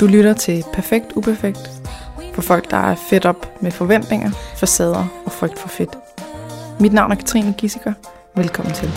Du 0.00 0.06
lytter 0.06 0.32
til 0.32 0.64
Perfekt 0.72 1.12
Uperfekt 1.16 1.70
for 2.34 2.42
folk, 2.42 2.70
der 2.70 2.76
er 2.76 2.94
fedt 2.94 3.26
op 3.26 3.62
med 3.62 3.70
forventninger, 3.70 4.30
facader 4.56 5.06
og 5.24 5.32
frygt 5.32 5.58
for 5.58 5.68
fedt. 5.68 5.98
Mit 6.80 6.92
navn 6.92 7.12
er 7.12 7.16
Katrine 7.16 7.54
Gissiker. 7.58 7.92
Velkommen 8.36 8.74
til. 8.74 8.90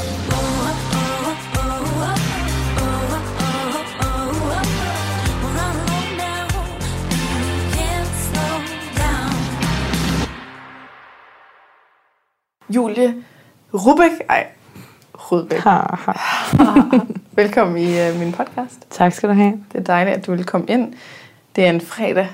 Julie 12.75 13.15
Rubik. 13.73 14.11
Ej, 14.29 14.47
Rudbæk. 15.13 15.59
Ha, 15.59 15.95
ha. 15.95 16.13
Velkommen 17.35 17.77
i 17.77 18.09
uh, 18.09 18.19
min 18.19 18.31
podcast. 18.31 18.77
Tak 18.89 19.13
skal 19.13 19.29
du 19.29 19.33
have. 19.33 19.53
Det 19.73 19.79
er 19.79 19.83
dejligt, 19.83 20.17
at 20.17 20.25
du 20.25 20.31
vil 20.31 20.43
komme 20.45 20.67
ind. 20.67 20.93
Det 21.55 21.65
er 21.65 21.69
en 21.69 21.81
fredag 21.81 22.27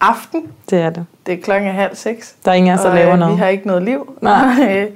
aften. 0.00 0.42
Det 0.70 0.80
er 0.80 0.90
det. 0.90 1.06
Det 1.26 1.34
er 1.34 1.42
klokken 1.42 1.74
halv 1.74 1.94
seks. 1.96 2.34
Der 2.44 2.50
er 2.50 2.54
ingen 2.54 2.72
af 2.72 2.76
os, 2.76 2.80
der 2.84 2.94
laver 2.94 3.12
øh, 3.12 3.18
noget. 3.18 3.34
Vi 3.34 3.38
har 3.40 3.48
ikke 3.48 3.66
noget 3.66 3.82
liv. 3.82 4.18
Nej. 4.22 4.88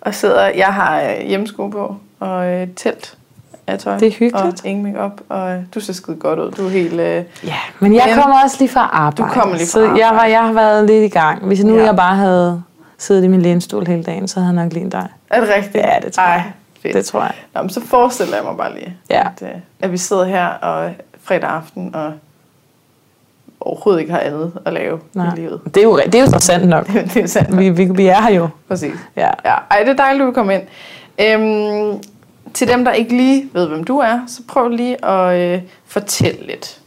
og 0.00 0.14
sidder, 0.14 0.48
jeg 0.48 0.66
har 0.66 1.00
øh, 1.02 1.26
hjemmesko 1.26 1.68
på 1.68 1.96
og 2.20 2.46
øh, 2.46 2.68
telt 2.76 3.16
af 3.66 3.78
tøj. 3.78 3.98
Det 3.98 4.08
er 4.08 4.12
hyggeligt. 4.12 4.60
Og 4.60 4.66
ingen 4.66 4.92
makeup 4.92 5.20
og 5.28 5.50
øh, 5.52 5.60
du 5.74 5.80
ser 5.80 5.92
skide 5.92 6.16
godt 6.16 6.38
ud. 6.38 6.50
Du 6.50 6.66
er 6.66 6.70
helt... 6.70 6.92
Øh, 7.00 7.24
Ja, 7.44 7.54
men 7.80 7.94
jeg 7.94 8.02
Men- 8.06 8.14
kommer 8.22 8.42
også 8.44 8.56
lige 8.58 8.68
fra 8.68 8.88
arbejde. 8.92 9.16
Du 9.22 9.40
kommer 9.40 9.54
lige 9.56 9.66
fra 9.66 9.70
så 9.70 9.94
jeg, 9.98 10.08
har, 10.08 10.26
jeg 10.26 10.40
har 10.46 10.52
været 10.52 10.86
lidt 10.86 11.04
i 11.04 11.08
gang. 11.18 11.44
Hvis 11.46 11.64
nu 11.64 11.76
Ja. 11.76 11.84
jeg 11.84 11.96
bare 11.96 12.16
havde 12.16 12.62
siddet 12.98 13.24
i 13.24 13.26
min 13.28 13.42
lænestol 13.42 13.86
hele 13.86 14.02
dagen, 14.02 14.28
så 14.28 14.40
havde 14.40 14.54
jeg 14.56 14.64
nok 14.64 14.72
lignet 14.72 14.92
dig. 14.92 15.08
er 15.30 15.40
det 15.40 15.48
rigtigt? 15.56 15.74
Ja, 15.84 15.94
det 16.02 16.12
tror 16.12 16.22
Ej, 16.22 16.30
jeg. 16.32 16.44
Fedt. 16.92 16.96
Det 16.96 17.04
tror 17.06 17.20
jeg. 17.22 17.32
Nå, 17.54 17.60
men 17.62 17.70
så 17.70 17.80
forestiller 17.80 18.36
jeg 18.36 18.44
mig 18.44 18.56
bare 18.56 18.74
lige, 18.74 18.96
Ja. 19.10 19.20
at, 19.36 19.42
øh, 19.42 19.60
at 19.80 19.92
vi 19.92 19.96
sidder 19.96 20.24
her 20.24 20.46
og 20.46 20.94
fredag 21.22 21.50
aften 21.50 21.94
og 21.94 22.12
overhovedet 23.60 24.00
ikke 24.00 24.12
har 24.12 24.20
andet 24.20 24.52
at 24.64 24.72
lave 24.72 25.00
Nej. 25.14 25.32
i 25.34 25.36
livet. 25.40 25.60
Det 25.64 25.76
er 25.76 25.82
jo, 25.84 25.96
det 26.06 26.14
er 26.14 26.20
jo 26.20 26.26
så 26.30 26.38
sandt 26.38 26.68
nok. 26.68 26.86
det 27.14 27.16
er 27.16 27.26
sandt. 27.26 27.58
Vi, 27.58 27.70
vi, 27.70 27.84
vi 27.84 28.06
er 28.06 28.22
her 28.22 28.30
jo. 28.34 28.48
Præcis. 28.68 28.94
Ja. 29.16 29.30
Ja, 29.44 29.54
ej, 29.70 29.78
det 29.78 29.88
er 29.88 29.94
dejligt, 29.96 30.20
du 30.20 30.24
vil 30.24 30.34
komme 30.34 30.54
ind. 30.54 30.62
Øhm, 31.20 32.02
til 32.54 32.68
dem, 32.68 32.84
der 32.84 32.92
ikke 32.92 33.16
lige 33.16 33.50
ved, 33.52 33.68
hvem 33.68 33.84
du 33.84 33.98
er, 33.98 34.20
så 34.26 34.42
prøv 34.48 34.68
lige 34.68 35.04
at 35.04 35.40
øh, 35.56 35.62
fortælle 35.86 36.46
lidt. 36.46 36.80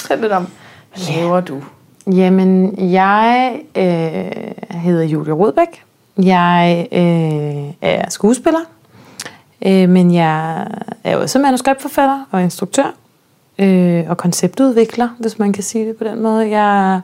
Fortæl 0.00 0.18
lidt 0.18 0.32
om, 0.32 0.48
hvad 0.94 1.04
Ja. 1.04 1.20
laver 1.20 1.40
du? 1.40 1.62
Jamen, 2.06 2.74
jeg 2.92 3.56
øh, 3.76 3.84
hedder 4.80 5.04
Julie 5.04 5.32
Rodbæk. 5.32 5.82
Jeg 6.22 6.88
øh, 6.92 7.72
er 7.82 8.10
skuespiller, 8.10 8.58
øh, 9.66 9.88
men 9.88 10.14
jeg 10.14 10.66
er 11.04 11.16
også 11.16 11.38
manuskriptforfatter 11.38 12.24
og 12.30 12.42
instruktør 12.42 12.94
øh, 13.58 14.04
og 14.08 14.16
konceptudvikler, 14.16 15.08
hvis 15.18 15.38
man 15.38 15.52
kan 15.52 15.62
sige 15.62 15.88
det 15.88 15.96
på 15.96 16.04
den 16.04 16.22
måde. 16.22 16.50
Jeg 16.50 17.00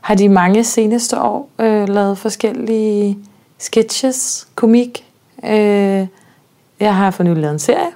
har 0.00 0.14
de 0.14 0.28
mange 0.28 0.64
seneste 0.64 1.20
år 1.20 1.48
øh, 1.58 1.88
lavet 1.88 2.18
forskellige 2.18 3.18
sketches, 3.58 4.48
komik. 4.54 5.04
Øh, 5.44 6.06
jeg 6.80 6.96
har 6.96 7.10
for 7.10 7.22
nylig 7.22 7.42
lavet 7.42 7.52
en 7.52 7.58
serie. 7.58 7.88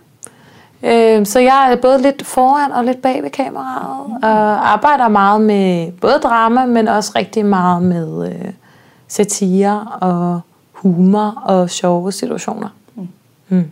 Øh, 0.82 1.26
så 1.26 1.40
jeg 1.40 1.72
er 1.72 1.76
både 1.76 2.02
lidt 2.02 2.26
foran 2.26 2.72
og 2.72 2.84
lidt 2.84 3.02
bag 3.02 3.22
ved 3.22 3.30
kameraet, 3.30 4.06
og 4.22 4.72
arbejder 4.72 5.08
meget 5.08 5.40
med 5.40 5.92
både 5.92 6.18
drama, 6.22 6.66
men 6.66 6.88
også 6.88 7.12
rigtig 7.16 7.46
meget 7.46 7.82
med 7.82 8.32
øh, 8.32 8.52
satire 9.08 9.88
og 10.00 10.40
humor 10.72 11.42
og 11.44 11.70
sjove 11.70 12.12
situationer. 12.12 12.68
Mm. 13.48 13.70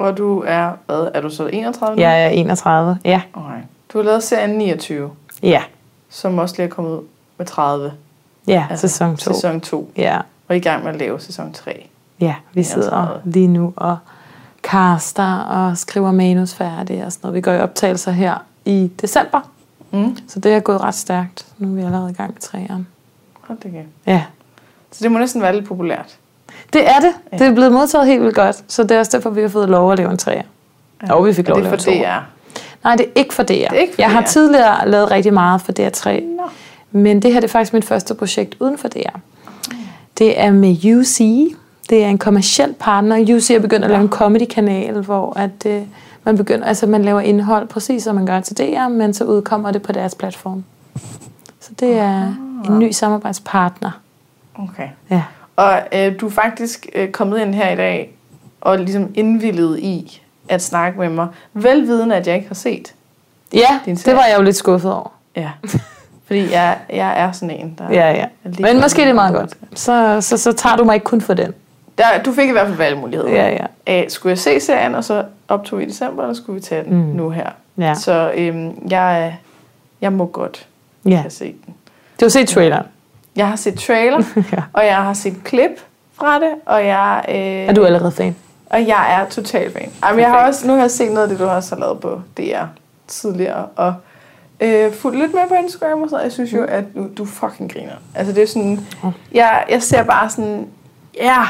Og 0.00 0.18
du 0.18 0.42
er, 0.46 0.72
hvad, 0.86 1.08
er 1.14 1.20
du 1.20 1.30
så 1.30 1.46
31 1.52 1.96
nu? 1.96 2.02
Jeg 2.02 2.24
er 2.24 2.28
31, 2.28 2.98
ja. 3.04 3.22
Okay. 3.34 3.60
Du 3.92 3.98
har 3.98 4.04
lavet 4.04 4.22
serien 4.22 4.50
29, 4.50 5.10
Ja, 5.42 5.62
som 6.10 6.38
også 6.38 6.54
lige 6.58 6.66
er 6.66 6.70
kommet 6.70 6.90
ud 6.92 7.02
med 7.38 7.46
30. 7.46 7.92
ja 8.46 8.66
sæson 8.76 9.16
2. 9.16 9.32
Sæson 9.34 9.60
2. 9.60 9.90
Ja, 9.96 10.18
Og 10.48 10.56
i 10.56 10.60
gang 10.60 10.84
med 10.84 10.92
at 10.92 10.98
lave 10.98 11.20
sæson 11.20 11.52
3. 11.52 11.88
ja, 12.20 12.34
vi 12.52 12.62
sidder 12.62 12.92
31. 12.92 13.32
lige 13.32 13.48
nu 13.48 13.72
og 13.76 13.96
caster 14.62 15.36
og 15.38 15.78
skriver 15.78 16.12
manus 16.12 16.54
færdigt 16.54 17.04
og 17.04 17.12
sådan 17.12 17.20
noget. 17.26 17.34
Vi 17.34 17.40
går 17.40 17.52
i 17.52 17.60
optagelser 17.60 18.12
her 18.12 18.34
i 18.64 18.90
december, 19.00 19.40
Mm. 19.92 20.16
så 20.28 20.40
det 20.40 20.52
er 20.54 20.60
gået 20.60 20.80
ret 20.80 20.94
stærkt. 20.94 21.46
Nu 21.58 21.68
er 21.70 21.74
vi 21.74 21.80
allerede 21.82 22.10
i 22.10 22.14
gang 22.14 22.30
med 22.32 22.40
træerne. 22.40 22.86
Hold 23.40 23.58
det 23.58 23.72
kæft. 23.72 23.86
Ja, 24.06 24.24
Så 24.92 24.98
det 25.04 25.12
må 25.12 25.18
næsten 25.18 25.42
være 25.42 25.54
lidt 25.54 25.66
populært. 25.68 26.16
Det 26.72 26.88
er 26.88 27.00
det. 27.00 27.38
Det 27.40 27.46
er 27.46 27.54
blevet 27.54 27.72
modtaget 27.72 28.06
helt 28.06 28.22
vildt 28.22 28.34
godt. 28.34 28.64
Så 28.68 28.82
det 28.82 28.90
er 28.90 28.98
også 28.98 29.16
derfor, 29.16 29.30
vi 29.30 29.40
har 29.40 29.48
fået 29.48 29.68
lov 29.68 29.92
at 29.92 29.98
lave 29.98 30.10
en 30.10 30.18
træer. 30.18 30.42
Ja. 31.06 31.12
Og 31.14 31.26
vi 31.26 31.32
fik 31.32 31.48
lov 31.48 31.58
at 31.58 31.64
det 31.64 31.70
lave 31.70 31.78
for 31.78 31.90
en 31.90 31.94
det 31.94 32.02
toer. 32.02 32.12
er? 32.12 32.20
Nej, 32.84 32.96
det 32.96 33.06
er 33.06 33.10
ikke 33.14 33.34
for 33.34 33.42
DR. 33.42 33.52
er 33.52 33.72
ikke 33.72 33.94
for 33.94 34.02
jeg 34.02 34.10
har 34.10 34.20
DR. 34.20 34.26
tidligere 34.26 34.88
lavet 34.88 35.10
rigtig 35.10 35.32
meget 35.34 35.60
for 35.60 35.72
DR3. 35.72 36.22
Nå. 36.22 36.42
Men 36.92 37.22
det 37.22 37.32
her 37.32 37.40
det 37.40 37.48
er 37.48 37.52
faktisk 37.52 37.72
mit 37.72 37.84
første 37.84 38.14
projekt 38.14 38.56
uden 38.60 38.78
for 38.78 38.88
DR. 38.88 39.18
Det 40.18 40.40
er 40.40 40.50
med 40.50 40.84
UC. 40.84 41.18
Det 41.90 42.04
er 42.04 42.08
en 42.08 42.18
kommersiel 42.18 42.74
partner. 42.78 43.36
UC 43.36 43.50
er 43.50 43.58
begyndt 43.60 43.84
at 43.84 43.90
lave 43.90 44.02
en 44.02 44.08
comedy-kanal, 44.08 45.00
hvor 45.00 45.38
at, 45.38 45.66
øh, 45.66 45.82
man, 46.24 46.36
begynder, 46.36 46.66
altså, 46.66 46.86
man 46.86 47.04
laver 47.04 47.20
indhold 47.20 47.68
præcis 47.68 48.02
som 48.02 48.14
man 48.14 48.26
gør 48.26 48.40
til 48.40 48.56
DR, 48.58 48.88
men 48.88 49.14
så 49.14 49.24
udkommer 49.24 49.70
det 49.70 49.82
på 49.82 49.92
deres 49.92 50.14
platform. 50.14 50.64
Så 51.60 51.70
det 51.80 51.98
er 51.98 52.34
en 52.68 52.78
ny 52.78 52.90
samarbejdspartner. 52.90 53.90
Okay. 54.58 54.88
Ja. 55.10 55.22
Og 55.60 55.80
øh, 55.92 56.20
du 56.20 56.26
er 56.26 56.30
faktisk 56.30 56.86
øh, 56.94 57.08
kommet 57.10 57.40
ind 57.40 57.54
her 57.54 57.70
i 57.70 57.76
dag 57.76 58.10
og 58.60 58.78
ligesom 58.78 59.10
indvillet 59.14 59.78
i 59.78 60.22
at 60.48 60.62
snakke 60.62 60.98
med 60.98 61.08
mig, 61.08 61.28
velvidende 61.52 62.16
at 62.16 62.26
jeg 62.26 62.34
ikke 62.36 62.48
har 62.48 62.54
set. 62.54 62.94
Ja, 63.52 63.80
Din 63.84 63.94
det 63.94 64.02
serie. 64.02 64.16
var 64.16 64.24
jeg 64.24 64.38
jo 64.38 64.42
lidt 64.42 64.56
skuffet 64.56 64.92
over. 64.92 65.12
Ja. 65.36 65.50
Fordi 66.26 66.52
jeg, 66.52 66.78
jeg 66.92 67.20
er 67.20 67.32
sådan 67.32 67.50
en, 67.50 67.74
der... 67.78 67.84
Ja, 67.92 68.10
ja. 68.12 68.24
Men 68.58 68.80
måske 68.80 69.00
det 69.02 69.08
er 69.08 69.12
meget 69.12 69.34
godt. 69.34 69.54
Så, 69.74 70.20
så, 70.20 70.36
så 70.36 70.52
tager 70.52 70.76
du 70.76 70.84
mig 70.84 70.94
ikke 70.94 71.04
kun 71.04 71.20
for 71.20 71.34
den. 71.34 71.54
Der, 71.98 72.04
du 72.24 72.32
fik 72.32 72.48
i 72.48 72.52
hvert 72.52 72.66
fald 72.66 72.76
valgmuligheder. 72.76 73.30
Ja, 73.32 73.48
ja. 73.48 73.66
Æh, 73.86 74.10
skulle 74.10 74.30
jeg 74.30 74.38
se 74.38 74.60
serien, 74.60 74.94
og 74.94 75.04
så 75.04 75.24
optog 75.48 75.78
vi 75.78 75.84
i 75.84 75.88
december, 75.88 76.22
eller 76.22 76.34
skulle 76.34 76.54
vi 76.54 76.60
tage 76.60 76.84
den 76.84 76.92
Mm. 76.92 76.98
nu 76.98 77.30
her? 77.30 77.50
Ja. 77.78 77.94
Så 77.94 78.32
øhm, 78.34 78.88
jeg, 78.90 79.36
jeg 80.00 80.12
må 80.12 80.26
godt 80.26 80.66
ja. 81.04 81.16
have 81.16 81.30
set 81.30 81.54
den. 81.66 81.74
Du 82.20 82.24
har 82.24 82.30
set 82.30 82.48
traileren. 82.48 82.86
Jeg 83.36 83.48
har 83.48 83.56
set 83.56 83.78
trailer, 83.78 84.22
Ja. 84.52 84.62
og 84.72 84.86
jeg 84.86 84.96
har 84.96 85.12
set 85.12 85.36
klip 85.44 85.70
fra 86.14 86.38
det, 86.40 86.50
og 86.66 86.86
jeg, 86.86 87.24
øh, 87.28 87.34
Er 87.36 87.72
du 87.72 87.84
allerede 87.84 88.12
fan? 88.12 88.36
og 88.66 88.86
jeg 88.86 89.14
er 89.20 89.28
total 89.28 89.72
fan. 89.72 89.90
Jamen, 90.04 90.20
jeg 90.20 90.28
har 90.30 90.46
også, 90.46 90.66
nu 90.66 90.72
har 90.72 90.80
jeg 90.80 90.90
set 90.90 91.12
noget 91.12 91.22
af 91.22 91.28
det, 91.28 91.38
du 91.38 91.44
også 91.44 91.74
har 91.74 91.80
lavet 91.80 92.00
på 92.00 92.20
DR 92.36 92.64
tidligere, 93.08 93.66
og 93.76 93.94
øh, 94.60 94.92
fulgt 94.92 95.18
lidt 95.18 95.34
med 95.34 95.42
på 95.48 95.54
Instagram 95.54 96.02
og 96.02 96.08
så. 96.10 96.18
Jeg 96.18 96.32
synes 96.32 96.52
jo, 96.52 96.64
at 96.64 96.84
du, 96.94 97.08
du 97.18 97.24
fucking 97.24 97.72
griner. 97.72 97.92
Altså, 98.14 98.32
det 98.32 98.42
er 98.42 98.46
sådan... 98.46 98.86
Jeg, 99.32 99.64
jeg 99.70 99.82
ser 99.82 100.02
bare 100.02 100.30
sådan... 100.30 100.66
Ja, 101.16 101.42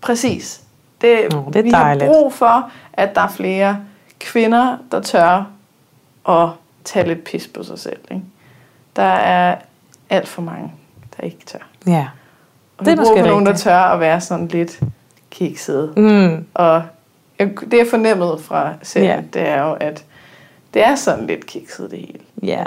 præcis. 0.00 0.60
Det, 1.00 1.18
Nå, 1.32 1.44
det 1.52 1.56
er 1.56 1.62
vi 1.62 1.70
dejligt. 1.70 2.04
har 2.04 2.12
brug 2.12 2.32
for, 2.32 2.70
at 2.92 3.14
der 3.14 3.20
er 3.20 3.28
flere 3.28 3.78
kvinder, 4.20 4.76
der 4.92 5.00
tør 5.00 5.44
at 6.28 6.48
tage 6.84 7.08
lidt 7.08 7.24
pis 7.24 7.46
på 7.46 7.62
sig 7.62 7.78
selv. 7.78 7.98
Ikke? 8.10 8.22
Der 8.96 9.02
er 9.02 9.56
alt 10.10 10.28
for 10.28 10.42
mange, 10.42 10.72
der 11.20 11.26
ikke 11.26 11.44
tør. 11.46 11.58
Ja. 11.86 12.06
Og 12.78 12.84
Det 12.84 12.92
er 12.92 12.96
måske 12.96 13.22
nogen, 13.22 13.46
der 13.46 13.54
tør 13.56 13.76
at 13.78 14.00
være 14.00 14.20
sådan 14.20 14.48
lidt 14.48 14.80
kiksede. 15.30 15.92
Mm. 15.96 16.44
Og 16.54 16.82
det 17.40 17.78
jeg 17.78 17.86
fornemmede 17.90 18.38
fra 18.42 18.72
serien, 18.82 19.08
Ja. 19.34 19.40
det 19.40 19.48
er 19.48 19.62
jo, 19.62 19.72
at 19.72 20.04
det 20.74 20.84
er 20.86 20.94
sådan 20.94 21.26
lidt 21.26 21.46
kikset 21.46 21.90
det 21.90 21.98
hele. 21.98 22.18
Ja. 22.42 22.64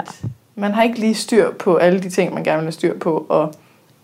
Man 0.54 0.72
har 0.72 0.82
ikke 0.82 0.98
lige 1.00 1.14
styr 1.14 1.50
på 1.52 1.76
alle 1.76 2.00
de 2.00 2.10
ting, 2.10 2.34
man 2.34 2.44
gerne 2.44 2.56
vil 2.58 2.64
have 2.64 2.72
styr 2.72 2.98
på, 2.98 3.26
og 3.28 3.52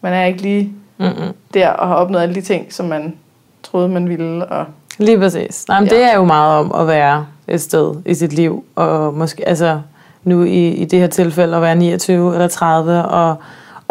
man 0.01 0.13
er 0.13 0.25
ikke 0.25 0.43
lige 0.43 0.73
Mm-mm. 0.99 1.35
der 1.55 1.69
og 1.69 1.89
har 1.89 1.95
opnået 1.95 2.23
alle 2.23 2.35
de 2.35 2.41
ting, 2.41 2.73
som 2.73 2.87
man 2.87 3.17
troede, 3.63 3.89
man 3.89 4.09
ville. 4.09 4.47
Og 4.47 4.67
Lige 4.99 5.19
præcis. 5.19 5.69
Nej, 5.69 5.81
men 5.81 5.89
Ja. 5.89 5.95
Det 5.97 6.05
er 6.05 6.17
jo 6.17 6.25
meget 6.25 6.59
om 6.59 6.73
at 6.81 6.87
være 6.87 7.27
et 7.49 7.61
sted 7.61 7.95
i 8.07 8.15
sit 8.15 8.33
liv, 8.33 8.65
og 8.75 9.15
måske, 9.15 9.49
altså 9.49 9.81
nu 10.25 10.45
i, 10.45 10.69
i 10.69 10.85
det 10.85 10.99
her 11.01 11.07
tilfælde 11.07 11.57
at 11.57 11.63
være 11.63 11.77
29 11.77 12.33
eller 12.35 12.49
30, 12.49 13.03
og 13.05 13.37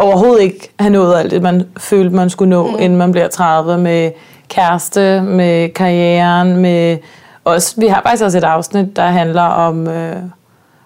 overhovedet 0.00 0.42
ikke 0.42 0.72
have 0.80 0.90
nået 0.90 1.18
alt 1.18 1.30
det, 1.30 1.42
man 1.42 1.66
følte, 1.76 2.16
man 2.16 2.30
skulle 2.30 2.50
nå, 2.50 2.66
mm. 2.66 2.76
inden 2.80 2.98
man 2.98 3.12
bliver 3.12 3.28
30, 3.28 3.78
med 3.78 4.10
kæreste, 4.48 5.22
med 5.22 5.68
karrieren, 5.68 6.56
med 6.56 6.98
også, 7.44 7.74
vi 7.78 7.86
har 7.86 8.02
faktisk 8.02 8.24
også 8.24 8.38
et 8.38 8.44
afsnit, 8.44 8.96
der 8.96 9.06
handler 9.06 9.42
om, 9.42 9.88
øh, 9.88 10.16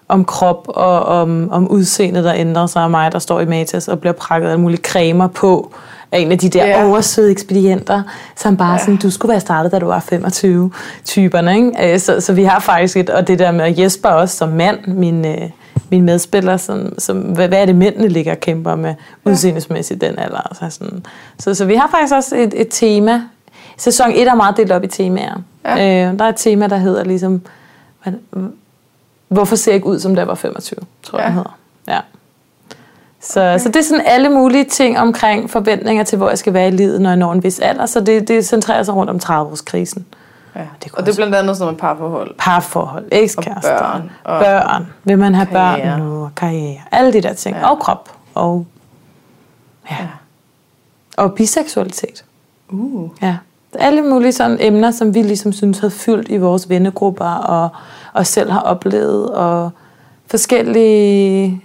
om 0.08 0.24
krop 0.24 0.64
og 0.68 1.04
om, 1.04 1.50
om 1.52 1.68
udseendet, 1.68 2.24
der 2.24 2.34
ændrer 2.34 2.66
sig, 2.66 2.84
og 2.84 2.90
mig, 2.90 3.12
der 3.12 3.18
står 3.18 3.40
i 3.40 3.46
Matas 3.46 3.88
og 3.88 4.00
bliver 4.00 4.12
prakket 4.12 4.48
alle 4.48 4.60
mulige 4.60 4.80
cremer 4.80 5.26
på 5.26 5.74
af 6.12 6.18
en 6.18 6.32
af 6.32 6.38
de 6.38 6.48
der 6.48 6.66
yeah. 6.66 6.88
oversøde 6.88 7.30
ekspedienter, 7.30 8.02
som 8.36 8.56
bare 8.56 8.72
ja. 8.72 8.78
sådan, 8.78 8.96
du 8.96 9.10
skulle 9.10 9.30
være 9.30 9.40
startet, 9.40 9.72
da 9.72 9.78
du 9.78 9.86
var 9.86 10.00
25, 10.00 10.70
typerne, 11.04 11.56
ikke? 11.56 11.92
Øh, 11.92 12.00
Så, 12.00 12.20
så 12.20 12.32
vi 12.32 12.44
har 12.44 12.60
faktisk 12.60 12.96
et, 12.96 13.10
og 13.10 13.28
det 13.28 13.38
der 13.38 13.52
med 13.52 13.78
Jesper 13.78 14.08
også 14.08 14.36
som 14.36 14.48
mand, 14.48 14.86
min, 14.86 15.26
øh, 15.26 15.50
min 15.94 16.04
medspiller, 16.04 16.56
som, 16.56 16.98
som, 16.98 17.18
hvad, 17.18 17.48
hvad 17.48 17.60
er 17.60 17.66
det 17.66 17.76
mændene 17.76 18.08
ligger 18.08 18.32
og 18.32 18.40
kæmper 18.40 18.74
med 18.74 18.94
udseendesmæssigt 19.24 20.00
den 20.00 20.18
alder? 20.18 20.52
Så, 20.52 20.70
sådan. 20.70 21.06
Så, 21.38 21.54
så 21.54 21.64
vi 21.64 21.74
har 21.74 21.88
faktisk 21.90 22.14
også 22.14 22.36
et, 22.36 22.60
et 22.60 22.68
tema. 22.70 23.22
Sæson 23.76 24.12
1 24.14 24.28
er 24.28 24.34
meget 24.34 24.56
delt 24.56 24.72
op 24.72 24.84
i 24.84 24.86
temaer. 24.86 25.42
Ja. 25.64 26.08
Øh, 26.10 26.18
der 26.18 26.24
er 26.24 26.28
et 26.28 26.36
tema, 26.36 26.66
der 26.66 26.76
hedder 26.76 27.04
ligesom, 27.04 27.42
hvad, 28.02 28.12
Hvorfor 29.28 29.56
ser 29.56 29.72
jeg 29.72 29.76
ikke 29.76 29.86
ud, 29.86 30.00
som 30.00 30.14
da 30.14 30.20
jeg 30.20 30.28
var 30.28 30.34
25, 30.34 30.78
tror 31.02 31.18
jeg, 31.18 31.24
Ja. 31.24 31.30
ja. 31.30 31.34
hedder. 31.34 31.58
Ja. 31.88 32.00
Så, 33.20 33.40
okay. 33.40 33.58
så 33.58 33.68
det 33.68 33.76
er 33.76 33.82
sådan 33.82 34.04
alle 34.06 34.28
mulige 34.28 34.64
ting 34.64 34.98
omkring 34.98 35.50
forventninger 35.50 36.04
til, 36.04 36.18
hvor 36.18 36.28
jeg 36.28 36.38
skal 36.38 36.54
være 36.54 36.68
i 36.68 36.70
livet, 36.70 37.00
når 37.00 37.10
jeg 37.10 37.16
når 37.16 37.32
en 37.32 37.42
vis 37.42 37.60
alder. 37.60 37.86
Så 37.86 38.00
det, 38.00 38.28
det 38.28 38.46
centrerer 38.46 38.82
sig 38.82 38.94
rundt 38.94 39.10
om 39.10 39.16
30-årskrisen. 39.24 40.02
Ja. 40.56 40.60
Det 40.84 40.92
og 40.92 41.06
det 41.06 41.12
er 41.12 41.16
blandt 41.16 41.34
andet 41.34 41.56
sådan 41.56 41.64
noget 41.64 41.74
med 41.74 41.80
parforhold. 41.80 42.34
Parforhold, 42.38 43.04
ekskærester, 43.12 43.78
børn, 43.78 44.10
og 44.24 44.40
børn. 44.40 44.86
Vil 45.04 45.18
man 45.18 45.34
have 45.34 45.46
karriere. 45.46 45.98
børn 45.98 46.00
nu, 46.00 46.24
og 46.24 46.30
karriere. 46.36 46.80
Alle 46.92 47.12
de 47.12 47.20
der 47.20 47.32
ting. 47.32 47.56
Ja. 47.56 47.70
Og 47.70 47.78
krop. 47.78 48.10
Og, 48.34 48.66
ja. 49.90 49.96
Ja. 50.00 50.06
og 51.16 51.32
biseksualitet. 51.34 52.24
Uh. 52.68 53.10
Ja. 53.22 53.36
Alle 53.78 54.02
mulige 54.02 54.32
sådan 54.32 54.56
emner, 54.60 54.90
som 54.90 55.14
vi 55.14 55.22
ligesom 55.22 55.52
synes 55.52 55.78
havde 55.78 55.90
fyldt 55.90 56.28
i 56.28 56.36
vores 56.36 56.68
vennegrupper, 56.68 57.24
og, 57.24 57.68
og 58.12 58.26
selv 58.26 58.50
har 58.50 58.60
oplevet, 58.60 59.30
og 59.30 59.70
forskellige, 60.26 61.62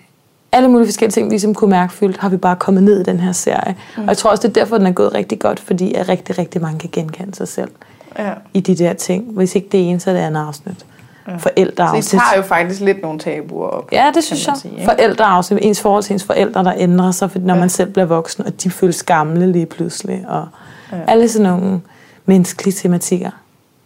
alle 0.51 0.67
mulige 0.67 0.87
forskellige 0.87 1.13
ting, 1.13 1.25
vi 1.27 1.33
ligesom 1.33 1.53
kunne 1.53 1.69
mærke 1.69 1.93
fyldt, 1.93 2.17
har 2.17 2.29
vi 2.29 2.37
bare 2.37 2.55
kommet 2.55 2.83
ned 2.83 2.99
i 2.99 3.03
den 3.03 3.19
her 3.19 3.31
serie. 3.31 3.75
Mm. 3.97 4.03
Og 4.03 4.07
jeg 4.07 4.17
tror 4.17 4.29
også, 4.29 4.47
det 4.47 4.57
er 4.57 4.61
derfor, 4.61 4.77
den 4.77 4.87
er 4.87 4.91
gået 4.91 5.13
rigtig 5.13 5.39
godt, 5.39 5.59
fordi 5.59 5.93
at 5.93 6.09
rigtig, 6.09 6.37
rigtig 6.37 6.61
mange 6.61 6.79
kan 6.79 6.89
genkende 6.93 7.35
sig 7.35 7.47
selv 7.47 7.71
Ja. 8.17 8.33
i 8.53 8.59
de 8.59 8.75
der 8.75 8.93
ting. 8.93 9.23
Hvis 9.31 9.55
ikke 9.55 9.67
det 9.71 9.89
ene, 9.89 9.99
så 9.99 10.09
er 10.09 10.13
det 10.13 10.21
andet 10.21 10.41
afsnit. 10.47 10.85
Ja. 11.27 11.31
Så 11.31 11.37
I 11.37 11.39
Forældreafsnit. 11.41 12.05
tager 12.21 12.37
jo 12.37 12.41
faktisk 12.41 12.81
lidt 12.81 13.01
nogle 13.01 13.19
tabuer 13.19 13.67
op. 13.67 13.89
Ja, 13.91 14.11
det 14.15 14.23
synes 14.23 14.47
jeg. 14.47 14.55
sige? 14.57 14.85
Forældreafsnit, 14.85 15.59
ens 15.61 15.81
forhold 15.81 16.03
til 16.03 16.13
ens 16.13 16.23
forældre, 16.23 16.63
der 16.63 16.73
ændrer 16.77 17.11
sig, 17.11 17.29
når 17.35 17.53
Ja. 17.53 17.59
man 17.59 17.69
selv 17.69 17.91
bliver 17.91 18.05
voksen, 18.05 18.45
og 18.45 18.63
de 18.63 18.69
føles 18.71 19.03
gamle 19.03 19.51
lige 19.51 19.65
pludselig. 19.65 20.25
Og 20.27 20.47
Ja. 20.91 20.97
alle 21.07 21.27
sådan 21.29 21.49
nogle 21.51 21.81
menneskelige 22.25 22.73
tematikker. 22.73 23.29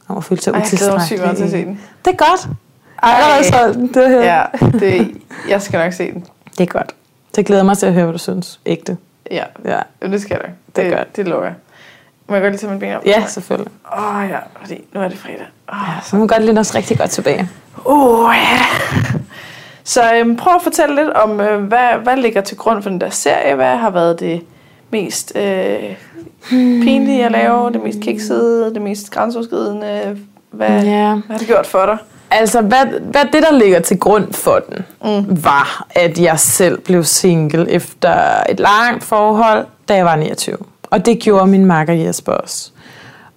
Om 0.07 0.17
at 0.17 0.23
føle 0.23 0.41
sig 0.41 0.51
Ej, 0.51 0.59
jeg 0.59 0.67
til 0.67 0.75
at 0.75 0.81
se 0.81 0.95
utilstrækkelig. 0.95 1.65
den. 1.65 1.81
Det 2.05 2.11
er 2.13 2.17
godt. 2.17 2.47
Ej. 3.03 3.11
Allerede 3.15 3.43
solgt. 3.75 3.95
Det, 3.95 4.09
her. 4.09 4.21
Ja, 4.21 4.43
det, 4.79 5.11
jeg 5.49 5.61
skal 5.61 5.79
nok 5.83 5.93
se 5.93 6.11
den. 6.11 6.25
det 6.57 6.59
er 6.63 6.65
godt. 6.71 6.91
Så 7.23 7.33
jeg 7.37 7.45
glæder 7.45 7.63
mig 7.63 7.77
til 7.77 7.85
at 7.85 7.93
høre, 7.93 8.03
hvad 8.03 8.13
du 8.13 8.19
synes. 8.19 8.59
Ægte. 8.65 8.97
Ja, 9.31 9.43
Ja, 9.65 9.79
det 10.07 10.21
skal 10.21 10.37
jeg 10.41 10.49
nok. 10.49 10.57
Det 10.75 10.83
er 10.83 10.89
Det, 10.89 10.97
godt. 10.97 11.15
det 11.15 11.27
lover 11.27 11.43
jeg. 11.43 11.53
Må 12.27 12.35
jeg 12.35 12.41
godt 12.41 12.51
lige 12.53 12.59
tage 12.59 12.69
min 12.71 12.79
ben 12.79 12.95
op? 12.95 13.05
ja 13.05 13.25
selvfølgelig. 13.27 13.71
Åh 13.97 14.15
oh, 14.17 14.29
ja, 14.29 14.37
fordi 14.61 14.81
nu 14.93 15.01
er 15.01 15.07
det 15.07 15.17
fredag. 15.17 15.45
Åh, 15.73 15.77
Ja, 15.87 16.01
så 16.03 16.15
må 16.15 16.27
godt 16.27 16.45
lide 16.45 16.59
os 16.59 16.75
rigtig 16.75 16.97
godt 16.97 17.09
tilbage. 17.09 17.49
oh, 17.85 18.33
ja. 18.35 18.59
Så 19.83 20.01
øhm, 20.15 20.35
prøv 20.35 20.55
at 20.55 20.61
fortælle 20.61 20.95
lidt 20.95 21.09
om, 21.09 21.41
øh, 21.41 21.63
hvad, 21.63 21.97
hvad 22.03 22.17
ligger 22.17 22.41
til 22.41 22.57
grund 22.57 22.83
for 22.83 22.89
den 22.89 23.01
der 23.01 23.09
serie? 23.09 23.55
Hvad 23.55 23.77
har 23.77 23.89
været 23.89 24.19
det 24.19 24.41
mest 24.89 25.31
øh, 25.35 25.95
pinlige 26.49 27.25
at 27.25 27.31
lave? 27.31 27.71
Det 27.71 27.83
mest 27.83 27.99
kiksede? 28.01 28.73
Det 28.73 28.81
mest 28.81 29.11
grænseoverskridende? 29.11 30.17
Hvad, 30.51 30.67
Ja. 30.69 30.79
hvad 31.13 31.21
har 31.29 31.37
det 31.37 31.47
gjort 31.47 31.67
for 31.67 31.85
dig? 31.85 31.97
Altså, 32.31 32.61
hvad, 32.61 32.85
hvad 33.01 33.25
det, 33.33 33.43
der 33.49 33.57
ligger 33.57 33.79
til 33.79 33.99
grund 33.99 34.33
for 34.33 34.59
den, 34.69 34.85
mm. 35.03 35.43
var, 35.43 35.87
at 35.89 36.19
jeg 36.19 36.39
selv 36.39 36.79
blev 36.81 37.03
single 37.03 37.69
efter 37.69 38.43
et 38.49 38.59
langt 38.59 39.03
forhold, 39.03 39.65
da 39.89 39.95
jeg 39.95 40.05
var 40.05 40.15
29. 40.15 40.57
Og 40.93 41.05
det 41.05 41.19
gjorde 41.19 41.47
min 41.47 41.65
makker 41.65 41.93
Jesper 41.93 42.31
også. 42.31 42.71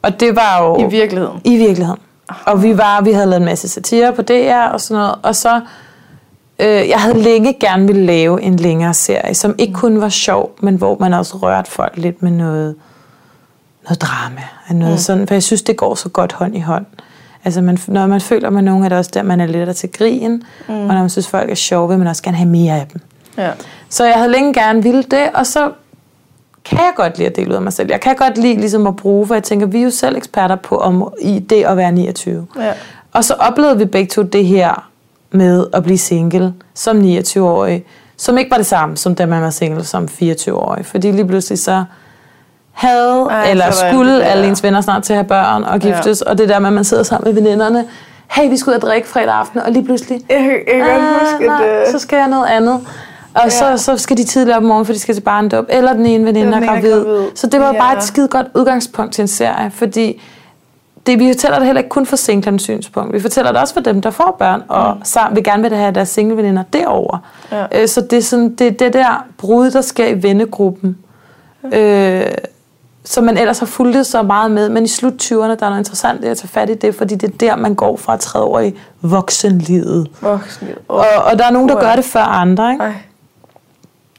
Og 0.02 0.20
det 0.20 0.36
var 0.36 0.62
jo... 0.62 0.88
I 0.88 0.90
virkeligheden? 0.90 1.40
I 1.44 1.56
virkeligheden. 1.56 2.00
Og 2.46 2.62
vi 2.62 2.78
var, 2.78 3.00
vi 3.00 3.12
havde 3.12 3.26
lavet 3.26 3.40
en 3.40 3.44
masse 3.44 3.68
satire 3.68 4.12
på 4.12 4.22
DR 4.22 4.68
og 4.72 4.80
sådan 4.80 5.02
noget. 5.02 5.14
Og 5.22 5.36
så, 5.36 5.60
øh, 6.58 6.88
jeg 6.88 7.00
havde 7.00 7.22
længe 7.22 7.56
gerne 7.60 7.86
ville 7.86 8.06
lave 8.06 8.42
en 8.42 8.56
længere 8.56 8.94
serie, 8.94 9.34
som 9.34 9.54
ikke 9.58 9.74
kun 9.74 10.00
var 10.00 10.08
sjov, 10.08 10.56
men 10.60 10.76
hvor 10.76 10.96
man 11.00 11.14
også 11.14 11.36
rørte 11.36 11.70
folk 11.70 11.96
lidt 11.96 12.22
med 12.22 12.30
noget, 12.30 12.74
noget 13.84 14.02
drama. 14.02 14.42
og 14.68 14.74
Noget 14.74 14.94
mm. 14.94 14.98
sådan, 14.98 15.26
for 15.26 15.34
jeg 15.34 15.42
synes, 15.42 15.62
det 15.62 15.76
går 15.76 15.94
så 15.94 16.08
godt 16.08 16.32
hånd 16.32 16.56
i 16.56 16.60
hånd. 16.60 16.86
Altså, 17.44 17.60
man, 17.60 17.78
når 17.86 18.06
man 18.06 18.20
føler 18.20 18.50
med 18.50 18.62
nogen, 18.62 18.84
er 18.84 18.88
det 18.88 18.98
også 18.98 19.10
der, 19.14 19.22
man 19.22 19.40
er 19.40 19.46
lidt 19.46 19.76
til 19.76 19.92
grin. 19.92 20.42
Mm. 20.68 20.74
Og 20.74 20.94
når 20.94 21.00
man 21.00 21.10
synes, 21.10 21.28
folk 21.28 21.50
er 21.50 21.54
sjove, 21.54 21.88
vil 21.88 21.98
man 21.98 22.06
også 22.06 22.22
gerne 22.22 22.36
have 22.36 22.48
mere 22.48 22.80
af 22.80 22.86
dem. 22.92 23.00
Ja. 23.38 23.50
Så 23.88 24.04
jeg 24.04 24.14
havde 24.14 24.30
længe 24.30 24.54
gerne 24.54 24.82
ville 24.82 25.02
det, 25.02 25.28
og 25.34 25.46
så 25.46 25.70
kan 26.70 26.78
jeg 26.78 26.92
godt 26.96 27.18
lide 27.18 27.28
at 27.28 27.36
dele 27.36 27.50
ud 27.50 27.54
af 27.54 27.62
mig 27.62 27.72
selv. 27.72 27.88
Jeg 27.90 28.00
kan 28.00 28.16
godt 28.16 28.38
lide 28.38 28.54
ligesom 28.54 28.86
at 28.86 28.96
bruge, 28.96 29.26
for 29.26 29.34
jeg 29.34 29.42
tænker, 29.42 29.66
vi 29.66 29.78
er 29.78 29.82
jo 29.84 29.90
selv 29.90 30.16
eksperter 30.16 30.56
på 30.56 30.76
om, 30.76 31.12
i 31.20 31.38
det 31.38 31.64
at 31.64 31.76
være 31.76 31.92
29. 31.92 32.46
Ja. 32.58 32.72
Og 33.12 33.24
så 33.24 33.34
oplevede 33.34 33.78
vi 33.78 33.84
begge 33.84 34.08
to 34.08 34.22
det 34.22 34.46
her 34.46 34.88
med 35.30 35.66
at 35.72 35.82
blive 35.82 35.98
single 35.98 36.54
som 36.74 37.00
29-årig, 37.00 37.84
som 38.16 38.38
ikke 38.38 38.50
var 38.50 38.56
det 38.56 38.66
samme, 38.66 38.96
som 38.96 39.14
da 39.14 39.26
man 39.26 39.42
var 39.42 39.50
single 39.50 39.84
som 39.84 40.08
24-årig. 40.22 40.86
Fordi 40.86 41.10
lige 41.10 41.26
pludselig 41.26 41.58
så 41.58 41.84
havde, 42.72 43.26
Ej, 43.30 43.50
eller 43.50 43.66
det 43.66 43.74
skulle 43.74 44.12
det 44.12 44.20
der. 44.20 44.26
alle 44.26 44.48
ens 44.48 44.62
venner 44.62 44.80
snart 44.80 45.02
til 45.02 45.12
at 45.12 45.16
have 45.16 45.28
børn 45.28 45.64
og 45.64 45.80
giftes, 45.80 46.22
ja. 46.26 46.30
og 46.30 46.38
det 46.38 46.48
der 46.48 46.58
med, 46.58 46.66
at 46.66 46.72
man 46.72 46.84
sidder 46.84 47.02
sammen 47.02 47.34
med 47.34 47.42
veninderne, 47.42 47.84
hey, 48.30 48.50
vi 48.50 48.56
skal 48.56 48.70
ud 48.70 48.74
og 48.74 48.82
drikke 48.82 49.08
fredag 49.08 49.34
aften, 49.34 49.60
og 49.60 49.72
lige 49.72 49.84
pludselig, 49.84 50.20
Jeg, 50.30 50.58
jeg 50.66 50.74
kan 50.84 50.90
godt 50.90 51.20
huske, 51.20 51.46
nej, 51.46 51.66
øh, 51.68 51.86
så 51.92 51.98
skal 51.98 52.16
jeg 52.16 52.28
noget 52.28 52.46
andet. 52.46 52.80
Og 53.36 53.42
Ja. 53.44 53.48
så, 53.76 53.76
så 53.84 53.96
skal 53.96 54.16
de 54.16 54.24
tidligere 54.24 54.56
op 54.56 54.62
om 54.62 54.68
morgenen, 54.68 54.86
for 54.86 54.92
de 54.92 54.98
skal 54.98 55.14
til 55.14 55.20
barndåb, 55.22 55.64
eller 55.68 55.92
den 55.92 56.06
ene 56.06 56.24
veninde 56.24 56.52
er 56.56 56.60
den 56.60 56.68
er 56.68 56.72
gravid. 56.72 57.04
Så 57.34 57.46
det 57.46 57.60
var 57.60 57.72
Ja. 57.72 57.78
bare 57.80 57.96
et 57.96 58.02
skide 58.02 58.28
godt 58.28 58.46
udgangspunkt 58.54 59.12
til 59.14 59.22
en 59.22 59.28
serie, 59.28 59.70
fordi 59.70 60.22
det, 61.06 61.18
vi 61.18 61.32
fortæller 61.32 61.58
det 61.58 61.66
heller 61.66 61.80
ikke 61.80 61.88
kun 61.90 62.06
fra 62.06 62.16
singlernes 62.16 62.62
synspunkt. 62.62 63.12
Vi 63.12 63.20
fortæller 63.20 63.52
det 63.52 63.60
også 63.60 63.74
for 63.74 63.80
dem, 63.80 64.00
der 64.02 64.10
får 64.10 64.36
børn, 64.38 64.62
og 64.68 64.94
mm. 64.96 65.00
sammen 65.04 65.36
vil 65.36 65.44
gerne 65.44 65.62
vil 65.62 65.74
have 65.78 65.92
deres 65.94 66.08
singleveninder 66.08 66.62
derover. 66.72 67.18
Ja. 67.52 67.82
Øh, 67.82 67.88
så 67.88 68.00
det 68.00 68.18
er 68.18 68.22
sådan, 68.22 68.54
det, 68.54 68.78
det 68.78 68.92
der 68.92 69.24
brud, 69.38 69.70
der 69.70 69.80
sker 69.80 70.06
i 70.06 70.22
vennegruppen, 70.22 70.96
øh, 71.72 72.22
som 73.04 73.24
man 73.24 73.38
ellers 73.38 73.58
har 73.58 73.66
fulgt 73.66 74.06
så 74.06 74.22
meget 74.22 74.50
med, 74.50 74.68
men 74.68 74.84
i 74.84 74.88
slut 74.88 75.12
20'erne, 75.22 75.34
der 75.36 75.48
er 75.50 75.68
noget 75.68 75.78
interessant 75.78 76.24
at 76.24 76.36
tage 76.38 76.48
fat 76.48 76.70
i 76.70 76.74
det, 76.74 76.94
fordi 76.94 77.14
det 77.14 77.28
er 77.32 77.36
der, 77.40 77.56
man 77.56 77.74
går 77.74 77.96
fra 77.96 78.14
at 78.14 78.20
træde 78.20 78.44
over 78.44 78.60
i 78.60 78.74
voksenlivet. 79.02 80.08
Voksenliv. 80.20 80.76
Åh, 80.88 80.96
Og, 80.96 81.04
og 81.24 81.38
der 81.38 81.44
er 81.46 81.50
nogen, 81.50 81.68
der 81.68 81.80
gør 81.80 81.96
det 81.96 82.04
før 82.04 82.20
andre, 82.20 82.72
ikke? 82.72 82.84
Ej, 82.84 82.92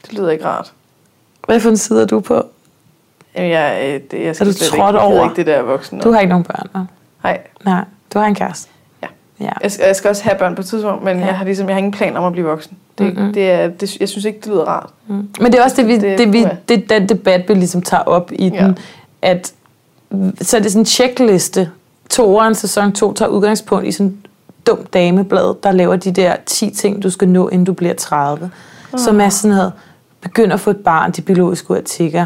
det 0.09 0.17
lyder 0.17 0.29
ikke 0.29 0.45
rart. 0.45 0.73
Hvad 1.47 1.59
for 1.59 1.69
en 1.69 1.77
side 1.77 2.01
er 2.01 2.05
du 2.05 2.19
på? 2.19 2.43
Jamen, 3.35 3.51
jeg, 3.51 3.81
øh, 3.83 4.01
det, 4.11 4.25
jeg 4.25 4.35
skal 4.35 4.47
du 4.47 4.53
slet 4.53 4.69
trådt 4.69 4.89
ikke, 4.95 4.99
over? 4.99 5.23
ikke 5.23 5.35
det 5.35 5.45
der 5.45 5.61
voksen. 5.61 5.99
Du 5.99 6.11
har 6.11 6.19
ikke 6.19 6.29
nogen 6.29 6.43
børn, 6.43 6.67
hva'? 6.75 6.79
Nej, 7.23 7.39
Nej, 7.65 7.83
du 8.13 8.19
har 8.19 8.25
en 8.25 8.35
kæreste. 8.35 8.69
Ja. 9.03 9.07
ja. 9.39 9.49
jeg 9.63 9.71
skal, 9.71 9.85
jeg 9.85 9.95
skal 9.95 10.09
også 10.09 10.23
have 10.23 10.35
børn 10.39 10.55
på 10.55 10.61
et 10.61 10.65
tidspunkt, 10.67 11.03
men 11.03 11.19
Ja. 11.19 11.25
jeg 11.25 11.37
har 11.37 11.45
ligesom, 11.45 11.67
jeg 11.67 11.75
har 11.75 11.77
ingen 11.77 11.91
plan 11.93 12.17
om 12.17 12.23
at 12.23 12.31
blive 12.31 12.47
voksen. 12.47 12.77
Det, 12.97 13.05
Mhm. 13.05 13.15
mm-hmm. 13.15 13.33
det 13.33 13.51
er, 13.51 13.67
det, 13.67 13.97
jeg 13.99 14.09
synes 14.09 14.25
ikke, 14.25 14.39
det 14.39 14.47
lyder 14.47 14.63
rart. 14.65 14.89
Mm. 15.07 15.29
Men 15.39 15.51
det 15.51 15.55
er 15.59 15.63
også 15.63 15.75
det, 15.75 15.87
vi, 15.87 15.97
Det- 15.97 16.19
det, 16.19 16.33
vi, 16.33 16.45
det, 16.69 16.89
den 16.89 17.09
debat, 17.09 17.43
vi 17.49 17.53
ligesom 17.53 17.81
tager 17.81 18.03
op 18.03 18.31
i 18.31 18.47
Ja. 18.49 18.63
den, 18.63 18.77
at 19.21 19.53
så 20.41 20.57
er 20.57 20.61
det 20.61 20.71
sådan 20.71 20.81
en 20.81 20.85
checkliste. 20.85 21.71
Toeren, 22.09 22.55
sæson 22.55 22.91
2, 22.91 23.13
tager 23.13 23.29
udgangspunkt 23.29 23.87
i 23.87 23.91
sådan 23.91 24.17
dum 24.67 24.85
dameblad, 24.93 25.55
der 25.63 25.71
laver 25.71 25.95
de 25.95 26.11
der 26.11 26.35
10 26.45 26.69
ting, 26.69 27.03
du 27.03 27.09
skal 27.09 27.27
nå, 27.29 27.47
inden 27.49 27.65
du 27.65 27.73
bliver 27.73 27.93
30. 27.93 28.51
Oh. 28.93 28.99
Som 28.99 29.21
er 29.21 29.29
sådan 29.29 29.57
noget, 29.57 29.73
begynd 30.21 30.53
at 30.53 30.59
få 30.59 30.69
et 30.69 30.77
barn, 30.77 31.11
de 31.11 31.21
biologiske 31.21 31.75
artikler, 31.75 32.25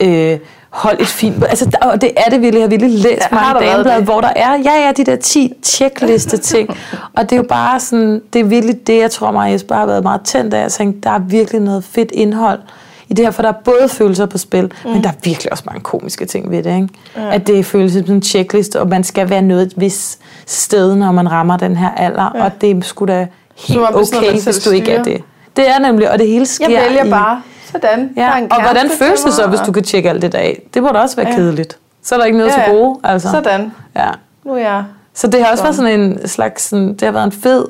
øh, 0.00 0.38
hold 0.70 1.00
et 1.00 1.06
fint... 1.06 1.44
Altså, 1.44 1.64
der, 1.64 1.78
og 1.90 2.00
det 2.00 2.12
er 2.16 2.30
det 2.30 2.40
virkelig. 2.40 2.60
Jeg 2.60 2.64
har 2.64 2.68
virkelig 2.68 2.92
læst 2.92 3.32
mange 3.32 3.54
der 3.54 3.72
dameblade, 3.72 3.96
det? 3.96 4.04
hvor 4.04 4.20
der 4.20 4.32
er, 4.36 4.58
ja, 4.64 4.86
ja, 4.86 4.92
de 4.96 5.04
der 5.04 5.16
10 5.16 5.52
checkliste 5.62 6.36
ting. 6.36 6.68
og 7.16 7.22
det 7.22 7.32
er 7.32 7.36
jo 7.36 7.46
bare 7.48 7.80
sådan, 7.80 8.22
det 8.32 8.40
er 8.40 8.44
virkelig 8.44 8.86
det, 8.86 8.98
jeg 8.98 9.10
tror 9.10 9.30
mig, 9.30 9.52
Jesper 9.52 9.74
har 9.74 9.86
været 9.86 10.02
meget 10.02 10.20
tændt 10.24 10.54
af. 10.54 10.62
Jeg 10.62 10.72
tænkte, 10.72 11.00
der 11.00 11.10
er 11.10 11.18
virkelig 11.18 11.60
noget 11.60 11.84
fedt 11.84 12.10
indhold 12.14 12.60
i 13.08 13.14
det 13.14 13.24
her, 13.24 13.30
for 13.30 13.42
der 13.42 13.48
er 13.48 13.58
både 13.64 13.88
følelser 13.88 14.26
på 14.26 14.38
spil, 14.38 14.72
mm. 14.84 14.90
men 14.90 15.02
der 15.02 15.08
er 15.08 15.14
virkelig 15.24 15.52
også 15.52 15.64
mange 15.66 15.80
komiske 15.80 16.24
ting 16.24 16.50
ved 16.50 16.62
det, 16.62 16.74
ikke? 16.74 16.88
Ja. 17.16 17.34
At 17.34 17.46
det 17.46 17.66
føles 17.66 17.92
som 17.92 18.14
en 18.14 18.22
checkliste, 18.22 18.80
og 18.80 18.88
man 18.88 19.04
skal 19.04 19.30
være 19.30 19.42
noget 19.42 19.62
et 19.62 19.72
vis 19.76 20.18
sted, 20.46 20.96
når 20.96 21.12
man 21.12 21.30
rammer 21.30 21.56
den 21.56 21.76
her 21.76 21.90
alder, 21.90 22.32
ja. 22.34 22.44
og 22.44 22.60
det 22.60 22.70
er 22.70 22.80
sgu 22.82 23.04
da 23.04 23.26
helt 23.56 23.80
det 23.80 24.16
okay, 24.16 24.42
hvis 24.42 24.58
du 24.58 24.70
ikke 24.70 24.92
er 24.92 25.02
det. 25.02 25.22
Det 25.56 25.70
er 25.70 25.78
nemlig, 25.78 26.10
og 26.10 26.18
det 26.18 26.26
hele 26.28 26.46
sker 26.46 26.70
Jeg 26.70 26.84
vælger 26.88 27.04
i, 27.04 27.10
bare 27.10 27.42
sådan. 27.72 28.10
Ja, 28.16 28.30
og 28.50 28.62
hvordan 28.62 28.88
til 28.88 28.98
føles 28.98 29.20
det 29.20 29.32
så, 29.32 29.46
hvis 29.46 29.60
du 29.60 29.72
kan 29.72 29.82
tjekke 29.82 30.10
alt 30.10 30.22
det 30.22 30.32
der 30.32 30.38
af? 30.38 30.62
Det 30.74 30.82
må 30.82 30.88
da 30.88 30.98
også 30.98 31.16
være 31.16 31.28
Ja. 31.28 31.34
kedeligt. 31.34 31.78
Så 32.02 32.14
er 32.14 32.18
der 32.18 32.26
ikke 32.26 32.38
noget 32.38 32.50
Ja, 32.50 32.54
til 32.54 32.62
ja. 32.66 32.70
gode. 32.76 32.98
Altså. 33.04 33.30
Sådan. 33.30 33.72
Ja. 33.96 34.08
Nu 34.44 34.52
er 34.52 34.58
jeg... 34.58 34.84
Så 35.14 35.26
det 35.26 35.44
har 35.44 35.50
også 35.50 35.62
været 35.64 35.76
Sådan. 35.76 35.90
sådan 35.92 36.22
en 36.22 36.28
slags, 36.28 36.62
sådan, 36.62 36.88
det 36.88 37.02
har 37.02 37.12
været 37.12 37.24
en 37.24 37.32
fed, 37.32 37.64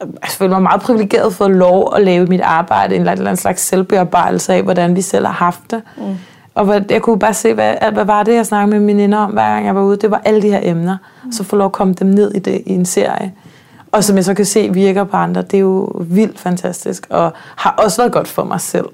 jeg 0.00 0.28
føler 0.28 0.50
mig 0.50 0.62
meget 0.62 0.80
privilegeret 0.80 1.34
for 1.34 1.44
at 1.44 1.50
lov 1.50 1.92
at 1.96 2.02
lave 2.02 2.26
mit 2.26 2.40
arbejde, 2.40 2.94
en 2.94 3.00
eller 3.00 3.12
anden 3.12 3.36
slags 3.36 3.62
selvbearbejdelse 3.62 4.54
af, 4.54 4.62
hvordan 4.62 4.96
vi 4.96 5.00
selv 5.02 5.26
har 5.26 5.32
haft 5.32 5.60
det. 5.70 5.82
Mm. 5.96 6.02
Og 6.54 6.80
jeg 6.90 7.02
kunne 7.02 7.18
bare 7.18 7.34
se, 7.34 7.54
hvad, 7.54 7.74
hvad 7.92 8.04
var 8.04 8.22
det, 8.22 8.34
jeg 8.34 8.46
snakkede 8.46 8.80
med 8.80 8.94
mine 8.94 9.18
om, 9.18 9.30
hver 9.30 9.48
gang 9.54 9.66
jeg 9.66 9.74
var 9.74 9.82
ude. 9.82 9.96
Det 9.96 10.10
var 10.10 10.20
alle 10.24 10.42
de 10.42 10.48
her 10.50 10.60
emner. 10.62 10.96
Mm. 11.24 11.32
Så 11.32 11.44
få 11.44 11.56
lov 11.56 11.64
at 11.66 11.72
komme 11.72 11.94
dem 11.94 12.06
ned 12.06 12.34
i 12.34 12.38
det 12.38 12.62
i 12.66 12.72
en 12.72 12.86
serie. 12.86 13.32
Og 13.92 14.04
som 14.04 14.16
jeg 14.16 14.24
så 14.24 14.34
kan 14.34 14.44
se 14.44 14.72
virker 14.72 15.04
på 15.04 15.16
andre, 15.16 15.42
det 15.42 15.54
er 15.54 15.58
jo 15.58 15.92
vildt 16.00 16.40
fantastisk. 16.40 17.06
Og 17.10 17.32
har 17.56 17.70
også 17.70 18.02
været 18.02 18.12
godt 18.12 18.28
for 18.28 18.44
mig 18.44 18.60
selv. 18.60 18.86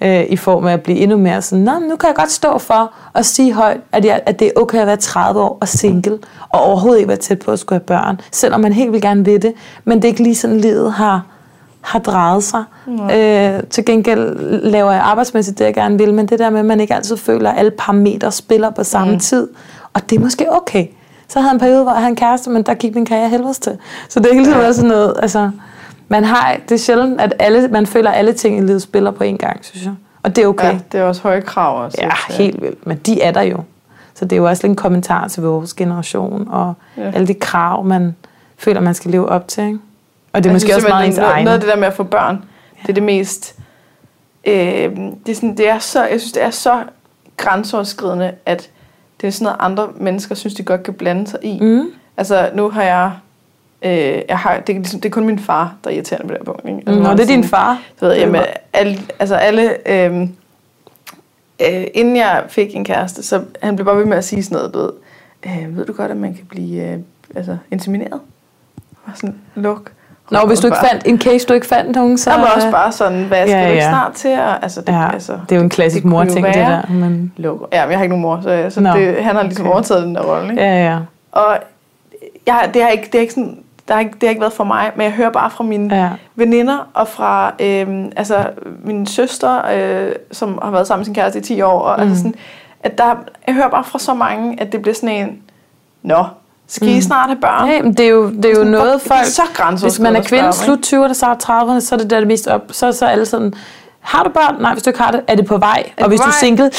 Øh, 0.00 0.24
I 0.28 0.36
form 0.36 0.66
af 0.66 0.72
at 0.72 0.82
blive 0.82 0.98
endnu 0.98 1.16
mere 1.16 1.42
sådan, 1.42 1.64
Nå, 1.64 1.72
nu 1.72 1.96
kan 1.96 2.06
jeg 2.06 2.16
godt 2.16 2.30
stå 2.30 2.58
for 2.58 2.92
at 3.14 3.26
sige 3.26 3.52
højt, 3.52 3.80
at, 3.92 4.04
jeg, 4.04 4.20
at 4.26 4.38
det 4.38 4.46
er 4.46 4.50
okay 4.56 4.78
at 4.78 4.86
være 4.86 4.96
30 4.96 5.40
år 5.40 5.58
og 5.60 5.68
single, 5.68 6.18
og 6.48 6.60
overhovedet 6.60 6.98
ikke 6.98 7.08
være 7.08 7.16
tæt 7.16 7.38
på 7.38 7.50
at 7.50 7.58
skulle 7.58 7.78
have 7.78 7.86
børn. 7.86 8.20
Selvom 8.32 8.60
man 8.60 8.72
helt 8.72 8.92
vil 8.92 9.00
gerne 9.00 9.24
vil 9.24 9.42
det. 9.42 9.52
Men 9.84 9.98
det 9.98 10.04
er 10.04 10.08
ikke 10.08 10.22
lige 10.22 10.34
sådan, 10.34 10.60
livet 10.60 10.92
har, 10.92 11.26
har 11.80 11.98
drejet 11.98 12.44
sig. 12.44 12.64
Øh, 12.88 13.62
til 13.70 13.84
gengæld 13.84 14.38
laver 14.62 14.92
jeg 14.92 15.00
arbejdsmæssigt 15.00 15.58
det, 15.58 15.64
jeg 15.64 15.74
gerne 15.74 15.98
vil, 15.98 16.14
men 16.14 16.26
det 16.26 16.38
der 16.38 16.50
med, 16.50 16.58
at 16.60 16.66
man 16.66 16.80
ikke 16.80 16.94
altid 16.94 17.16
føler, 17.16 17.50
at 17.50 17.58
alle 17.58 17.70
parametre 17.70 18.32
spiller 18.32 18.70
på 18.70 18.84
samme 18.84 19.12
mm. 19.12 19.20
tid. 19.20 19.48
Og 19.92 20.10
det 20.10 20.16
er 20.16 20.20
måske 20.20 20.52
okay. 20.52 20.86
Så 21.30 21.38
havde 21.38 21.48
han 21.48 21.56
en 21.56 21.60
periode, 21.60 21.82
hvor 21.82 21.92
han 21.92 22.00
havde 22.00 22.10
en 22.10 22.16
kæreste, 22.16 22.50
men 22.50 22.62
der 22.62 22.74
gik 22.74 22.94
min 22.94 23.06
karriere 23.06 23.28
helvedes 23.28 23.58
til. 23.58 23.78
Så 24.08 24.20
det 24.20 24.30
er 24.30 24.34
hele 24.34 24.46
tiden 24.46 24.60
ja. 24.60 24.72
sådan 24.72 24.90
noget, 24.90 25.14
altså, 25.22 25.50
man 26.08 26.24
har, 26.24 26.56
det 26.68 26.74
er 26.74 26.78
sjældent, 26.78 27.20
at 27.20 27.34
alle, 27.38 27.68
man 27.68 27.86
føler, 27.86 28.10
at 28.10 28.18
alle 28.18 28.32
ting 28.32 28.58
i 28.58 28.60
livet 28.60 28.82
spiller 28.82 29.10
på 29.10 29.24
en 29.24 29.38
gang, 29.38 29.64
synes 29.64 29.84
jeg. 29.84 29.94
Og 30.22 30.36
det 30.36 30.44
er 30.44 30.48
okay. 30.48 30.72
Ja, 30.72 30.78
det 30.92 31.00
er 31.00 31.04
også 31.04 31.22
høje 31.22 31.40
krav 31.40 31.84
også. 31.84 31.98
Ja, 32.00 32.10
helt 32.30 32.62
vildt. 32.62 32.86
Men 32.86 32.96
de 32.96 33.22
er 33.22 33.30
der 33.30 33.42
jo. 33.42 33.58
Så 34.14 34.24
det 34.24 34.32
er 34.32 34.36
jo 34.36 34.48
også 34.48 34.62
lidt 34.62 34.70
en 34.70 34.76
kommentar 34.76 35.28
til 35.28 35.42
vores 35.42 35.74
generation, 35.74 36.48
og 36.50 36.74
ja. 36.96 37.10
alle 37.14 37.26
de 37.26 37.34
krav, 37.34 37.84
man 37.84 38.16
føler, 38.58 38.80
man 38.80 38.94
skal 38.94 39.10
leve 39.10 39.28
op 39.28 39.48
til. 39.48 39.64
Ikke? 39.64 39.78
Og 40.32 40.44
det 40.44 40.46
er 40.46 40.50
jeg 40.50 40.54
måske 40.54 40.66
synes, 40.66 40.76
også 40.76 40.88
meget 40.88 41.06
ens 41.06 41.16
noget, 41.16 41.44
noget 41.44 41.54
af 41.54 41.60
det 41.60 41.68
der 41.68 41.76
med 41.76 41.86
at 41.86 41.94
få 41.94 42.02
børn, 42.02 42.34
ja. 42.76 42.82
det 42.82 42.88
er 42.88 42.94
det 42.94 43.02
mest... 43.02 43.54
Øh, 44.44 44.54
det, 44.54 45.28
er 45.28 45.34
sådan, 45.34 45.56
det 45.56 45.68
er 45.68 45.78
så, 45.78 46.04
jeg 46.04 46.20
synes, 46.20 46.32
det 46.32 46.42
er 46.42 46.50
så 46.50 46.82
grænseoverskridende, 47.36 48.32
at 48.46 48.70
det 49.20 49.26
er 49.26 49.30
sådan 49.30 49.44
noget, 49.44 49.56
andre 49.60 49.88
mennesker 49.96 50.34
synes, 50.34 50.54
de 50.54 50.62
godt 50.62 50.82
kan 50.82 50.94
blande 50.94 51.26
sig 51.26 51.38
i. 51.42 51.58
Mm. 51.60 51.92
Altså, 52.16 52.50
nu 52.54 52.70
har 52.70 52.82
jeg... 52.82 53.12
Øh, 53.82 54.22
jeg 54.28 54.38
har, 54.38 54.60
det, 54.60 54.74
er 54.74 54.78
ligesom, 54.78 55.00
det 55.00 55.08
er 55.08 55.12
kun 55.12 55.26
min 55.26 55.38
far, 55.38 55.76
der 55.84 55.90
irriterer 55.90 56.20
mig 56.22 56.28
på 56.28 56.32
det 56.32 56.38
her 56.38 56.44
punkt. 56.44 56.68
Ikke? 56.68 56.82
Altså, 56.86 57.02
Nå, 57.02 57.10
det 57.12 57.20
er 57.20 57.26
din 57.26 57.44
far? 57.44 57.82
Du 58.00 58.06
ved, 58.06 58.16
jamen, 58.16 58.42
alle, 58.72 58.98
altså 59.18 59.34
alle... 59.34 59.88
Øh, 59.88 60.28
øh, 61.60 61.86
inden 61.94 62.16
jeg 62.16 62.44
fik 62.48 62.76
en 62.76 62.84
kæreste, 62.84 63.22
så 63.22 63.44
han 63.62 63.76
blev 63.76 63.86
bare 63.86 63.96
ved 63.96 64.04
med 64.04 64.16
at 64.16 64.24
sige 64.24 64.42
sådan 64.42 64.56
noget, 64.56 64.74
du 64.74 64.78
ved, 64.78 64.92
øh, 65.46 65.76
ved 65.76 65.86
du 65.86 65.92
godt, 65.92 66.10
at 66.10 66.16
man 66.16 66.34
kan 66.34 66.46
blive 66.46 66.92
øh, 66.92 66.98
altså, 67.34 67.56
insemineret? 67.70 68.20
Og 69.04 69.12
sådan, 69.14 69.38
luk. 69.54 69.92
Nå, 70.30 70.38
hvis 70.46 70.60
du 70.60 70.66
ikke 70.66 70.78
fandt, 70.90 71.06
in 71.06 71.20
case 71.20 71.46
du 71.46 71.52
ikke 71.52 71.66
fandt 71.66 71.96
nogen, 71.96 72.18
så... 72.18 72.30
Der 72.30 72.36
var 72.36 72.52
også 72.56 72.70
bare 72.70 72.92
sådan, 72.92 73.24
hvad 73.24 73.46
skal 73.46 73.50
ja, 73.50 73.60
ja. 73.60 73.66
du 73.66 73.72
ikke 73.72 73.84
snart 73.84 74.12
til? 74.12 74.38
Og, 74.38 74.62
altså, 74.62 74.80
det, 74.80 74.92
ja, 74.92 75.12
altså, 75.12 75.32
det 75.32 75.52
er 75.52 75.56
jo 75.56 75.62
en 75.62 75.70
klassisk 75.70 76.04
mor-ting, 76.04 76.46
det 76.46 76.54
der. 76.54 76.82
Men... 76.88 77.32
Luk. 77.36 77.68
Ja, 77.72 77.84
men 77.84 77.90
jeg 77.90 77.98
har 77.98 78.02
ikke 78.02 78.16
nogen 78.16 78.22
mor, 78.22 78.40
så, 78.42 78.66
så 78.70 78.80
det, 78.80 79.24
han 79.24 79.36
har 79.36 79.42
ligesom 79.42 79.66
okay. 79.66 79.72
overtaget 79.72 80.02
den 80.02 80.14
der 80.14 80.22
rolle. 80.22 80.50
Ikke? 80.50 80.62
Ja, 80.62 80.84
ja. 80.84 80.98
Og 81.32 81.58
jeg, 82.46 82.70
det, 82.74 82.82
har 82.82 82.88
ikke, 82.88 83.06
det 83.06 83.14
er 83.14 83.20
ikke 83.20 83.34
sådan, 83.34 83.58
der 83.88 83.94
har 83.94 84.00
ikke, 84.00 84.12
det 84.12 84.22
har 84.22 84.28
ikke 84.28 84.40
været 84.40 84.52
for 84.52 84.64
mig, 84.64 84.90
men 84.96 85.04
jeg 85.04 85.12
hører 85.12 85.30
bare 85.30 85.50
fra 85.50 85.64
mine 85.64 85.96
ja. 85.96 86.08
veninder 86.34 86.88
og 86.94 87.08
fra 87.08 87.54
øh, 87.60 88.04
altså, 88.16 88.46
min 88.84 89.06
søster, 89.06 89.62
øh, 89.72 90.12
som 90.32 90.58
har 90.62 90.70
været 90.70 90.86
sammen 90.86 91.00
med 91.00 91.04
sin 91.04 91.14
kæreste 91.14 91.38
i 91.38 91.42
10 91.42 91.62
år. 91.62 91.80
Og, 91.80 92.00
altså 92.00 92.04
mm. 92.04 92.10
altså 92.10 92.22
sådan, 92.22 92.34
at 92.82 92.98
der, 92.98 93.14
jeg 93.46 93.54
hører 93.54 93.70
bare 93.70 93.84
fra 93.84 93.98
så 93.98 94.14
mange, 94.14 94.60
at 94.60 94.72
det 94.72 94.82
bliver 94.82 94.94
sådan 94.94 95.28
en, 95.28 95.38
nå, 96.02 96.24
skal 96.70 96.88
I 96.88 96.94
mm. 96.94 97.02
snart 97.02 97.28
have 97.28 97.40
børn? 97.40 97.68
Ja, 97.68 97.82
men 97.82 97.92
det 97.92 98.06
er 98.06 98.10
jo, 98.10 98.30
det 98.30 98.44
er 98.44 98.48
jo 98.48 98.54
sådan, 98.54 98.70
noget 98.70 99.00
folk... 99.00 99.20
Det 99.20 99.38
er 99.38 99.76
så 99.76 99.86
Hvis 99.86 99.98
man 99.98 100.16
er 100.16 100.22
kvinde 100.22 100.52
slut 100.52 100.78
20'erne, 100.78 101.14
så 101.14 101.26
er 101.26 101.34
30'erne, 101.34 101.80
så 101.80 101.94
er 101.94 101.98
det 101.98 102.10
der 102.10 102.18
det 102.18 102.28
mest 102.28 102.46
op. 102.46 102.62
Så, 102.70 102.92
så 102.92 103.04
er 103.04 103.10
alle 103.10 103.26
sådan, 103.26 103.54
har 104.00 104.22
du 104.22 104.30
børn? 104.30 104.62
Nej, 104.62 104.72
hvis 104.72 104.82
du 104.82 104.90
ikke 104.90 105.00
har 105.02 105.10
det, 105.10 105.20
er 105.26 105.34
det 105.34 105.46
på 105.46 105.58
vej. 105.58 105.84
Er 105.96 106.02
og 106.02 106.08
hvis 106.08 106.20
vej? 106.20 106.26
du 106.26 106.30
er 106.30 106.34
single, 106.40 106.70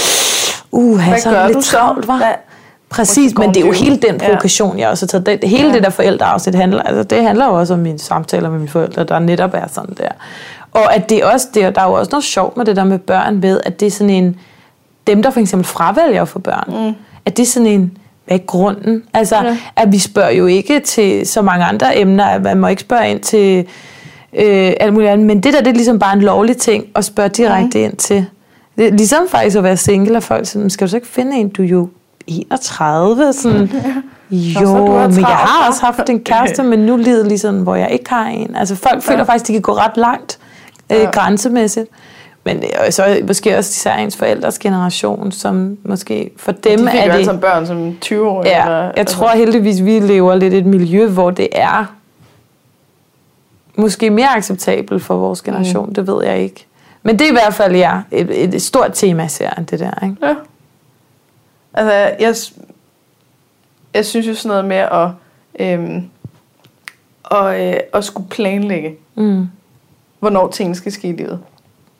uh, 0.71 1.17
så 1.17 1.29
er 1.29 1.45
det 1.45 1.55
lidt 1.55 1.65
travlt, 1.65 2.05
hva'? 2.05 2.25
Præcis, 2.89 3.37
men 3.37 3.49
det 3.49 3.63
er 3.63 3.65
jo 3.65 3.71
hele 3.71 3.97
den 3.97 4.17
provokation, 4.17 4.79
jeg 4.79 4.89
også 4.89 5.05
har 5.05 5.21
taget. 5.21 5.41
Det, 5.41 5.49
hele 5.49 5.67
ja. 5.67 5.73
det 5.73 5.83
der 5.83 5.89
forældreafsnit 5.89 6.55
handler, 6.55 6.81
altså 6.81 7.03
det 7.03 7.23
handler 7.23 7.45
jo 7.45 7.53
også 7.53 7.73
om 7.73 7.79
mine 7.79 7.99
samtaler 7.99 8.49
med 8.49 8.59
mine 8.59 8.69
forældre, 8.69 9.03
der 9.03 9.19
netop 9.19 9.53
er 9.53 9.67
sådan 9.67 9.95
der. 9.97 10.09
Og 10.71 10.95
at 10.95 11.09
det 11.09 11.23
også, 11.23 11.47
det, 11.53 11.75
der 11.75 11.81
er 11.81 11.85
jo 11.85 11.93
også 11.93 12.09
noget 12.11 12.23
sjovt 12.23 12.57
med 12.57 12.65
det 12.65 12.75
der 12.75 12.83
med 12.83 12.99
børn 12.99 13.41
ved, 13.41 13.59
at 13.65 13.79
det 13.79 13.85
er 13.85 13.91
sådan 13.91 14.09
en, 14.09 14.39
dem 15.07 15.23
der 15.23 15.29
for 15.29 15.39
eksempel 15.39 15.67
fravælger 15.67 16.25
for 16.25 16.39
børn, 16.39 16.87
mm. 16.87 16.95
at 17.25 17.37
det 17.37 17.43
er 17.43 17.47
sådan 17.47 17.67
en, 17.67 17.97
hvad 18.31 18.39
er 18.39 18.45
grunden? 18.45 19.03
Altså, 19.13 19.35
ja. 19.35 19.57
at 19.75 19.91
vi 19.91 19.99
spørger 19.99 20.31
jo 20.31 20.45
ikke 20.45 20.79
til 20.79 21.27
så 21.27 21.41
mange 21.41 21.65
andre 21.65 21.97
emner, 21.97 22.25
at 22.25 22.41
man 22.41 22.57
må 22.57 22.67
ikke 22.67 22.81
spørge 22.81 23.09
ind 23.09 23.19
til 23.19 23.59
øh, 24.33 24.73
alt 24.79 24.93
muligt 24.93 25.11
andet, 25.11 25.27
men 25.27 25.43
det 25.43 25.53
der, 25.53 25.59
det 25.59 25.67
er 25.67 25.73
ligesom 25.73 25.99
bare 25.99 26.13
en 26.13 26.21
lovlig 26.21 26.57
ting 26.57 26.85
at 26.95 27.05
spørge 27.05 27.29
direkte 27.29 27.77
mm. 27.77 27.83
ind 27.83 27.95
til. 27.95 28.25
Det 28.77 28.87
er 28.87 28.91
ligesom 28.91 29.27
faktisk 29.29 29.57
at 29.57 29.63
være 29.63 29.77
single, 29.77 30.17
og 30.17 30.23
folk 30.23 30.45
siger, 30.47 30.69
skal 30.69 30.87
du 30.87 30.89
så 30.89 30.97
ikke 30.97 31.07
finde 31.07 31.37
en, 31.37 31.49
du 31.49 31.63
jo 31.63 31.89
31, 32.27 33.33
sådan, 33.33 33.69
ja. 34.31 34.61
jo, 34.61 34.87
men 35.07 35.19
jeg 35.19 35.25
har 35.25 35.67
også 35.67 35.85
haft 35.85 36.09
en 36.09 36.19
kæreste, 36.29 36.63
men 36.63 36.79
nu 36.79 36.97
lider 36.97 37.25
ligesom, 37.25 37.63
hvor 37.63 37.75
jeg 37.75 37.91
ikke 37.91 38.09
har 38.09 38.25
en. 38.25 38.55
Altså 38.55 38.75
folk 38.75 38.95
ja. 38.95 39.13
føler 39.13 39.23
faktisk, 39.23 39.47
de 39.47 39.53
kan 39.53 39.61
gå 39.61 39.73
ret 39.73 39.97
langt 39.97 40.39
øh, 40.91 40.97
ja. 40.97 41.09
grænsemæssigt. 41.09 41.87
Men 42.43 42.57
øh, 42.57 42.91
så 42.91 43.19
måske 43.27 43.57
også 43.57 43.69
især 43.69 43.95
ens 43.95 44.17
forældres 44.17 44.59
generation, 44.59 45.31
som 45.31 45.77
måske 45.83 46.31
for 46.37 46.51
dem 46.51 46.79
de 46.79 46.97
er 46.97 47.11
det... 47.11 47.19
De 47.19 47.25
som 47.25 47.39
børn 47.39 47.67
som 47.67 47.97
20 48.01 48.27
år. 48.29 48.43
Ja, 48.45 48.63
eller, 48.63 48.81
jeg 48.81 48.93
altså. 48.95 49.17
tror 49.17 49.29
heldigvis, 49.29 49.83
vi 49.83 49.99
lever 49.99 50.35
lidt 50.35 50.53
et 50.53 50.65
miljø, 50.65 51.07
hvor 51.07 51.31
det 51.31 51.47
er 51.51 51.95
måske 53.75 54.09
mere 54.09 54.35
acceptabelt 54.37 55.03
for 55.03 55.15
vores 55.15 55.41
generation, 55.41 55.87
mm. 55.87 55.93
det 55.93 56.07
ved 56.07 56.25
jeg 56.25 56.39
ikke. 56.39 56.65
Men 57.03 57.19
det 57.19 57.25
er 57.25 57.29
i 57.29 57.33
hvert 57.33 57.53
fald 57.53 57.75
ja, 57.75 58.01
et, 58.11 58.55
et 58.55 58.61
stort 58.61 58.91
tema, 58.93 59.27
ser 59.27 59.49
det 59.49 59.79
der. 59.79 60.03
Ikke? 60.03 60.15
Ja. 60.27 60.35
Altså, 61.73 61.93
jeg, 62.19 62.35
jeg 63.93 64.05
synes 64.05 64.27
jo 64.27 64.33
sådan 64.33 64.49
noget 64.49 64.65
med 64.65 64.77
at, 64.77 65.09
øhm, 65.59 66.09
og, 67.23 67.67
øh, 67.67 67.79
at 67.93 68.03
skulle 68.03 68.29
planlægge, 68.29 68.95
mm. 69.15 69.47
hvornår 70.19 70.47
tingene 70.47 70.75
skal 70.75 70.91
ske 70.91 71.07
i 71.07 71.11
livet, 71.11 71.39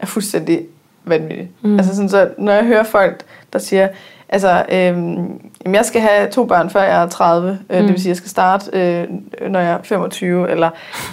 er 0.02 0.06
fuldstændig 0.06 0.62
vanvittigt. 1.04 1.50
Mm. 1.62 1.78
Altså 1.78 1.96
sådan, 1.96 2.10
så 2.10 2.30
når 2.38 2.52
jeg 2.52 2.66
hører 2.66 2.84
folk, 2.84 3.24
der 3.54 3.60
siger, 3.60 3.88
altså, 4.30 4.66
øhm, 4.72 5.42
jeg 5.74 5.86
skal 5.86 6.02
have 6.02 6.30
to 6.30 6.46
børn, 6.46 6.70
før 6.70 6.84
jeg 6.84 7.04
er 7.04 7.08
30, 7.08 7.50
øh, 7.50 7.80
mm. 7.80 7.86
det 7.86 7.94
vil 7.94 8.02
sige, 8.02 8.10
jeg 8.10 8.18
skal 8.18 8.30
starte, 8.30 8.70
øh, 8.74 9.08
når 9.50 9.60
jeg 9.60 9.72
er 9.72 9.78
25, 9.84 10.52
eller 10.52 10.70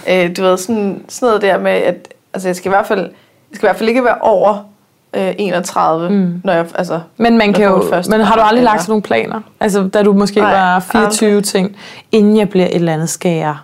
øh, 0.09 0.37
du 0.37 0.41
ved, 0.41 0.57
sådan, 0.57 1.03
sådan 1.07 1.27
noget 1.27 1.41
der 1.41 1.57
med, 1.57 1.71
at 1.71 2.13
altså, 2.33 2.47
jeg 2.47 2.55
skal 2.55 2.69
i 2.69 2.73
hvert 2.73 2.87
fald, 2.87 3.01
jeg 3.01 3.55
skal 3.55 3.65
i 3.65 3.67
hvert 3.67 3.75
fald 3.75 3.89
ikke 3.89 4.03
være 4.03 4.17
over 4.21 4.69
øh, 5.13 5.33
31, 5.37 6.09
mm. 6.09 6.41
når 6.43 6.53
jeg, 6.53 6.65
altså... 6.75 6.99
Men 7.17 7.37
man 7.37 7.53
kan 7.53 7.65
jo, 7.65 7.83
men 8.09 8.21
har 8.21 8.35
du 8.35 8.41
aldrig 8.41 8.63
lagt 8.63 8.81
sådan 8.81 8.91
nogle 8.91 9.01
planer? 9.01 9.41
Altså, 9.59 9.87
da 9.93 10.03
du 10.03 10.13
måske 10.13 10.39
Nej, 10.39 10.51
var 10.51 10.79
24 10.79 11.29
aldrig. 11.29 11.43
ting, 11.43 11.75
inden 12.11 12.37
jeg 12.37 12.49
bliver 12.49 12.65
et 12.65 12.75
eller 12.75 12.93
andet 12.93 13.09
skære? 13.09 13.57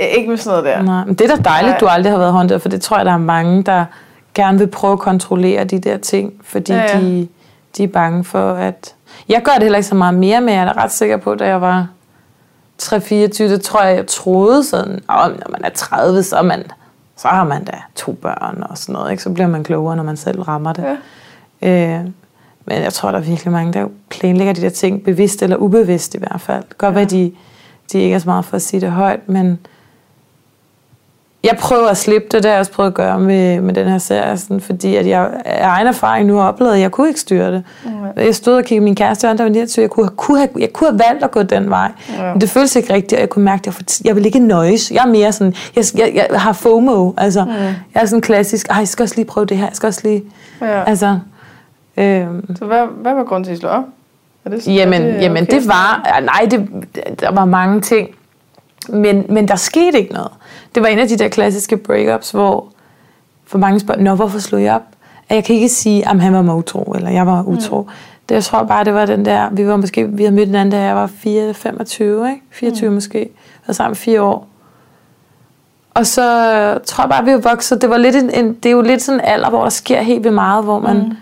Ikke 0.00 0.30
med 0.30 0.36
sådan 0.36 0.58
noget 0.58 0.76
der. 0.76 0.82
Nej, 0.82 1.04
men 1.04 1.14
det 1.14 1.30
er 1.30 1.36
da 1.36 1.42
dejligt, 1.42 1.70
Nej. 1.70 1.78
du 1.78 1.86
aldrig 1.86 2.12
har 2.12 2.18
været 2.18 2.32
håndteret, 2.32 2.62
for 2.62 2.68
det 2.68 2.80
tror 2.80 2.96
jeg, 2.96 3.06
der 3.06 3.12
er 3.12 3.18
mange, 3.18 3.62
der 3.62 3.84
gerne 4.34 4.58
vil 4.58 4.66
prøve 4.66 4.92
at 4.92 4.98
kontrollere 4.98 5.64
de 5.64 5.78
der 5.78 5.96
ting, 5.96 6.32
fordi 6.42 6.72
ja, 6.72 6.96
ja. 6.96 7.00
De, 7.00 7.28
de 7.76 7.84
er 7.84 7.88
bange 7.88 8.24
for, 8.24 8.52
at... 8.52 8.94
Jeg 9.28 9.42
gør 9.42 9.52
det 9.52 9.62
heller 9.62 9.78
ikke 9.78 9.88
så 9.88 9.94
meget 9.94 10.14
mere, 10.14 10.40
men 10.40 10.54
jeg 10.54 10.62
er 10.62 10.76
ret 10.76 10.92
sikker 10.92 11.16
på, 11.16 11.34
da 11.34 11.46
jeg 11.46 11.60
var 11.60 11.88
3-24, 12.82 13.42
det 13.42 13.60
tror 13.60 13.82
jeg, 13.82 13.96
jeg 13.96 14.06
troede 14.06 14.64
sådan, 14.64 14.94
at 14.94 15.02
når 15.08 15.50
man 15.50 15.64
er 15.64 15.70
30, 15.70 16.22
så 16.22 16.36
er 16.36 16.42
man 16.42 16.64
så 17.18 17.28
har 17.28 17.44
man 17.44 17.64
da 17.64 17.72
to 17.94 18.12
børn 18.12 18.64
og 18.70 18.78
sådan 18.78 18.92
noget, 18.92 19.10
ikke? 19.10 19.22
så 19.22 19.30
bliver 19.30 19.46
man 19.48 19.64
klogere, 19.64 19.96
når 19.96 20.02
man 20.02 20.16
selv 20.16 20.42
rammer 20.42 20.72
det. 20.72 20.96
Ja. 21.62 21.98
Øh, 21.98 22.04
men 22.66 22.82
jeg 22.82 22.92
tror, 22.92 23.10
der 23.10 23.18
er 23.18 23.22
virkelig 23.22 23.52
mange, 23.52 23.72
der 23.72 23.88
planlægger 24.08 24.52
de 24.52 24.60
der 24.60 24.68
ting, 24.68 25.04
bevidst 25.04 25.42
eller 25.42 25.56
ubevidst 25.56 26.14
i 26.14 26.18
hvert 26.18 26.40
fald. 26.40 26.64
Godt 26.78 26.92
ja. 26.92 26.94
være, 26.94 27.04
de, 27.04 27.32
de 27.92 27.98
ikke 27.98 28.14
er 28.14 28.18
så 28.18 28.28
meget 28.28 28.44
for 28.44 28.56
at 28.56 28.62
sige 28.62 28.80
det 28.80 28.90
højt, 28.90 29.28
men 29.28 29.58
jeg 31.44 31.56
prøver 31.60 31.88
at 31.88 31.96
slippe 31.96 32.28
det, 32.30 32.32
det 32.32 32.44
har 32.44 32.50
jeg 32.50 32.60
også 32.60 32.72
prøvet 32.72 32.88
at 32.88 32.94
gøre 32.94 33.20
med, 33.20 33.60
med 33.60 33.74
den 33.74 33.88
her 33.88 33.98
serie, 33.98 34.38
sådan, 34.38 34.60
fordi 34.60 34.96
at 34.96 35.06
jeg 35.06 35.30
af 35.44 35.66
egen 35.68 35.86
erfaring 35.86 36.26
nu 36.26 36.36
har 36.36 36.48
oplevet, 36.48 36.72
at 36.74 36.80
jeg 36.80 36.90
kunne 36.90 37.08
ikke 37.08 37.20
styre 37.20 37.52
det. 37.52 37.62
Ja. 38.16 38.24
Jeg 38.24 38.34
stod 38.34 38.56
og 38.56 38.64
kiggede 38.64 38.84
min 38.84 38.94
kæreste, 38.94 39.30
og 39.30 39.38
der 39.38 39.44
var 39.44 39.50
29, 39.50 39.82
jeg 39.82 39.90
kunne, 39.90 40.08
kunne 40.08 40.38
have, 40.38 40.48
jeg 40.58 40.72
kunne 40.72 40.90
have 40.90 41.00
valgt 41.08 41.24
at 41.24 41.30
gå 41.30 41.42
den 41.42 41.70
vej. 41.70 41.92
Ja. 42.18 42.32
Men 42.32 42.40
det 42.40 42.50
føltes 42.50 42.76
ikke 42.76 42.94
rigtigt, 42.94 43.12
og 43.12 43.20
jeg 43.20 43.28
kunne 43.28 43.44
mærke, 43.44 43.68
at 43.68 43.76
jeg, 43.78 44.06
jeg 44.06 44.16
vil 44.16 44.26
ikke 44.26 44.38
nøjes. 44.38 44.90
Jeg 44.90 45.02
er 45.04 45.08
mere 45.08 45.32
sådan, 45.32 45.54
jeg, 45.76 45.84
jeg, 45.94 46.26
jeg 46.30 46.40
har 46.40 46.52
FOMO, 46.52 47.12
altså. 47.16 47.40
Ja. 47.40 47.64
Jeg 47.64 47.74
er 48.02 48.06
sådan 48.06 48.20
klassisk, 48.20 48.68
jeg 48.78 48.88
skal 48.88 49.02
også 49.02 49.16
lige 49.16 49.26
prøve 49.26 49.46
det 49.46 49.56
her, 49.56 49.66
jeg 49.66 49.76
skal 49.76 49.86
også 49.86 50.00
lige... 50.04 50.24
Ja. 50.60 50.84
Altså, 50.84 51.18
øhm, 51.96 52.56
Så 52.56 52.64
hvad, 52.64 52.86
hvad 53.02 53.14
var 53.14 53.24
grunden 53.24 53.44
til, 53.44 53.50
at 53.50 53.56
I 53.58 53.60
slå 53.60 53.68
op? 53.68 53.84
Er 54.44 54.50
det, 54.50 54.66
jamen, 54.66 55.02
er 55.02 55.12
det, 55.12 55.22
jamen 55.22 55.42
okay? 55.42 55.56
det 55.60 55.68
var... 55.68 56.20
Nej, 56.20 56.48
det, 56.50 56.68
der 57.20 57.30
var 57.30 57.44
mange 57.44 57.80
ting. 57.80 58.08
Men, 58.88 59.26
men 59.28 59.48
der 59.48 59.56
skete 59.56 59.98
ikke 59.98 60.12
noget. 60.12 60.30
Det 60.74 60.82
var 60.82 60.88
en 60.88 60.98
af 60.98 61.08
de 61.08 61.18
der 61.18 61.28
klassiske 61.28 61.76
breakups, 61.76 62.30
hvor 62.30 62.68
for 63.46 63.58
mange 63.58 63.80
spørger, 63.80 64.00
Nå, 64.00 64.14
hvorfor 64.14 64.38
slog 64.38 64.62
jeg 64.62 64.74
op? 64.74 64.82
Jeg 65.30 65.44
kan 65.44 65.54
ikke 65.54 65.68
sige, 65.68 66.08
at 66.08 66.20
han 66.20 66.46
var 66.46 66.54
utro, 66.54 66.82
eller 66.82 67.10
jeg 67.10 67.26
var 67.26 67.42
utro. 67.42 67.80
Mm. 67.82 67.88
Det, 68.28 68.34
jeg 68.34 68.44
tror 68.44 68.62
bare, 68.62 68.84
det 68.84 68.94
var 68.94 69.06
den 69.06 69.24
der, 69.24 69.48
vi 69.52 69.66
var 69.66 69.76
måske, 69.76 70.08
vi 70.08 70.22
havde 70.22 70.36
mødt 70.36 70.48
anden, 70.48 70.70
da 70.70 70.80
jeg 70.80 70.96
var 70.96 71.06
4, 71.06 71.54
25, 71.54 72.30
ikke? 72.30 72.42
24 72.50 72.88
mm. 72.88 72.94
måske. 72.94 73.28
Var 73.66 73.74
sammen 73.74 73.96
fire 73.96 74.22
år. 74.22 74.48
Og 75.94 76.06
så 76.06 76.22
tror 76.84 77.04
jeg 77.04 77.10
bare, 77.10 77.24
vi 77.24 77.32
var 77.32 77.38
vokset. 77.38 77.82
Det, 77.82 77.90
var 77.90 77.96
lidt 77.96 78.16
en, 78.16 78.30
en, 78.30 78.54
det 78.54 78.66
er 78.66 78.70
jo 78.72 78.82
lidt 78.82 79.02
sådan 79.02 79.20
en 79.20 79.26
alder, 79.26 79.50
hvor 79.50 79.62
der 79.62 79.70
sker 79.70 80.02
helt 80.02 80.24
vildt 80.24 80.34
meget, 80.34 80.64
hvor 80.64 80.78
man 80.78 80.96
mm. 80.96 81.16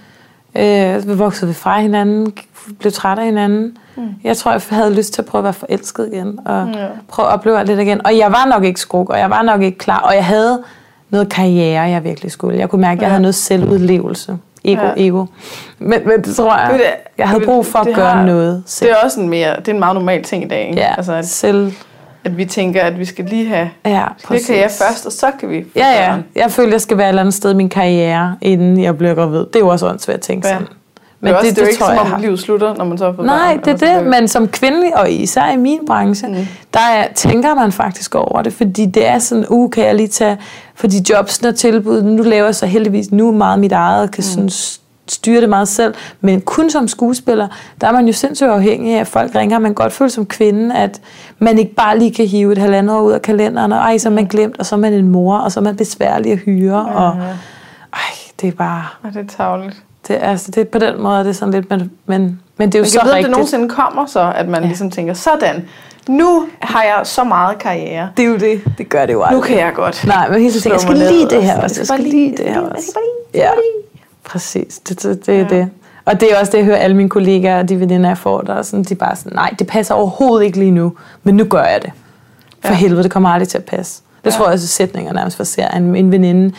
Øh, 0.58 1.08
vi 1.08 1.14
voksede 1.14 1.54
fra 1.54 1.80
hinanden, 1.80 2.32
blev 2.78 2.92
træt 2.92 3.18
af 3.18 3.25
hinanden. 3.25 3.76
Mm. 3.96 4.08
Jeg 4.25 4.36
tror, 4.36 4.52
jeg 4.52 4.60
havde 4.70 4.94
lyst 4.94 5.12
til 5.12 5.22
at 5.22 5.26
prøve 5.26 5.40
at 5.40 5.44
være 5.44 5.52
forelsket 5.52 6.08
igen, 6.12 6.38
og 6.46 6.68
ja. 6.75 6.86
prøve 7.08 7.28
at 7.28 7.32
opleve 7.32 7.58
alt 7.58 7.68
det 7.68 7.80
igen. 7.80 8.06
Og 8.06 8.18
jeg 8.18 8.32
var 8.32 8.46
nok 8.46 8.64
ikke 8.64 8.80
skruk, 8.80 9.10
og 9.10 9.18
jeg 9.18 9.30
var 9.30 9.42
nok 9.42 9.62
ikke 9.62 9.78
klar, 9.78 9.98
og 9.98 10.14
jeg 10.14 10.25
havde 10.25 10.62
noget 11.10 11.28
karriere, 11.28 11.82
jeg 11.82 12.04
virkelig 12.04 12.32
skulle. 12.32 12.58
Jeg 12.58 12.70
kunne 12.70 12.80
mærke, 12.80 12.98
at 12.98 13.02
jeg 13.02 13.06
ja. 13.06 13.10
havde 13.10 13.22
noget 13.22 13.34
selvudlevelse. 13.34 14.38
Ego, 14.64 14.82
ja. 14.82 14.92
ego. 14.96 15.26
Men, 15.78 16.00
men 16.08 16.22
det 16.25 16.36
tror 16.36 16.56
jeg, 16.56 16.70
det, 16.72 16.82
jeg 17.18 17.28
havde 17.28 17.44
brug 17.44 17.66
for 17.66 17.78
at 17.78 17.94
gøre 17.94 18.10
har, 18.10 18.25
noget 18.25 18.62
selv. 18.66 18.90
Det 18.90 18.98
er 18.98 19.04
også 19.04 19.20
en, 19.20 19.28
mere, 19.28 19.56
det 19.56 19.68
er 19.68 19.72
en 19.72 19.78
meget 19.78 19.94
normal 19.94 20.22
ting 20.22 20.44
i 20.44 20.48
dag. 20.48 20.68
Ikke? 20.68 20.80
Ja, 20.80 20.94
altså, 20.96 21.12
at, 21.12 21.26
selv. 21.26 21.72
At 22.26 22.37
vi 22.37 22.45
tænker, 22.45 22.83
at 22.83 22.99
vi 22.99 23.04
skal 23.04 23.25
lige 23.25 23.47
have 23.47 23.71
ja, 23.85 24.04
det 24.30 24.47
karriere 24.47 24.68
først, 24.68 25.06
og 25.06 25.12
så 25.12 25.26
kan 25.40 25.50
vi 25.50 25.64
Ja, 25.76 25.88
ja. 25.88 26.16
Jeg 26.35 26.50
føler, 26.50 26.71
jeg 26.71 26.80
skal 26.80 26.99
være 26.99 27.06
et 27.06 27.09
eller 27.09 27.23
andet 27.23 27.35
sted 27.35 27.50
i 27.50 27.54
min 27.54 27.68
karriere, 27.68 28.37
inden 28.40 28.83
jeg 28.83 28.99
bliver 28.99 29.14
gravid. 29.14 29.38
Det 29.38 29.56
er 29.56 29.61
jo 29.61 29.68
også 29.68 29.88
åndssvært 29.88 30.16
at 30.16 30.23
tænke 30.23 30.49
ja. 30.49 30.54
sådan. 30.54 30.66
Men 31.21 31.28
det, 31.28 31.33
er 31.33 31.38
også, 31.38 31.49
det, 31.49 31.56
det 31.56 31.62
er 31.62 31.66
jo 31.66 31.68
ikke 31.68 31.85
som 31.85 31.99
om 31.99 32.06
har. 32.06 32.18
livet 32.18 32.38
slutter, 32.38 32.75
når 32.75 32.85
man 32.85 32.99
så 32.99 33.04
har 33.04 33.12
fået 33.12 33.26
Nej, 33.26 33.54
børn. 33.54 33.59
det 33.59 33.68
er 33.68 33.73
Altså, 33.73 34.04
det, 34.04 34.06
men 34.21 34.28
som 34.28 34.49
kvindelig, 34.49 34.97
og 34.97 35.11
især 35.11 35.52
i 35.52 35.56
min 35.56 35.80
branche, 35.87 36.28
mm. 36.28 36.47
der 36.75 36.80
er, 36.80 37.06
tænker 37.14 37.54
man 37.54 37.73
faktisk 37.73 38.14
over 38.14 38.42
det, 38.42 38.52
fordi 38.52 38.87
det 38.87 39.06
er 39.06 39.18
sådan, 39.18 39.45
uh, 39.49 39.71
kan 39.71 39.85
jeg 39.85 39.95
lige 39.95 40.09
tage, 40.09 40.38
fordi 40.75 40.97
jobsen 41.11 41.47
og 41.47 41.54
tilbud, 41.54 42.02
nu 42.02 42.23
laver 42.23 42.45
jeg 42.45 42.54
så 42.54 42.66
heldigvis 42.66 43.12
nu 43.12 43.33
meget 43.33 43.59
mit 43.59 43.73
eget, 43.73 44.11
kan 44.11 44.23
sådan 44.23 44.50
styre 45.08 45.40
det 45.40 45.48
meget 45.48 45.68
selv, 45.68 45.94
men 46.20 46.40
kun 46.40 46.70
som 46.70 46.88
skuespiller, 46.88 47.48
der 47.80 47.86
er 47.88 47.92
man 47.92 48.06
jo 48.06 48.12
sindssygt 48.12 48.50
afhængig 48.50 48.94
af, 48.94 49.00
at 49.00 49.06
folk 49.06 49.34
ringer, 49.34 49.58
man 49.58 49.75
godt 49.75 49.92
føle 49.92 50.10
som 50.10 50.26
kvinde, 50.26 50.75
at 50.76 51.00
man 51.38 51.58
ikke 51.58 51.75
bare 51.75 51.98
lige 51.98 52.14
kan 52.14 52.26
hive 52.26 52.52
et 52.52 52.58
halvandet 52.58 52.96
år 52.96 53.00
ud 53.00 53.12
af 53.12 53.22
kalenderen, 53.22 53.72
og 53.72 53.78
ej, 53.78 53.98
så 53.98 54.08
er 54.08 54.12
man 54.12 54.25
glemt, 54.25 54.58
og 54.58 54.66
så 54.66 54.75
er 54.75 54.78
man 54.78 54.92
en 54.92 55.08
mor, 55.08 55.36
og 55.38 55.52
så 55.52 55.60
er 55.60 55.64
man 55.64 55.76
besværlig 55.76 56.32
at 56.32 56.38
hyre, 56.38 56.86
og 56.86 57.16
ej, 57.92 58.00
det 58.40 58.48
er 58.48 58.52
bare, 58.52 58.84
Og 59.02 59.14
det 59.14 59.20
er 59.20 59.36
tavligt. 59.36 59.76
det, 60.08 60.16
er- 60.25 60.30
altså, 60.30 60.50
det 60.50 60.60
er 60.60 60.64
på 60.64 60.78
den 60.78 61.02
måde, 61.02 61.18
er 61.18 61.22
det 61.22 61.36
sådan 61.36 61.54
lidt, 61.54 61.70
men, 61.70 61.90
men, 62.06 62.40
men 62.56 62.68
det 62.68 62.75
er 62.75 62.78
jo 62.78 62.82
Men 62.82 62.90
så 62.90 62.98
om 63.00 63.06
rigtigt. 63.06 63.25
det 63.25 63.30
nogensinde 63.30 63.68
kommer 63.68 64.06
så, 64.06 64.32
at 64.36 64.48
man 64.48 64.60
ja. 64.60 64.66
ligesom 64.66 64.90
tænker, 64.90 65.14
sådan, 65.14 65.68
nu 66.08 66.46
har 66.60 66.82
jeg 66.82 67.00
så 67.04 67.25
meget 67.25 67.58
karriere. 67.58 68.08
Det 68.16 68.25
er 68.25 68.28
jo 68.28 68.36
det. 68.36 68.60
Det 68.78 68.88
gør 68.88 69.06
det 69.06 69.12
jo 69.12 69.22
aldrig. 69.22 69.36
Nu 69.36 69.42
kan 69.46 69.56
jeg 69.58 69.72
godt. 69.75 70.04
Nej, 70.06 70.28
men 70.28 70.38
tiden 70.38 70.52
tænker, 70.62 70.70
jeg 70.75 70.80
skal 70.80 70.96
lige 70.96 71.28
det 71.30 71.42
her 71.42 71.62
også. 71.62 71.80
Jeg 71.80 71.86
skal 71.86 71.86
skal 71.86 72.00
lige 72.00 72.36
bare 72.36 72.44
det 72.46 72.52
her 72.54 72.60
lige- 72.60 72.66
jeg 72.66 72.72
også. 72.76 72.86
skal 72.90 72.94
bare 72.94 73.04
lige- 73.34 73.44
Ja, 73.44 73.50
præcis. 74.26 74.78
Det, 74.78 75.02
det, 75.02 75.26
det 75.26 75.40
er 75.40 75.49
det. 75.49 75.68
Og 76.04 76.21
det 76.21 76.33
er 76.33 76.40
også 76.40 76.52
det, 76.52 76.59
jeg 76.59 76.64
hører 76.64 76.76
alle 76.76 76.97
mine 76.97 77.09
kollegaer 77.09 77.59
og 77.59 77.68
de 77.68 77.80
veninder, 77.80 78.11
jeg 78.11 78.18
får, 78.18 78.40
der 78.40 78.54
er 78.54 78.62
sådan, 78.62 78.83
de 78.85 78.95
bare 78.95 79.16
sådan, 79.16 79.33
nej, 79.35 79.54
det 79.59 79.66
passer 79.66 79.95
overhovedet 79.95 80.45
ikke 80.47 80.59
lige 80.59 80.71
nu, 80.71 80.92
men 81.23 81.35
nu 81.37 81.45
gør 81.45 81.62
jeg 81.64 81.83
det. 81.83 81.90
For 82.64 82.73
Ja. 82.73 82.78
helvede, 82.78 83.02
det 83.02 83.11
kommer 83.11 83.28
aldrig 83.28 83.49
til 83.49 83.59
at 83.59 83.64
passe. 83.64 84.02
Det 84.25 84.30
Ja. 84.30 84.37
tror 84.37 84.45
jeg 84.47 84.52
også, 84.52 84.66
sætninger 84.66 85.12
nærmest 85.12 85.37
for 85.37 85.45
ser. 85.45 85.68
En, 85.68 85.97
en 85.97 86.12
veninde, 86.12 86.54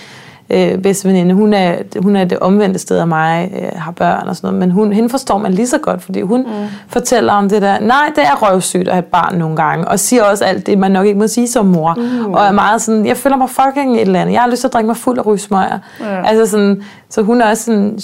øh, 0.50 0.77
bedste 0.77 1.08
veninde, 1.08 1.36
hun 1.36 1.54
er, 1.54 1.75
hun 2.01 2.16
er 2.16 2.25
det 2.25 2.39
omvendte 2.39 2.80
sted 2.80 2.98
af 2.98 3.08
mig, 3.08 3.51
øh, 3.62 3.80
har 3.80 3.92
børn 3.92 4.27
og 4.27 4.36
sådan 4.36 4.48
noget, 4.48 4.60
men 4.60 4.72
hun, 4.72 4.94
hende 4.94 5.10
forstår 5.10 5.38
man 5.38 5.54
lige 5.54 5.68
så 5.68 5.77
godt, 5.77 6.04
fordi 6.04 6.22
hun 6.22 6.42
mm. 6.42 6.68
fortæller 6.88 7.34
om 7.34 7.50
det 7.50 7.62
der, 7.62 7.80
nej, 7.80 8.12
det 8.16 8.24
er 8.24 8.51
røvsygt 8.51 8.88
at 8.88 8.94
have 8.94 9.00
et 9.00 9.06
barn 9.06 9.38
nogle 9.38 9.56
gange, 9.56 9.88
og 9.88 10.00
siger 10.00 10.24
også 10.24 10.46
alt 10.46 10.66
det, 10.66 10.77
man 10.77 10.92
nok 10.92 11.06
ikke 11.06 11.20
må 11.20 11.27
sige 11.27 11.48
som 11.48 11.66
mor, 11.66 11.94
mm. 11.98 12.34
og 12.34 12.46
er 12.46 12.51
meget 12.51 12.82
sådan, 12.82 13.06
jeg 13.06 13.18
føler 13.18 13.38
mig 13.38 13.50
fucking 13.50 13.96
et 13.96 14.01
eller 14.01 14.22
andet, 14.22 14.34
jeg 14.34 14.42
har 14.42 14.50
lyst 14.50 14.60
til 14.60 14.68
at 14.68 14.74
drikke 14.74 14.88
mig 14.88 14.98
fuld 14.98 15.18
af 15.18 15.25
rygsmøger. 15.25 15.80
Ja. 16.00 16.27
Altså 16.27 16.51
sådan, 16.51 16.84
så 17.10 17.22
hun 17.22 17.42
er 17.42 17.50
også 17.50 17.63
sådan, 17.63 18.00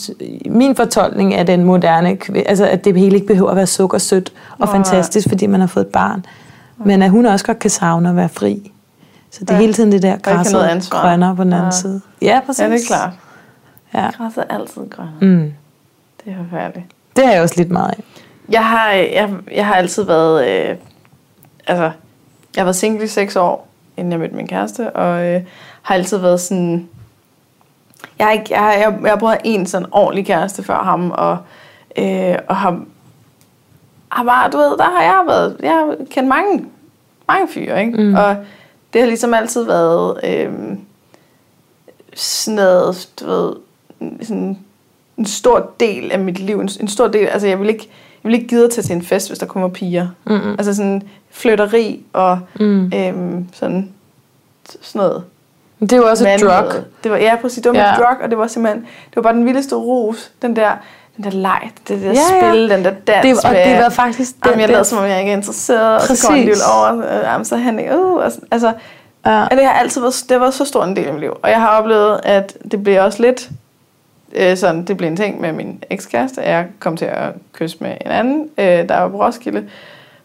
min 0.49 0.75
fortolkning 0.75 1.33
af 1.33 1.45
den 1.45 1.63
moderne, 1.63 2.17
altså 2.45 2.65
at 2.65 2.85
det 2.85 2.97
hele 2.97 3.15
ikke 3.15 3.27
behøver 3.27 3.49
at 3.49 3.55
være 3.55 3.67
sukkersødt 3.67 4.33
og 4.59 4.67
Nej. 4.67 4.75
fantastisk, 4.75 5.29
fordi 5.29 5.47
man 5.47 5.59
har 5.59 5.67
fået 5.67 5.85
et 5.85 5.91
barn, 5.91 6.25
men 6.77 7.01
at 7.01 7.09
hun 7.09 7.25
også 7.25 7.45
godt 7.45 7.59
kan 7.59 7.69
savne 7.69 8.09
at 8.09 8.15
være 8.15 8.29
fri. 8.29 8.72
Så 9.33 9.39
det 9.39 9.49
er 9.49 9.53
Ja. 9.53 9.59
hele 9.61 9.73
tiden 9.73 9.91
det 9.91 10.01
der 10.01 10.17
græsset 10.17 10.87
grønner 10.91 11.35
på 11.35 11.43
den 11.43 11.53
anden 11.53 11.65
Ja. 11.65 11.71
side. 11.71 12.01
Ja, 12.21 12.39
præcis. 12.45 12.59
Ja, 12.61 12.69
det 12.69 12.81
er 12.83 12.87
klart. 12.87 13.09
Ja. 13.93 14.09
Græsset 14.17 14.45
er 14.49 14.55
altid 14.55 14.81
grønne. 14.89 15.11
Mm. 15.21 15.53
Det 16.25 16.33
er 16.33 16.37
forfærdeligt. 16.49 16.85
Det 17.15 17.25
har 17.25 17.33
jeg 17.33 17.41
også 17.41 17.55
lidt 17.57 17.71
meget 17.71 17.89
af. 17.89 18.03
Jeg 18.49 18.65
har, 18.65 18.91
jeg, 18.91 19.29
jeg 19.51 19.65
har 19.65 19.75
altid 19.75 20.03
været... 20.03 20.47
Øh, 20.47 20.75
altså, 21.67 21.83
jeg 22.55 22.61
har 22.61 22.63
været 22.63 22.75
single 22.75 23.03
i 23.03 23.07
seks 23.07 23.35
år, 23.35 23.67
inden 23.97 24.11
jeg 24.11 24.19
mødte 24.19 24.35
min 24.35 24.47
kæreste, 24.47 24.89
og 24.95 25.25
øh, 25.25 25.41
har 25.81 25.95
altid 25.95 26.17
været 26.17 26.39
sådan... 26.41 26.89
Jeg 28.19 28.27
har, 28.27 28.31
ikke, 28.33 28.45
jeg, 28.49 28.59
har, 28.59 28.73
jeg, 28.73 28.97
jeg 29.03 29.11
har 29.11 29.17
prøvet 29.17 29.37
en 29.43 29.65
sådan 29.65 29.87
ordentlig 29.91 30.25
kæreste 30.25 30.63
før 30.63 30.83
ham, 30.83 31.11
og, 31.11 31.37
øh, 31.97 32.35
og 32.47 32.55
har, 32.55 32.79
har 34.09 34.23
bare, 34.23 34.49
du 34.51 34.57
ved, 34.57 34.77
der 34.77 34.83
har 34.97 35.01
jeg 35.03 35.23
været... 35.27 35.57
Jeg 35.63 35.71
har 35.71 35.95
kendt 36.11 36.29
mange, 36.29 36.65
mange 37.27 37.47
fyre, 37.47 37.81
ikke? 37.85 38.03
Mm. 38.03 38.15
Og 38.15 38.35
det 38.93 39.01
har 39.01 39.07
ligesom 39.07 39.33
altid 39.33 39.63
været 39.63 40.19
øh, 40.23 40.51
sådan 42.15 42.55
noget, 42.55 43.09
du 43.19 43.25
ved, 43.25 43.53
sådan 44.21 44.57
en 45.17 45.25
stor 45.25 45.71
del 45.79 46.11
af 46.11 46.19
mit 46.19 46.39
liv. 46.39 46.59
En, 46.59 46.69
en 46.81 46.87
stor 46.87 47.07
del, 47.07 47.27
altså 47.27 47.47
jeg 47.47 47.59
vil 47.59 47.69
ikke, 47.69 47.89
jeg 48.23 48.29
vil 48.29 48.33
ikke 48.35 48.47
gide 48.47 48.65
at 48.65 48.71
tage 48.71 48.83
til 48.83 48.95
en 48.95 49.01
fest, 49.01 49.29
hvis 49.29 49.39
der 49.39 49.45
kommer 49.45 49.69
piger. 49.69 50.07
Mm-mm. 50.25 50.51
Altså 50.51 50.73
sådan 50.75 51.01
flytteri 51.31 52.05
og 52.13 52.39
Mm. 52.59 52.91
øhm, 52.95 53.47
sådan, 53.53 53.89
sådan 54.81 54.99
noget. 54.99 55.23
Det 55.79 55.93
jo 55.97 56.05
også 56.09 56.29
et 56.29 56.41
drug. 56.41 56.83
Det 57.03 57.11
var, 57.11 57.17
ja, 57.17 57.35
præcis. 57.41 57.63
Det 57.63 57.71
var 57.71 57.77
Ja. 57.79 57.87
ja. 57.87 57.95
drug, 57.95 58.17
og 58.23 58.29
det 58.29 58.37
var 58.37 58.47
simpelthen, 58.47 58.81
det 58.81 59.15
var 59.15 59.21
bare 59.21 59.33
den 59.33 59.45
vildeste 59.45 59.75
rus. 59.75 60.31
Den 60.41 60.55
der, 60.55 60.71
den 61.17 61.23
der 61.23 61.31
leg, 61.31 61.69
det 61.87 62.01
der 62.01 62.07
Ja, 62.07 62.13
ja, 62.13 62.45
ja. 62.45 62.51
spil, 62.51 62.69
den 62.69 62.85
der 62.85 62.91
dans 62.91 63.21
Det, 63.39 63.45
og 63.45 63.51
med, 63.51 63.65
det 63.75 63.83
var 63.83 63.89
faktisk 63.89 64.31
Jamen, 64.45 64.59
jeg 64.59 64.67
det- 64.67 64.73
lavede 64.73 64.85
som 64.87 64.97
om, 64.97 65.05
jeg 65.05 65.19
ikke 65.19 65.31
er 65.31 65.35
interesseret, 65.35 65.95
og 65.95 66.01
så 66.01 66.07
Præcis. 66.07 66.29
alligevel 66.29 66.57
over, 66.77 66.87
og 67.03 67.23
jamen, 67.23 67.45
så 67.45 67.55
han 67.57 67.79
ikke, 67.79 67.97
uh, 67.99 68.13
og 68.13 68.31
altså, 68.51 68.73
Ja. 69.25 69.43
og 69.43 69.51
det 69.57 69.65
har 69.65 69.73
altid 69.73 70.01
været, 70.01 70.23
det 70.29 70.39
været 70.41 70.53
så 70.53 70.65
stor 70.65 70.83
en 70.83 70.95
del 70.95 71.05
af 71.07 71.13
mit 71.13 71.21
liv. 71.21 71.37
Og 71.43 71.49
jeg 71.49 71.61
har 71.61 71.67
oplevet, 71.79 72.19
at 72.23 72.57
det 72.71 72.83
blev 72.83 73.03
også 73.03 73.21
lidt 73.21 73.49
øh, 74.35 74.57
sådan, 74.57 74.83
det 74.85 74.97
blev 74.97 75.09
en 75.09 75.17
ting 75.17 75.41
med 75.41 75.51
min 75.51 75.83
ekskæreste, 75.89 76.41
at 76.41 76.51
jeg 76.51 76.65
kom 76.79 76.97
til 76.97 77.05
at 77.05 77.29
kysse 77.53 77.77
med 77.79 77.89
en 78.05 78.11
anden, 78.11 78.49
øh, 78.57 78.65
der 78.89 78.99
var 78.99 79.07
på 79.07 79.21
Roskilde. 79.25 79.63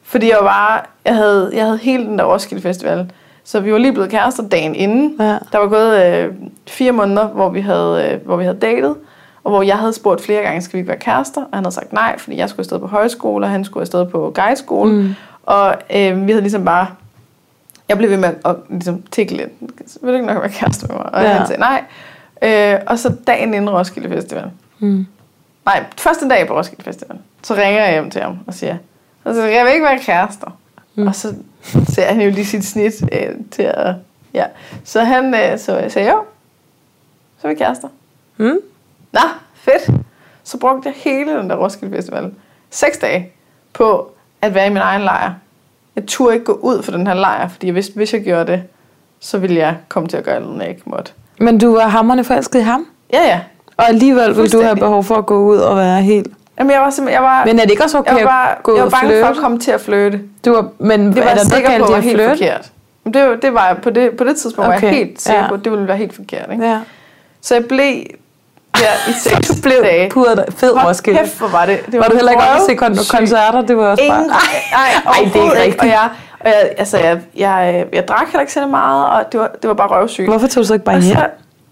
Fordi 0.03 0.29
jeg 0.29 0.37
var 0.41 0.47
bare, 0.47 0.81
jeg 1.05 1.15
havde, 1.15 1.51
jeg 1.55 1.65
havde 1.65 1.79
hele 1.79 2.05
den 2.05 2.19
der 2.19 2.25
Roskilde 2.25 2.63
Festival. 2.63 3.11
Så 3.45 3.61
vi 3.61 3.73
var 3.73 3.79
lige 3.79 3.93
blevet 3.93 4.11
kærester 4.11 4.43
dagen 4.49 4.75
inden. 4.75 5.17
Ja. 5.21 5.39
Der 5.53 5.59
var 5.59 5.67
gået 5.67 6.05
øh, 6.07 6.33
fire 6.69 6.93
måneder, 6.93 7.27
hvor 7.27 7.49
vi, 7.49 7.61
havde, 7.61 8.11
øh, 8.13 8.27
hvor 8.27 8.37
vi 8.37 8.45
havde 8.45 8.59
datet. 8.59 8.95
Og 9.45 9.51
hvor 9.51 9.63
jeg 9.63 9.79
havde 9.79 9.93
spurgt 9.93 10.21
flere 10.23 10.43
gange, 10.43 10.61
skal 10.63 10.73
vi 10.73 10.79
ikke 10.79 10.89
være 10.89 10.99
kærester? 10.99 11.41
Og 11.43 11.49
han 11.57 11.65
havde 11.65 11.75
sagt 11.75 11.93
nej, 11.93 12.19
fordi 12.19 12.37
jeg 12.37 12.49
skulle 12.49 12.61
afsted 12.61 12.79
på 12.79 12.87
højskole, 12.87 13.47
og 13.47 13.51
han 13.51 13.65
skulle 13.65 13.83
afsted 13.83 14.07
på 14.07 14.33
guideskole. 14.35 14.93
Mm. 14.93 15.15
Og 15.43 15.75
øh, 15.95 16.27
vi 16.27 16.33
havde 16.33 16.41
ligesom 16.41 16.65
bare... 16.65 16.87
Jeg 17.89 17.99
blev 17.99 18.11
ved 18.11 18.17
med 18.17 18.29
at, 18.45 18.57
ligesom, 18.71 19.03
tikke 19.11 19.37
lidt. 19.37 19.49
Vil 20.01 20.09
du 20.11 20.15
ikke 20.15 20.27
nok 20.27 20.41
være 20.43 20.49
kæreste 20.51 20.87
med 20.87 20.97
mig? 20.97 21.15
Og 21.15 21.23
Ja. 21.23 21.29
han 21.29 21.47
sagde 21.47 21.61
nej. 21.61 21.85
Øh, 22.43 22.81
og 22.87 22.99
så 22.99 23.15
dagen 23.27 23.55
inden 23.55 23.71
Roskilde 23.71 24.09
Festival. 24.09 24.51
Mm. 24.79 25.07
Nej, 25.67 25.85
første 25.99 26.29
dag 26.29 26.47
på 26.49 26.57
Roskilde 26.57 26.85
Festival. 26.85 27.19
Så 27.43 27.55
ringer 27.55 27.83
jeg 27.85 27.93
hjem 27.93 28.11
til 28.11 28.21
ham 28.23 28.39
og 28.47 28.55
siger, 28.55 28.77
altså, 29.25 29.43
jeg 29.43 29.65
vil 29.65 29.73
ikke 29.73 29.85
være 29.85 29.99
kærester. 29.99 30.57
Mm. 30.95 31.07
Og 31.07 31.15
så 31.15 31.35
ser 31.89 32.07
han 32.07 32.21
jo 32.21 32.31
lige 32.31 32.47
sit 32.47 32.65
snit 32.65 32.93
øh, 33.13 33.29
til 33.51 33.63
at... 33.63 33.95
Ja. 34.35 34.45
Så 34.85 35.05
han 35.05 35.35
øh, 35.35 35.59
så 35.59 35.77
jeg 35.79 35.93
sagde, 35.93 36.09
jo, 36.11 36.23
så 37.41 37.49
er 37.49 37.53
vi 37.53 37.59
kærester. 37.59 37.89
Mm. 38.37 38.59
Nå, 39.13 39.21
fedt. 39.55 39.91
Så 40.45 40.59
brugte 40.59 40.89
jeg 40.89 40.95
hele 40.97 41.39
den 41.39 41.51
der 41.51 41.57
Roskilde 41.57 41.97
Festival, 41.97 42.31
seks 42.71 42.99
dage, 42.99 43.33
på 43.73 44.11
at 44.43 44.55
være 44.55 44.67
i 44.67 44.71
min 44.71 44.79
egen 44.83 45.03
lejr. 45.03 45.33
Jeg 45.97 46.07
turde 46.07 46.35
ikke 46.35 46.45
gå 46.47 46.53
ud 46.53 46.83
for 46.83 46.93
den 46.93 47.07
her 47.07 47.15
lejr, 47.15 47.49
fordi 47.49 47.67
jeg 47.67 47.75
vidste, 47.75 47.95
hvis 47.95 48.13
jeg 48.13 48.23
gjorde 48.23 48.53
det, 48.53 48.63
så 49.21 49.39
ville 49.39 49.57
jeg 49.57 49.77
komme 49.89 50.09
til 50.09 50.17
at 50.17 50.25
gøre 50.25 50.41
noget, 50.41 50.61
jeg 50.61 50.69
ikke 50.69 50.83
måtte. 50.87 51.13
Men 51.41 51.59
du 51.59 51.73
var 51.75 51.89
hammerne 51.89 52.25
forelsket 52.25 52.59
i 52.59 52.63
ham? 52.63 52.87
Ja, 53.13 53.23
ja. 53.23 53.41
Og 53.77 53.89
alligevel 53.89 54.37
vil 54.37 54.53
du 54.53 54.63
have 54.63 54.77
behov 54.77 55.05
for 55.05 55.15
at 55.15 55.27
gå 55.27 55.39
ud 55.39 55.57
og 55.59 55.77
være 55.77 56.03
helt... 56.03 56.27
Jamen, 56.59 56.71
jeg 56.71 56.81
var 56.81 56.91
simpelthen, 56.91 57.15
jeg 57.23 57.31
var, 57.31 57.45
Men 57.45 57.59
er 57.59 57.63
det 57.63 57.71
ikke 57.71 57.85
også 57.85 57.99
okay 57.99 58.17
jeg 58.19 58.25
var, 58.25 58.45
at 58.47 58.63
gå 58.63 58.71
ud 58.73 58.77
jeg 58.77 58.85
og 58.85 58.93
var 58.93 58.99
bange 59.01 59.21
for 59.21 59.27
at 59.27 59.35
flirte? 59.35 59.41
komme 59.43 59.59
til 59.59 59.71
at 59.71 59.81
flytte. 59.81 60.21
Du 60.45 60.53
var, 60.53 60.69
men 60.79 61.07
Det 61.07 61.17
var 61.17 61.23
er 61.23 61.29
jeg 61.29 61.37
der 61.37 61.45
sikker 61.57 61.79
på 61.79 61.93
var 61.93 62.01
helt 62.01 62.17
flirte? 62.17 62.31
forkert. 62.31 62.73
Det, 63.15 63.29
var- 63.29 63.37
det 63.37 63.55
var 63.55 63.67
jeg 63.67 63.77
på 63.83 63.91
det, 63.91 64.17
på 64.17 64.25
det 64.25 64.37
tidspunkt, 64.37 64.69
okay. 64.69 64.81
var 64.83 64.89
jeg 64.89 64.97
helt 64.99 65.21
sikker 65.21 65.41
ja. 65.43 65.49
på, 65.49 65.55
at 65.55 65.65
det 65.65 65.73
ville 65.73 65.89
være 65.89 65.97
helt 65.97 66.15
forkert. 66.15 66.49
Ikke? 66.53 66.65
Ja. 66.67 66.81
Så 67.41 67.55
jeg 67.55 67.65
blev 67.65 67.95
der 68.75 69.11
i 69.11 69.13
seks 69.13 69.49
Du 69.49 69.63
blev 69.63 69.83
dage. 69.83 70.11
pudet 70.11 70.45
fed 70.57 70.75
Hold 70.75 70.89
Roskilde. 70.89 71.19
kæft, 71.19 71.39
hvor 71.39 71.49
var 71.49 71.67
det. 71.67 71.81
det 71.87 72.01
Var 72.01 72.07
du 72.07 72.15
heller 72.17 72.31
ikke 72.33 72.43
oppe 72.43 72.53
og 72.53 72.61
røvsygt. 72.61 72.83
kon- 73.13 73.17
koncerter? 73.19 73.63
Det 73.63 73.77
var 73.77 73.87
også 73.87 74.03
bare... 74.09 74.19
Ingen, 74.19 74.31
nej, 74.31 74.89
Ej, 75.07 75.31
det 75.33 75.37
er 75.41 75.45
ikke 75.45 75.63
rigtigt. 75.63 75.81
Og 75.83 75.87
jeg, 75.89 76.09
og 76.41 76.49
jeg, 76.49 76.71
altså, 76.79 76.99
jeg, 76.99 77.21
jeg, 77.37 77.85
jeg 77.93 78.09
drak 78.09 78.27
heller 78.27 78.41
ikke 78.41 78.53
så 78.53 78.67
meget, 78.67 79.07
og 79.11 79.33
det 79.33 79.41
var, 79.41 79.51
det 79.63 79.69
var 79.69 79.75
bare 79.75 79.89
røvsygt. 79.89 80.29
Hvorfor 80.29 80.47
tog 80.47 80.63
du 80.63 80.67
så 80.67 80.73
ikke 80.75 80.85
bare 80.85 80.97
og, 80.97 81.03
hjem? 81.03 81.17
så, 81.17 81.27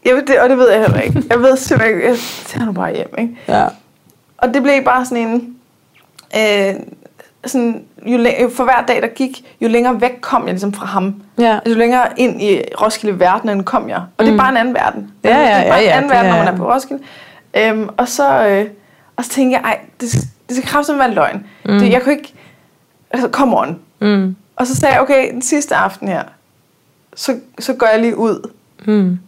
jeg, 0.04 0.14
ved 0.14 0.22
det, 0.22 0.40
og 0.40 0.48
det 0.48 0.59
ved 0.59 0.70
jeg 0.70 0.80
heller 0.80 1.00
ikke. 1.00 1.22
Jeg 1.30 1.38
ved 1.42 1.56
simpelthen 1.56 1.96
ikke. 1.96 2.09
Jeg 2.09 2.16
tager 2.46 2.66
nu 2.66 2.72
bare 2.72 2.94
hjem, 2.94 3.14
ikke? 3.18 3.37
Ja. 3.48 3.64
Og 4.38 4.54
det 4.54 4.62
blev 4.62 4.85
bare 4.85 5.04
sådan 5.04 5.18
en... 5.28 5.54
Øh, 6.37 6.74
sådan, 7.46 7.85
jo, 8.06 8.18
læ- 8.18 8.48
for 8.56 8.64
hver 8.64 8.85
dag, 8.88 9.02
der 9.02 9.09
gik, 9.09 9.44
jo 9.61 9.68
længere 9.68 10.00
væk 10.00 10.12
kom 10.20 10.42
jeg 10.42 10.50
ligesom 10.52 10.72
fra 10.72 10.87
ham. 10.87 11.22
Ja. 11.38 11.54
Altså, 11.54 11.70
jo 11.70 11.76
længere 11.78 12.02
ind 12.16 12.42
i 12.42 12.61
Roskilde 12.82 13.20
verdenen 13.20 13.64
kom 13.64 13.88
jeg. 13.88 14.00
Og 14.18 14.24
det 14.24 14.32
er 14.32 14.38
bare 14.38 14.48
en 14.50 14.56
anden 14.56 14.74
verden. 14.74 15.11
Ja, 15.24 15.28
Altså, 15.28 15.42
ja, 15.42 15.59
det 15.59 15.66
er 15.66 15.70
bare 15.70 15.78
ja, 15.78 15.85
ja, 15.85 15.90
en 15.90 15.96
anden 15.96 16.11
det 16.11 16.16
verden, 16.16 16.30
når 16.30 16.38
man 16.38 16.54
er 16.54 16.56
på 16.56 16.72
Roskilde. 16.72 17.02
Øhm, 17.56 17.88
og, 17.96 18.09
så, 18.09 18.46
øh, 18.48 18.66
og 19.16 19.24
så 19.24 19.30
tænkte 19.30 19.52
jeg, 19.59 19.62
ej, 19.64 19.78
det, 20.00 20.12
det 20.48 20.56
skal 20.56 20.68
kraftigt 20.68 20.98
være 20.98 21.14
løgn. 21.14 21.46
Mm. 21.64 21.78
Det, 21.78 21.90
jeg 21.92 22.02
kunne 22.02 22.12
ikke... 22.16 22.35
Altså, 23.11 23.28
come 23.28 23.59
on. 23.59 23.78
Mm. 24.00 24.37
Og 24.56 24.66
så 24.66 24.76
sagde 24.76 24.94
jeg, 24.94 25.02
okay, 25.02 25.32
den 25.32 25.42
sidste 25.42 25.74
aften 25.74 26.09
her, 26.09 26.22
så, 27.14 27.37
så 27.59 27.72
går 27.74 27.87
jeg 27.87 28.00
lige 28.00 28.16
ud. 28.16 28.50
Mm. 28.85 29.18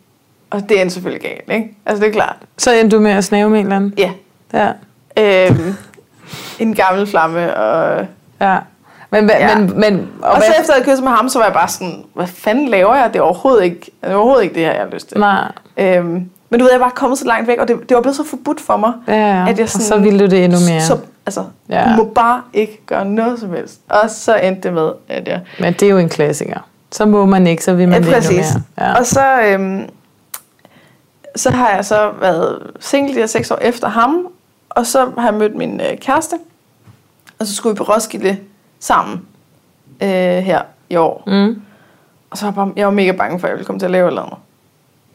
Og 0.51 0.69
det 0.69 0.83
er 0.83 0.89
selvfølgelig 0.89 1.23
galt, 1.31 1.53
ikke? 1.53 1.77
Altså, 1.87 2.05
det 2.05 2.09
er 2.09 2.13
klart. 2.13 2.37
Så 2.59 2.73
endte 2.73 2.97
du 2.97 3.03
med 3.03 3.11
at 3.11 3.25
snave 3.25 3.51
med 3.51 3.59
en 3.61 3.67
eller 3.67 3.77
anden? 3.77 3.95
Ja. 3.99 4.11
Ja. 4.53 4.73
Øhm, 5.49 5.75
en 6.59 6.75
gammel 6.75 7.07
flamme, 7.07 7.57
og... 7.57 8.07
Ja. 8.41 8.57
Men, 9.11 9.29
ja. 9.31 9.49
Ja. 9.49 9.59
men, 9.59 9.81
men 9.81 10.09
og 10.23 10.31
Og, 10.31 10.43
så 10.43 10.47
hvad- 10.49 10.61
efter 10.61 10.75
jeg 10.75 10.85
kysset 10.85 11.03
med 11.05 11.13
ham, 11.13 11.29
så 11.29 11.39
var 11.39 11.47
jeg 11.47 11.55
bare 11.55 11.69
sådan, 11.69 12.05
hvad 12.15 12.27
fanden 12.27 12.69
laver 12.69 12.95
jeg? 12.97 13.11
Det 13.13 13.19
er 13.19 13.23
overhovedet 13.23 13.65
ikke 13.65 13.81
det, 13.81 14.11
er 14.11 14.15
overhovedet 14.15 14.43
ikke 14.43 14.55
det 14.55 14.63
her, 14.65 14.73
jeg 14.73 14.81
har 14.83 14.89
lyst 14.91 15.09
til. 15.09 15.19
Nej. 15.19 15.53
Øhm, 15.77 16.31
men 16.51 16.61
du 16.61 16.65
ved, 16.65 16.73
jeg 16.73 16.81
var 16.81 16.89
kommet 16.95 17.19
så 17.19 17.25
langt 17.25 17.49
væk, 17.49 17.59
og 17.59 17.69
det, 17.69 17.77
det 17.89 17.95
var 17.95 18.01
blevet 18.01 18.17
så 18.17 18.25
forbudt 18.25 18.61
for 18.61 18.77
mig. 18.77 18.93
Ja, 19.09 19.15
ja. 19.15 19.49
At 19.51 19.59
jeg 19.59 19.65
og 19.65 19.69
så 19.69 19.99
ville 19.99 20.19
du 20.21 20.31
det 20.31 20.45
endnu 20.45 20.59
mere. 20.71 20.81
Så, 20.81 20.99
altså, 21.27 21.45
Ja. 21.69 21.85
du 21.85 22.05
må 22.05 22.05
bare 22.15 22.41
ikke 22.53 22.81
gøre 22.87 23.05
noget 23.05 23.41
som 23.41 23.51
helst. 23.53 23.81
Og 23.89 24.11
så 24.11 24.35
endte 24.37 24.63
det 24.63 24.73
med, 24.73 24.91
at 25.09 25.29
jeg... 25.29 25.41
Men 25.61 25.73
det 25.73 25.83
er 25.83 25.91
jo 25.91 25.99
en 25.99 26.09
klassiker. 26.09 26.59
Så 26.93 27.07
må 27.07 27.27
man 27.27 27.47
ikke, 27.47 27.65
så 27.65 27.73
vil 27.73 27.89
man 27.89 28.05
Ja, 28.05 28.13
præcis. 28.13 28.31
endnu 28.51 28.63
mere. 28.79 28.89
Ja. 28.89 28.99
Og 28.99 29.07
så, 29.07 29.25
øhm, 29.47 29.83
så 31.37 31.51
har 31.51 31.71
jeg 31.75 31.85
så 31.85 32.11
været 32.21 32.59
single 32.81 33.15
her 33.15 33.27
seks 33.27 33.51
år 33.51 33.59
efter 33.61 33.89
ham, 33.89 34.27
og 34.79 34.87
så 34.87 35.11
har 35.19 35.25
jeg 35.31 35.35
mødt 35.35 35.55
min 35.55 35.81
øh, 35.81 35.99
kæreste, 35.99 36.35
og 37.39 37.47
så 37.47 37.55
skulle 37.55 37.75
vi 37.75 37.77
på 37.79 37.85
Roskilde 37.85 38.39
sammen 38.81 39.27
øh, 40.03 40.09
her 40.39 40.63
i 40.91 40.97
år. 40.97 41.23
Mm. 41.27 41.63
Og 42.31 42.39
så 42.39 42.45
var 42.45 42.51
jeg, 42.51 42.55
bare, 42.55 42.73
jeg 42.77 42.87
var 42.87 42.93
mega 42.93 43.13
bange 43.13 43.41
for, 43.41 43.47
at 43.47 43.51
jeg 43.51 43.57
ville 43.57 43.67
komme 43.67 43.79
til 43.81 43.87
at 43.87 43.91
lave 43.93 44.11
noget. 44.11 44.35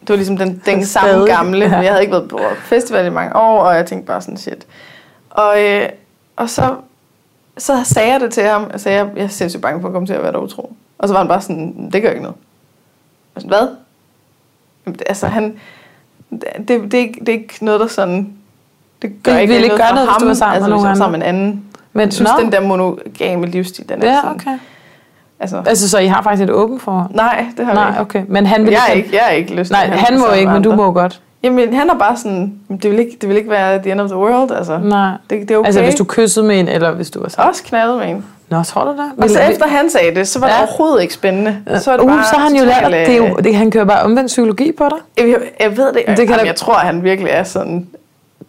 Det 0.01 0.09
var 0.09 0.15
ligesom 0.15 0.37
den, 0.37 0.61
den 0.65 0.85
samme 0.85 1.25
gamle. 1.25 1.65
ja. 1.65 1.77
Jeg 1.79 1.91
havde 1.91 2.01
ikke 2.01 2.11
været 2.13 2.29
på 2.29 2.39
festival 2.63 3.05
i 3.05 3.09
mange 3.09 3.35
år, 3.35 3.59
og 3.63 3.75
jeg 3.75 3.85
tænkte 3.85 4.07
bare 4.07 4.21
sådan, 4.21 4.37
shit. 4.37 4.67
Og, 5.29 5.63
øh, 5.63 5.89
og 6.35 6.49
så, 6.49 6.75
så 7.57 7.83
sagde 7.83 8.11
jeg 8.11 8.19
det 8.19 8.33
til 8.33 8.43
ham. 8.43 8.67
Jeg 8.71 8.79
sagde, 8.81 8.97
jeg, 8.97 9.09
jeg 9.15 9.23
er 9.23 9.27
sindssygt 9.27 9.61
bange 9.61 9.81
for 9.81 9.87
at 9.87 9.93
komme 9.93 10.05
til 10.07 10.13
at 10.13 10.23
være 10.23 10.31
der 10.31 10.37
utro. 10.37 10.73
Og 10.97 11.07
så 11.07 11.13
var 11.13 11.19
han 11.21 11.27
bare 11.27 11.41
sådan, 11.41 11.89
det 11.93 12.01
gør 12.01 12.09
ikke 12.09 12.21
noget. 12.21 12.37
Jeg 13.35 13.41
sådan, 13.41 13.57
hvad? 13.57 13.67
Jamen, 14.85 14.99
det- 14.99 15.07
Altså, 15.07 15.27
han... 15.27 15.59
Det, 16.29 16.43
det, 16.57 16.67
det, 16.91 16.93
er 16.93 16.97
ikke, 16.99 17.19
det 17.19 17.29
er 17.29 17.33
ikke 17.33 17.65
noget, 17.65 17.79
der 17.79 17.87
sådan... 17.87 18.33
Det 19.03 19.11
gør 19.23 19.31
Det 19.33 19.41
ikke 19.41 19.53
ville 19.53 19.63
ikke 19.65 19.77
noget 19.77 19.79
gøre 19.81 19.87
for 19.87 19.95
noget, 19.95 20.07
hvis 20.09 20.13
ham. 20.13 20.21
du 20.21 20.27
var 20.27 20.33
sammen 20.33 20.55
altså, 20.55 20.69
med 20.69 20.77
hvis 20.77 20.83
nogen 20.83 20.97
sammen 20.97 21.19
med 21.19 21.27
en 21.27 21.35
anden. 21.35 21.63
Men, 21.93 22.05
Jeg 22.05 22.13
synes, 22.13 22.31
nå, 22.37 22.43
den 22.43 22.51
der 22.51 22.61
monogame 22.61 23.45
livsstil, 23.45 23.89
den 23.89 24.03
er 24.03 24.07
ja, 24.11 24.15
sådan... 24.21 24.35
okay. 24.35 24.57
Altså, 25.39 25.61
Altså, 25.65 25.89
så 25.89 25.97
I 25.99 26.07
har 26.07 26.21
faktisk 26.21 26.43
et 26.43 26.49
åbent 26.49 26.81
forhold? 26.81 27.09
nej, 27.15 27.45
det 27.57 27.65
har 27.65 27.71
vi 27.73 27.77
Nej, 27.77 27.89
ikke. 27.89 28.01
okay. 28.01 28.23
Men 28.27 28.45
han 28.45 28.63
vil 28.65 28.71
Jeg 28.71 28.95
ikke... 28.97 29.09
jeg 29.13 29.21
er 29.27 29.31
ikke 29.31 29.53
lyst 29.55 29.67
til 29.67 29.73
Nej, 29.73 29.85
have 29.85 29.97
han 29.99 30.13
det 30.13 30.19
må 30.27 30.33
ikke, 30.33 30.51
men 30.51 30.61
du 30.63 30.75
må 30.75 30.91
godt. 30.91 31.19
Jamen, 31.43 31.73
han 31.73 31.89
er 31.89 31.93
bare 31.97 32.17
sådan, 32.17 32.53
det 32.69 32.91
vil 32.91 32.99
ikke, 32.99 33.17
det 33.21 33.29
vil 33.29 33.37
ikke 33.37 33.49
være 33.49 33.81
the 33.81 33.91
end 33.91 34.01
of 34.01 34.09
the 34.09 34.17
world, 34.17 34.51
altså. 34.51 34.77
Nej. 34.83 35.11
Det, 35.29 35.41
det 35.41 35.51
er 35.51 35.57
okay. 35.57 35.65
Altså, 35.65 35.81
hvis 35.83 35.95
du 35.95 36.03
kyssede 36.03 36.45
med 36.45 36.59
en, 36.59 36.67
eller 36.67 36.91
hvis 36.91 37.09
du 37.09 37.21
var 37.21 37.29
sammen. 37.29 37.49
Også 37.49 37.63
knaldet 37.63 37.97
med 37.97 38.09
en. 38.09 38.25
Nå, 38.49 38.63
tror 38.63 38.83
du 38.83 38.89
det? 38.91 39.11
Og 39.23 39.29
så 39.29 39.39
efter 39.39 39.67
han 39.67 39.89
sagde 39.89 40.15
det, 40.15 40.27
så 40.27 40.39
var 40.39 40.47
det 40.47 40.53
Ja. 40.53 40.59
overhovedet 40.61 41.01
ikke 41.01 41.13
spændende. 41.13 41.57
Så 41.79 41.91
er 41.91 41.97
det 41.97 42.03
uh, 42.03 42.09
bare 42.09 42.23
så 42.25 42.35
har 42.35 42.43
han 42.47 42.55
jo 42.55 42.65
lært, 42.65 42.91
det 43.07 43.09
er 43.09 43.17
jo, 43.29 43.35
det, 43.35 43.55
han 43.55 43.71
kører 43.71 43.85
bare 43.85 44.01
omvendt 44.03 44.27
psykologi 44.27 44.71
på 44.77 44.83
dig. 44.89 45.27
Jeg, 45.27 45.35
jeg 45.59 45.77
ved 45.77 45.85
det, 45.93 46.17
Det 46.17 46.27
kan 46.27 46.37
da- 46.39 46.45
jeg 46.45 46.55
tror, 46.55 46.73
han 46.73 47.03
virkelig 47.03 47.29
er 47.31 47.43
sådan... 47.43 47.87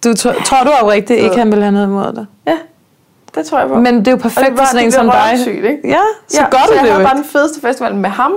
Du 0.04 0.14
tror, 0.14 0.32
du 0.64 0.70
oprigtigt 0.82 1.20
ikke, 1.20 1.36
han 1.36 1.52
vil 1.52 1.60
have 1.62 1.72
noget 1.72 1.86
imod 1.86 2.12
dig? 2.12 2.26
Ja, 2.46 2.56
det 3.34 3.46
tror 3.46 3.58
jeg 3.58 3.68
på. 3.68 3.74
Men 3.74 3.98
det 3.98 4.06
er 4.08 4.12
jo 4.12 4.16
perfekt 4.16 4.50
det 4.50 4.58
for 4.58 4.66
sådan 4.66 4.84
en 4.84 4.92
som 4.92 5.06
dig. 5.06 5.14
røvsygt, 5.30 5.64
ikke? 5.64 5.78
Ja, 5.84 5.96
så 6.28 6.40
ja, 6.40 6.48
gør 6.50 6.58
så 6.58 6.64
du 6.68 6.72
jeg 6.74 6.82
det 6.82 6.88
jo 6.88 6.92
havde 6.92 7.02
ikke. 7.02 7.08
bare 7.10 7.16
den 7.16 7.24
fedeste 7.24 7.60
festival 7.60 7.94
med 7.94 8.10
ham. 8.10 8.32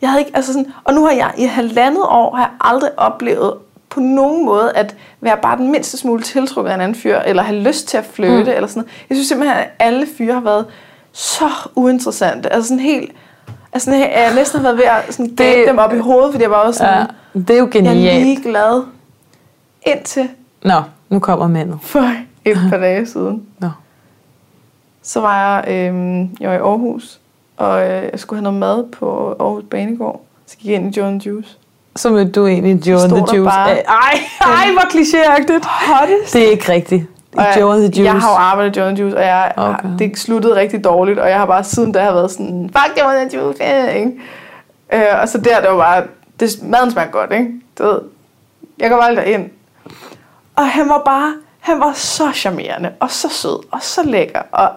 Jeg 0.00 0.08
havde 0.10 0.20
ikke, 0.20 0.36
altså 0.36 0.52
sådan, 0.52 0.72
og 0.84 0.94
nu 0.94 1.04
har 1.04 1.12
jeg 1.12 1.30
i 1.38 1.44
halvandet 1.44 2.02
år 2.02 2.34
har 2.36 2.42
jeg 2.42 2.50
aldrig 2.60 2.90
oplevet 2.96 3.54
på 3.90 4.00
nogen 4.00 4.44
måde 4.44 4.72
at 4.74 4.96
være 5.20 5.36
bare 5.42 5.56
den 5.56 5.70
mindste 5.72 5.96
smule 5.96 6.22
tiltrukket 6.22 6.70
af 6.70 6.74
en 6.74 6.80
anden 6.80 6.94
fyr, 7.00 7.18
eller 7.18 7.42
have 7.42 7.58
lyst 7.60 7.88
til 7.88 7.96
at 7.96 8.04
flytte, 8.12 8.34
mm. 8.44 8.50
eller 8.50 8.66
sådan 8.66 8.80
noget. 8.80 8.90
Jeg 9.10 9.16
synes 9.16 9.28
simpelthen, 9.28 9.58
at 9.58 9.66
alle 9.78 10.06
fyre 10.18 10.34
har 10.34 10.40
været 10.40 10.66
så 11.12 11.48
uinteressante. 11.74 12.52
Altså 12.52 12.68
sådan 12.68 12.80
helt... 12.80 13.12
Altså 13.72 13.84
sådan, 13.90 14.00
jeg 14.00 14.34
næsten 14.34 14.58
har 14.60 14.62
været 14.62 14.76
ved 14.76 14.84
at 14.84 15.14
sådan, 15.14 15.34
Det- 15.34 15.64
dem 15.68 15.78
op 15.78 15.94
i 15.94 15.98
hovedet, 15.98 16.32
fordi 16.32 16.42
jeg 16.42 16.50
var 16.50 16.56
også 16.56 16.78
sådan, 16.78 17.06
Ja, 17.34 17.38
det 17.40 17.50
er 17.50 17.54
jo 17.58 17.70
jeg 17.74 17.80
er 17.80 17.82
genialt. 17.84 18.24
lige 18.24 18.42
glad 18.42 18.82
indtil 19.86 20.28
Nå, 20.62 20.82
nu 21.08 21.18
kommer 21.18 21.46
mændet. 21.48 21.78
for 21.82 22.12
et 22.44 22.56
par 22.70 22.78
dage 22.78 23.06
siden. 23.06 23.42
Nå. 23.58 23.68
Så 25.02 25.20
var 25.20 25.62
jeg, 25.64 25.64
øhm, 25.88 26.20
jeg 26.40 26.48
var 26.50 26.54
i 26.54 26.58
Aarhus, 26.58 27.20
og 27.56 27.82
øh, 27.82 27.88
jeg 28.12 28.20
skulle 28.20 28.38
have 28.38 28.42
noget 28.52 28.58
mad 28.60 28.84
på 28.92 29.36
Aarhus 29.40 29.64
Banegård. 29.70 30.20
Så 30.46 30.56
gik 30.56 30.70
jeg 30.70 30.74
ind 30.80 30.96
i 30.96 31.00
Joe 31.00 31.20
Juice. 31.26 31.56
Så 31.96 32.10
mødte 32.10 32.32
du 32.32 32.46
egentlig 32.46 32.86
Joe 32.88 33.02
and 33.02 33.10
the 33.10 33.18
Juice. 33.36 33.44
bare- 33.50 33.70
Ej, 33.70 34.18
ej, 34.40 34.72
hvor 34.72 34.82
klichéagtigt. 34.82 35.68
Hottest. 35.94 36.32
Det 36.34 36.46
er 36.46 36.50
ikke 36.50 36.72
rigtigt. 36.72 37.04
Jeg- 37.36 37.56
Joe 37.60 37.72
and 37.74 37.80
the 37.82 37.86
Juice. 37.88 38.02
Jeg 38.12 38.20
har 38.20 38.30
jo 38.30 38.36
arbejdet 38.36 38.76
i 38.76 38.80
Joe 38.80 38.88
Juice, 38.88 39.16
og 39.16 39.22
jeg, 39.24 39.52
Okay. 39.56 39.88
det 39.98 40.18
sluttede 40.18 40.54
rigtig 40.56 40.84
dårligt, 40.84 41.18
og 41.18 41.28
jeg 41.28 41.38
har 41.38 41.46
bare 41.46 41.64
siden 41.64 41.92
da 41.92 42.00
har 42.04 42.12
været 42.12 42.30
sådan, 42.30 42.70
fuck 42.78 43.00
Joe 43.00 43.42
Juice, 43.42 43.62
yeah, 43.62 43.94
ikke? 43.96 44.12
Øh, 44.92 45.00
og 45.22 45.28
så 45.28 45.38
der, 45.38 45.60
det 45.60 45.70
var 45.70 45.76
bare, 45.76 46.04
det, 46.40 46.50
maden 46.62 46.90
smagte 46.90 47.12
godt, 47.12 47.32
ikke? 47.32 47.46
Du 47.78 47.82
ved, 47.84 48.00
jeg 48.78 48.90
går 48.90 48.96
bare 48.96 49.30
ind. 49.32 49.50
Og 50.56 50.68
han 50.68 50.88
var 50.88 51.02
bare, 51.04 51.34
han 51.60 51.80
var 51.80 51.92
så 51.92 52.32
charmerende, 52.34 52.90
og 53.00 53.10
så 53.10 53.28
sød, 53.28 53.58
og 53.72 53.78
så 53.82 54.02
lækker, 54.02 54.40
og 54.52 54.68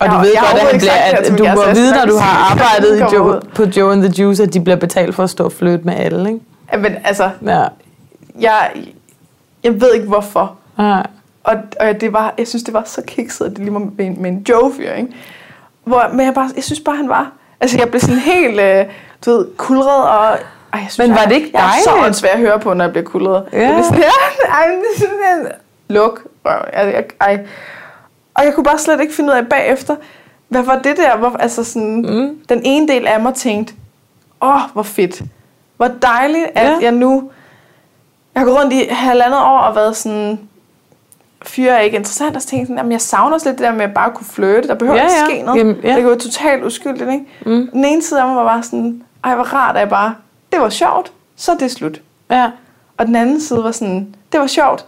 Og 0.00 0.08
du 0.08 0.14
ved 0.16 0.34
godt, 0.40 0.60
at, 0.62 0.68
han 0.70 0.78
bliver, 0.78 0.92
at 0.92 1.38
du 1.38 1.44
må 1.60 1.74
vide, 1.74 1.94
når 1.96 2.04
du 2.06 2.16
har 2.16 2.50
arbejdet 2.50 2.98
i 2.98 3.14
Joe, 3.16 3.40
på 3.54 3.62
Joe 3.64 3.92
and 3.92 4.02
the 4.02 4.22
Juice, 4.22 4.42
at 4.42 4.54
de 4.54 4.60
bliver 4.60 4.76
betalt 4.76 5.14
for 5.14 5.22
at 5.24 5.30
stå 5.30 5.44
og 5.44 5.52
flytte 5.52 5.84
med 5.84 5.94
alle, 5.94 6.28
ikke? 6.32 6.40
Ja, 6.72 6.76
men 6.78 6.96
altså, 7.04 7.30
Ja. 7.46 7.64
jeg, 8.40 8.70
jeg 9.64 9.80
ved 9.80 9.94
ikke 9.94 10.06
hvorfor. 10.08 10.56
Nej. 10.78 11.06
Og, 11.44 11.54
og 11.80 12.00
det 12.00 12.12
var, 12.12 12.34
jeg 12.38 12.48
synes, 12.48 12.62
det 12.62 12.74
var 12.74 12.82
så 12.86 13.02
kikset, 13.06 13.44
at 13.44 13.50
det 13.50 13.58
lige 13.58 13.72
var 13.72 13.78
med, 13.80 14.06
en- 14.06 14.22
med 14.22 14.30
en 14.30 14.46
Joe-fyr, 14.48 14.92
ikke? 14.92 15.08
Hvor, 15.84 16.04
men 16.12 16.26
jeg, 16.26 16.34
bare, 16.34 16.50
jeg 16.56 16.64
synes 16.64 16.80
bare, 16.80 16.96
han 16.96 17.08
var... 17.08 17.30
Altså, 17.60 17.78
jeg 17.78 17.88
blev 17.88 18.00
sådan 18.00 18.16
helt, 18.18 18.60
øh, 18.60 18.84
du 19.26 19.30
ved, 19.30 19.46
kulret 19.56 20.04
og... 20.08 20.38
Ej, 20.72 20.80
jeg 20.80 20.86
synes, 20.90 20.98
Men 21.08 21.10
var 21.10 21.20
jeg, 21.22 21.28
det 21.30 21.36
ikke 21.36 21.50
Jeg 21.54 21.66
er 21.66 21.82
så 21.84 21.90
åndssvær 22.06 22.28
at 22.28 22.38
høre 22.38 22.58
på, 22.60 22.74
når 22.74 22.84
jeg 22.84 22.92
bliver 22.92 23.04
kulret. 23.04 23.44
Ja. 23.52 23.58
Jeg 23.76 23.84
sådan, 23.84 23.98
ja, 24.02 24.52
ej, 24.52 24.66
sådan, 24.98 25.46
luk. 25.88 26.22
jeg, 26.72 27.04
ej. 27.20 27.46
Og 28.34 28.44
jeg 28.44 28.54
kunne 28.54 28.64
bare 28.64 28.78
slet 28.78 29.00
ikke 29.00 29.14
finde 29.14 29.32
ud 29.32 29.38
af 29.38 29.46
bagefter, 29.48 29.96
hvad 30.48 30.62
var 30.62 30.78
det 30.78 30.96
der? 30.96 31.16
Hvor, 31.16 31.36
altså 31.40 31.64
sådan, 31.64 31.96
mm. 32.08 32.38
Den 32.48 32.60
ene 32.64 32.88
del 32.88 33.06
af 33.06 33.20
mig 33.20 33.34
tænkte, 33.34 33.74
åh, 34.42 34.54
oh, 34.54 34.60
hvor 34.72 34.82
fedt. 34.82 35.22
Hvor 35.76 35.88
dejligt, 36.02 36.46
at 36.54 36.66
Ja. 36.70 36.78
jeg 36.82 36.92
nu... 36.92 37.30
Jeg 38.34 38.40
har 38.40 38.46
gået 38.46 38.58
rundt 38.58 38.72
i 38.72 38.86
halvandet 38.90 39.40
år 39.40 39.58
og 39.58 39.74
været 39.74 39.96
sådan, 39.96 40.40
fyre 41.42 41.70
er 41.72 41.78
ikke 41.80 41.96
interessant, 41.96 42.36
og 42.36 42.42
så 42.42 42.48
tænkte 42.48 42.60
jeg 42.60 42.66
sådan, 42.66 42.76
jamen 42.76 42.92
jeg 42.92 43.00
savner 43.00 43.34
også 43.34 43.48
lidt 43.48 43.58
det 43.58 43.66
der 43.66 43.72
med 43.72 43.84
at 43.84 43.94
bare 43.94 44.10
kunne 44.10 44.26
flytte. 44.26 44.68
Der 44.68 44.74
behøver 44.74 44.96
Ja, 44.98 45.02
ikke 45.02 45.14
ja. 45.18 45.24
ske 45.24 45.42
noget. 45.42 45.58
Jamen, 45.58 45.76
ja. 45.82 45.96
Det 45.96 46.04
var 46.06 46.14
totalt 46.14 46.64
uskyldigt, 46.64 47.10
ikke? 47.10 47.24
Mm. 47.46 47.68
Den 47.72 47.84
ene 47.84 48.02
side 48.02 48.20
af 48.20 48.26
mig 48.26 48.36
var 48.36 48.44
bare 48.44 48.62
sådan, 48.62 49.02
ej 49.24 49.34
hvor 49.34 49.44
rart, 49.44 49.76
at 49.76 49.80
jeg 49.80 49.88
bare, 49.88 50.14
det 50.52 50.60
var 50.60 50.68
sjovt, 50.68 51.12
så 51.36 51.52
er 51.52 51.56
det 51.56 51.70
slut. 51.70 52.02
Ja. 52.30 52.50
Og 52.96 53.06
den 53.06 53.16
anden 53.16 53.40
side 53.40 53.64
var 53.64 53.72
sådan, 53.72 54.14
det 54.32 54.40
var 54.40 54.46
sjovt, 54.46 54.86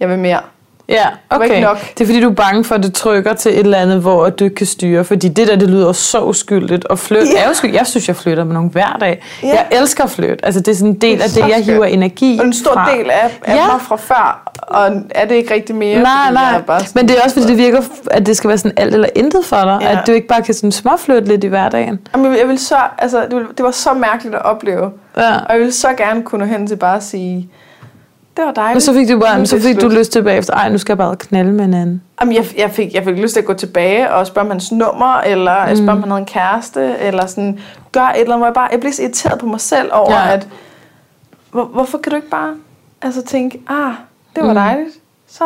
jeg 0.00 0.08
vil 0.08 0.18
mere. 0.18 0.42
Ja, 0.88 1.04
var 1.30 1.36
okay. 1.36 1.48
ikke 1.48 1.60
nok. 1.60 1.78
Det 1.98 2.00
er 2.00 2.06
fordi, 2.06 2.20
du 2.20 2.30
er 2.30 2.34
bange 2.34 2.64
for, 2.64 2.74
at 2.74 2.82
det 2.82 2.94
trykker 2.94 3.34
til 3.34 3.52
et 3.52 3.58
eller 3.58 3.78
andet, 3.78 4.00
hvor 4.00 4.28
du 4.30 4.44
ikke 4.44 4.56
kan 4.56 4.66
styre. 4.66 5.04
Fordi 5.04 5.28
det 5.28 5.48
der, 5.48 5.56
det 5.56 5.70
lyder 5.70 5.92
så 5.92 6.20
uskyldigt. 6.22 6.84
Og 6.84 6.98
flytte, 6.98 7.26
Ja. 7.36 7.48
er 7.48 7.52
sky- 7.52 7.74
jeg 7.74 7.86
synes, 7.86 8.08
jeg 8.08 8.16
flytter 8.16 8.44
med 8.44 8.54
nogen 8.54 8.70
hver 8.70 8.96
dag. 9.00 9.22
Ja. 9.42 9.48
Jeg 9.48 9.66
elsker 9.70 10.04
at 10.04 10.10
flytte. 10.10 10.44
Altså, 10.44 10.60
det 10.60 10.68
er 10.68 10.74
sådan 10.76 10.88
en 10.88 10.94
del 11.00 11.16
Det 11.18 11.22
af 11.24 11.28
det, 11.30 11.36
jeg 11.40 11.50
skønt. 11.50 11.64
hiver 11.64 11.84
energi 11.84 12.38
Og 12.40 12.46
en 12.46 12.52
stor 12.52 12.72
fra. 12.72 12.90
del 12.96 13.10
af, 13.10 13.38
af 13.44 13.54
Ja. 13.56 13.66
mig 13.66 13.80
fra 13.80 13.96
før, 13.96 14.52
og 14.58 14.90
er 15.10 15.26
det 15.26 15.34
ikke 15.34 15.54
rigtig 15.54 15.74
mere? 15.74 16.02
Nej, 16.02 16.32
nej. 16.32 16.60
bare 16.62 16.80
sådan, 16.80 16.92
Men 16.94 17.08
det 17.08 17.18
er 17.18 17.22
også, 17.24 17.36
fordi 17.36 17.46
det 17.52 17.58
virker, 17.58 17.82
at 18.10 18.26
det 18.26 18.36
skal 18.36 18.48
være 18.48 18.58
sådan 18.58 18.72
alt 18.76 18.94
eller 18.94 19.08
intet 19.14 19.44
for 19.44 19.56
dig. 19.56 19.78
Ja. 19.80 19.88
At 20.00 20.06
du 20.06 20.12
ikke 20.12 20.26
bare 20.28 20.42
kan 20.42 20.54
sådan 20.54 20.72
småflytte 20.72 21.28
lidt 21.28 21.44
i 21.44 21.46
hverdagen. 21.46 21.98
Jamen, 22.14 22.36
jeg 22.38 22.46
ville 22.46 22.58
så, 22.60 22.76
altså, 22.98 23.20
det, 23.30 23.46
det 23.56 23.64
var 23.64 23.70
så 23.70 23.92
mærkeligt 23.94 24.34
at 24.34 24.42
opleve. 24.44 24.90
Ja. 25.16 25.30
Og 25.34 25.46
jeg 25.52 25.58
ville 25.58 25.72
så 25.72 25.88
gerne 25.98 26.22
kunne 26.22 26.38
nå 26.46 26.52
hen 26.52 26.66
til 26.66 26.76
bare 26.76 26.96
at 26.96 27.04
sige, 27.04 27.48
det 28.36 28.44
var 28.44 28.52
dejligt. 28.52 28.74
Men 28.74 28.80
så 28.80 28.92
fik 28.92 29.08
du 29.08 29.18
bare, 29.20 29.46
så 29.46 29.60
fik 29.60 29.80
du 29.80 29.88
lyst 29.88 30.12
til 30.12 30.22
bagefter, 30.22 30.54
ej, 30.54 30.68
nu 30.68 30.78
skal 30.78 30.92
jeg 30.92 30.98
bare 30.98 31.16
knalde 31.16 31.52
med 31.52 31.64
en 31.64 31.74
anden. 31.74 32.02
Jamen, 32.20 32.34
jeg, 32.34 32.44
jeg, 32.58 32.70
fik, 32.70 32.94
jeg 32.94 33.04
fik 33.04 33.16
lyst 33.16 33.32
til 33.34 33.40
at 33.40 33.46
gå 33.46 33.54
tilbage 33.54 34.10
og 34.10 34.26
spørge 34.26 34.44
om 34.44 34.50
hans 34.50 34.72
nummer, 34.72 35.14
eller 35.20 35.68
mm. 35.70 35.76
spørge 35.76 35.92
om 35.92 36.00
han 36.00 36.10
havde 36.10 36.20
en 36.20 36.26
kæreste, 36.26 36.96
eller 37.00 37.26
sådan, 37.26 37.58
gøre 37.92 38.16
et 38.16 38.20
eller 38.20 38.34
andet, 38.34 38.38
hvor 38.38 38.46
jeg 38.46 38.54
bare, 38.54 38.68
jeg 38.72 38.80
blev 38.80 38.92
så 38.92 39.02
irriteret 39.02 39.38
på 39.40 39.46
mig 39.46 39.60
selv 39.60 39.88
over, 39.92 40.12
ja. 40.12 40.32
at, 40.32 40.48
hvor, 41.50 41.64
hvorfor 41.64 41.98
kan 41.98 42.10
du 42.10 42.16
ikke 42.16 42.28
bare, 42.30 42.54
altså 43.02 43.22
tænke, 43.22 43.60
ah, 43.68 43.92
det 44.36 44.42
var 44.42 44.48
Mm. 44.48 44.54
dejligt, 44.54 44.90
så, 45.28 45.44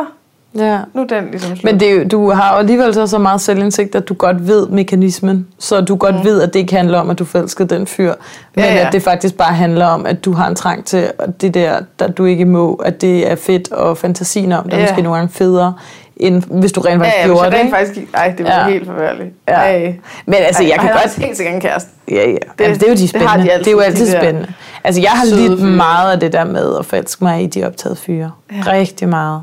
Ja. 0.58 0.78
nu 0.94 1.00
er 1.02 1.06
den 1.06 1.30
ligesom 1.30 1.56
slut. 1.56 1.64
Men 1.72 1.80
det, 1.80 2.00
er 2.02 2.08
du 2.08 2.30
har 2.30 2.52
jo 2.52 2.58
alligevel 2.58 2.94
så, 2.94 3.06
så 3.06 3.18
meget 3.18 3.40
selvindsigt, 3.40 3.94
at 3.94 4.08
du 4.08 4.14
godt 4.14 4.46
ved 4.48 4.66
mekanismen. 4.68 5.46
Så 5.58 5.80
du 5.80 5.96
godt 5.96 6.14
mm. 6.14 6.24
ved, 6.24 6.42
at 6.42 6.52
det 6.54 6.60
ikke 6.60 6.76
handler 6.76 6.98
om, 6.98 7.10
at 7.10 7.18
du 7.18 7.24
forelskede 7.24 7.74
den 7.74 7.86
fyr. 7.86 8.14
Men 8.54 8.64
Ja, 8.64 8.74
ja. 8.74 8.86
at 8.86 8.92
det 8.92 9.02
faktisk 9.02 9.34
bare 9.36 9.54
handler 9.54 9.86
om, 9.86 10.06
at 10.06 10.24
du 10.24 10.32
har 10.32 10.48
en 10.48 10.54
trang 10.54 10.84
til 10.84 11.10
det 11.40 11.54
der, 11.54 11.80
der 11.98 12.08
du 12.08 12.24
ikke 12.24 12.44
må, 12.44 12.74
at 12.74 13.00
det 13.00 13.30
er 13.30 13.36
fedt, 13.36 13.72
og 13.72 13.98
fantasien 13.98 14.52
om 14.52 14.64
det 14.64 14.72
er 14.72 14.78
Ja. 14.78 14.82
måske 14.88 15.02
nogle 15.02 15.18
gange 15.18 15.32
federe, 15.32 15.74
end 16.16 16.42
hvis 16.60 16.72
du 16.72 16.80
rent 16.80 16.98
faktisk 17.02 17.16
ja, 17.16 17.20
ja, 17.20 17.26
gjorde 17.26 17.50
det. 17.50 17.54
rent 17.54 17.70
faktisk 17.70 18.08
ej, 18.14 18.34
det 18.38 18.46
var 18.46 18.50
Ja. 18.52 18.68
helt 18.68 18.86
forfærdeligt. 18.86 19.34
Ja. 19.48 19.54
Ej. 19.54 19.94
Men 20.26 20.34
altså, 20.34 20.62
Ej, 20.62 20.68
jeg 20.68 20.78
kan 20.78 20.88
han 20.88 20.96
godt... 20.96 21.04
også 21.04 21.20
helt 21.20 21.36
sikkert 21.36 21.54
en 21.54 21.60
kæreste. 21.60 21.90
Ja, 22.10 22.14
ja. 22.14 22.36
Det, 22.58 22.64
altså, 22.64 22.80
det 22.80 22.82
er 22.82 22.88
jo 22.88 22.96
de 22.96 23.08
det 23.08 23.22
har 23.22 23.28
spændende. 23.28 23.54
de 23.54 23.58
Det, 23.58 23.66
er 23.66 23.70
jo 23.72 23.78
altid, 23.80 24.00
altid 24.06 24.14
de 24.16 24.20
spændende. 24.22 24.48
Altså, 24.84 25.00
jeg 25.00 25.10
har 25.10 25.24
lidt 25.36 25.62
meget 25.76 26.12
af 26.12 26.20
det 26.20 26.32
der 26.32 26.44
med 26.44 26.76
at 26.78 26.86
forelske 26.86 27.24
mig 27.24 27.42
i 27.42 27.46
de 27.46 27.66
optagede 27.66 27.96
fyre. 27.96 28.30
Ja. 28.52 28.72
Rigtig 28.72 29.08
meget. 29.08 29.42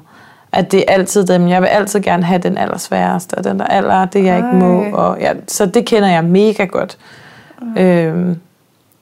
At 0.58 0.72
det 0.72 0.80
er 0.80 0.94
altid 0.94 1.26
dem. 1.26 1.48
Jeg 1.48 1.62
vil 1.62 1.68
altid 1.68 2.00
gerne 2.00 2.24
have 2.24 2.40
den 2.40 2.58
allersværeste, 2.58 3.36
og 3.36 3.44
den 3.44 3.60
der 3.60 3.66
aller, 3.66 4.06
det 4.06 4.24
jeg 4.26 4.38
ikke 4.38 4.56
må. 4.56 4.82
Ej. 4.82 4.92
Og 4.92 5.18
ja, 5.20 5.34
så 5.48 5.66
det 5.66 5.86
kender 5.86 6.10
jeg 6.10 6.24
mega 6.24 6.66
godt. 6.66 6.98
Øhm, 7.78 8.40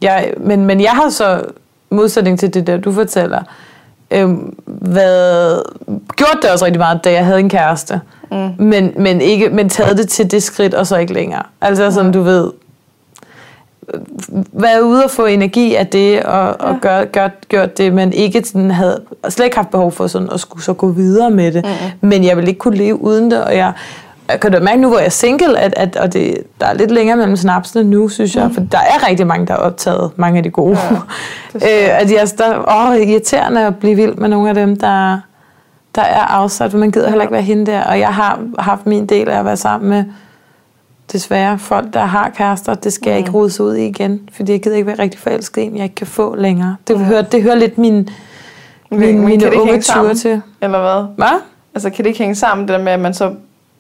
jeg, 0.02 0.34
men, 0.38 0.65
men 0.65 0.82
jeg 0.82 0.91
har 0.91 1.10
så, 1.10 1.41
modsætning 1.89 2.39
til 2.39 2.54
det 2.54 2.68
der, 2.68 2.78
du 2.78 2.91
fortæller, 2.91 3.44
øhm, 4.12 4.56
været, 4.65 5.63
gjort 6.15 6.39
det 6.41 6.52
også 6.52 6.65
rigtig 6.65 6.80
meget, 6.80 7.04
da 7.04 7.12
jeg 7.12 7.26
havde 7.26 7.39
en 7.39 7.50
kæreste. 7.50 8.02
Mm. 8.32 8.50
Men, 8.58 8.94
men, 8.98 9.22
ikke, 9.22 9.50
men 9.50 9.70
taget 9.70 9.98
det 9.98 10.10
til 10.10 10.32
det 10.32 10.44
skridt, 10.44 10.74
og 10.74 10.88
så 10.88 10.98
ikke 10.98 11.13
længere. 11.13 11.44
Altså 11.62 11.91
sådan, 11.91 12.12
du 12.12 12.22
ved, 12.22 12.52
været 14.54 14.82
ude 14.82 15.04
og 15.04 15.12
få 15.12 15.26
energi 15.26 15.76
af 15.76 15.88
det, 15.88 16.24
og, 16.24 16.56
og 16.60 16.71
Ja. 16.74 16.78
gør, 16.82 17.06
gør, 17.06 17.28
gjort 17.50 17.78
det, 17.78 17.93
men 17.93 18.13
ikke 18.13 18.43
sådan 18.45 18.71
havde, 18.71 19.02
slet 19.30 19.45
ikke 19.45 19.58
haft 19.58 19.69
behov 19.69 19.91
for 19.91 20.08
sådan 20.08 20.30
at 20.34 20.39
skulle 20.39 20.63
så 20.63 20.74
gå 20.74 20.88
videre 20.88 21.32
med 21.32 21.52
det. 21.52 21.65
Mm. 22.02 22.10
Men 22.10 22.24
jeg 22.24 22.38
vil 22.38 22.48
ikke 22.48 22.58
kunne 22.58 22.78
leve 22.78 23.02
uden 23.02 23.32
det, 23.32 23.43
og 23.43 23.56
jeg, 23.56 23.71
jeg 24.30 24.39
kan 24.39 24.52
da 24.52 24.60
mærke 24.60 24.82
nu, 24.82 24.88
hvor 24.88 24.98
jeg 24.98 25.06
er 25.06 25.10
single, 25.10 25.60
at, 25.60 25.74
at 25.78 25.95
og 25.98 26.13
det, 26.13 26.38
der 26.62 26.65
er 26.67 26.74
lidt 26.74 26.91
længere 26.91 27.17
mellem 27.17 27.36
snapsene 27.36 27.84
nu, 27.84 28.08
synes 28.10 28.36
jeg, 28.36 28.50
for 28.54 28.62
der 28.71 28.78
er 28.78 29.08
rigtig 29.10 29.28
mange, 29.28 29.48
der 29.48 29.54
har 29.54 29.60
optaget 29.60 30.12
mange 30.15 30.38
af 30.38 30.43
de 30.43 30.50
gode. 30.50 30.78
Ja, 30.80 30.89
Ja, 31.62 31.93
øh, 31.95 32.02
at 32.02 32.12
jeg, 32.12 32.28
der, 32.38 32.76
åh, 32.91 32.98
irriterende 33.10 33.62
at 33.67 33.76
blive 33.76 33.95
vild 33.95 34.15
med 34.15 34.30
nogle 34.30 34.50
af 34.50 34.56
dem, 34.56 34.76
der, 34.76 35.19
der 35.95 36.02
er 36.02 36.19
afsat, 36.21 36.71
for 36.71 36.78
man 36.78 36.91
gider 36.91 37.08
heller 37.10 37.21
ikke 37.24 37.34
være 37.34 37.41
hende 37.41 37.65
der. 37.71 37.84
Og 37.84 38.00
jeg 38.00 38.08
har 38.08 38.39
haft 38.60 38.86
min 38.86 39.06
del 39.06 39.30
af 39.30 39.39
at 39.39 39.45
være 39.45 39.58
sammen 39.58 39.89
med, 39.89 40.04
desværre, 41.12 41.60
folk, 41.60 41.94
der 41.94 42.06
har 42.06 42.30
kærester. 42.38 42.74
Det 42.74 42.94
skal 42.94 43.10
jeg 43.10 43.20
ikke 43.20 43.32
rode 43.32 43.50
sig 43.50 43.65
ud 43.65 43.76
i 43.76 43.86
igen, 43.88 44.30
fordi 44.34 44.52
jeg 44.52 44.62
gider 44.63 44.76
ikke 44.76 44.88
være 44.88 45.00
rigtig 45.00 45.20
forelsket 45.20 45.62
i 45.62 45.65
en, 45.65 45.76
jeg 45.76 45.84
ikke 45.84 45.96
kan 45.96 46.08
få 46.08 46.36
længere. 46.36 46.76
Det, 46.88 47.00
hører, 47.00 47.22
det 47.22 47.44
hører 47.44 47.56
lidt 47.56 47.78
min, 47.78 47.94
min, 48.91 49.00
Men 49.00 49.26
mine 49.26 49.62
unge 49.62 49.82
ture 49.82 50.13
til. 50.15 50.41
Eller 50.62 50.82
hvad? 50.82 51.06
Hvad? 51.15 51.39
Altså, 51.74 51.89
kan 51.89 51.98
det 52.04 52.06
ikke 52.10 52.20
hænge 52.20 52.36
sammen, 52.36 52.68
det 52.68 52.74
der 52.78 52.84
med, 52.84 52.91
at 52.91 53.00
man 53.00 53.13
så 53.13 53.34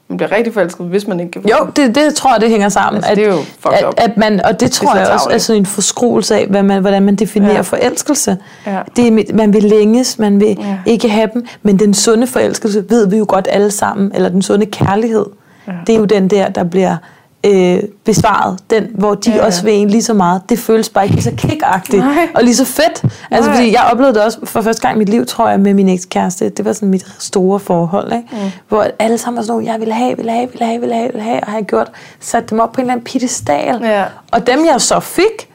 man 0.07 0.17
bliver 0.17 0.31
rigtig 0.31 0.53
forelsket, 0.53 0.85
hvis 0.85 1.07
man 1.07 1.19
ikke 1.19 1.31
kan 1.31 1.41
få 1.41 1.47
Jo, 1.49 1.65
det, 1.75 1.95
det 1.95 2.15
tror 2.15 2.33
jeg, 2.33 2.41
det 2.41 2.49
hænger 2.49 2.69
sammen. 2.69 3.03
Altså, 3.03 3.15
det 3.15 3.23
er 3.23 3.27
jo 3.33 3.37
fucked 3.59 3.87
up. 3.87 3.93
at, 3.97 4.09
at 4.09 4.17
man, 4.17 4.45
og 4.45 4.59
det 4.59 4.71
tror 4.71 4.95
jeg 4.95 5.07
også 5.09 5.29
er 5.31 5.37
sådan 5.37 5.61
en 5.61 5.65
forskruelse 5.65 6.35
af, 6.35 6.47
hvad 6.47 6.63
man, 6.63 6.81
hvordan 6.81 7.03
man 7.03 7.15
definerer 7.15 7.53
Ja. 7.53 7.61
forelskelse. 7.61 8.37
Ja. 8.65 8.79
Det 8.95 9.07
er, 9.07 9.33
man 9.35 9.53
vil 9.53 9.63
længes, 9.63 10.19
man 10.19 10.39
vil 10.39 10.57
Ja. 10.59 10.77
ikke 10.85 11.09
have 11.09 11.29
dem, 11.33 11.45
men 11.63 11.79
den 11.79 11.93
sunde 11.93 12.27
forelskelse 12.27 12.85
ved 12.89 13.07
vi 13.09 13.17
jo 13.17 13.25
godt 13.27 13.47
alle 13.51 13.71
sammen, 13.71 14.11
eller 14.15 14.29
den 14.29 14.41
sunde 14.41 14.65
kærlighed, 14.65 15.25
ja. 15.67 15.71
det 15.87 15.95
er 15.95 15.99
jo 15.99 16.05
den 16.05 16.27
der, 16.27 16.49
der 16.49 16.63
bliver 16.63 16.97
øh, 17.45 17.83
besvaret, 18.03 18.59
den, 18.69 18.87
hvor 18.93 19.15
de 19.15 19.29
Ja, 19.29 19.35
ja, 19.35 19.45
også 19.45 19.63
vil 19.63 19.73
en 19.73 19.89
lige 19.89 20.03
så 20.03 20.13
meget. 20.13 20.41
Det 20.49 20.59
føles 20.59 20.89
bare 20.89 21.05
ikke 21.05 21.15
lige 21.15 21.23
så 21.23 21.31
kickagtigt 21.37 22.03
og 22.35 22.43
lige 22.43 22.55
så 22.55 22.65
fedt. 22.65 23.03
Altså, 23.31 23.49
Nej. 23.49 23.57
fordi 23.57 23.71
jeg 23.73 23.89
oplevede 23.91 24.13
det 24.13 24.23
også 24.23 24.39
for 24.43 24.61
første 24.61 24.81
gang 24.81 24.95
i 24.95 24.99
mit 24.99 25.09
liv, 25.09 25.25
tror 25.25 25.49
jeg, 25.49 25.59
med 25.59 25.73
min 25.73 25.89
ekskæreste. 25.89 26.49
Det 26.49 26.65
var 26.65 26.73
sådan 26.73 26.89
mit 26.89 27.05
store 27.19 27.59
forhold, 27.59 28.13
ikke? 28.13 28.27
Mm. 28.31 28.37
hvor 28.67 28.87
alle 28.99 29.17
sammen 29.17 29.37
var 29.37 29.43
sådan, 29.43 29.53
nogle, 29.53 29.71
jeg 29.71 29.79
ville 29.79 29.93
have, 29.93 30.17
ville 30.17 30.31
have, 30.31 30.47
ville 30.51 30.65
have, 30.65 30.79
ville 30.79 30.95
have, 30.95 31.07
ville 31.07 31.23
have, 31.23 31.39
og 31.43 31.47
har 31.47 31.57
jeg 31.57 31.65
gjort, 31.65 31.91
sat 32.19 32.49
dem 32.49 32.59
op 32.59 32.71
på 32.71 32.81
en 32.81 32.83
eller 32.83 32.93
anden 32.93 33.03
piedestal. 33.03 33.79
Ja. 33.81 34.05
Og 34.31 34.47
dem, 34.47 34.65
jeg 34.65 34.81
så 34.81 34.99
fik, 34.99 35.49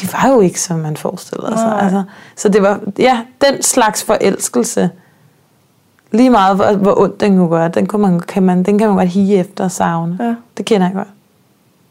de 0.00 0.08
var 0.12 0.28
jo 0.28 0.40
ikke, 0.40 0.60
som 0.60 0.78
man 0.78 0.96
forestillede 0.96 1.52
sig. 1.56 1.82
Altså, 1.82 2.02
så 2.36 2.48
det 2.48 2.62
var, 2.62 2.80
ja, 2.98 3.20
den 3.40 3.62
slags 3.62 4.04
forelskelse, 4.04 4.90
lige 6.12 6.30
meget 6.30 6.56
hvor, 6.56 6.72
hvor 6.72 7.00
ondt 7.00 7.20
den 7.20 7.36
kunne 7.36 7.48
gøre, 7.48 7.68
den, 7.68 7.86
kunne 7.86 8.02
man, 8.02 8.20
kan 8.20 8.42
man, 8.42 8.62
den 8.62 8.78
kan 8.78 8.88
man 8.88 8.96
godt 8.96 9.08
hige 9.08 9.36
efter 9.38 9.64
og 9.64 9.70
savne. 9.70 10.18
Ja. 10.20 10.34
Det 10.56 10.64
kender 10.64 10.86
jeg 10.86 10.94
godt. 10.94 11.08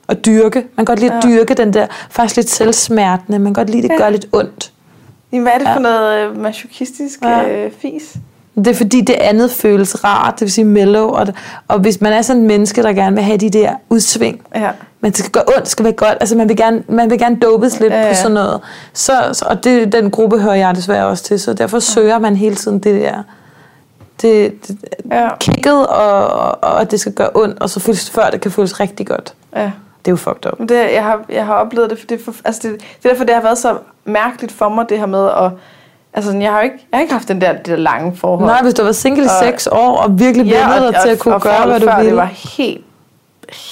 Og 0.07 0.25
dyrke. 0.25 0.55
Man 0.59 0.85
kan 0.85 0.85
godt 0.85 0.99
lide 0.99 1.11
at 1.13 1.23
Ja. 1.25 1.29
dyrke 1.29 1.53
den 1.53 1.73
der, 1.73 1.87
faktisk 2.09 2.35
lidt 2.35 2.49
selvsmertende. 2.49 3.39
Man 3.39 3.45
kan 3.45 3.53
godt 3.53 3.69
lide, 3.69 3.83
at 3.83 3.89
det 3.89 3.95
Ja. 3.99 4.03
gør 4.03 4.09
lidt 4.09 4.27
ondt. 4.33 4.71
Jamen, 5.31 5.43
hvad 5.43 5.53
er 5.53 5.57
det 5.57 5.65
Ja. 5.65 5.75
for 5.75 5.79
noget 5.79 6.19
øh, 6.19 6.37
masochistisk 6.41 7.19
Ja. 7.23 7.49
øh, 7.49 7.71
fis? 7.81 8.15
Det 8.55 8.67
er 8.67 8.73
fordi, 8.73 9.01
det 9.01 9.13
andet 9.13 9.51
føles 9.51 10.03
rart, 10.03 10.33
det 10.33 10.41
vil 10.41 10.51
sige 10.51 10.65
mellow. 10.65 11.07
Og, 11.07 11.27
og 11.67 11.79
hvis 11.79 12.01
man 12.01 12.13
er 12.13 12.21
sådan 12.21 12.41
en 12.41 12.47
menneske, 12.47 12.83
der 12.83 12.93
gerne 12.93 13.15
vil 13.15 13.23
have 13.25 13.37
de 13.37 13.49
der 13.49 13.71
udsving, 13.89 14.41
Ja. 14.55 14.69
men 15.01 15.11
det 15.11 15.19
skal 15.19 15.31
gøre 15.31 15.43
ondt, 15.47 15.59
det 15.59 15.67
skal 15.67 15.83
være 15.85 15.93
godt. 15.93 16.17
Altså 16.19 16.35
man 16.35 16.49
vil 16.49 16.57
gerne, 16.57 16.83
man 16.87 17.09
vil 17.09 17.19
gerne 17.19 17.35
dopes 17.39 17.79
lidt 17.79 17.93
ja, 17.93 18.01
ja. 18.01 18.09
på 18.09 18.15
sådan 18.15 18.31
noget. 18.31 18.59
Så, 18.93 19.13
så, 19.33 19.45
og 19.49 19.63
det, 19.63 19.91
den 19.91 20.11
gruppe 20.11 20.39
hører 20.39 20.55
jeg 20.55 20.75
desværre 20.75 21.05
også 21.05 21.23
til, 21.23 21.39
så 21.39 21.53
derfor 21.53 21.79
søger 21.79 22.19
man 22.19 22.35
hele 22.35 22.55
tiden 22.55 22.79
det 22.79 23.01
der 23.01 23.23
det, 24.21 24.67
det 24.67 24.77
Ja. 25.11 25.29
kigget, 25.39 25.87
og, 25.87 26.27
og, 26.27 26.57
og 26.61 26.91
det 26.91 26.99
skal 26.99 27.13
gøre 27.13 27.29
ondt, 27.35 27.61
og 27.61 27.69
så 27.69 27.79
føles, 27.79 28.09
før 28.09 28.29
det 28.29 28.41
kan 28.41 28.51
føles 28.51 28.79
rigtig 28.79 29.07
godt. 29.07 29.33
ja. 29.55 29.71
Det 30.05 30.07
er 30.07 30.11
jo 30.11 30.15
fucked 30.15 30.45
up. 30.51 30.69
Det, 30.69 30.93
jeg, 30.93 31.03
har, 31.03 31.21
jeg 31.29 31.45
har 31.45 31.53
oplevet 31.53 31.89
det, 31.89 31.99
for 31.99 32.05
det, 32.05 32.21
for, 32.25 32.33
altså 32.45 32.61
det, 32.67 32.71
det 32.79 33.05
er 33.05 33.09
derfor, 33.09 33.23
det 33.23 33.35
har 33.35 33.41
været 33.41 33.57
så 33.57 33.77
mærkeligt 34.05 34.51
for 34.53 34.69
mig, 34.69 34.85
det 34.89 34.99
her 34.99 35.05
med 35.05 35.25
at... 35.27 35.51
Altså, 36.13 36.37
jeg 36.37 36.51
har 36.51 36.61
ikke, 36.61 36.75
jeg 36.91 36.97
har 36.97 37.01
ikke 37.01 37.13
haft 37.13 37.27
den 37.27 37.41
der, 37.41 37.51
det 37.53 37.65
der 37.65 37.75
lange 37.75 38.15
forhold. 38.15 38.45
Nej, 38.47 38.61
hvis 38.61 38.73
du 38.73 38.81
været 38.83 38.95
single 38.95 39.23
i 39.23 39.27
seks 39.43 39.67
år, 39.71 39.97
og 39.97 40.19
virkelig 40.19 40.47
ja, 40.47 40.73
vendet 40.73 40.93
dig 40.93 41.01
til 41.03 41.09
at 41.09 41.19
kunne 41.19 41.35
og 41.35 41.41
gøre, 41.41 41.65
hvad 41.65 41.79
du 41.79 41.85
før, 41.85 41.97
vil. 41.97 42.05
det 42.05 42.15
var 42.15 42.25
helt, 42.25 42.85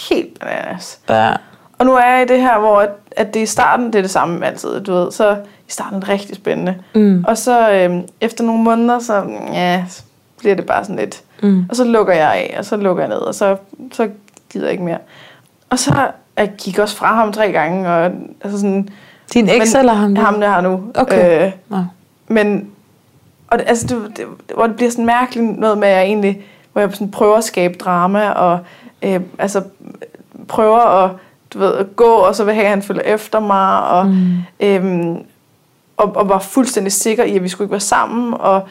helt 0.09 0.39
bananas. 0.39 0.99
Ja. 1.09 1.31
Og 1.77 1.85
nu 1.85 1.95
er 1.95 2.05
jeg 2.05 2.21
i 2.21 2.25
det 2.33 2.41
her, 2.41 2.59
hvor 2.59 2.79
at, 2.81 2.89
at 3.11 3.33
det 3.33 3.39
i 3.39 3.45
starten, 3.45 3.85
det 3.85 3.95
er 3.95 4.01
det 4.01 4.11
samme 4.11 4.45
altid, 4.45 4.79
du 4.81 4.93
ved. 4.93 5.11
Så 5.11 5.31
i 5.67 5.71
starten 5.71 5.95
er 5.95 5.99
det 5.99 6.09
rigtig 6.09 6.35
spændende. 6.35 6.75
Mm. 6.95 7.25
Og 7.27 7.37
så 7.37 7.71
øhm, 7.71 8.01
efter 8.21 8.43
nogle 8.43 8.63
måneder, 8.63 8.99
så 8.99 9.23
ja, 9.53 9.83
bliver 10.39 10.55
det 10.55 10.65
bare 10.65 10.83
sådan 10.83 10.95
lidt. 10.95 11.21
Mm. 11.43 11.65
Og 11.69 11.75
så 11.75 11.83
lukker 11.83 12.13
jeg 12.13 12.33
af, 12.33 12.55
og 12.57 12.65
så 12.65 12.77
lukker 12.77 13.03
jeg 13.03 13.09
ned, 13.09 13.17
og 13.17 13.35
så, 13.35 13.57
så 13.91 14.09
gider 14.49 14.65
jeg 14.65 14.71
ikke 14.71 14.83
mere. 14.83 14.97
Og 15.69 15.79
så 15.79 16.11
jeg 16.37 16.51
gik 16.57 16.79
også 16.79 16.95
fra 16.95 17.15
ham 17.15 17.33
tre 17.33 17.51
gange, 17.51 17.89
og 17.89 18.11
altså 18.41 18.59
sådan... 18.59 18.89
Din 19.33 19.49
eks 19.49 19.73
men- 19.73 19.79
eller 19.79 19.93
ham? 19.93 20.15
Ham, 20.15 20.41
jeg 20.41 20.51
har 20.51 20.61
nu. 20.61 20.83
Okay. 20.95 21.45
Øh, 21.45 21.51
Nå. 21.69 21.77
men, 22.27 22.69
og 23.47 23.59
altså, 23.65 23.87
det, 23.87 24.17
det, 24.17 24.25
hvor 24.55 24.67
det 24.67 24.75
bliver 24.75 24.91
sådan 24.91 25.05
mærkeligt 25.05 25.59
noget 25.59 25.77
med, 25.77 25.87
at 25.87 25.95
jeg 25.95 26.03
egentlig, 26.03 26.41
hvor 26.73 26.81
jeg 26.81 26.89
sådan 26.93 27.11
prøver 27.11 27.37
at 27.37 27.43
skabe 27.43 27.73
drama, 27.73 28.29
og 28.29 28.59
øh, 29.01 29.19
altså 29.39 29.63
prøver 30.47 30.79
at, 30.79 31.11
du 31.53 31.59
ved, 31.59 31.73
at 31.73 31.95
gå, 31.95 32.05
og 32.05 32.35
så 32.35 32.43
vil 32.43 32.53
have, 32.53 32.63
at 32.65 32.69
han 32.69 32.81
følger 32.81 33.03
efter 33.03 33.39
mig, 33.39 33.83
og, 33.87 34.07
mm. 34.07 34.37
øhm, 34.59 35.17
og, 35.97 36.15
og 36.15 36.29
var 36.29 36.39
fuldstændig 36.39 36.93
sikker 36.93 37.23
i, 37.23 37.35
at 37.35 37.43
vi 37.43 37.49
skulle 37.49 37.65
ikke 37.65 37.71
være 37.71 37.79
sammen, 37.79 38.33
og 38.33 38.67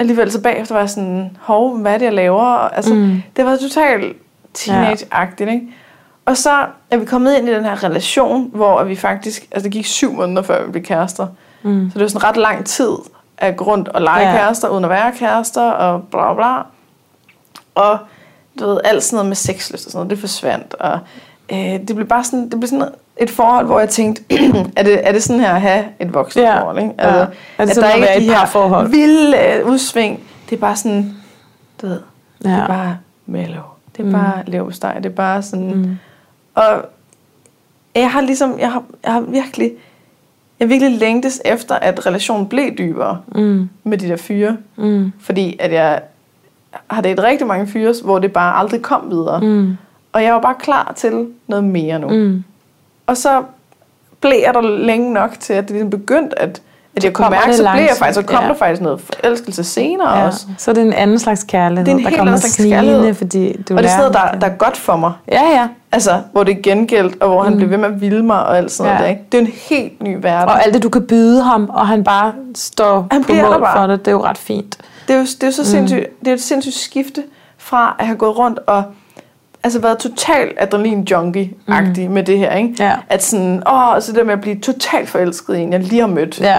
alligevel 0.00 0.32
så 0.32 0.40
bagefter 0.40 0.74
var 0.74 0.80
jeg 0.80 0.90
sådan, 0.90 1.36
hov, 1.40 1.78
hvad 1.78 1.94
er 1.94 1.98
det, 1.98 2.04
jeg 2.04 2.12
laver? 2.14 2.42
Og, 2.42 2.76
altså, 2.76 2.94
Mm. 2.94 3.22
det 3.36 3.44
var 3.44 3.56
totalt 3.56 4.16
teenage-agtigt, 4.54 5.50
ikke? 5.50 5.66
Og 6.24 6.36
så 6.36 6.66
er 6.90 6.96
vi 6.96 7.04
kommet 7.04 7.36
ind 7.38 7.48
i 7.48 7.52
den 7.54 7.64
her 7.64 7.84
relation, 7.84 8.50
hvor 8.54 8.84
vi 8.84 8.96
faktisk, 8.96 9.46
altså 9.52 9.64
det 9.64 9.72
gik 9.72 9.86
syv 9.86 10.12
måneder, 10.12 10.42
før 10.42 10.64
vi 10.66 10.70
blev 10.70 10.82
kærester. 10.84 11.26
Mm. 11.62 11.90
Så 11.90 11.94
det 11.98 12.02
var 12.02 12.08
sådan 12.08 12.28
ret 12.28 12.36
lang 12.36 12.66
tid 12.66 12.90
at 13.38 13.56
gå 13.56 13.64
rundt 13.64 13.88
og 13.88 14.02
lege 14.02 14.30
ja. 14.30 14.36
kærester, 14.36 14.68
uden 14.68 14.84
at 14.84 14.90
være 14.90 15.12
kærester, 15.12 15.70
og 15.70 16.02
bla 16.10 16.34
bla. 16.34 16.56
Og 17.74 17.98
du 18.60 18.66
ved, 18.66 18.80
alt 18.84 19.02
sådan 19.04 19.16
noget 19.16 19.28
med 19.28 19.36
sexlyst 19.36 19.86
og 19.86 19.92
sådan 19.92 19.98
noget, 19.98 20.10
det 20.10 20.18
forsvandt. 20.18 20.74
Og 20.74 20.98
øh, 21.52 21.58
det 21.58 21.96
blev 21.96 22.06
bare 22.08 22.24
sådan, 22.24 22.42
det 22.50 22.60
blev 22.60 22.68
sådan 22.68 22.88
et 23.20 23.30
forhold, 23.30 23.66
hvor 23.66 23.78
jeg 23.80 23.88
tænkte, 23.88 24.22
er, 24.76 24.82
det, 24.82 25.08
er 25.08 25.12
det 25.12 25.22
sådan 25.22 25.40
her 25.40 25.54
at 25.54 25.60
have 25.60 25.84
et 26.00 26.14
vokset 26.14 26.40
Ja. 26.42 26.60
forhold? 26.60 26.78
Ikke? 26.78 26.94
Ja. 26.98 27.04
Er 27.58 27.64
det 27.64 27.74
sådan 27.74 27.90
at 27.94 28.00
være 28.00 28.22
i 28.22 28.26
et 28.26 28.32
parforhold? 28.34 28.88
vilde 28.90 29.36
øh, 29.38 29.66
udsving. 29.66 30.20
Det 30.50 30.56
er 30.56 30.60
bare 30.60 30.76
sådan, 30.76 31.14
du 31.82 31.86
ved, 31.86 32.00
ja. 32.44 32.48
det 32.50 32.56
er 32.58 32.66
bare 32.66 32.98
mellow. 33.26 33.62
Det 33.96 34.02
er 34.02 34.06
Mm. 34.06 34.12
bare 34.12 34.42
leverpostej. 34.46 34.94
Det 34.94 35.06
er 35.06 35.10
bare 35.14 35.42
sådan... 35.42 35.74
Mm. 35.74 35.98
Og 36.54 36.84
jeg 37.94 38.10
har 38.10 38.20
ligesom, 38.20 38.58
jeg 38.58 38.72
har, 38.72 38.82
jeg 39.04 39.12
har 39.12 39.20
virkelig, 39.20 39.72
jeg 40.60 40.68
virkelig 40.68 40.98
længtes 40.98 41.42
efter, 41.44 41.74
at 41.74 42.06
relationen 42.06 42.46
blev 42.48 42.70
dybere 42.78 43.20
Mm. 43.34 43.68
med 43.84 43.98
de 43.98 44.08
der 44.08 44.16
fyre. 44.16 44.56
Mm. 44.76 45.12
Fordi 45.20 45.56
at 45.60 45.72
jeg 45.72 46.00
har 46.90 47.02
datet 47.02 47.24
rigtig 47.24 47.46
mange 47.46 47.66
fyre, 47.66 47.94
hvor 48.04 48.18
det 48.18 48.32
bare 48.32 48.56
aldrig 48.56 48.82
kom 48.82 49.10
videre. 49.10 49.40
Mm. 49.40 49.76
Og 50.12 50.22
jeg 50.22 50.34
var 50.34 50.40
bare 50.40 50.54
klar 50.58 50.92
til 50.96 51.26
noget 51.46 51.64
mere 51.64 51.98
nu. 51.98 52.08
Mm. 52.08 52.44
Mm. 53.10 53.12
Og 53.12 53.16
så 53.16 53.42
blev 54.20 54.38
jeg 54.46 54.54
der 54.54 54.60
længe 54.60 55.12
nok 55.12 55.30
til, 55.40 55.52
at 55.52 55.62
det 55.64 55.70
ligesom 55.70 55.90
begyndte, 55.90 56.38
at, 56.38 56.62
at 56.96 57.04
jeg 57.04 57.12
kunne 57.12 57.24
kommer 57.24 57.40
mærke, 57.40 57.56
så 57.56 57.68
blev 57.74 57.82
jeg 57.82 57.96
faktisk, 57.98 58.14
så 58.20 58.26
kom 58.26 58.42
ja. 58.42 58.48
der 58.48 58.54
faktisk 58.54 58.82
noget 58.82 59.00
forelskelse 59.00 59.64
senere 59.64 60.18
Ja. 60.18 60.26
også. 60.26 60.46
Så 60.58 60.70
er 60.70 60.74
det 60.74 60.82
en 60.82 60.92
anden 60.92 61.18
slags 61.18 61.42
kærlighed, 61.48 61.84
Det 61.86 61.92
er 61.92 61.96
en 61.96 62.02
der 62.04 62.08
helt 62.08 62.18
kommer 62.18 62.36
snigende, 62.36 63.14
fordi 63.14 63.62
du 63.68 63.76
Og 63.76 63.82
det 63.82 63.90
er 63.90 63.96
sådan 63.96 64.12
noget, 64.12 64.32
der, 64.32 64.38
der 64.38 64.46
er 64.46 64.56
godt 64.56 64.76
for 64.76 64.96
mig. 64.96 65.12
Ja, 65.32 65.42
ja. 65.42 65.68
Altså, 65.92 66.22
hvor 66.32 66.44
det 66.44 66.56
er 66.56 66.62
gengældt, 66.62 67.22
og 67.22 67.28
hvor 67.28 67.42
han 67.42 67.52
Mm. 67.52 67.56
bliver 67.58 67.70
ved 67.70 67.78
med 67.78 67.88
at 67.88 68.00
vilde 68.00 68.22
mig 68.22 68.46
og 68.46 68.56
alt 68.58 68.72
sådan 68.72 68.92
Ja. 68.92 68.98
noget. 68.98 69.16
Der? 69.16 69.22
Det 69.32 69.38
er 69.38 69.42
en 69.42 69.52
helt 69.70 70.02
ny 70.02 70.16
verden. 70.22 70.48
Og 70.48 70.64
alt 70.64 70.74
det, 70.74 70.82
du 70.82 70.88
kan 70.88 71.06
byde 71.06 71.42
ham, 71.42 71.70
og 71.74 71.88
han 71.88 72.04
bare 72.04 72.32
står 72.54 73.06
Han 73.10 73.24
på 73.24 73.32
mål 73.32 73.66
for 73.76 73.86
det, 73.86 73.98
det 74.04 74.08
er 74.08 74.12
jo 74.12 74.24
ret 74.24 74.38
fint. 74.38 74.76
Det 75.08 75.14
er 75.14 75.18
jo, 75.18 75.24
det 75.24 75.42
er 75.42 75.46
jo 75.46 75.52
så 75.52 75.64
sindssygt, 75.64 76.06
det 76.20 76.28
er 76.28 76.32
et 76.34 76.42
sindssygt 76.42 76.76
skifte 76.76 77.22
fra 77.58 77.96
at 77.98 78.06
have 78.06 78.16
gået 78.18 78.38
rundt 78.38 78.58
og 78.66 78.82
altså 79.64 79.78
været 79.80 79.98
total 79.98 80.48
adrenalin 80.56 81.00
junkie 81.10 81.50
agtig 81.68 82.08
mm. 82.08 82.14
med 82.14 82.22
det 82.22 82.38
her, 82.38 82.52
ikke? 82.56 82.74
Ja. 82.80 82.92
At 83.08 83.22
sådan, 83.24 83.62
åh, 83.72 84.00
så 84.00 84.12
det 84.12 84.18
der 84.18 84.24
med 84.24 84.32
at 84.32 84.40
blive 84.40 84.60
totalt 84.60 85.08
forelsket 85.08 85.56
i 85.56 85.60
en, 85.60 85.72
jeg 85.72 85.80
lige 85.80 86.00
har 86.00 86.08
mødt 86.08 86.40
Ja, 86.40 86.56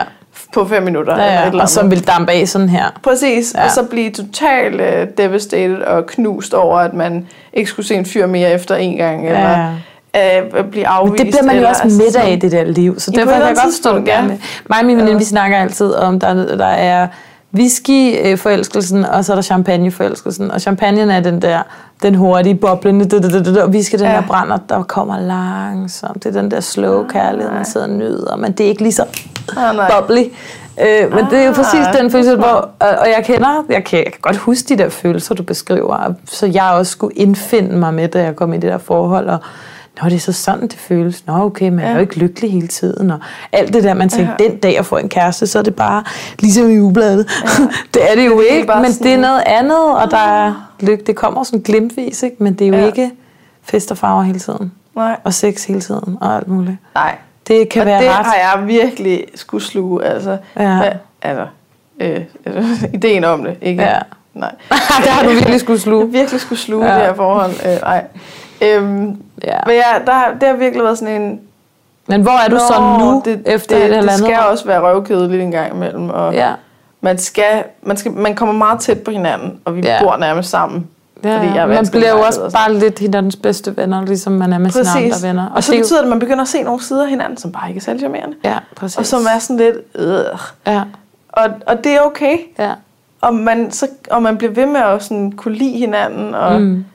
på 0.54 0.66
fem 0.66 0.84
minutter. 0.84 1.18
ja, 1.18 1.24
eller 1.24 1.38
et 1.40 1.44
ja. 1.44 1.50
eller 1.50 1.62
og 1.64 1.70
som 1.70 1.92
vil 1.92 2.08
dampe 2.08 2.32
af 2.32 2.48
sådan 2.48 2.70
her. 2.70 2.86
Præcis, 3.04 3.54
Ja. 3.56 3.60
ja. 3.60 3.66
og 3.66 3.72
så 3.72 3.84
blive 3.84 4.12
totalt 4.12 4.82
uh, 4.82 5.14
devastated 5.18 5.78
og 5.82 6.06
knust 6.06 6.54
over, 6.54 6.80
at 6.80 6.94
man 6.94 7.28
ikke 7.54 7.70
skulle 7.70 7.86
se 7.88 7.96
en 7.96 8.06
fyr 8.06 8.26
mere 8.28 8.52
efter 8.52 8.76
en 8.76 8.98
gang, 8.98 9.28
eller 9.28 9.70
Ja. 10.16 10.42
uh, 10.60 10.66
blive 10.66 10.88
afvist. 10.88 11.12
Men 11.12 11.26
det 11.26 11.34
bliver 11.34 11.54
man 11.54 11.62
jo 11.62 11.68
også 11.68 11.84
altså 11.84 11.98
midt 12.04 12.16
af 12.16 12.22
i 12.22 12.26
sådan- 12.26 12.42
det 12.42 12.52
der 12.52 12.64
liv, 12.64 13.00
så 13.00 13.12
Ja, 13.16 13.20
derfor 13.20 13.32
kan 13.32 13.42
jeg 13.42 13.48
godt 13.50 13.58
det 13.58 13.64
tidspunkt, 13.74 14.06
gerne. 14.10 14.30
ja. 14.30 14.38
Mig 14.70 14.80
og 14.80 14.86
min 14.86 14.96
veninde, 14.96 15.12
Ja. 15.12 15.18
vi 15.18 15.24
snakker 15.24 15.58
altid 15.58 15.94
om, 15.94 16.20
der, 16.20 16.56
der 16.58 16.66
er 16.66 17.08
whisky-forelskelsen, 17.54 19.06
og 19.06 19.26
så 19.26 19.34
er 19.34 19.36
der 19.36 19.42
champagne-forelskelsen. 19.42 20.52
Og 20.52 20.62
champagnen 20.62 21.10
er 21.10 21.20
den 21.20 21.42
der, 21.42 21.60
den 22.04 22.16
hurtige, 22.16 22.56
boblende, 22.56 23.64
og 23.64 23.70
whisky 23.70 23.96
den 23.96 24.06
Ja. 24.06 24.12
der 24.12 24.22
brænder, 24.28 24.58
der 24.70 24.84
kommer 24.84 25.20
langsomt. 25.20 26.24
Det 26.24 26.36
er 26.36 26.42
den 26.42 26.52
der 26.52 26.60
slow 26.60 27.08
kærlighed, 27.08 27.52
man 27.52 27.66
sidder 27.66 27.88
og 27.88 27.94
nyder, 27.94 28.36
men 28.36 28.52
det 28.52 28.64
er 28.66 28.68
ikke 28.70 28.82
lige 28.82 28.92
så 28.94 29.04
Ah, 29.58 29.76
nej. 29.76 29.92
bubbly. 30.00 30.24
Øh, 30.82 31.14
men 31.16 31.26
det 31.26 31.40
er 31.40 31.44
jo 31.44 31.50
Ah, 31.50 31.56
præcis 31.56 31.86
den 31.96 32.04
det 32.04 32.12
følelse, 32.12 32.36
hvor, 32.36 32.70
og, 32.80 33.08
jeg 33.18 33.22
kender, 33.26 33.64
jeg 33.70 33.84
kan, 33.84 33.98
jeg 34.00 34.06
kan 34.06 34.20
godt 34.22 34.38
huske 34.38 34.70
de 34.70 34.78
der 34.84 34.90
følelser, 34.90 35.36
du 35.36 35.44
beskriver, 35.44 36.14
så 36.26 36.46
jeg 36.46 36.64
også 36.74 36.92
skulle 36.92 37.16
indfinde 37.16 37.78
mig 37.78 37.94
med, 37.94 38.08
da 38.08 38.24
jeg 38.24 38.36
kom 38.36 38.54
i 38.54 38.58
det 38.58 38.72
der 38.72 38.78
forhold, 38.78 39.28
og 39.30 39.38
Nå, 40.02 40.10
det 40.10 40.16
er 40.16 40.20
så 40.20 40.34
sådan, 40.34 40.62
det 40.68 40.74
føles. 40.80 41.28
Nå, 41.28 41.34
okay, 41.34 41.70
man 41.70 41.80
er 41.80 41.88
Ja. 41.90 41.94
jo 41.96 42.00
ikke 42.00 42.16
lykkelig 42.20 42.52
hele 42.52 42.68
tiden. 42.68 43.12
Og 43.12 43.20
alt 43.52 43.74
det 43.74 43.84
der, 43.84 43.94
man 43.94 44.10
tænker, 44.10 44.34
Ja. 44.40 44.44
den 44.50 44.58
dag 44.58 44.74
jeg 44.76 44.86
får 44.86 44.98
en 44.98 45.10
kæreste, 45.10 45.48
så 45.48 45.60
er 45.60 45.64
det 45.64 45.76
bare 45.76 46.04
ligesom 46.40 46.70
i 46.72 46.80
ugebladet. 46.80 47.28
Ja. 47.60 47.64
det 47.94 48.12
er 48.12 48.16
det 48.16 48.26
jo 48.28 48.40
Det 48.42 48.52
er 48.52 48.56
ikke, 48.56 48.74
men 48.82 48.94
sådan- 48.94 49.08
det 49.08 49.14
er 49.14 49.18
noget 49.22 49.44
andet, 49.46 49.96
og 49.96 50.12
der 50.12 50.18
er 50.18 50.72
lykke. 50.80 51.04
Det 51.04 51.16
kommer 51.16 51.44
sådan 51.44 51.60
glimtvis, 51.60 52.24
ikke? 52.24 52.36
men 52.40 52.54
det 52.54 52.68
er 52.68 52.72
jo 52.72 52.78
Ja. 52.78 52.86
ikke 52.86 53.12
fest 53.64 53.92
og 53.92 53.98
farver 53.98 54.22
hele 54.24 54.40
tiden. 54.40 54.72
Nej, 54.96 55.18
Og 55.24 55.34
sex 55.34 55.66
hele 55.66 55.82
tiden, 55.82 56.18
og 56.22 56.36
alt 56.36 56.48
muligt. 56.48 56.78
nej. 56.96 57.16
Det 57.48 57.70
kan 57.70 57.80
og 57.82 57.86
være 57.86 58.02
det 58.02 58.10
ret. 58.10 58.16
har 58.26 58.36
jeg 58.36 58.68
virkelig 58.68 59.26
skulle 59.36 59.64
sluge. 59.64 60.04
Altså, 60.04 60.38
Ja. 60.60 60.78
hvad, 60.78 60.92
altså 61.22 61.46
øh, 62.02 62.22
øh, 62.46 62.84
ideen 62.94 63.24
om 63.24 63.44
det. 63.44 63.56
Ikke? 63.62 63.84
Ja. 63.84 63.98
Nej. 64.34 64.52
det 65.04 65.08
har 65.08 65.24
du 65.24 65.30
virkelig 65.30 65.60
skulle 65.60 65.80
sluge. 65.80 66.06
Jeg 66.06 66.14
virkelig 66.14 66.42
skulle 66.42 66.60
sluge 66.60 66.86
Ja. 66.86 66.96
det 66.96 67.02
her 67.06 67.14
forhold. 67.14 67.52
Øh, 67.52 67.82
nej. 67.82 68.04
Øhm, 68.62 69.18
Ja. 69.44 69.58
men 69.66 69.76
ja, 69.76 70.12
der, 70.12 70.14
det 70.40 70.48
har 70.50 70.56
virkelig 70.56 70.84
været 70.84 70.98
sådan 70.98 71.22
en... 71.22 71.40
Men 72.08 72.22
hvor 72.22 72.32
er 72.46 72.50
du 72.50 72.58
så 72.58 72.80
Nå, 72.80 72.98
nu, 73.06 73.22
det, 73.26 73.42
efter 73.46 73.76
det, 73.76 73.84
et 73.86 73.90
det 73.90 73.96
halvandet 73.98 74.26
skal 74.26 74.40
år? 74.40 74.44
også 74.52 74.66
være 74.66 74.82
røvkedeligt 74.82 75.42
en 75.44 75.52
gang 75.52 75.76
imellem. 75.76 76.10
Og 76.10 76.34
Ja. 76.34 76.52
man, 77.02 77.18
skal, 77.18 77.64
man, 77.84 77.98
skal, 77.98 78.12
man 78.12 78.36
kommer 78.36 78.56
meget 78.56 78.80
tæt 78.80 79.00
på 79.00 79.12
hinanden, 79.12 79.60
og 79.66 79.76
vi 79.76 79.82
Ja. 79.82 80.04
bor 80.04 80.18
nærmest 80.18 80.50
sammen. 80.50 80.88
Ja, 81.24 81.38
fordi 81.38 81.56
jeg 81.56 81.68
man 81.68 81.88
bliver 81.92 82.10
jo 82.10 82.20
også 82.22 82.42
og 82.42 82.52
bare 82.52 82.74
lidt 82.74 83.00
hinandens 83.00 83.36
bedste 83.36 83.78
venner, 83.78 84.06
ligesom 84.06 84.34
man 84.34 84.54
er 84.54 84.58
med 84.58 84.70
sine 84.72 84.90
andre 85.06 85.28
venner. 85.28 85.46
Og, 85.46 85.52
og 85.56 85.64
så 85.64 85.72
det 85.72 85.78
er 85.78 85.82
betyder 85.84 86.00
det, 86.00 86.04
at 86.06 86.10
man 86.10 86.20
begynder 86.20 86.42
at 86.42 86.48
se 86.48 86.64
nogle 86.64 86.84
sider 86.84 87.04
af 87.04 87.10
hinanden, 87.10 87.38
som 87.38 87.52
bare 87.52 87.68
ikke 87.70 87.78
er 87.78 87.82
særlig 87.82 88.00
charmerende. 88.00 88.36
Ja, 88.44 88.58
præcis. 88.76 88.98
Og 88.98 89.06
som 89.06 89.20
er 89.36 89.40
sådan 89.40 89.58
lidt... 89.58 89.76
Øh. 89.96 90.24
Ja, 90.68 90.82
Og, 91.30 91.44
og 91.68 91.84
det 91.84 91.92
er 91.92 92.00
okay. 92.02 92.38
ja. 92.60 92.72
Og 93.22 93.34
man, 93.34 93.72
så, 93.72 93.88
og 94.12 94.24
man 94.24 94.38
bliver 94.38 94.54
ved 94.54 94.66
med 94.66 94.80
at 94.82 95.04
sådan 95.04 95.32
kunne 95.32 95.54
lide 95.56 95.78
hinanden. 95.78 96.36
Og, 96.36 96.62
Mm. 96.62 96.86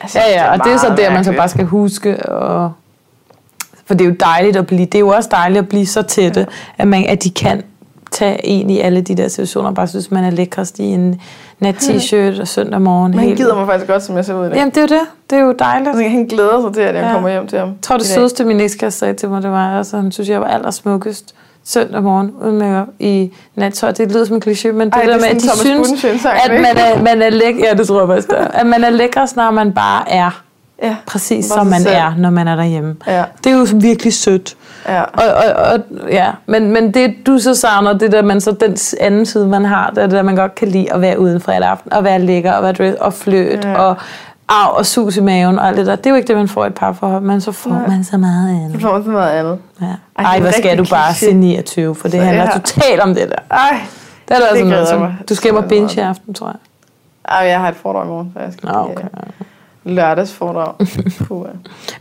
Altså, 0.00 0.18
Ja, 0.18 0.30
ja, 0.44 0.52
og 0.52 0.64
det 0.64 0.72
er 0.72 0.76
så 0.76 0.94
der, 0.96 1.10
man 1.10 1.24
så 1.24 1.32
bare 1.32 1.48
skal 1.48 1.64
huske. 1.64 2.26
Og... 2.30 2.72
For 3.86 3.94
det 3.94 4.04
er 4.04 4.08
jo 4.08 4.16
dejligt 4.20 4.56
at 4.56 4.66
blive, 4.66 4.84
det 4.84 4.94
er 4.94 4.98
jo 5.00 5.08
også 5.08 5.28
dejligt 5.32 5.58
at 5.58 5.68
blive 5.68 5.86
så 5.86 6.02
tætte, 6.02 6.46
at, 6.78 6.88
man, 6.88 7.06
at 7.06 7.24
de 7.24 7.30
kan 7.30 7.62
tage 8.10 8.36
ind 8.38 8.70
i 8.70 8.80
alle 8.80 9.00
de 9.00 9.14
der 9.14 9.28
situationer, 9.28 9.70
bare 9.70 9.86
synes, 9.86 10.10
man 10.10 10.24
er 10.24 10.30
lækrest 10.30 10.78
i 10.78 10.82
en 10.84 11.20
nat 11.60 11.74
t-shirt 11.74 12.40
og 12.40 12.48
søndag 12.48 12.80
morgen. 12.80 13.10
Men 13.10 13.20
han 13.20 13.36
gider 13.36 13.54
mig 13.54 13.66
faktisk 13.66 13.90
godt, 13.90 14.02
som 14.02 14.16
jeg 14.16 14.24
ser 14.24 14.34
ud 14.34 14.46
i 14.46 14.48
dag. 14.48 14.56
Jamen, 14.56 14.70
det 14.70 14.76
er 14.76 14.82
jo 14.82 14.86
det. 14.88 15.00
Det 15.30 15.38
er 15.38 15.42
jo 15.42 15.52
dejligt. 15.58 15.88
Altså, 15.88 16.02
han 16.08 16.24
glæder 16.26 16.60
sig 16.62 16.74
til, 16.74 16.80
at 16.80 16.94
jeg 16.94 17.04
Ja. 17.04 17.12
kommer 17.12 17.28
hjem 17.30 17.46
til 17.46 17.58
ham. 17.58 17.68
Jeg 17.68 17.76
tror, 17.82 17.96
det 17.96 18.06
sødeste, 18.06 18.44
min 18.44 18.60
ekskæreste 18.60 18.98
sagde 18.98 19.14
til 19.14 19.28
mig, 19.28 19.42
det 19.42 19.50
var, 19.50 19.78
altså, 19.78 19.96
han 19.96 20.12
synes, 20.12 20.28
jeg 20.28 20.40
var 20.40 20.46
allersmukkest 20.46 21.34
søndag 21.68 22.02
morgen 22.02 22.30
uden 22.42 22.58
makeup 22.58 22.88
i 22.98 23.32
nattøj. 23.54 23.90
Det 23.92 24.12
lyder 24.12 24.24
som 24.24 24.36
en 24.36 24.42
kliché, 24.46 24.72
men 24.72 24.90
det, 24.90 24.94
Ej, 24.94 25.02
det 25.02 25.08
er 25.08 25.16
der 25.16 25.20
med, 25.20 25.28
at 25.28 25.42
de 25.42 25.48
Thomas 25.48 25.98
synes, 25.98 26.24
at 26.24 26.50
man 26.50 26.76
er, 26.76 27.02
man 27.02 27.22
er 27.22 27.30
lækker, 27.30 27.66
ja, 27.66 27.74
det 27.74 27.86
tror 27.88 28.00
jeg 28.00 28.08
faktisk, 28.08 28.28
at 28.54 28.66
man 28.66 28.84
er 28.84 28.90
lækrest, 28.90 29.36
når 29.36 29.50
man 29.50 29.72
bare 29.72 30.10
er 30.12 30.42
Ja. 30.82 30.96
præcis, 31.06 31.44
som 31.46 31.66
man 31.66 31.80
selv. 31.80 31.94
er, 31.96 32.14
når 32.18 32.30
man 32.30 32.48
er 32.48 32.56
derhjemme. 32.56 32.96
Ja. 33.06 33.24
Det 33.44 33.52
er 33.52 33.56
jo 33.56 33.66
virkelig 33.74 34.14
sødt. 34.14 34.56
Ja. 34.88 35.02
Og, 35.02 35.24
og, 35.24 35.72
og, 35.72 35.80
ja. 36.10 36.26
men, 36.46 36.70
men 36.72 36.94
det 36.94 37.14
du 37.26 37.38
så 37.38 37.54
savner, 37.54 37.92
det 37.92 38.12
der, 38.12 38.22
man 38.22 38.40
så 38.40 38.50
den 38.52 38.76
anden 39.00 39.26
side, 39.26 39.46
man 39.46 39.64
har, 39.64 39.90
det 39.90 39.98
er 39.98 40.02
det 40.06 40.10
der, 40.16 40.22
man 40.22 40.36
godt 40.36 40.54
kan 40.54 40.68
lide 40.68 40.92
at 40.92 41.00
være 41.00 41.18
uden 41.18 41.40
fredag 41.40 41.68
aften, 41.68 41.92
og 41.92 42.04
være 42.04 42.18
lækker, 42.18 42.52
og 42.52 42.62
være 42.62 42.72
dress, 42.72 42.96
og 43.00 43.14
fløt, 43.14 43.64
ja. 43.64 43.74
og 43.78 43.96
arv 44.48 44.74
og 44.76 44.86
sus 44.86 45.16
i 45.16 45.20
maven, 45.20 45.58
og 45.58 45.68
alt 45.68 45.76
det 45.76 45.86
der. 45.86 45.96
Det 45.96 46.06
er 46.06 46.10
jo 46.10 46.16
ikke 46.16 46.28
det, 46.28 46.36
man 46.36 46.48
får 46.48 46.64
i 46.64 46.66
et 46.66 46.74
parforhold, 46.74 47.22
men 47.22 47.40
så 47.40 47.52
får 47.52 47.70
Nej. 47.70 47.86
man 47.86 48.04
så 48.04 48.16
meget 48.18 48.48
Det 48.56 48.64
andet. 48.64 48.82
får 48.82 49.02
så 49.04 49.10
meget 49.10 49.30
andet. 49.30 49.58
Ja. 49.80 49.86
Ej, 49.86 50.24
Ej, 50.24 50.36
er 50.36 50.40
hvor 50.40 50.50
skal 50.50 50.78
du 50.78 50.84
bare 50.90 51.14
se 51.14 51.32
29, 51.34 51.94
for 51.94 52.08
det 52.08 52.12
Så 52.12 52.24
handler 52.24 52.42
ja. 52.44 52.50
totalt 52.50 53.00
om 53.00 53.14
det 53.14 53.28
der. 53.28 53.56
Ej, 53.56 53.80
Det 54.28 54.34
er 54.36 54.40
der 54.40 54.46
Det 54.48 54.58
sådan 54.58 54.66
noget, 54.66 55.00
mig 55.00 55.16
du 55.28 55.34
skal 55.34 55.50
så 55.50 55.60
binge 55.68 55.96
i 55.96 55.98
aften, 56.00 56.34
tror 56.34 56.46
jeg. 56.46 56.56
ej, 57.28 57.46
jeg 57.46 57.60
har 57.60 57.68
et 57.68 57.76
foredrag 57.76 58.04
i 58.04 58.08
morgen, 58.08 58.32
så 58.36 58.40
jeg 58.42 58.52
skal 58.52 58.68
Nå, 58.68 58.78
okay. 58.78 59.04
øh, 59.04 59.46
lørdagsforedrag. 59.94 60.72
Puh, 61.28 61.46
ja. 61.46 61.52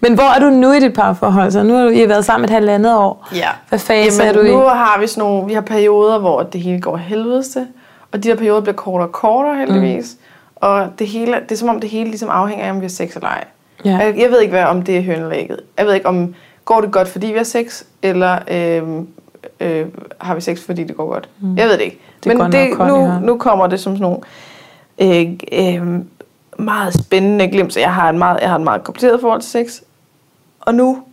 Men 0.02 0.14
hvor 0.14 0.36
er 0.36 0.40
du 0.40 0.50
nu 0.50 0.72
i 0.72 0.80
dit 0.80 0.94
parforhold? 0.94 1.52
Så 1.52 1.64
nu 1.64 1.74
har 1.76 1.84
du, 1.84 1.90
I 1.90 2.00
har 2.00 2.08
været 2.08 2.26
sammen 2.26 2.44
et 2.46 2.50
halvandet 2.50 2.96
år. 2.96 3.28
ja. 3.36 3.48
Hvad 3.70 3.80
fase 3.80 4.22
er 4.24 4.26
Jamen, 4.26 4.42
du 4.42 4.48
i? 4.48 4.52
nu 4.52 4.58
har 4.60 4.98
vi 5.00 5.08
sådan 5.08 5.22
nogle, 5.22 5.48
vi 5.48 5.54
har 5.54 5.62
perioder, 5.62 6.20
hvor 6.20 6.44
det 6.44 6.62
hele 6.62 6.82
går 6.82 6.98
helvedes 6.98 7.48
til, 7.48 7.68
og 8.12 8.24
de 8.24 8.28
her 8.28 8.36
perioder 8.36 8.62
bliver 8.62 8.76
kortere 8.76 9.08
og 9.08 9.12
kortere 9.12 9.56
heldigvis. 9.56 10.06
Mm. 10.20 10.24
Og 10.62 10.90
det 11.00 11.08
hele, 11.08 11.34
det 11.34 11.52
er 11.52 11.56
som 11.56 11.70
om 11.70 11.80
det 11.80 11.90
hele 11.90 12.10
ligesom 12.10 12.30
afhænger 12.30 12.66
af, 12.66 12.70
om 12.70 12.76
vi 12.76 12.86
har 12.86 12.90
sex 12.90 13.16
eller 13.16 13.28
ej. 13.28 13.44
Ja. 13.86 13.98
Jeg, 13.98 14.18
jeg 14.18 14.30
ved 14.32 14.42
ikke, 14.42 14.52
hvad, 14.52 14.64
om 14.64 14.82
det 14.82 14.98
er 14.98 15.02
hønelægget. 15.02 15.60
Jeg 15.78 15.86
ved 15.86 15.94
ikke, 15.94 16.08
om 16.08 16.36
går 16.66 16.82
det 16.82 16.92
godt, 16.92 17.08
fordi 17.08 17.28
vi 17.28 17.38
har 17.38 17.44
sex, 17.44 17.84
eller 18.02 18.40
øh, 18.52 18.84
øh, 19.60 19.86
har 20.22 20.36
vi 20.36 20.42
sex, 20.42 20.60
fordi 20.60 20.84
det 20.84 20.96
går 20.96 21.08
godt. 21.08 21.30
Mm. 21.40 21.58
Jeg 21.58 21.68
ved 21.68 21.74
det 21.74 21.82
ikke. 21.82 22.00
Det 22.24 22.38
Men 22.38 22.52
det, 22.52 22.80
nu, 22.80 23.20
nu 23.20 23.38
kommer 23.38 23.68
det 23.68 23.80
som 23.80 23.98
sådan 23.98 24.02
nogle 24.02 24.20
øh, 25.00 25.34
øh, 25.52 26.02
meget 26.60 26.94
spændende 26.94 27.48
glimt. 27.48 27.74
Så 27.74 27.80
jeg 27.80 27.94
har, 27.94 28.10
en 28.10 28.18
meget, 28.18 28.40
jeg 28.42 28.50
har 28.50 28.56
et 28.56 28.64
meget 28.64 28.84
kompliceret 28.84 29.22
forhold 29.22 29.42
til 29.42 29.50
sex. 29.50 29.82
Og 30.62 30.76
nu, 30.76 31.04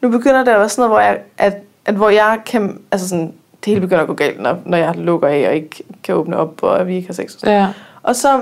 nu 0.00 0.08
begynder 0.08 0.44
det 0.44 0.52
at 0.52 0.58
være 0.58 0.68
sådan 0.68 0.90
noget, 0.90 0.90
hvor 0.90 1.00
jeg, 1.00 1.18
at, 1.38 1.56
at 1.84 1.94
hvor 1.94 2.10
jeg 2.10 2.38
kan, 2.46 2.80
altså 2.92 3.08
sådan, 3.08 3.26
det 3.64 3.66
hele 3.66 3.80
begynder 3.80 4.02
at 4.02 4.08
gå 4.08 4.14
galt, 4.14 4.40
når, 4.40 4.58
når 4.64 4.78
jeg 4.78 4.94
lukker 4.96 5.28
af 5.28 5.48
og 5.48 5.54
ikke 5.54 5.84
kan 6.04 6.14
åbne 6.14 6.36
op, 6.36 6.62
og 6.62 6.86
vi 6.86 6.96
ikke 6.96 7.08
har 7.08 7.14
sex. 7.14 7.34
Og, 7.34 7.40
sådan. 7.40 7.54
Ja. 7.54 7.68
og 8.02 8.16
så, 8.16 8.40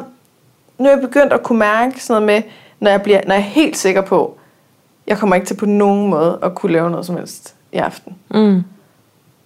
nu 0.78 0.84
er 0.84 0.90
jeg 0.90 1.00
begyndt 1.00 1.32
at 1.32 1.42
kunne 1.42 1.58
mærke 1.58 2.04
sådan 2.04 2.22
noget 2.22 2.44
med, 2.44 2.50
når 2.80 2.90
jeg, 2.90 3.02
bliver, 3.02 3.20
når 3.26 3.34
jeg 3.34 3.40
er 3.40 3.46
helt 3.46 3.76
sikker 3.76 4.00
på, 4.00 4.38
jeg 5.06 5.18
kommer 5.18 5.37
ikke 5.37 5.46
til 5.46 5.56
på 5.56 5.66
nogen 5.66 6.08
måde 6.10 6.38
at 6.42 6.54
kunne 6.54 6.72
lave 6.72 6.90
noget 6.90 7.06
som 7.06 7.16
helst 7.16 7.54
i 7.72 7.76
aften. 7.76 8.16
Mm. 8.30 8.64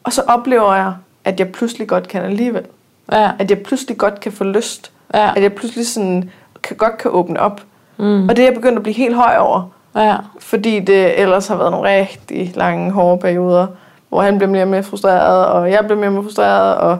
Og 0.05 0.13
så 0.13 0.23
oplever 0.27 0.75
jeg, 0.75 0.93
at 1.25 1.41
jeg 1.41 1.53
pludselig 1.53 1.89
godt 1.89 2.09
kan 2.09 2.23
alligevel. 2.23 2.67
Ja. 3.13 3.31
At 3.39 3.51
jeg 3.51 3.63
pludselig 3.63 3.99
godt 3.99 4.21
kan 4.21 4.33
få 4.33 4.45
lyst. 4.45 4.93
Ja. 5.15 5.33
At 5.37 5.43
jeg 5.43 5.53
pludselig 5.53 5.87
sådan, 5.87 6.31
kan, 6.63 6.77
godt 6.77 6.99
kan 6.99 7.11
åbne 7.11 7.41
op. 7.41 7.63
Mm. 7.97 8.29
Og 8.29 8.37
det 8.37 8.43
er 8.43 8.47
jeg 8.47 8.55
begyndt 8.55 8.77
at 8.77 8.83
blive 8.83 8.95
helt 8.95 9.15
høj 9.15 9.37
over. 9.37 9.71
Ja. 9.95 10.17
Fordi 10.39 10.81
det 10.81 11.21
ellers 11.21 11.47
har 11.47 11.57
været 11.57 11.71
nogle 11.71 11.89
rigtig 11.89 12.53
lange, 12.55 12.91
hårde 12.91 13.21
perioder, 13.21 13.67
hvor 14.09 14.23
han 14.23 14.39
blev 14.39 14.51
mere 14.51 14.63
og 14.63 14.69
mere 14.69 14.83
frustreret, 14.83 15.47
og 15.47 15.71
jeg 15.71 15.85
blev 15.87 15.99
mere 15.99 16.09
og 16.09 16.13
mere 16.13 16.23
frustreret, 16.23 16.77
og 16.77 16.99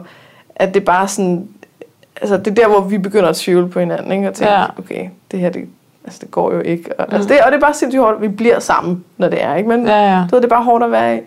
at 0.55 0.73
det 0.73 0.85
bare 0.85 1.07
sådan... 1.07 1.47
Altså, 2.21 2.37
det 2.37 2.47
er 2.47 2.55
der, 2.55 2.67
hvor 2.67 2.79
vi 2.81 2.97
begynder 2.97 3.29
at 3.29 3.35
tvivle 3.35 3.69
på 3.69 3.79
hinanden, 3.79 4.11
ikke? 4.11 4.27
Og 4.27 4.33
tænke, 4.33 4.53
Ja. 4.53 4.65
okay, 4.77 5.09
det 5.31 5.39
her, 5.39 5.49
det, 5.49 5.69
altså, 6.03 6.19
det 6.21 6.31
går 6.31 6.53
jo 6.53 6.59
ikke. 6.59 6.99
Og, 6.99 7.05
mm. 7.09 7.15
altså, 7.15 7.29
det, 7.29 7.41
og 7.41 7.51
det 7.51 7.57
er 7.57 7.61
bare 7.61 7.73
sindssygt 7.73 8.01
hårdt, 8.03 8.15
at 8.15 8.21
vi 8.21 8.27
bliver 8.27 8.59
sammen, 8.59 9.05
når 9.17 9.29
det 9.29 9.43
er, 9.43 9.55
ikke? 9.55 9.69
Men 9.69 9.87
Ja, 9.87 10.15
ja. 10.15 10.19
du 10.31 10.35
ved, 10.35 10.41
det 10.41 10.45
er 10.51 10.55
bare 10.55 10.63
hårdt 10.63 10.83
at 10.83 10.91
være 10.91 11.17
i. 11.17 11.19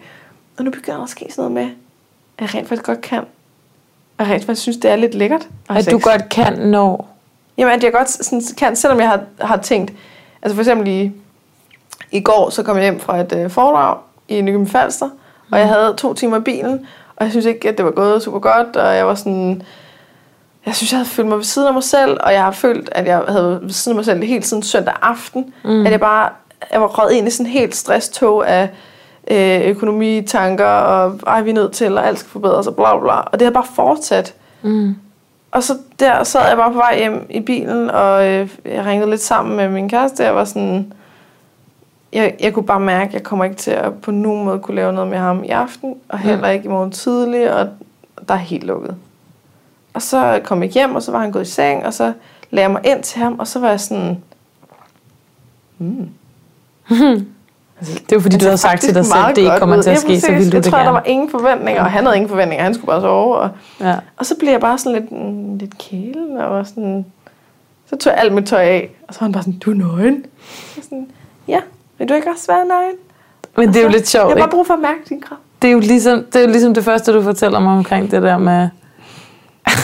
Og 0.59 0.64
nu 0.64 0.70
begynder 0.70 0.96
der 0.96 1.05
at 1.05 1.11
ske 1.11 1.26
sådan 1.31 1.50
noget 1.50 1.52
med, 1.52 1.74
at 2.38 2.40
jeg 2.40 2.55
rent 2.55 2.68
faktisk 2.68 2.87
godt 2.87 3.00
kan. 3.00 3.24
Og 4.18 4.26
rent 4.26 4.44
faktisk 4.44 4.62
synes, 4.62 4.76
det 4.76 4.90
er 4.90 4.96
lidt 4.96 5.14
lækkert. 5.14 5.48
at 5.70 5.76
At 5.76 5.92
du 5.92 5.98
godt 5.98 6.28
kan 6.28 6.59
nå. 6.59 7.05
Jamen, 7.59 7.72
at 7.74 7.85
jeg 7.85 7.92
godt 7.92 8.11
sådan, 8.11 8.42
kan, 8.59 8.76
selvom 8.76 9.00
jeg 9.00 9.09
har, 9.09 9.20
har 9.40 9.57
tænkt... 9.57 9.92
Altså 10.42 10.55
for 10.57 10.62
eksempel 10.62 10.88
i, 10.88 11.12
i 12.11 12.20
går, 12.20 12.50
så 12.50 12.62
kom 12.62 12.76
jeg 12.76 12.83
hjem 12.83 13.00
fra 13.00 13.20
et 13.20 13.33
øh, 13.37 13.50
foredrag 13.50 13.96
i 14.28 14.40
Nykøbing 14.40 14.70
Falster, 14.70 15.09
og 15.50 15.59
jeg 15.59 15.68
havde 15.68 15.94
to 15.96 16.14
timer 16.14 16.37
i 16.37 16.40
bilen, 16.40 16.87
og 17.16 17.24
jeg 17.24 17.31
synes 17.31 17.46
ikke, 17.46 17.68
at 17.68 17.76
det 17.78 17.85
var 17.85 17.90
gået 17.90 18.22
super 18.22 18.38
godt, 18.38 18.76
og 18.76 18.96
jeg 18.96 19.07
var 19.07 19.14
sådan... 19.14 19.62
Jeg 20.66 20.75
synes, 20.75 20.92
jeg 20.92 20.98
havde 20.98 21.09
følt 21.09 21.29
mig 21.29 21.37
ved 21.37 21.44
siden 21.44 21.68
af 21.68 21.75
mig 21.75 21.83
selv, 21.83 22.16
og 22.20 22.33
jeg 22.33 22.42
har 22.42 22.51
følt, 22.51 22.88
at 22.92 23.07
jeg 23.07 23.22
havde 23.29 23.59
ved 23.62 23.70
siden 23.70 23.92
af 23.92 23.96
mig 23.96 24.05
selv 24.05 24.22
hele 24.22 24.42
tiden 24.42 24.62
søndag 24.62 24.94
aften. 25.03 25.55
Mm. 25.64 25.87
At 25.87 25.92
jeg 25.92 26.01
bare 26.01 26.29
jeg 26.72 26.81
var 26.81 26.87
røget 26.87 27.12
ind 27.12 27.29
i 27.29 27.31
sådan 27.31 27.46
en 27.46 27.53
helt 27.53 27.77
stresstog 27.77 28.48
af 28.48 28.68
øh, 29.31 29.70
økonomitanker, 29.70 30.66
og 30.66 31.20
ej, 31.27 31.42
vi 31.42 31.51
er 31.51 31.55
nødt 31.55 31.72
til, 31.72 31.98
og 31.98 32.07
alt 32.07 32.18
skal 32.18 32.31
forbedres, 32.31 32.66
og 32.66 32.77
bla 32.77 32.98
bla. 32.98 33.12
Og 33.12 33.40
det 33.40 33.42
har 33.42 33.53
bare 33.53 33.66
fortsat. 33.75 34.35
Mm. 34.62 34.96
Og 35.51 35.62
så 35.62 35.79
der 36.01 36.25
sad 36.25 36.48
jeg 36.48 36.57
bare 36.57 36.72
på 36.72 36.79
vej 36.79 36.98
hjem 36.98 37.27
i 37.31 37.40
bilen, 37.40 37.90
og 37.90 38.29
øh, 38.29 38.48
jeg 38.64 38.85
ringede 38.87 39.11
lidt 39.11 39.20
sammen 39.20 39.57
med 39.57 39.68
min 39.68 39.88
kæreste. 39.88 40.25
Jeg 40.25 40.35
var 40.35 40.44
sådan... 40.44 40.92
Jeg, 42.12 42.35
jeg 42.40 42.55
kunne 42.55 42.66
bare 42.66 42.81
mærke, 42.81 43.09
at 43.09 43.14
jeg 43.14 43.22
kommer 43.22 43.44
ikke 43.44 43.57
til 43.57 43.70
at 43.70 43.94
på 44.03 44.11
nogen 44.11 44.44
måde 44.44 44.59
kunne 44.59 44.75
lave 44.75 44.92
noget 44.92 45.11
med 45.11 45.18
ham 45.18 45.44
i 45.44 45.48
aften, 45.48 45.94
og 46.09 46.18
heller 46.18 46.48
ikke 46.48 46.64
i 46.64 46.68
morgen 46.68 46.90
tidlig, 46.90 47.55
og 47.55 47.68
der 48.29 48.35
er 48.35 48.38
helt 48.38 48.64
lukket. 48.64 48.96
Og 49.94 50.02
så 50.02 50.40
kom 50.44 50.62
jeg 50.62 50.70
hjem, 50.70 50.94
og 50.94 51.02
så 51.02 51.12
var 51.12 51.18
han 51.18 51.31
gået 51.33 51.42
i 51.48 51.50
seng, 51.50 51.87
og 51.87 51.94
så 51.94 52.12
lagde 52.50 52.64
jeg 52.64 52.70
mig 52.70 52.81
ind 52.85 53.02
til 53.02 53.20
ham, 53.22 53.38
og 53.38 53.46
så 53.46 53.59
var 53.59 53.68
jeg 53.68 53.81
sådan... 53.81 54.22
Hmm. 55.78 56.09
Det 57.81 58.12
er 58.12 58.16
jo 58.16 58.20
fordi, 58.20 58.37
du 58.38 58.48
har 58.48 58.57
sagt 58.57 58.81
til 58.83 58.94
dig 58.94 59.07
selv, 59.07 59.24
at 59.28 59.37
det 59.37 59.42
ikke 59.42 59.57
kommer 59.59 59.83
til 59.83 59.90
at 59.90 59.98
ske, 59.98 60.20
så 60.20 60.33
vil 60.33 60.52
du 60.52 60.57
jeg 60.57 60.64
det 60.64 60.72
tror, 60.72 60.78
der 60.83 60.90
var 60.90 61.02
ingen 61.07 61.31
forventninger, 61.31 61.83
og 61.85 61.90
han 61.90 62.05
havde 62.05 62.16
ingen 62.16 62.28
forventninger, 62.28 62.64
han 62.64 62.74
skulle 62.74 62.87
bare 62.87 63.00
sove, 63.00 63.37
og 63.37 63.50
Ja. 63.81 63.94
og 64.16 64.26
så 64.26 64.35
blev 64.38 64.50
jeg 64.50 64.61
bare 64.61 64.78
sådan 64.78 64.92
lidt, 65.00 65.12
mm, 65.12 65.57
lidt 65.59 65.78
kælen, 65.78 66.37
og 66.38 66.50
var 66.50 66.62
sådan... 66.64 67.07
Så 67.90 67.96
tog 67.96 68.12
jeg 68.12 68.20
alt 68.20 68.33
mit 68.35 68.46
tøj 68.46 68.62
af, 68.62 68.90
og 69.09 69.14
så 69.14 69.20
var 69.20 69.24
han 69.24 69.33
bare 69.33 69.42
sådan, 69.42 69.59
du 69.59 69.70
er 69.70 69.74
nøgen. 69.74 70.24
Jeg 70.76 70.85
sådan, 70.85 71.07
ja, 71.48 71.61
vil 71.98 72.09
du 72.09 72.14
ikke 72.14 72.31
også 72.31 72.46
være 72.52 72.64
nøgen? 72.66 72.94
Men 73.57 73.68
det 73.68 73.76
er 73.76 73.83
jo 73.83 73.88
så- 73.90 73.96
lidt 73.96 74.09
sjovt, 74.09 74.28
Jeg 74.28 74.35
har 74.37 74.38
bare 74.46 74.50
brug 74.50 74.66
for 74.66 74.74
at 74.74 74.81
mærke 74.81 74.98
din 75.09 75.20
krop. 75.20 75.38
det 75.62 75.68
er 75.68 75.72
jo 75.72 75.78
ligesom 75.81 76.24
det, 76.24 76.37
er 76.37 76.40
jo 76.40 76.46
ligesom 76.50 76.74
det 76.74 76.85
første, 76.85 77.12
du 77.12 77.22
fortæller 77.22 77.61
mig 77.61 77.72
omkring 77.72 78.11
det 78.11 78.22
der 78.22 78.38
med, 78.38 78.68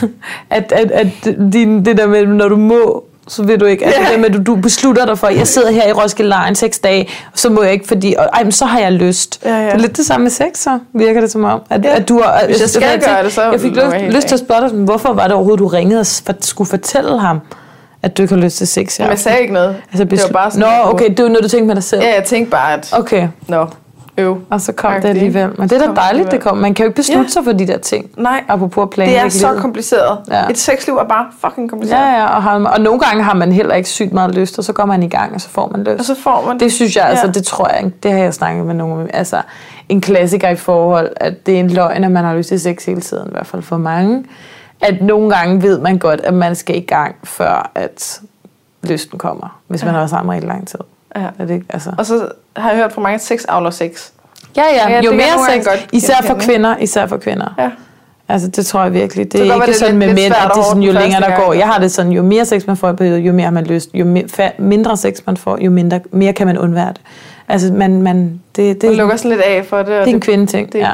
at, 0.51 0.73
at, 0.73 0.91
at 0.91 1.07
din, 1.53 1.85
det 1.85 1.97
der 1.99 2.07
med, 2.07 2.27
når 2.27 2.49
du 2.49 2.57
må, 2.57 3.05
så 3.29 3.43
vil 3.43 3.61
du 3.61 3.65
ikke. 3.65 3.85
Altså 3.87 4.01
Ja. 4.01 4.07
det 4.07 4.15
der 4.15 4.21
med, 4.21 4.27
at 4.41 4.47
du, 4.47 4.53
du 4.55 4.61
beslutter 4.61 5.07
dig 5.07 5.19
for, 5.19 5.29
jeg 5.29 5.47
sidder 5.47 5.71
her 5.71 5.89
i 5.89 5.93
Roskilde 5.93 6.29
Lejren 6.29 6.55
seks 6.55 6.79
dage, 6.79 7.09
så 7.35 7.51
må 7.51 7.63
jeg 7.63 7.73
ikke, 7.73 7.87
fordi, 7.89 8.15
og, 8.19 8.25
ej, 8.33 8.43
men 8.43 8.53
så 8.53 8.65
har 8.65 8.79
jeg 8.81 8.93
lyst. 8.93 9.41
Ja, 9.45 9.51
ja. 9.59 9.65
Det 9.65 9.73
er 9.73 9.79
lidt 9.79 9.97
det 9.97 10.07
samme 10.07 10.23
med 10.25 10.31
sex, 10.31 10.47
så 10.59 10.79
virker 10.93 11.21
det 11.21 11.31
som 11.31 11.45
om. 11.45 11.61
At, 11.71 11.85
Ja. 11.85 11.97
at 11.97 12.09
du 12.09 12.21
har, 12.25 12.33
Hvis 12.47 12.57
jeg 12.57 12.63
altså, 12.63 12.69
skal 12.81 12.89
jeg 12.91 13.01
gøre 13.07 13.25
det, 13.25 13.33
så 13.33 13.43
Jeg 13.51 13.61
fik 13.61 13.75
lukker 13.77 13.93
jeg 13.95 14.03
lyst, 14.07 14.17
lyst 14.17 14.27
til 14.29 14.35
at 14.35 14.41
spørge 14.41 14.61
dig, 14.61 14.71
sådan, 14.71 14.85
hvorfor 14.85 15.13
var 15.13 15.23
det 15.25 15.33
overhovedet, 15.33 15.59
du 15.61 15.67
ringede 15.67 16.01
og 16.01 16.07
for, 16.27 16.35
skulle 16.41 16.69
fortælle 16.69 17.21
ham, 17.21 17.41
at 18.03 18.17
du 18.19 18.23
ikke 18.23 18.35
har 18.35 18.43
lyst 18.43 18.57
til 18.57 18.67
sex? 18.67 18.99
i 18.99 19.03
Men 19.03 19.11
jeg 19.11 19.19
sagde 19.19 19.41
ikke 19.41 19.55
noget. 19.55 19.77
Altså, 19.91 20.05
det 20.05 20.23
var 20.23 20.29
bare 20.33 20.51
sådan, 20.51 20.69
Nå, 20.85 20.91
okay, 20.91 21.09
det 21.11 21.23
var 21.23 21.29
noget, 21.29 21.43
du 21.45 21.49
tænkte 21.49 21.67
med 21.67 21.75
dig 21.75 21.85
selv. 21.85 22.03
Ja, 22.03 22.15
jeg 22.15 22.25
tænkte 22.25 22.51
bare, 22.51 22.73
at... 22.73 22.89
Okay, 22.93 23.29
Nå, 23.49 23.67
øv. 24.19 24.39
og 24.51 24.61
så 24.61 24.73
kom 24.73 24.91
det 24.91 24.97
Agtigt. 24.97 25.11
alligevel. 25.11 25.51
Men 25.59 25.69
det 25.69 25.83
er 25.83 25.87
da 25.87 26.01
dejligt, 26.01 26.31
det 26.31 26.41
kom. 26.41 26.57
Man 26.57 26.75
kan 26.75 26.85
jo 26.85 26.89
ikke 26.89 26.97
beslutte 26.97 27.23
Ja. 27.23 27.29
sig 27.29 27.45
for 27.45 27.53
de 27.53 27.67
der 27.67 27.79
ting. 27.79 28.11
Nej, 28.17 28.45
Apropos 28.49 28.83
at 28.83 28.87
det 28.87 28.95
planlægge 28.95 29.21
er 29.25 29.29
så 29.29 29.55
kompliceret. 29.61 30.19
Ja. 30.31 30.49
Et 30.51 30.59
sexliv 30.59 30.95
er 30.95 31.05
bare 31.05 31.27
fucking 31.41 31.71
kompliceret. 31.71 32.01
Ja, 32.01 32.11
ja, 32.19 32.27
og, 32.37 32.43
har, 32.43 32.65
og 32.65 32.81
nogle 32.81 33.01
gange 33.01 33.23
har 33.23 33.35
man 33.35 33.53
heller 33.53 33.75
ikke 33.75 33.89
sygt 33.89 34.13
meget 34.13 34.35
lyst, 34.35 34.59
og 34.59 34.65
så 34.65 34.73
går 34.73 34.85
man 34.85 35.03
i 35.03 35.09
gang, 35.09 35.35
og 35.35 35.41
så 35.41 35.49
får 35.49 35.69
man 35.73 35.85
lyst. 35.85 35.99
Og 35.99 36.05
så 36.05 36.15
får 36.23 36.45
man 36.47 36.61
Det 36.61 36.73
synes 36.73 36.97
jeg, 36.97 37.05
altså, 37.05 37.27
Ja. 37.27 37.33
det 37.33 37.45
tror 37.45 37.69
jeg, 37.69 37.91
det 38.03 38.13
har 38.13 38.19
jeg 38.19 38.35
snakket 38.35 38.67
med 38.67 38.75
nogle, 38.75 39.15
altså 39.17 39.43
en 39.89 40.01
klassiker 40.01 40.49
i 40.49 40.57
forhold, 40.57 41.11
at 41.17 41.47
det 41.47 41.55
er 41.55 41.61
en 41.61 41.71
løgn, 41.71 42.05
at 42.05 42.11
man 42.11 42.25
har 42.25 42.35
lyst 42.37 42.49
til 42.49 42.61
sex 42.61 42.85
hele 42.85 43.01
tiden, 43.01 43.27
i 43.29 43.31
hvert 43.33 43.47
fald 43.47 43.63
for 43.63 43.77
mange. 43.77 44.25
at 44.81 45.03
nogle 45.03 45.31
gange 45.37 45.63
ved 45.63 45.79
man 45.79 45.99
godt, 45.99 46.21
at 46.21 46.35
man 46.35 46.55
skal 46.55 46.77
i 46.77 46.81
gang, 46.81 47.15
før 47.25 47.71
at 47.75 48.21
lysten 48.83 49.19
kommer, 49.19 49.61
hvis 49.69 49.83
man 49.83 49.89
Ja. 49.89 49.93
har 49.93 49.99
været 49.99 50.11
sammen 50.11 50.33
rigtig 50.35 50.49
lang 50.49 50.69
tid. 50.69 50.79
Ja. 51.21 51.27
Er 51.39 51.47
det 51.47 51.55
ikke? 51.55 51.67
Altså. 51.71 51.91
Og 51.99 52.07
så 52.07 52.29
har 52.57 52.71
jeg 52.71 52.79
hørt 52.79 52.93
fra 52.93 53.01
mange, 53.01 53.19
sex 53.19 53.45
avler 53.49 53.71
sex. 53.71 54.09
Ja, 54.57 54.63
Ja, 54.63 54.91
ja, 54.91 54.99
det 54.99 55.05
jo 55.07 55.13
mere 55.13 55.27
sex, 55.55 55.65
godt 55.67 55.87
især 55.93 56.15
for 56.27 56.35
kvinder, 56.41 56.77
især 56.77 57.07
for 57.07 57.17
kvinder. 57.17 57.55
Ja. 57.59 57.71
Altså, 58.31 58.49
det 58.49 58.67
tror 58.67 58.83
jeg 58.83 58.93
virkelig. 58.95 59.33
Det 59.33 59.41
kan 59.41 59.51
er 59.51 59.55
ikke 59.55 59.67
det 59.67 59.77
sådan 59.77 59.99
lidt- 59.99 59.99
med 59.99 60.15
mænd, 60.15 60.35
at 60.35 60.51
det 60.55 60.61
er 60.61 60.65
sådan, 60.65 60.83
jo 60.83 60.93
længere 60.93 61.21
der 61.21 61.37
går. 61.37 61.53
Jeg 61.53 61.67
har 61.67 61.79
det 61.81 61.93
sådan, 61.93 62.13
jo 62.13 62.23
mere 62.23 62.45
sex 62.45 62.67
man 62.67 62.77
får 62.77 62.91
i 62.91 62.93
perioden, 62.93 63.25
jo 63.25 63.33
mere 63.33 63.51
man 63.53 63.65
lyst. 63.65 63.91
Jo 63.95 64.05
mere, 64.05 64.51
mindre 64.59 64.97
sex 64.97 65.19
man 65.27 65.37
får, 65.37 65.59
jo 65.61 65.71
mindre, 65.71 66.01
mere 66.11 66.33
kan 66.33 66.47
man 66.47 66.59
undvære 66.59 66.89
det. 66.89 67.01
Altså, 67.49 67.73
man, 67.73 68.03
man, 68.03 68.41
det, 68.57 68.83
det, 68.83 68.89
Det 68.89 68.97
lukker 68.97 69.17
sådan 69.17 69.31
lidt 69.31 69.41
af 69.41 69.65
for 69.69 69.77
det. 69.83 69.87
og 69.87 70.05
det 70.05 70.11
er 70.11 70.15
en 70.15 70.21
kvindeting, 70.21 70.73
det- 70.73 70.79
ja. 70.79 70.91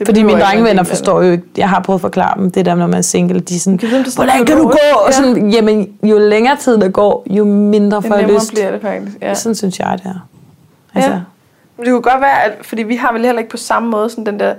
Det 0.00 0.08
Fordi 0.08 0.22
mine 0.22 0.40
drengevenner 0.40 0.82
forstår 0.82 1.22
jo 1.22 1.30
ikke, 1.32 1.44
jeg 1.56 1.68
har 1.68 1.80
prøvet 1.80 1.96
at 1.98 2.00
forklare 2.00 2.34
dem, 2.38 2.50
det 2.50 2.64
der, 2.66 2.74
når 2.74 2.86
man 2.86 2.98
er 2.98 3.02
single, 3.02 3.40
de 3.40 3.54
er 3.56 3.58
sådan, 3.58 3.78
Kan 3.78 3.88
vide, 3.88 4.00
er 4.00 4.14
hvordan 4.14 4.44
kan 4.46 4.56
du 4.56 4.62
gå? 4.62 4.68
biologisk? 4.70 4.96
Og 4.96 5.24
Ja. 5.26 5.32
sådan, 5.34 5.50
jamen, 5.50 5.88
jo 6.02 6.18
længere 6.18 6.56
tid 6.56 6.78
der 6.78 6.88
går, 6.88 7.26
jo 7.30 7.44
mindre 7.44 8.02
får 8.02 8.14
jeg 8.14 8.28
lyst. 8.28 8.50
bliver 8.52 8.70
det 8.70 8.80
faktisk. 8.82 9.16
Ja. 9.22 9.34
Sådan 9.34 9.54
synes 9.54 9.78
jeg, 9.78 9.98
det 10.02 10.06
er. 10.06 10.28
Altså, 10.94 11.10
Ja. 11.10 11.20
Men 11.76 11.86
det 11.86 11.92
kunne 11.92 12.02
godt 12.02 12.20
være, 12.20 12.44
at, 12.44 12.52
fordi 12.62 12.82
vi 12.82 12.96
har 12.96 13.12
vel 13.12 13.24
heller 13.24 13.38
ikke 13.38 13.50
på 13.50 13.56
samme 13.56 13.88
måde 13.90 14.10
sådan 14.10 14.26
den 14.26 14.40
der... 14.40 14.54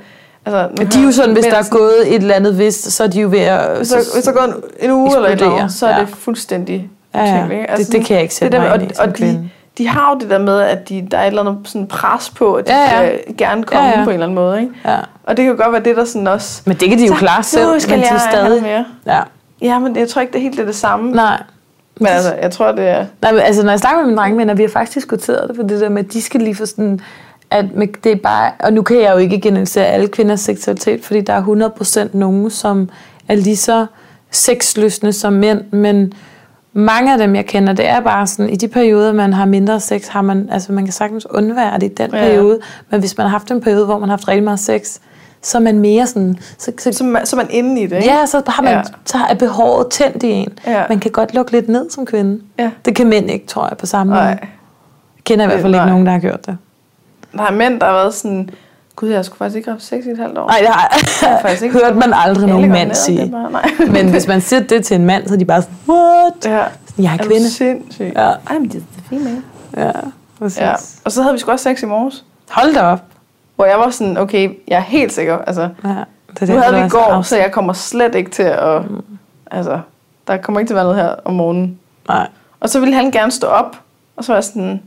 Altså, 0.45 0.85
de 0.95 0.99
er 0.99 1.03
jo 1.05 1.11
sådan, 1.11 1.33
hvis 1.33 1.45
der 1.45 1.55
er 1.57 1.69
gået 1.71 1.93
et 2.07 2.15
eller 2.15 2.35
andet 2.35 2.57
vist, 2.59 2.91
så 2.91 3.03
er 3.03 3.07
de 3.07 3.21
jo 3.21 3.29
ved 3.29 3.39
at... 3.39 3.77
Hvis 3.77 3.89
der, 3.89 3.97
hvis 4.15 4.23
der 4.25 4.31
går 4.31 4.41
en, 4.41 4.53
en 4.79 4.91
uge 4.91 5.15
eller 5.15 5.29
et 5.29 5.41
andet, 5.41 5.71
så 5.73 5.85
er 5.87 5.95
ja. 5.95 5.99
det 6.01 6.09
fuldstændig 6.09 6.89
Ja, 7.15 7.23
ja. 7.25 7.43
ikke? 7.49 7.65
Det- 7.77 7.91
det 7.91 8.05
kan 8.05 8.13
jeg 8.13 8.21
ikke 8.23 8.33
sætte 8.35 8.57
det 8.57 8.63
der 8.65 8.69
mig 8.77 8.81
ind 8.83 8.91
i 8.91 8.95
og, 8.99 9.17
de, 9.17 9.49
de 9.81 9.87
har 9.87 10.13
jo 10.13 10.19
det 10.19 10.29
der 10.29 10.39
med, 10.39 10.59
at 10.59 10.89
de, 10.89 11.07
der 11.11 11.17
er 11.17 11.21
et 11.23 11.27
eller 11.27 11.41
andet 11.43 11.57
sådan 11.67 11.87
pres 11.87 12.29
på, 12.29 12.53
at 12.53 12.67
de 12.67 12.73
Ja, 12.73 13.01
ja. 13.01 13.11
skal 13.21 13.37
gerne 13.37 13.63
komme 13.63 13.85
Ja, 13.89 13.99
ja. 13.99 14.03
på 14.03 14.09
en 14.09 14.13
eller 14.13 14.25
anden 14.25 14.35
måde. 14.35 14.61
Ikke? 14.61 14.73
Ja. 14.85 14.97
Og 15.23 15.37
det 15.37 15.45
kan 15.45 15.55
jo 15.55 15.63
godt 15.63 15.73
være 15.73 15.83
det, 15.83 15.97
der 15.97 16.05
sådan 16.05 16.27
også... 16.27 16.61
Men 16.65 16.77
det 16.77 16.89
kan 16.89 16.97
de 16.99 17.05
jo 17.07 17.13
klare 17.13 17.43
selv, 17.43 17.79
skal 17.79 17.97
men 17.97 18.07
de 18.07 18.13
er 18.13 18.17
stadig... 18.31 18.61
mere. 18.63 18.85
Ja. 19.05 19.19
Ja, 19.61 19.79
men 19.79 19.95
jeg 19.95 20.09
tror 20.09 20.21
ikke, 20.21 20.31
det 20.33 20.37
er 20.39 20.43
helt 20.43 20.57
det, 20.57 20.67
det 20.67 20.75
samme. 20.75 21.11
Nej. 21.11 21.43
Men 21.99 22.07
altså, 22.07 22.33
jeg 22.41 22.51
tror, 22.51 22.71
det 22.71 22.87
er... 22.87 23.05
Nej, 23.21 23.31
men 23.31 23.41
altså, 23.41 23.63
når 23.63 23.71
jeg 23.71 23.79
snakker 23.79 23.99
med 24.01 24.07
mine 24.07 24.17
drengevenner, 24.17 24.53
vi 24.53 24.61
har 24.63 24.69
faktisk 24.69 24.95
diskuteret 24.95 25.47
det, 25.49 25.55
for 25.55 25.63
det 25.63 25.81
der 25.81 25.89
med, 25.89 26.05
at 26.05 26.13
de 26.13 26.21
skal 26.21 26.41
lige 26.41 26.55
få 26.55 26.65
sådan, 26.65 26.99
at 27.51 27.65
det 28.03 28.11
er 28.11 28.15
bare, 28.15 28.51
og 28.59 28.73
nu 28.73 28.81
kan 28.81 29.01
jeg 29.01 29.11
jo 29.13 29.17
ikke 29.17 29.39
generalisere 29.41 29.85
alle 29.85 30.07
kvinders 30.07 30.39
seksualitet, 30.39 31.05
fordi 31.05 31.21
der 31.21 31.33
er 31.33 31.69
100% 32.03 32.17
nogen, 32.17 32.49
som 32.49 32.89
er 33.27 33.35
lige 33.35 33.57
så 33.57 33.85
sexløsende 34.31 35.13
som 35.13 35.33
mænd, 35.33 35.61
men 35.71 36.13
mange 36.73 37.11
af 37.11 37.17
dem, 37.17 37.35
jeg 37.35 37.45
kender, 37.45 37.73
det 37.73 37.87
er 37.87 37.99
bare 37.99 38.27
sådan, 38.27 38.49
i 38.49 38.55
de 38.55 38.67
perioder, 38.67 39.13
man 39.13 39.33
har 39.33 39.45
mindre 39.45 39.79
sex, 39.79 40.07
har 40.07 40.21
man, 40.21 40.49
altså 40.51 40.71
man 40.73 40.83
kan 40.85 40.93
sagtens 40.93 41.27
undvære 41.29 41.79
det 41.79 41.83
i 41.83 41.93
den 41.93 42.09
Ja, 42.13 42.19
periode, 42.19 42.59
men 42.89 42.99
hvis 42.99 43.17
man 43.17 43.25
har 43.25 43.31
haft 43.31 43.51
en 43.51 43.61
periode, 43.61 43.85
hvor 43.85 43.99
man 43.99 44.09
har 44.09 44.17
haft 44.17 44.27
rigtig 44.27 44.43
meget 44.43 44.59
sex, 44.59 44.99
så 45.41 45.57
er 45.57 45.61
man 45.61 45.79
mere 45.79 46.07
sådan, 46.07 46.37
så, 46.57 46.71
så, 46.79 46.91
Så, 46.93 47.03
man, 47.03 47.25
så 47.25 47.35
man 47.35 47.47
inde 47.49 47.81
i 47.81 47.87
det, 47.87 47.95
ikke? 47.95 48.09
Ja, 48.09 48.25
så 48.25 48.41
har 48.47 48.63
man, 48.63 48.73
Ja. 48.73 48.81
så 49.05 49.17
er 49.29 49.33
behovet 49.33 49.87
tændt 49.91 50.23
i 50.23 50.29
en. 50.31 50.49
Ja. 50.67 50.83
Man 50.89 50.99
kan 50.99 51.11
godt 51.11 51.33
lukke 51.33 51.51
lidt 51.51 51.69
ned 51.69 51.89
som 51.89 52.05
kvinde. 52.05 52.41
Ja. 52.59 52.71
Det 52.85 52.95
kan 52.95 53.07
mænd 53.07 53.31
ikke, 53.31 53.47
tror 53.47 53.67
jeg, 53.69 53.77
på 53.77 53.85
samme 53.85 54.13
måde. 54.13 54.23
Jeg 54.23 54.39
kender 55.23 55.45
i 55.45 55.47
hvert 55.47 55.61
fald 55.61 55.73
ikke 55.75 55.85
nogen, 55.85 56.05
der 56.05 56.11
har 56.11 56.19
gjort 56.19 56.45
det. 56.45 56.57
Der 57.33 57.43
er 57.43 57.51
mænd, 57.51 57.79
der 57.79 57.85
har 57.85 57.93
været 57.93 58.13
sådan... 58.13 58.49
Gud, 58.95 59.09
jeg 59.09 59.25
skulle 59.25 59.37
faktisk 59.37 59.55
ikke 59.55 59.67
have 59.69 59.75
haft 59.75 59.83
sex 59.85 60.05
i 60.05 60.09
et 60.09 60.17
halvt 60.17 60.37
år. 60.37 60.47
Nej, 60.47 60.57
det 60.59 60.67
har 60.67 60.99
har 61.29 61.41
faktisk 61.41 61.63
ikke- 61.63 61.79
hørt 61.85 61.95
man 61.95 62.13
aldrig 62.13 62.47
Jeg 62.47 62.53
nogen 62.55 62.69
mand 62.71 62.93
sige. 62.93 63.17
det 63.17 63.27
er 63.27 63.31
bare- 63.31 63.51
nej. 63.51 63.71
Men 64.03 64.09
hvis 64.11 64.27
man 64.27 64.41
siger 64.41 64.59
det 64.59 64.85
til 64.85 64.95
en 64.95 65.05
mand, 65.05 65.27
så 65.27 65.33
er 65.33 65.37
de 65.37 65.45
bare 65.45 65.61
sådan, 65.61 65.75
what? 65.89 66.33
Ja. 66.45 66.63
Jeg 66.97 67.13
er 67.13 67.13
Er 67.13 67.17
kvinde. 67.17 67.45
du 67.45 67.49
sindssyg? 67.51 68.11
Ja. 68.15 68.21
Ej, 68.49 68.59
men 68.59 68.69
det 68.69 68.75
er 68.75 69.01
fint, 69.09 69.23
man. 69.23 69.43
Ja, 69.77 69.91
præcis. 70.39 70.59
Ja. 70.61 70.73
Og 71.05 71.11
så 71.11 71.21
havde 71.21 71.33
vi 71.33 71.39
sgu 71.39 71.51
også 71.51 71.63
sex 71.63 71.81
i 71.83 71.85
morges. 71.85 72.25
Hold 72.49 72.73
da 72.73 72.81
op. 72.81 72.99
Hvor 73.55 73.65
jeg 73.65 73.77
var 73.79 73.89
sådan, 73.89 74.17
okay, 74.17 74.49
jeg 74.67 74.77
er 74.77 74.81
helt 74.81 75.13
sikker. 75.13 75.37
Altså, 75.37 75.61
Ja, 75.61 75.67
det 75.69 75.77
nu 75.87 75.95
derfor, 76.47 76.59
havde 76.59 76.71
du 76.71 76.75
vi 76.77 76.81
er 76.81 76.85
i 76.85 76.89
så 76.89 76.97
går, 76.97 77.19
afs- 77.21 77.23
så 77.23 77.37
jeg 77.37 77.51
kommer 77.51 77.73
slet 77.73 78.15
ikke 78.15 78.31
til 78.31 78.43
at... 78.43 78.89
Mm. 78.91 79.01
Altså, 79.51 79.79
der 80.27 80.37
kommer 80.37 80.59
ikke 80.59 80.69
til 80.69 80.73
at 80.73 80.75
være 80.75 80.85
noget 80.85 80.99
her 80.99 81.15
om 81.25 81.33
morgenen. 81.33 81.79
Nej, 82.07 82.27
Og 82.59 82.69
så 82.69 82.79
ville 82.79 82.95
han 82.95 83.11
gerne 83.11 83.31
stå 83.31 83.47
op. 83.47 83.77
Og 84.17 84.23
så 84.23 84.31
var 84.31 84.37
jeg 84.37 84.43
sådan, 84.43 84.81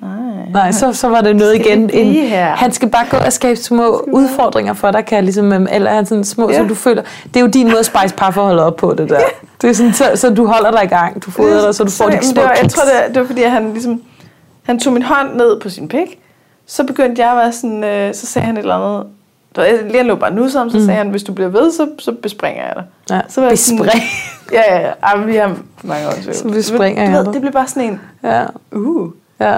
nej. 0.00 0.48
nej 0.52 0.72
så, 0.72 0.92
så 0.92 1.08
var 1.08 1.20
det 1.20 1.36
noget 1.36 1.54
igen. 1.54 1.90
En, 1.92 2.28
han 2.32 2.72
skal 2.72 2.88
bare 2.90 3.06
gå 3.10 3.16
og 3.16 3.32
skabe 3.32 3.56
små 3.56 4.04
udfordringer 4.12 4.72
for 4.74 4.90
dig, 4.90 5.04
kan 5.06 5.16
jeg 5.16 5.24
ligesom, 5.24 5.52
øhm, 5.52 5.66
eller 5.70 5.90
han 5.90 6.06
sådan 6.06 6.24
små, 6.24 6.50
Ja. 6.50 6.56
så 6.56 6.64
du 6.64 6.74
føler, 6.74 7.02
det 7.24 7.36
er 7.36 7.40
jo 7.40 7.46
din 7.46 7.66
måde 7.66 7.78
at 7.78 7.86
spejse 7.86 8.14
parforholdet 8.14 8.60
op 8.64 8.76
på 8.76 8.94
det 8.94 9.08
der. 9.08 9.20
Det 9.62 9.70
er 9.70 9.74
sådan, 9.74 9.92
så, 9.92 10.04
så 10.14 10.30
du 10.34 10.46
holder 10.46 10.70
dig 10.70 10.84
i 10.84 10.86
gang, 10.86 11.24
du 11.24 11.30
fodrer 11.30 11.64
dig, 11.64 11.74
så 11.74 11.84
du 11.84 11.90
får 11.90 12.08
men 12.08 12.18
de 12.18 12.24
små 12.26 12.34
det 12.34 12.42
var, 12.48 12.56
Jeg 12.62 12.70
tror, 12.70 12.82
det, 12.82 12.92
var- 13.02 13.08
det 13.12 13.20
var 13.20 13.26
fordi, 13.26 13.42
at 13.42 13.50
han 13.50 13.72
ligesom... 13.72 14.02
Han 14.62 14.78
tog 14.78 14.92
min 14.92 15.02
hånd 15.02 15.34
ned 15.36 15.60
på 15.60 15.68
sin 15.68 15.88
pik. 15.88 16.18
Så 16.66 16.84
begyndte 16.84 17.22
jeg 17.22 17.30
at 17.30 17.36
være 17.36 17.52
sådan... 17.52 17.84
Øh, 17.84 18.14
så 18.14 18.26
sagde 18.26 18.46
han 18.46 18.56
et 18.56 18.60
eller 18.60 18.74
andet... 18.74 19.06
Han 19.96 20.06
lå 20.06 20.14
bare 20.14 20.34
nu 20.34 20.48
sammen, 20.48 20.70
så 20.72 20.78
Mm. 20.78 20.84
sagde 20.84 20.98
han, 20.98 21.08
hvis 21.08 21.22
du 21.22 21.32
bliver 21.32 21.48
ved, 21.50 21.72
så, 21.72 21.88
så 21.98 22.12
bespringer 22.22 22.62
jeg 22.66 22.72
dig. 22.76 22.84
Ja, 23.10 23.20
Så 23.28 23.40
var 23.40 23.48
jeg 23.48 23.58
sådan- 23.58 23.78
bespring. 23.82 24.02
Ja, 24.52 24.74
ja, 24.76 24.80
ja. 25.14 25.22
Vi 25.24 25.36
har 25.36 25.54
mange 25.82 26.06
år. 26.08 26.32
Så 26.32 26.48
bespringer 26.48 27.10
jeg 27.10 27.24
dig. 27.24 27.32
Det 27.32 27.40
blev 27.40 27.52
bare 27.52 27.66
sådan 27.68 27.82
en... 27.82 28.00
Ja, 28.22 28.44
Uh. 28.72 29.10
ja, 29.40 29.56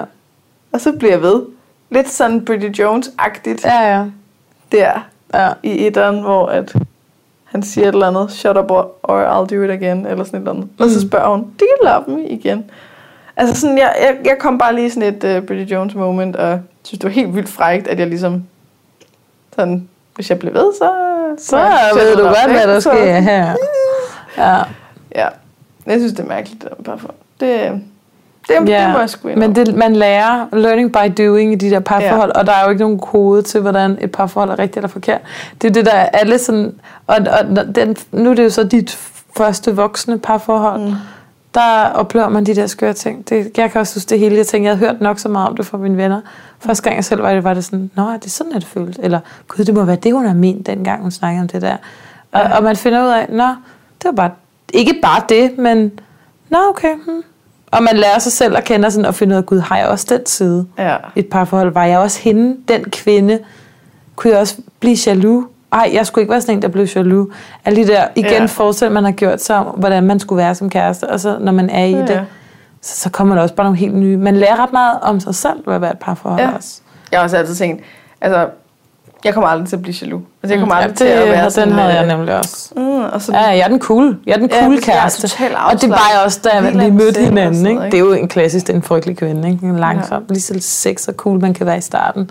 Og 0.72 0.80
så 0.80 0.92
bliver 0.92 1.12
jeg 1.12 1.22
ved. 1.22 1.42
Lidt 1.90 2.10
sådan 2.10 2.44
Bridget 2.44 2.78
Jones-agtigt 2.80 3.64
ja, 3.64 3.96
ja. 3.96 4.04
der 4.72 5.08
ja. 5.34 5.52
i 5.62 5.86
etteren, 5.86 6.20
hvor 6.20 6.46
at 6.46 6.74
han 7.44 7.62
siger 7.62 7.88
et 7.88 7.92
eller 7.92 8.06
andet, 8.06 8.32
shut 8.32 8.56
up 8.56 8.70
or, 8.70 8.96
or 9.02 9.24
I'll 9.24 9.56
do 9.56 9.62
it 9.62 9.70
again, 9.70 10.06
eller 10.06 10.24
sådan 10.24 10.36
et 10.36 10.40
eller 10.40 10.50
andet. 10.50 10.64
Mm. 10.64 10.84
Og 10.84 10.90
så 10.90 11.00
spørger 11.00 11.28
hun, 11.28 11.40
do 11.40 11.64
you 11.64 11.86
love 11.88 12.04
me 12.18 12.28
igen? 12.28 12.70
Altså 13.36 13.60
sådan, 13.60 13.78
jeg, 13.78 13.94
jeg, 14.00 14.16
jeg 14.24 14.36
kom 14.40 14.58
bare 14.58 14.74
lige 14.74 14.90
sådan 14.90 15.14
et 15.14 15.38
uh, 15.38 15.46
Bridget 15.46 15.70
Jones 15.70 15.94
moment, 15.94 16.36
og 16.36 16.60
synes, 16.82 16.98
det 16.98 17.04
var 17.04 17.10
helt 17.10 17.34
vildt 17.34 17.48
frækt, 17.48 17.88
at 17.88 17.98
jeg 17.98 18.06
ligesom, 18.06 18.44
sådan, 19.54 19.88
hvis 20.14 20.30
jeg 20.30 20.38
blev 20.38 20.54
ved, 20.54 20.74
så... 20.74 20.90
Så 21.38 21.56
ved 21.94 22.16
du 22.16 22.22
godt, 22.22 22.50
hvad 22.50 22.66
der 22.66 22.80
sker 22.80 23.20
her. 23.20 23.54
Ja. 24.36 24.56
Ja, 25.14 25.28
jeg 25.86 25.98
synes, 25.98 26.12
det 26.12 26.20
er 26.20 26.28
mærkeligt, 26.28 26.62
der 26.62 26.68
parforhold. 26.84 27.16
Det, 27.40 27.82
det, 28.50 28.68
Ja, 28.68 28.84
det 28.84 28.92
må 28.92 28.98
jeg 28.98 29.10
sgu 29.10 29.28
Men 29.36 29.54
det, 29.54 29.74
man 29.74 29.96
lærer 29.96 30.46
learning 30.52 30.92
by 30.92 31.22
doing 31.22 31.52
i 31.52 31.54
de 31.54 31.70
der 31.70 31.80
parforhold, 31.80 32.32
ja. 32.34 32.40
og 32.40 32.46
der 32.46 32.52
er 32.52 32.64
jo 32.64 32.70
ikke 32.70 32.82
nogen 32.82 32.98
kode 32.98 33.42
til, 33.42 33.60
hvordan 33.60 33.98
et 34.00 34.12
parforhold 34.12 34.50
er 34.50 34.58
rigtigt 34.58 34.76
eller 34.76 34.88
forkert. 34.88 35.20
Det 35.62 35.68
er 35.68 35.72
det, 35.72 35.86
der 35.86 35.92
er 35.92 36.06
alle 36.06 36.38
sådan... 36.38 36.74
Og, 37.06 37.16
og 37.16 37.74
den, 37.74 37.96
nu 38.12 38.30
er 38.30 38.34
det 38.34 38.44
jo 38.44 38.50
så 38.50 38.64
dit 38.64 38.98
første 39.36 39.76
voksne 39.76 40.18
parforhold. 40.18 40.80
Mm. 40.80 40.94
Der 41.54 41.84
oplever 41.94 42.28
man 42.28 42.46
de 42.46 42.54
der 42.54 42.66
skøre 42.66 42.92
ting. 42.92 43.28
Det, 43.28 43.50
jeg 43.56 43.70
kan 43.70 43.80
også 43.80 43.96
huske 43.96 44.10
det 44.10 44.18
hele. 44.18 44.36
Jeg 44.36 44.46
tænkte, 44.46 44.68
jeg 44.68 44.76
havde 44.78 44.90
hørt 44.90 45.00
nok 45.00 45.18
så 45.18 45.28
meget 45.28 45.48
om 45.48 45.56
det 45.56 45.66
fra 45.66 45.78
mine 45.78 45.96
venner. 45.96 46.20
Første 46.58 46.82
gang 46.82 46.96
jeg 46.96 47.04
selv 47.04 47.22
var 47.22 47.34
det, 47.34 47.44
var 47.44 47.54
det 47.54 47.64
sådan, 47.64 47.90
Nå, 47.94 48.02
er 48.02 48.16
det 48.16 48.30
sådan, 48.32 48.52
at 48.52 48.60
det 48.60 48.68
føles? 48.68 48.96
Eller, 49.02 49.20
gud, 49.48 49.64
det 49.64 49.74
må 49.74 49.84
være 49.84 49.96
det, 49.96 50.12
hun 50.12 50.26
har 50.26 50.34
ment, 50.34 50.66
dengang 50.66 51.02
hun 51.02 51.10
snakkede 51.10 51.42
om 51.42 51.48
det 51.48 51.62
der. 51.62 51.76
Og, 52.32 52.40
Ja. 52.40 52.56
og 52.56 52.62
man 52.62 52.76
finder 52.76 53.04
ud 53.04 53.08
af, 53.08 53.26
nå, 53.28 53.44
det 53.98 54.04
var 54.04 54.12
bare, 54.12 54.30
ikke 54.74 54.94
bare 55.02 55.22
det, 55.28 55.58
men, 55.58 55.92
nå, 56.48 56.58
okay, 56.68 56.94
hmm. 56.94 57.22
Og 57.70 57.82
man 57.82 57.96
lærer 57.96 58.18
sig 58.18 58.32
selv 58.32 58.56
at 58.56 58.64
kende 58.64 58.86
og 58.86 58.92
sådan, 58.92 59.06
og 59.06 59.14
finde 59.14 59.34
ud 59.34 59.38
af, 59.38 59.46
gud, 59.46 59.58
har 59.58 59.78
jeg 59.78 59.86
også 59.88 60.06
den 60.10 60.26
side? 60.26 60.66
Ja. 60.78 60.96
Et 61.16 61.26
parforhold, 61.26 61.72
var 61.72 61.84
jeg 61.84 61.98
også 61.98 62.20
hende, 62.20 62.56
den 62.68 62.84
kvinde? 62.84 63.38
Kunne 64.16 64.30
jeg 64.32 64.40
også 64.40 64.56
blive 64.80 64.96
jaloux? 65.06 65.44
Ej, 65.72 65.90
jeg 65.92 66.06
skulle 66.06 66.22
ikke 66.22 66.30
være 66.32 66.40
sådan 66.40 66.54
en, 66.56 66.62
der 66.62 66.68
blev 66.68 66.84
jaloux. 66.96 67.28
Alle 67.64 67.82
de 67.82 67.88
der, 67.88 68.04
igen, 68.16 68.30
Ja. 68.32 68.44
forestil, 68.44 68.90
man 68.90 69.04
har 69.04 69.10
gjort 69.12 69.42
sig 69.42 69.56
om, 69.56 69.66
hvordan 69.66 70.02
man 70.02 70.20
skulle 70.20 70.36
være 70.42 70.54
som 70.54 70.70
kæreste, 70.70 71.08
og 71.10 71.20
så 71.20 71.36
når 71.40 71.52
man 71.52 71.70
er 71.70 71.84
i 71.84 71.90
Ja, 71.92 72.00
det, 72.00 72.20
så, 72.82 72.96
så 72.96 73.10
kommer 73.10 73.34
der 73.34 73.42
også 73.42 73.54
bare 73.54 73.64
nogle 73.64 73.78
helt 73.78 73.94
nye. 73.94 74.16
Man 74.16 74.36
lærer 74.36 74.62
ret 74.62 74.72
meget 74.72 74.98
om 75.02 75.20
sig 75.20 75.34
selv 75.34 75.56
ved 75.66 75.74
at 75.74 75.80
være 75.80 75.90
et 75.92 75.98
parforhold 75.98 76.40
Ja. 76.40 76.50
også. 76.56 76.80
Jeg 77.12 77.18
har 77.20 77.24
også 77.24 77.36
altid 77.36 77.54
tænkt, 77.54 77.82
altså, 78.20 78.48
jeg 79.24 79.34
kommer 79.34 79.48
aldrig 79.48 79.68
til 79.68 79.76
at 79.76 79.82
blive 79.82 79.94
jaloux. 80.02 80.22
Altså, 80.42 80.54
jeg 80.54 80.58
kommer 80.60 80.74
aldrig 80.74 80.90
ja, 80.90 80.94
til 80.96 81.04
at 81.04 81.28
være 81.28 81.42
den 81.42 81.50
sådan... 81.50 81.72
havde 81.72 81.94
jeg 81.94 82.02
øh, 82.02 82.08
nemlig 82.08 82.36
også. 82.38 82.72
Mm, 82.76 82.82
og 83.04 83.22
så, 83.22 83.32
Ja, 83.32 83.38
jeg 83.40 83.58
er 83.58 83.68
den 83.68 83.80
cool. 83.80 84.16
Jeg 84.26 84.32
er 84.32 84.36
den 84.38 84.50
Ja, 84.50 84.60
cool 84.62 84.72
jeg 84.72 84.78
er 84.80 84.84
kæreste. 84.84 85.40
og 85.70 85.80
det 85.82 85.90
var 85.90 86.10
jeg 86.14 86.22
også, 86.24 86.40
da 86.44 86.70
vi 86.70 86.90
mødte 86.90 87.18
og 87.18 87.24
hinanden. 87.24 87.66
Ikke? 87.66 87.82
Det 87.82 87.94
er 87.94 87.98
jo 87.98 88.12
en 88.12 88.28
klassisk, 88.28 88.66
det 88.66 88.72
er 88.72 88.76
en 88.76 88.82
frygtelig 88.82 89.16
kvinde. 89.16 89.50
Ikke? 89.50 89.66
En 89.66 89.76
langsom, 89.78 90.22
ja. 90.28 90.32
lige 90.32 90.42
så 90.42 90.54
sex 90.60 91.08
og 91.08 91.14
cool 91.14 91.40
man 91.40 91.54
kan 91.54 91.66
være 91.66 91.78
i 91.78 91.80
starten. 91.80 92.30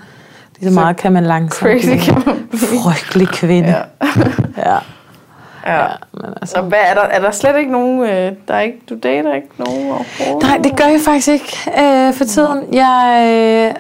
Lige 0.60 0.70
så 0.70 0.74
Så 0.76 0.80
meget 0.80 0.98
kan 0.98 1.12
man 1.12 1.24
langsomt 1.24 1.72
crazy 1.72 1.88
blive. 1.88 2.38
Frygtelig 2.84 3.28
kvinde. 3.28 3.70
Ja. 3.70 3.82
Ja. 4.66 4.72
ja. 5.68 5.82
ja. 5.82 5.88
Men 6.14 6.26
altså. 6.42 6.56
Så 6.56 6.62
hvad 6.62 6.80
er 6.90 6.94
der? 6.94 7.02
Er 7.02 7.20
der 7.20 7.32
slet 7.32 7.58
ikke 7.58 7.72
nogen... 7.72 8.02
Øh, 8.02 8.32
der 8.48 8.54
er 8.54 8.60
ikke, 8.60 8.78
du 8.90 8.96
dater 9.04 9.34
ikke 9.36 9.48
nogen 9.58 9.92
overhovedet? 9.92 10.48
Nej, 10.50 10.58
det 10.64 10.78
gør 10.78 10.86
jeg 10.86 11.00
faktisk 11.06 11.28
ikke 11.28 11.58
øh, 11.82 12.14
for 12.14 12.24
tiden. 12.26 12.64
Jeg, 12.74 13.24
øh, 13.28 13.76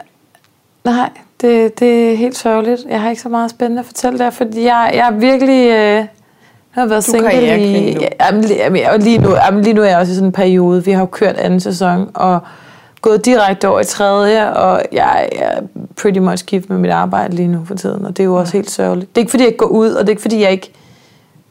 nej, 0.93 1.09
det, 1.41 1.79
det 1.79 2.11
er 2.11 2.15
helt 2.15 2.37
sørgeligt. 2.37 2.81
Jeg 2.89 3.01
har 3.01 3.09
ikke 3.09 3.21
så 3.21 3.29
meget 3.29 3.51
spændende 3.51 3.79
at 3.79 3.85
fortælle 3.85 4.19
der, 4.19 4.29
fordi 4.29 4.63
jeg, 4.63 4.91
jeg 4.93 5.07
er 5.07 5.11
virkelig... 5.11 5.69
Øh, 5.69 5.99
nu 5.99 6.05
har 6.71 6.81
jeg 6.81 6.89
været 6.89 7.05
Du 7.07 7.11
single 7.11 7.59
i... 7.67 7.93
nu. 7.93 8.01
Ja, 8.01 8.07
jamen, 8.25 8.41
lige- 8.43 8.97
lige, 8.99 9.17
nu, 9.17 9.29
jamen, 9.35 9.63
lige 9.63 9.73
nu 9.73 9.81
er 9.81 9.85
jeg 9.85 9.97
også 9.97 10.11
i 10.11 10.15
sådan 10.15 10.27
en 10.27 10.31
periode. 10.31 10.85
Vi 10.85 10.91
har 10.91 10.99
jo 10.99 11.05
kørt 11.05 11.35
anden 11.37 11.59
sæson, 11.59 12.09
og 12.13 12.39
gået 13.01 13.25
direkte 13.25 13.67
over 13.67 13.79
i 13.79 13.83
tredje, 13.83 14.53
og 14.53 14.81
jeg 14.91 15.29
er 15.31 15.61
pretty 16.01 16.19
much 16.19 16.45
gift 16.45 16.69
med 16.69 16.77
mit 16.77 16.91
arbejde 16.91 17.35
lige 17.35 17.47
nu 17.47 17.65
for 17.65 17.75
tiden, 17.75 18.05
og 18.05 18.17
det 18.17 18.23
er 18.23 18.25
jo 18.25 18.35
også 18.35 18.53
helt 18.53 18.71
sørgeligt. 18.71 19.15
Det 19.15 19.21
er 19.21 19.23
ikke, 19.23 19.29
fordi 19.31 19.43
jeg 19.43 19.47
ikke 19.47 19.57
går 19.57 19.65
ud, 19.65 19.91
og 19.91 19.99
det 20.01 20.07
er 20.07 20.11
ikke, 20.11 20.21
fordi 20.21 20.41
jeg 20.41 20.51
ikke 20.51 20.71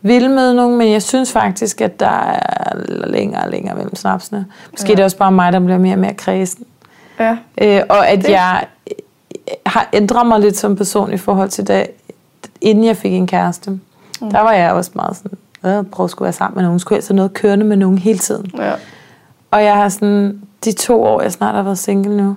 vil 0.03 0.31
møde 0.31 0.55
nogen, 0.55 0.79
men 0.79 0.93
jeg 0.93 1.03
synes 1.03 1.33
faktisk, 1.33 1.81
at 1.81 2.01
der 2.01 2.33
er 2.33 2.75
længere 3.07 3.43
og 3.45 3.51
længere 3.51 3.75
mellem 3.77 3.95
snapsene. 3.97 4.47
Måske 4.71 4.87
Ja. 4.87 4.91
ja. 4.91 4.95
det 4.97 5.01
er 5.01 5.05
også 5.05 5.17
bare 5.17 5.33
mig, 5.33 5.53
der 5.53 5.59
bliver 5.61 5.79
mere 5.79 5.95
og 5.95 5.99
mere 5.99 6.15
kredsen. 6.15 6.65
Ja. 7.21 7.37
Øh, 7.61 7.81
og 7.89 8.09
at 8.09 8.19
Det- 8.19 8.31
jeg 8.31 8.65
har 9.67 9.89
ændret 9.93 10.27
mig 10.27 10.41
lidt 10.41 10.57
som 10.57 10.77
person 10.77 11.13
i 11.13 11.17
forhold 11.17 11.49
til 11.49 11.69
da, 11.69 11.87
inden 12.61 12.85
jeg 12.85 12.97
fik 12.97 13.13
en 13.13 13.27
kæreste. 13.27 13.71
Mm. 13.71 14.31
Der 14.31 14.41
var 14.41 14.53
jeg 14.53 14.73
også 14.73 14.91
meget 14.95 15.17
sådan, 15.17 15.39
øh, 15.65 15.85
prøve 15.85 16.09
at 16.17 16.21
være 16.21 16.33
sammen 16.33 16.57
med 16.57 16.65
nogen. 16.65 16.79
Skulle 16.79 16.97
helst 16.97 17.09
have 17.09 17.17
noget 17.17 17.35
kørende 17.35 17.65
med 17.65 17.77
nogen 17.77 17.99
hele 17.99 18.19
tiden. 18.19 18.51
Ja. 18.59 18.75
Og 19.51 19.65
jeg 19.65 19.77
har 19.77 19.89
sådan, 19.89 20.43
de 20.65 20.73
to 20.73 21.03
år, 21.03 21.23
jeg 21.23 21.33
snart 21.33 21.55
har 21.55 21.63
været 21.63 21.79
single 21.79 22.17
nu, 22.17 22.37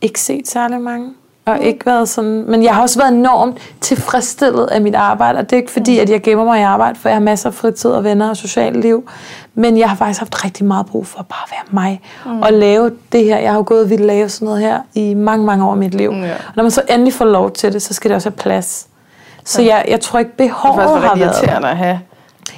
ikke 0.00 0.20
set 0.20 0.48
særlig 0.48 0.80
mange. 0.80 1.14
Og 1.48 1.62
ikke 1.62 1.86
været 1.86 2.08
sådan, 2.08 2.44
men 2.48 2.62
jeg 2.62 2.74
har 2.74 2.82
også 2.82 2.98
været 2.98 3.12
enormt 3.12 3.58
tilfredsstillet 3.80 4.66
af 4.66 4.80
mit 4.80 4.94
arbejde, 4.94 5.38
og 5.38 5.44
det 5.44 5.52
er 5.52 5.56
ikke 5.56 5.70
fordi, 5.70 5.98
at 5.98 6.10
jeg 6.10 6.22
gemmer 6.22 6.44
mig 6.44 6.60
i 6.60 6.62
arbejde, 6.62 6.98
for 6.98 7.08
jeg 7.08 7.16
har 7.16 7.20
masser 7.20 7.48
af 7.48 7.54
fritid 7.54 7.90
og 7.90 8.04
venner 8.04 8.30
og 8.30 8.36
socialt 8.36 8.80
liv, 8.80 9.08
men 9.54 9.78
jeg 9.78 9.88
har 9.88 9.96
faktisk 9.96 10.20
haft 10.20 10.44
rigtig 10.44 10.66
meget 10.66 10.86
brug 10.86 11.06
for 11.06 11.22
bare 11.22 11.42
at 11.44 11.50
være 11.50 11.82
mig, 11.82 12.00
mm. 12.26 12.42
og 12.42 12.52
lave 12.52 12.90
det 13.12 13.24
her. 13.24 13.38
Jeg 13.38 13.50
har 13.50 13.56
jo 13.56 13.64
gået 13.66 13.82
og 13.82 13.90
ville 13.90 14.06
lave 14.06 14.28
sådan 14.28 14.46
noget 14.46 14.60
her 14.60 14.80
i 14.94 15.14
mange, 15.14 15.46
mange 15.46 15.66
år 15.66 15.74
i 15.74 15.78
mit 15.78 15.94
liv. 15.94 16.12
Mm, 16.12 16.22
ja. 16.22 16.32
Og 16.32 16.52
når 16.56 16.62
man 16.62 16.70
så 16.70 16.82
endelig 16.90 17.12
får 17.12 17.24
lov 17.24 17.50
til 17.50 17.72
det, 17.72 17.82
så 17.82 17.94
skal 17.94 18.08
det 18.08 18.16
også 18.16 18.28
have 18.28 18.36
plads. 18.36 18.86
Så 19.44 19.62
jeg, 19.62 19.84
jeg 19.88 20.00
tror 20.00 20.18
ikke, 20.18 20.28
Det 20.28 20.36
behovet 20.36 21.02
faktisk 21.02 21.44
har 21.44 21.60
været... 21.60 21.70
at 21.70 21.76
have. 21.76 22.00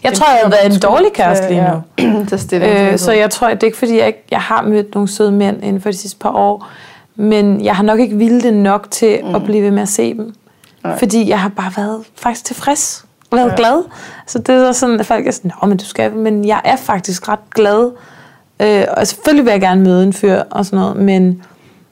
Jeg 0.03 0.13
tror, 0.13 0.27
jeg 0.27 0.41
har 0.43 0.51
været 0.51 0.75
en 0.75 0.81
dårlig 0.81 1.13
kæreste 1.15 1.49
lige 1.49 1.69
nu. 1.71 2.07
Ja, 2.31 2.37
stilling. 2.47 2.73
Øh, 2.73 2.99
så 2.99 3.13
jeg 3.13 3.31
tror, 3.31 3.49
det 3.49 3.63
er 3.63 3.67
ikke 3.67 3.79
fordi, 3.79 3.99
jeg, 3.99 4.07
ikke, 4.07 4.25
jeg 4.31 4.41
har 4.41 4.63
mødt 4.63 4.95
nogle 4.95 5.09
søde 5.09 5.33
mænd 5.33 5.65
inden 5.65 5.83
for 5.83 5.91
de 5.91 5.97
sidste 5.97 6.19
par 6.19 6.31
år, 6.31 6.67
men 7.17 7.65
jeg 7.65 7.77
har 7.77 7.83
nok 7.83 8.01
ikke 8.01 8.17
ville 8.17 8.41
det 8.41 8.55
nok 8.55 8.91
til 8.91 9.21
mm. 9.25 9.35
at 9.35 9.45
blive 9.45 9.63
ved 9.63 9.71
med 9.71 9.83
at 9.83 9.89
se 9.89 10.15
dem. 10.15 10.35
Nej. 10.85 10.99
Fordi 10.99 11.29
jeg 11.29 11.41
har 11.41 11.49
bare 11.49 11.73
været 11.77 12.05
faktisk 12.15 12.45
tilfreds 12.45 13.05
og 13.31 13.37
været 13.39 13.51
Ja. 13.51 13.57
glad. 13.57 13.83
Så 14.27 14.39
det 14.39 14.55
er 14.55 14.73
sådan, 14.73 15.01
at 15.01 15.07
folk 15.07 15.27
er 15.27 15.31
sådan, 15.31 15.53
Nå, 15.63 15.69
men 15.69 15.79
du 15.79 15.85
skal, 15.85 16.13
men 16.13 16.45
jeg 16.45 16.61
er 16.65 16.77
faktisk 16.77 17.29
ret 17.29 17.51
glad. 17.55 17.91
Øh, 18.63 18.85
og 18.97 19.07
selvfølgelig 19.07 19.45
vil 19.45 19.51
jeg 19.51 19.61
gerne 19.61 19.83
møde 19.83 20.03
en 20.03 20.13
fyr 20.13 20.43
og 20.51 20.67
sådan 20.67 20.79
noget, 20.79 20.97
men, 20.97 21.43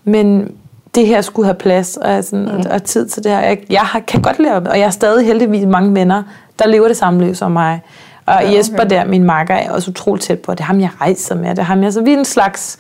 men 0.05 0.53
det 0.95 1.07
her 1.07 1.21
skulle 1.21 1.47
have 1.47 1.55
plads 1.55 1.97
og, 1.97 2.25
sådan, 2.25 2.45
mm. 2.45 2.51
og, 2.51 2.65
og 2.71 2.85
tid 2.85 3.09
til 3.09 3.25
det 3.25 3.33
her. 3.33 3.41
Jeg, 3.41 3.59
jeg 3.71 3.81
har, 3.81 4.01
kan 4.01 4.23
godt 4.23 4.39
leve, 4.39 4.55
og 4.55 4.79
jeg 4.79 4.87
har 4.87 4.91
stadig 4.91 5.27
heldigvis 5.27 5.67
mange 5.67 5.95
venner, 5.95 6.23
der 6.59 6.69
lever 6.69 6.89
det 6.89 6.97
samme 6.97 7.25
liv 7.25 7.35
som 7.35 7.53
mig. 7.53 7.81
Og 8.27 8.35
ja, 8.35 8.47
okay. 8.47 8.57
Jesper 8.57 8.85
der, 8.85 9.05
min 9.05 9.25
makker, 9.25 9.55
er 9.55 9.71
også 9.71 9.91
utroligt 9.91 10.25
tæt 10.25 10.39
på. 10.39 10.53
Det 10.53 10.61
er 10.61 10.65
ham, 10.65 10.81
jeg 10.81 10.91
rejser 11.01 11.35
med. 11.35 11.51
Det 11.51 11.59
er 11.59 11.63
ham, 11.63 11.83
jeg, 11.83 11.93
så 11.93 12.03
vi 12.03 12.13
er 12.13 12.19
en 12.19 12.25
slags 12.25 12.79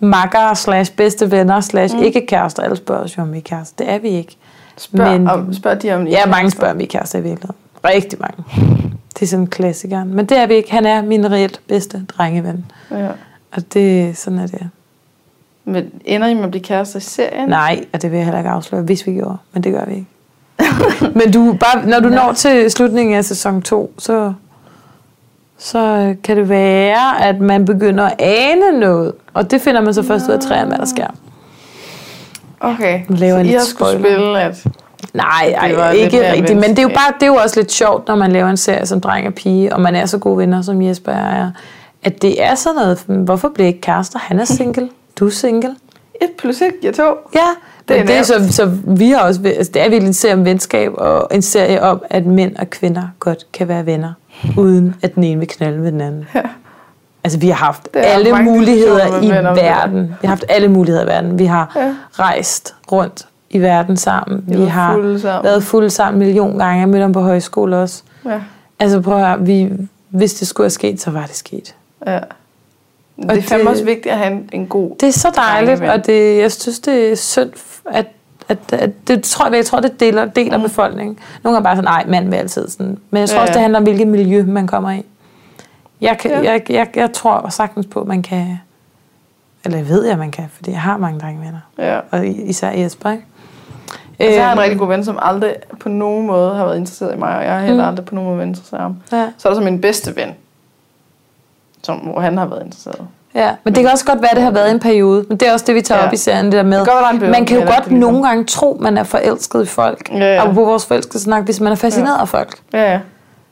makker 0.00 0.54
slash 0.54 0.92
bedste 0.92 1.30
venner 1.30 1.60
slash 1.60 1.96
Mm. 1.96 2.02
ikke 2.02 2.26
kærester. 2.26 2.62
Alle 2.62 2.76
spørger 2.76 3.02
os 3.02 3.16
jo, 3.18 3.22
om 3.22 3.32
vi 3.32 3.38
er 3.38 3.42
kærester. 3.42 3.84
Det 3.84 3.94
er 3.94 3.98
vi 3.98 4.08
ikke. 4.08 4.36
Spørg, 4.76 5.20
men- 5.20 5.28
om, 5.28 5.52
spørg 5.54 5.82
de 5.82 5.92
om 5.92 6.06
I 6.06 6.10
Ja, 6.10 6.26
mange 6.26 6.50
spørger, 6.50 6.72
om 6.72 6.78
vi 6.78 6.84
er 6.84 6.88
kærester 6.88 7.18
i 7.18 7.22
virkeligheden. 7.22 7.56
Rigtig 7.84 8.18
mange. 8.20 8.44
Det 9.14 9.22
er 9.22 9.26
sådan 9.26 9.46
klassikeren. 9.46 10.14
Men 10.14 10.26
det 10.26 10.38
er 10.38 10.46
vi 10.46 10.54
ikke. 10.54 10.70
Han 10.72 10.86
er 10.86 11.02
min 11.02 11.30
reelt 11.30 11.60
bedste 11.68 12.04
drengeven. 12.08 12.64
Ja. 12.90 13.08
Og 13.52 13.74
det, 13.74 14.18
sådan 14.18 14.38
er 14.38 14.46
det. 14.46 14.68
Men 15.64 15.90
ender 16.04 16.26
I 16.28 16.34
med 16.34 16.44
at 16.44 16.50
blive 16.50 16.62
kærester 16.64 16.98
i 16.98 17.02
serien? 17.02 17.48
Nej, 17.48 17.84
og 17.92 18.02
det 18.02 18.10
vil 18.10 18.16
jeg 18.16 18.24
heller 18.24 18.38
ikke 18.38 18.50
afsløre, 18.50 18.82
hvis 18.82 19.06
vi 19.06 19.12
gjorde. 19.12 19.36
Men 19.52 19.64
det 19.64 19.72
gør 19.72 19.84
vi 19.84 19.94
ikke. 19.94 20.06
men 21.18 21.32
du, 21.32 21.56
bare, 21.60 21.86
når 21.88 22.00
du 22.00 22.08
når 22.08 22.32
til 22.32 22.70
slutningen 22.70 23.16
af 23.16 23.24
sæson 23.24 23.62
2, 23.62 23.92
så, 23.98 24.32
så 25.60 26.14
kan 26.24 26.36
det 26.36 26.48
være, 26.48 27.24
at 27.24 27.40
man 27.40 27.64
begynder 27.64 28.04
at 28.04 28.14
ane 28.18 28.80
noget. 28.80 29.12
Og 29.34 29.50
det 29.50 29.60
finder 29.60 29.80
man 29.80 29.94
så 29.94 30.02
først 30.02 30.28
ud 30.28 30.34
af 30.34 30.40
træerne, 30.40 30.68
hvad 30.68 30.78
der 30.78 30.84
sker. 30.84 31.06
Okay, 32.60 33.00
Nu 33.08 33.16
laver 33.16 33.32
så 33.32 33.36
jeg 33.38 33.46
I 33.46 33.52
har 33.52 33.60
skulle 33.60 33.98
spille, 33.98 34.40
at... 34.40 34.66
Nej, 35.14 35.54
ej, 35.56 35.92
ikke 35.92 36.32
rigtigt. 36.32 36.58
Men 36.58 36.70
det 36.70 36.78
er 36.78 36.82
jo 36.82 36.88
bare, 36.88 37.12
det 37.14 37.22
er 37.22 37.26
jo 37.26 37.34
også 37.34 37.60
lidt 37.60 37.72
sjovt, 37.72 38.08
når 38.08 38.16
man 38.16 38.32
laver 38.32 38.48
en 38.48 38.56
serie 38.56 38.86
som 38.86 39.00
dreng 39.00 39.26
og 39.26 39.34
pige, 39.34 39.74
og 39.74 39.80
man 39.80 39.96
er 39.96 40.06
så 40.06 40.18
gode 40.18 40.38
venner, 40.38 40.62
som 40.62 40.82
Jesper 40.82 41.12
er. 41.12 41.50
At 42.02 42.22
det 42.22 42.42
er 42.42 42.54
sådan 42.54 42.76
noget, 42.76 43.04
hvorfor 43.06 43.48
bliver 43.48 43.66
ikke 43.66 43.80
kærester? 43.80 44.18
Han 44.18 44.38
er 44.40 44.44
single, 44.44 44.88
du 45.20 45.26
er 45.26 45.30
single. 45.30 45.76
1 46.22 46.28
plus 46.38 46.60
1 46.60 46.72
giver 46.80 46.92
2. 46.92 47.02
Ja, 47.34 47.40
Det 47.88 47.98
er 47.98 48.04
det 48.06 48.16
er 48.16 48.22
så, 48.22 48.52
så 48.52 48.70
vi 48.86 49.10
har 49.10 49.20
også, 49.20 49.40
altså 49.44 49.72
det 49.72 49.82
er 49.82 49.88
virkelig 49.88 50.06
en 50.08 50.12
serie 50.14 50.34
om 50.34 50.44
venskab, 50.44 50.92
og 50.94 51.28
en 51.30 51.42
serie 51.42 51.82
om, 51.82 52.02
at 52.10 52.26
mænd 52.26 52.56
og 52.56 52.70
kvinder 52.70 53.02
godt 53.18 53.52
kan 53.52 53.68
være 53.68 53.86
venner, 53.86 54.12
uden 54.56 54.94
at 55.02 55.14
den 55.14 55.24
ene 55.24 55.38
vil 55.38 55.48
knalde 55.48 55.78
med 55.78 55.92
den 55.92 56.00
anden. 56.00 56.26
Ja. 56.34 56.42
Altså 57.24 57.38
vi 57.38 57.48
har 57.48 57.54
haft 57.54 57.88
alle 57.94 58.42
muligheder 58.42 59.20
i 59.22 59.26
det. 59.28 59.56
verden. 59.56 60.02
Vi 60.08 60.26
har 60.26 60.28
haft 60.28 60.44
alle 60.48 60.68
muligheder 60.68 61.04
i 61.04 61.06
verden. 61.06 61.38
Vi 61.38 61.44
har 61.44 61.72
Ja. 61.76 61.94
rejst 62.12 62.74
rundt 62.92 63.26
i 63.50 63.58
verden 63.58 63.96
sammen. 63.96 64.44
Vi 64.46 64.64
har 64.64 64.92
fulde 64.94 65.20
sammen. 65.20 65.44
været 65.44 65.62
fulde 65.62 65.90
sammen 65.90 66.22
en 66.22 66.26
million 66.26 66.58
gange. 66.58 66.80
Jeg 66.80 66.88
mødte 66.88 67.02
ham 67.02 67.12
på 67.12 67.20
højskole 67.20 67.76
også. 67.76 68.02
Ja. 68.24 68.40
Altså 68.78 69.00
prøv 69.00 69.18
at 69.18 69.26
høre, 69.26 69.40
vi, 69.46 69.68
hvis 70.08 70.34
det 70.34 70.48
skulle 70.48 70.64
have 70.64 70.70
sket, 70.70 71.00
så 71.00 71.10
var 71.10 71.26
det 71.26 71.36
sket. 71.36 71.74
ja. 72.06 72.18
Det 73.16 73.30
er 73.30 73.34
det- 73.34 73.44
fandme 73.44 73.70
også 73.70 73.84
vigtigt 73.84 74.12
at 74.12 74.18
have 74.18 74.32
en, 74.32 74.48
en 74.52 74.66
god... 74.66 74.90
Det 75.00 75.08
er 75.08 75.12
så 75.12 75.30
dejligt, 75.36 75.82
og 75.82 76.06
det, 76.06 76.38
jeg 76.38 76.52
synes, 76.52 76.78
det 76.78 77.12
er 77.12 77.16
synd, 77.16 77.50
at, 77.92 78.06
at, 78.50 78.72
at 78.72 79.08
det 79.08 79.22
tror 79.22 79.46
jeg, 79.46 79.54
jeg 79.56 79.66
tror, 79.66 79.80
det 79.80 80.00
deler, 80.00 80.24
deler 80.24 80.56
mm. 80.56 80.62
befolkningen. 80.62 81.18
Nogle 81.44 81.58
er 81.58 81.62
bare 81.62 81.76
sådan, 81.76 81.88
nej, 81.88 82.04
mand 82.08 82.28
vil 82.28 82.36
altid 82.36 82.68
sådan. 82.68 82.98
Men 83.10 83.20
jeg 83.20 83.28
tror 83.28 83.34
Ja, 83.36 83.40
ja, 83.40 83.42
også, 83.42 83.52
det 83.52 83.60
handler 83.62 83.78
om, 83.78 83.82
hvilket 83.82 84.08
miljø 84.08 84.44
man 84.44 84.66
kommer 84.66 84.90
i. 84.90 85.04
Jeg, 86.00 86.18
kan, 86.18 86.30
Ja. 86.30 86.42
jeg, 86.52 86.62
jeg, 86.70 86.88
jeg 86.96 87.12
tror 87.12 87.48
sagtens 87.48 87.86
på, 87.86 88.00
at 88.00 88.06
man 88.06 88.22
kan, 88.22 88.60
eller 89.64 89.78
jeg 89.78 89.88
ved, 89.88 90.06
at 90.06 90.18
man 90.18 90.30
kan, 90.30 90.44
fordi 90.52 90.70
jeg 90.70 90.80
har 90.80 90.96
mange 90.96 91.20
drengevenner. 91.20 91.58
Ja. 91.78 92.00
Og 92.10 92.26
især 92.26 92.70
Jesper, 92.70 93.10
ikke? 93.10 93.24
Altså, 94.18 94.34
jeg 94.36 94.44
har 94.44 94.52
en 94.52 94.58
Øhm, 94.58 94.62
rigtig 94.62 94.78
god 94.78 94.88
ven, 94.88 95.04
som 95.04 95.18
aldrig 95.22 95.54
på 95.80 95.88
nogen 95.88 96.26
måde 96.26 96.54
har 96.54 96.64
været 96.64 96.76
interesseret 96.76 97.14
i 97.14 97.18
mig, 97.18 97.36
og 97.36 97.44
jeg 97.44 97.52
har 97.54 97.60
heller 97.60 97.82
Mm. 97.84 97.88
aldrig 97.88 98.06
på 98.06 98.14
nogen 98.14 98.28
måde 98.28 98.38
været 98.38 98.48
interesseret 98.48 98.80
i 98.80 98.82
ham. 98.82 98.96
Ja, 99.12 99.28
Så 99.38 99.48
er 99.48 99.52
der 99.52 99.60
så 99.60 99.64
min 99.64 99.80
bedste 99.80 100.16
ven, 100.16 100.28
som, 101.82 101.96
hvor 101.98 102.20
han 102.20 102.38
har 102.38 102.46
været 102.46 102.64
interesseret. 102.64 103.06
Ja, 103.34 103.50
men 103.64 103.74
det 103.74 103.82
kan 103.82 103.92
også 103.92 104.04
godt 104.04 104.20
være, 104.22 104.30
at 104.30 104.36
det 104.36 104.44
har 104.44 104.50
været 104.50 104.70
en 104.70 104.80
periode. 104.80 105.24
Men 105.28 105.36
det 105.36 105.48
er 105.48 105.52
også 105.52 105.64
det, 105.68 105.74
vi 105.74 105.80
tager 105.82 106.00
Ja. 106.00 106.06
op 106.06 106.12
i 106.12 106.16
serien, 106.16 106.44
det 106.44 106.52
der 106.52 106.62
med. 106.62 106.78
Det 106.80 106.88
godt 106.88 107.30
Man 107.30 107.46
kan 107.46 107.56
jo 107.60 107.62
godt 107.74 107.84
det 107.84 107.92
nogle 107.92 108.22
gange 108.26 108.44
tro, 108.44 108.76
man 108.80 108.98
er 108.98 109.02
forelsket 109.04 109.62
i 109.62 109.66
folk. 109.66 110.10
Ja, 110.12 110.34
ja. 110.34 110.42
Og 110.48 110.54
på 110.54 110.64
vores 110.64 110.86
forelskelsesnak, 110.86 111.44
hvis 111.44 111.60
man 111.60 111.72
er 111.72 111.76
fascineret 111.76 112.14
Ja. 112.16 112.20
af 112.20 112.28
folk. 112.28 112.58
Ja, 112.72 112.92
ja. 112.92 112.98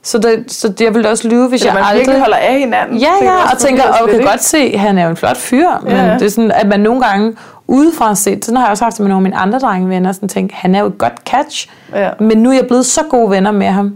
Så, 0.03 0.19
det, 0.19 0.45
så 0.53 0.73
jeg 0.81 0.95
ville 0.95 1.09
også 1.11 1.29
lyve, 1.29 1.49
hvis 1.49 1.63
Eller 1.63 1.73
jeg 1.73 1.75
man 1.75 1.85
aldrig... 1.85 1.99
virkelig 2.01 2.21
holder 2.21 2.37
af 2.37 2.59
hinanden. 2.59 2.97
Ja, 2.99 3.11
ja, 3.23 3.33
og 3.53 3.59
tænker, 3.59 3.83
og 3.83 4.09
lidt, 4.09 4.17
kan 4.17 4.27
godt 4.27 4.43
se, 4.45 4.59
at 4.59 4.81
han 4.81 4.99
er 4.99 5.05
jo 5.05 5.11
en 5.11 5.17
flot 5.17 5.37
fyr, 5.37 5.69
men 5.83 5.93
Ja. 5.93 6.15
det 6.15 6.23
er 6.23 6.29
sådan, 6.29 6.51
at 6.51 6.67
man 6.69 6.81
nogle 6.81 7.01
gange 7.03 7.37
udefra 7.67 8.15
set, 8.15 8.45
sådan 8.45 8.57
har 8.57 8.65
jeg 8.65 8.71
også 8.71 8.85
haft 8.85 8.97
det 8.97 9.01
med 9.01 9.09
nogle 9.09 9.27
af 9.27 9.31
mine 9.31 9.37
andre 9.37 9.59
drengevenner, 9.59 10.13
sådan 10.13 10.29
tænkt, 10.29 10.53
han 10.53 10.75
er 10.75 10.81
jo 10.81 10.87
et 10.87 10.99
godt 10.99 11.13
catch, 11.27 11.69
Ja. 11.95 12.11
men 12.21 12.39
nu 12.39 12.51
er 12.51 12.55
jeg 12.55 12.67
blevet 12.67 12.87
så 12.87 13.01
gode 13.11 13.31
venner 13.31 13.51
med 13.53 13.67
ham, 13.67 13.95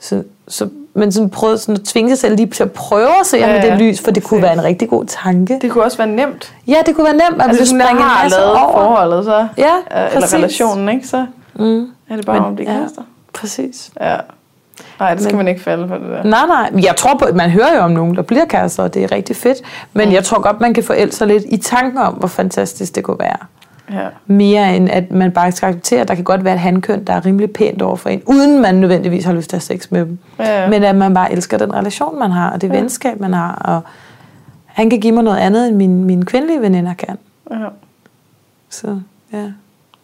så, 0.00 0.22
så 0.48 0.68
men 0.98 1.12
sådan 1.12 1.30
prøvet 1.30 1.60
sådan 1.60 1.74
at 1.74 1.84
tvinge 1.84 2.10
sig 2.10 2.18
selv 2.18 2.36
lige 2.36 2.50
til 2.50 2.62
at 2.62 2.72
prøve 2.72 3.08
at 3.20 3.26
se 3.26 3.36
Ja, 3.36 3.46
med 3.52 3.70
det 3.70 3.78
lys, 3.80 4.00
for 4.00 4.10
det 4.10 4.22
kunne 4.24 4.42
være 4.42 4.52
en 4.52 4.64
rigtig 4.64 4.88
god 4.88 5.04
tanke. 5.04 5.58
Det 5.62 5.70
kunne 5.70 5.84
også 5.84 5.96
være 5.96 6.06
nemt. 6.06 6.54
Ja, 6.66 6.76
det 6.86 6.94
kunne 6.94 7.04
være 7.04 7.12
nemt, 7.16 7.22
at 7.32 7.36
man 7.36 7.48
Altså, 7.48 7.60
der 7.60 7.66
springe 7.84 7.90
en 7.90 7.96
har 8.08 8.22
masse 8.24 8.38
lavet 8.38 8.52
over. 8.52 8.72
forholdet, 8.72 9.24
så, 9.24 9.48
Ja, 9.58 9.64
øh, 9.64 10.06
eller 10.06 10.20
præcis. 10.20 10.34
relationen, 10.34 10.88
ikke? 10.88 11.06
Så 11.08 11.26
Mm, 11.54 11.86
er 12.10 12.16
det 12.16 12.26
bare 12.26 12.36
Men- 12.40 12.44
om 12.46 12.56
det 12.56 12.64
ja. 12.64 12.72
kærester. 12.72 13.02
præcis. 13.34 13.90
Ja. 14.00 14.16
Nej, 15.00 15.14
det 15.14 15.22
skal 15.22 15.32
Men- 15.34 15.36
man 15.44 15.48
ikke 15.48 15.60
falde 15.60 15.88
for 15.88 15.94
det 15.94 16.04
der. 16.08 16.22
Nej, 16.22 16.46
nej. 16.46 16.82
Jeg 16.82 16.96
tror 16.96 17.14
på, 17.18 17.26
man 17.34 17.50
hører 17.50 17.74
jo 17.76 17.80
om 17.80 17.90
nogen, 17.90 18.16
der 18.16 18.22
bliver 18.22 18.44
kærester, 18.44 18.82
og 18.82 18.94
det 18.94 19.04
er 19.04 19.12
rigtig 19.12 19.36
fedt. 19.36 19.58
Men 19.92 20.08
Mm. 20.08 20.14
jeg 20.14 20.24
tror 20.24 20.40
godt, 20.40 20.60
man 20.60 20.74
kan 20.74 20.84
forælde 20.84 21.12
sig 21.12 21.26
lidt 21.26 21.44
i 21.48 21.56
tanken 21.56 21.98
om, 21.98 22.12
hvor 22.14 22.28
fantastisk 22.28 22.94
det 22.94 23.04
kunne 23.04 23.18
være. 23.18 23.36
Ja. 23.92 24.08
Mere 24.26 24.76
end 24.76 24.90
at 24.90 25.10
man 25.10 25.32
bare 25.32 25.52
skal 25.52 25.66
acceptere, 25.66 26.00
at 26.00 26.08
der 26.08 26.14
kan 26.14 26.24
godt 26.24 26.44
være 26.44 26.54
et 26.54 26.60
handkøn, 26.60 27.04
der 27.04 27.12
er 27.12 27.26
rimelig 27.26 27.50
pænt 27.50 27.82
over 27.82 27.96
for 27.96 28.08
en, 28.08 28.22
uden 28.26 28.62
man 28.62 28.74
nødvendigvis 28.74 29.24
har 29.24 29.32
lyst 29.32 29.50
til 29.50 29.56
at 29.56 29.68
have 29.68 29.78
sex 29.78 29.90
med 29.90 30.00
dem. 30.00 30.18
Ja, 30.38 30.62
ja. 30.62 30.68
Men 30.70 30.84
at 30.84 30.96
man 30.96 31.14
bare 31.14 31.32
elsker 31.32 31.58
den 31.58 31.74
relation, 31.74 32.18
man 32.18 32.30
har, 32.30 32.50
og 32.50 32.60
det 32.60 32.68
Ja. 32.72 32.76
venskab, 32.80 33.20
man 33.20 33.32
har. 33.34 33.54
Og 33.54 33.80
han 34.66 34.90
kan 34.90 35.00
give 35.00 35.12
mig 35.14 35.24
noget 35.24 35.38
andet, 35.38 35.68
end 35.68 35.76
mine, 35.76 36.04
mine 36.04 36.24
kvindelige 36.24 36.60
veninder 36.60 36.94
kan. 36.94 37.18
ja. 37.50 37.56
Så 38.70 39.00
ja. 39.32 39.44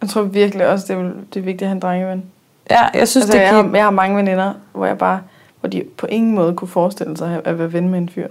Jeg 0.02 0.08
tror 0.10 0.22
virkelig 0.22 0.66
også, 0.68 0.84
det 0.88 0.96
er, 0.96 1.02
det 1.34 1.40
er 1.40 1.44
vigtigt 1.44 1.62
at 1.62 1.68
have 1.68 1.74
en 1.74 1.80
drengeven. 1.80 2.22
Ja, 2.70 2.80
jeg 2.94 3.08
synes, 3.08 3.24
Altså, 3.24 3.32
det 3.38 3.44
jeg, 3.44 3.50
giver... 3.52 3.62
har, 3.62 3.70
jeg 3.76 3.84
har 3.84 3.90
mange 3.90 4.16
veninder, 4.16 4.52
hvor 4.72 4.86
jeg 4.86 4.98
bare 4.98 5.20
hvor 5.60 5.68
de 5.68 5.82
på 5.98 6.06
ingen 6.06 6.34
måde 6.34 6.54
kunne 6.54 6.68
forestille 6.68 7.16
sig 7.16 7.40
at 7.44 7.58
være 7.58 7.72
ven 7.72 7.88
med 7.88 7.98
en 7.98 8.08
fyr. 8.08 8.22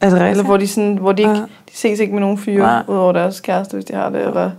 Er 0.00 0.08
det 0.10 0.12
Eller 0.16 0.26
rigtigt? 0.28 0.46
hvor 0.46 0.56
de, 0.56 0.66
sådan, 0.68 0.96
hvor 0.96 1.12
de, 1.12 1.22
ikke, 1.22 1.32
Ja. 1.34 1.40
de 1.40 1.46
ses 1.72 2.00
ikke 2.00 2.12
med 2.12 2.20
nogen 2.20 2.38
fyre, 2.38 2.58
Nej. 2.66 2.82
udover 2.88 3.12
deres 3.12 3.40
kæreste, 3.40 3.74
hvis 3.74 3.84
de 3.84 3.94
har 3.94 4.10
det. 4.10 4.20
Eller, 4.26 4.50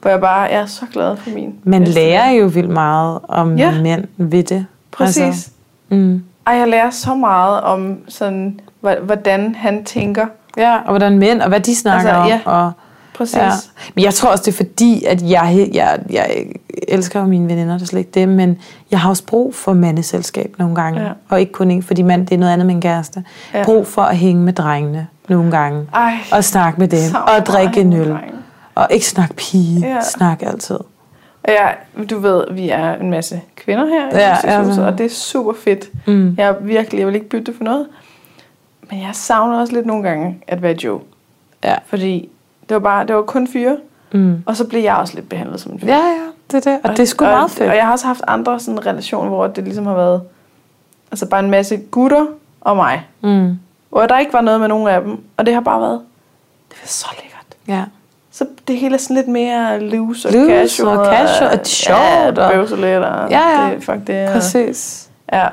hvor 0.00 0.10
jeg 0.10 0.20
bare 0.20 0.50
er 0.50 0.66
så 0.66 0.84
glad 0.92 1.16
for 1.16 1.30
min 1.30 1.54
Man 1.64 1.80
bedste 1.82 1.94
lærer 2.00 2.30
jo 2.30 2.46
vildt 2.46 2.70
meget 2.70 3.18
om 3.28 3.56
Ja. 3.56 3.80
mænd 3.82 4.04
ved 4.16 4.42
det. 4.42 4.66
Præcis. 4.92 5.22
Altså, 5.22 5.50
mm. 5.88 6.24
Ej, 6.46 6.54
jeg 6.54 6.68
lærer 6.68 6.90
så 6.90 7.14
meget 7.14 7.60
om, 7.60 7.98
sådan, 8.08 8.60
hvordan 9.02 9.54
han 9.54 9.84
tænker. 9.84 10.26
Ja, 10.56 10.76
og 10.76 10.88
hvordan 10.88 11.18
mænd, 11.18 11.40
og 11.42 11.48
hvad 11.48 11.60
de 11.60 11.76
snakker 11.76 12.12
Altså, 12.12 12.34
ja. 12.34 12.40
om. 12.44 12.64
Og, 12.66 12.72
Præcis. 13.16 13.36
ja. 13.36 13.50
Men 13.94 14.04
jeg 14.04 14.14
tror 14.14 14.30
også, 14.30 14.42
det 14.46 14.52
er 14.52 14.56
fordi, 14.56 15.04
at 15.04 15.22
jeg, 15.22 15.68
jeg, 15.74 15.98
jeg 16.10 16.30
elsker 16.88 17.26
mine 17.26 17.48
veninder, 17.48 17.74
det 17.74 17.82
er 17.82 17.86
slet 17.86 17.98
ikke 17.98 18.10
det, 18.14 18.28
men 18.28 18.58
jeg 18.90 19.00
har 19.00 19.10
også 19.10 19.24
brug 19.26 19.54
for 19.54 19.72
mandeselskab 19.72 20.54
nogle 20.58 20.74
gange. 20.74 21.00
Ja. 21.02 21.08
Og 21.28 21.40
ikke 21.40 21.52
kun 21.52 21.70
en, 21.70 21.82
fordi 21.82 22.02
mand, 22.02 22.26
det 22.26 22.34
er 22.34 22.38
noget 22.38 22.52
andet 22.52 22.66
med 22.66 22.74
en 22.74 22.80
kæreste. 22.80 23.24
Ja. 23.54 23.64
Brug 23.64 23.86
for 23.86 24.02
at 24.02 24.16
hænge 24.16 24.42
med 24.42 24.52
drengene 24.52 25.06
nogle 25.28 25.50
gange. 25.50 25.86
Ej, 25.94 26.12
Og 26.32 26.44
snakke 26.44 26.80
med 26.80 26.88
dem. 26.88 26.98
Og 27.38 27.46
drikke 27.46 27.80
en 27.80 27.92
øl. 27.92 28.10
drenge. 28.10 28.32
Og 28.78 28.86
ikke 28.90 29.06
snakke 29.06 29.34
pige. 29.34 29.80
Ja. 29.80 29.94
Ja. 29.94 30.00
Snak 30.00 30.42
altid. 30.42 30.78
Ja, 31.48 31.68
du 32.10 32.18
ved, 32.18 32.44
vi 32.52 32.68
er 32.68 32.94
en 32.94 33.10
masse 33.10 33.40
kvinder 33.56 33.86
her 33.86 34.08
i 34.10 34.14
Ja, 34.20 34.30
Justitshuset, 34.30 34.82
ja. 34.82 34.86
og 34.86 34.98
det 34.98 35.06
er 35.06 35.10
super 35.10 35.52
fedt. 35.64 35.90
Mm. 36.06 36.34
Jeg 36.38 36.56
virkelig, 36.60 36.98
jeg 36.98 37.06
vil 37.06 37.14
ikke 37.14 37.28
bytte 37.28 37.44
det 37.46 37.56
for 37.56 37.64
noget. 37.64 37.86
Men 38.90 39.00
jeg 39.02 39.10
savner 39.12 39.60
også 39.60 39.72
lidt 39.72 39.86
nogle 39.86 40.02
gange 40.08 40.38
at 40.46 40.62
være 40.62 40.76
Joe. 40.84 41.00
Ja. 41.64 41.74
Fordi 41.86 42.28
det 42.68 42.74
var 42.74 42.78
bare, 42.80 43.06
det 43.06 43.16
var 43.16 43.22
kun 43.22 43.48
fyre, 43.48 43.76
Mm. 44.12 44.42
og 44.46 44.56
så 44.56 44.64
blev 44.66 44.82
jeg 44.82 44.96
også 44.96 45.14
lidt 45.14 45.28
behandlet 45.28 45.60
som 45.60 45.72
en 45.72 45.80
fyr. 45.80 45.86
Ja, 45.86 45.96
ja, 45.96 46.20
det 46.50 46.66
er 46.66 46.70
det. 46.72 46.80
Og 46.84 46.90
det 46.90 47.00
er 47.00 47.04
sgu 47.06 47.24
og, 47.24 47.30
meget 47.30 47.50
fedt. 47.50 47.70
Og 47.70 47.76
jeg 47.76 47.84
har 47.84 47.92
også 47.92 48.06
haft 48.06 48.20
andre 48.26 48.60
sådan 48.60 48.86
relationer, 48.86 49.28
hvor 49.30 49.46
det 49.46 49.64
ligesom 49.64 49.86
har 49.86 49.94
været 49.94 50.22
Altså 51.10 51.26
bare 51.28 51.40
en 51.40 51.50
masse 51.50 51.76
gutter 51.76 52.26
og 52.60 52.76
mig. 52.76 53.06
Mm. 53.20 53.58
Hvor 53.90 54.06
der 54.06 54.18
ikke 54.18 54.32
var 54.32 54.40
noget 54.40 54.60
med 54.60 54.68
nogen 54.68 54.88
af 54.88 55.00
dem. 55.00 55.20
Og 55.36 55.46
det 55.46 55.54
har 55.54 55.60
bare 55.60 55.80
været, 55.80 56.00
det 56.68 56.78
var 56.82 56.86
så 56.86 57.06
lækkert. 57.22 57.46
Ja. 57.68 57.84
Så 58.38 58.44
det 58.68 58.76
hele 58.76 58.94
er 58.94 58.98
sådan 58.98 59.16
lidt 59.16 59.28
mere 59.28 59.80
loose 59.80 60.28
og 60.28 60.34
Loose 60.34 60.50
casual. 60.52 60.98
og 60.98 61.06
casual, 61.06 61.46
og 61.50 61.52
det 61.58 61.60
er 61.60 61.64
sjovt, 61.64 61.98
Ja, 62.38 62.46
og- 62.46 62.52
bøvse 62.52 62.76
lidt. 62.76 63.04
Og 63.04 63.30
Ja, 63.30 63.40
ja. 63.64 63.74
Det, 63.74 63.84
fuck, 63.84 64.06
det 64.06 64.14
er, 64.14 64.32
Præcis. 64.32 65.08
Ja. 65.32 65.44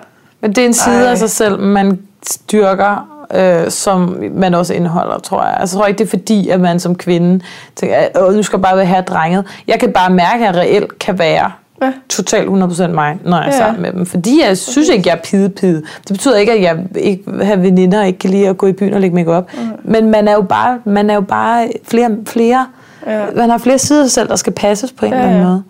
Men 0.41 0.51
det 0.51 0.61
er 0.61 0.65
en 0.65 0.73
side 0.73 1.03
Ej. 1.05 1.11
af 1.11 1.17
sig 1.17 1.29
selv, 1.29 1.59
man 1.59 1.99
styrker, 2.27 3.25
øh, 3.33 3.71
som 3.71 4.17
man 4.31 4.53
også 4.53 4.73
indeholder, 4.73 5.19
tror 5.19 5.43
jeg. 5.43 5.57
Altså, 5.59 5.75
jeg 5.77 5.79
tror 5.81 5.87
ikke, 5.87 5.97
det 5.97 6.05
er 6.05 6.09
fordi, 6.09 6.49
at 6.49 6.59
man 6.59 6.79
som 6.79 6.95
kvinde 6.95 7.43
tænker, 7.75 7.97
"Åh, 8.21 8.33
nu 8.35 8.43
skal 8.43 8.57
jeg 8.57 8.61
bare 8.61 8.77
være 8.77 8.85
her 8.85 9.01
drenget. 9.01 9.45
Jeg 9.67 9.79
kan 9.79 9.93
bare 9.93 10.09
mærke, 10.09 10.47
at 10.47 10.55
jeg 10.55 10.61
reelt 10.61 10.99
kan 10.99 11.19
være 11.19 11.51
Ja. 11.81 11.91
totalt 12.09 12.49
100% 12.49 12.87
mig, 12.87 13.17
når 13.25 13.37
jeg 13.37 13.47
er 13.47 13.51
Ja. 13.51 13.57
sammen 13.57 13.81
med 13.81 13.91
dem. 13.91 14.05
Fordi 14.05 14.41
jeg 14.47 14.57
synes 14.57 14.89
ikke, 14.89 15.09
jeg 15.09 15.15
er 15.17 15.21
pide-pide. 15.23 15.75
Det 15.75 16.07
betyder 16.11 16.37
ikke, 16.37 16.51
at 16.51 16.61
jeg 16.61 16.77
ikke 16.95 17.23
har 17.43 17.55
veninder 17.55 17.99
og 17.99 18.07
ikke 18.07 18.19
kan 18.19 18.29
lide 18.29 18.47
at 18.47 18.57
gå 18.57 18.67
i 18.67 18.73
byen 18.73 18.93
og 18.93 19.01
lægge 19.01 19.15
make 19.15 19.31
op. 19.31 19.49
Men 19.83 20.09
man 20.11 20.27
er 20.27 20.33
jo 20.33 20.41
bare, 20.41 20.79
man 20.85 21.09
er 21.09 21.13
jo 21.13 21.21
bare 21.21 21.67
flere, 21.83 22.11
flere 22.27 22.67
Ja. 23.07 23.25
man 23.35 23.49
har 23.49 23.57
flere 23.57 23.79
sider 23.79 24.01
af 24.03 24.05
sig 24.09 24.11
selv, 24.13 24.27
der 24.29 24.35
skal 24.35 24.53
passes 24.53 24.91
på 24.91 25.05
en 25.05 25.11
Ja, 25.13 25.17
eller 25.17 25.29
anden 25.31 25.45
måde. 25.47 25.63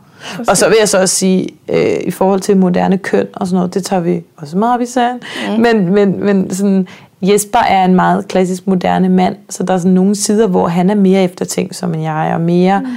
Og 0.47 0.58
så 0.58 0.68
vil 0.68 0.76
jeg 0.80 0.89
så 0.89 1.01
også 1.01 1.16
sige, 1.16 1.47
øh, 1.70 1.95
i 2.06 2.12
forhold 2.12 2.39
til 2.39 2.58
moderne 2.58 2.97
køn 2.97 3.28
og 3.34 3.47
sådan 3.47 3.56
noget, 3.56 3.74
det 3.74 3.84
tager 3.86 3.99
vi 4.01 4.24
også 4.38 4.58
meget 4.58 4.74
op 4.76 4.82
i 4.82 4.86
serien. 4.86 5.20
Mm. 5.56 5.62
Men, 5.62 5.93
men, 5.93 6.24
men 6.26 6.53
sådan, 6.53 6.88
Jesper 7.22 7.60
er 7.60 7.86
en 7.86 7.95
meget 7.95 8.28
klassisk 8.28 8.68
moderne 8.68 9.10
mand, 9.10 9.36
så 9.49 9.64
der 9.64 9.74
er 9.74 9.78
sådan 9.78 9.91
nogle 9.91 10.16
sider, 10.16 10.47
hvor 10.47 10.68
han 10.68 10.89
er 10.89 10.95
mere 10.95 11.24
eftertænksom 11.24 11.93
end 11.93 12.03
jeg, 12.03 12.32
og 12.36 12.41
mere, 12.41 12.80
mm. 12.80 12.88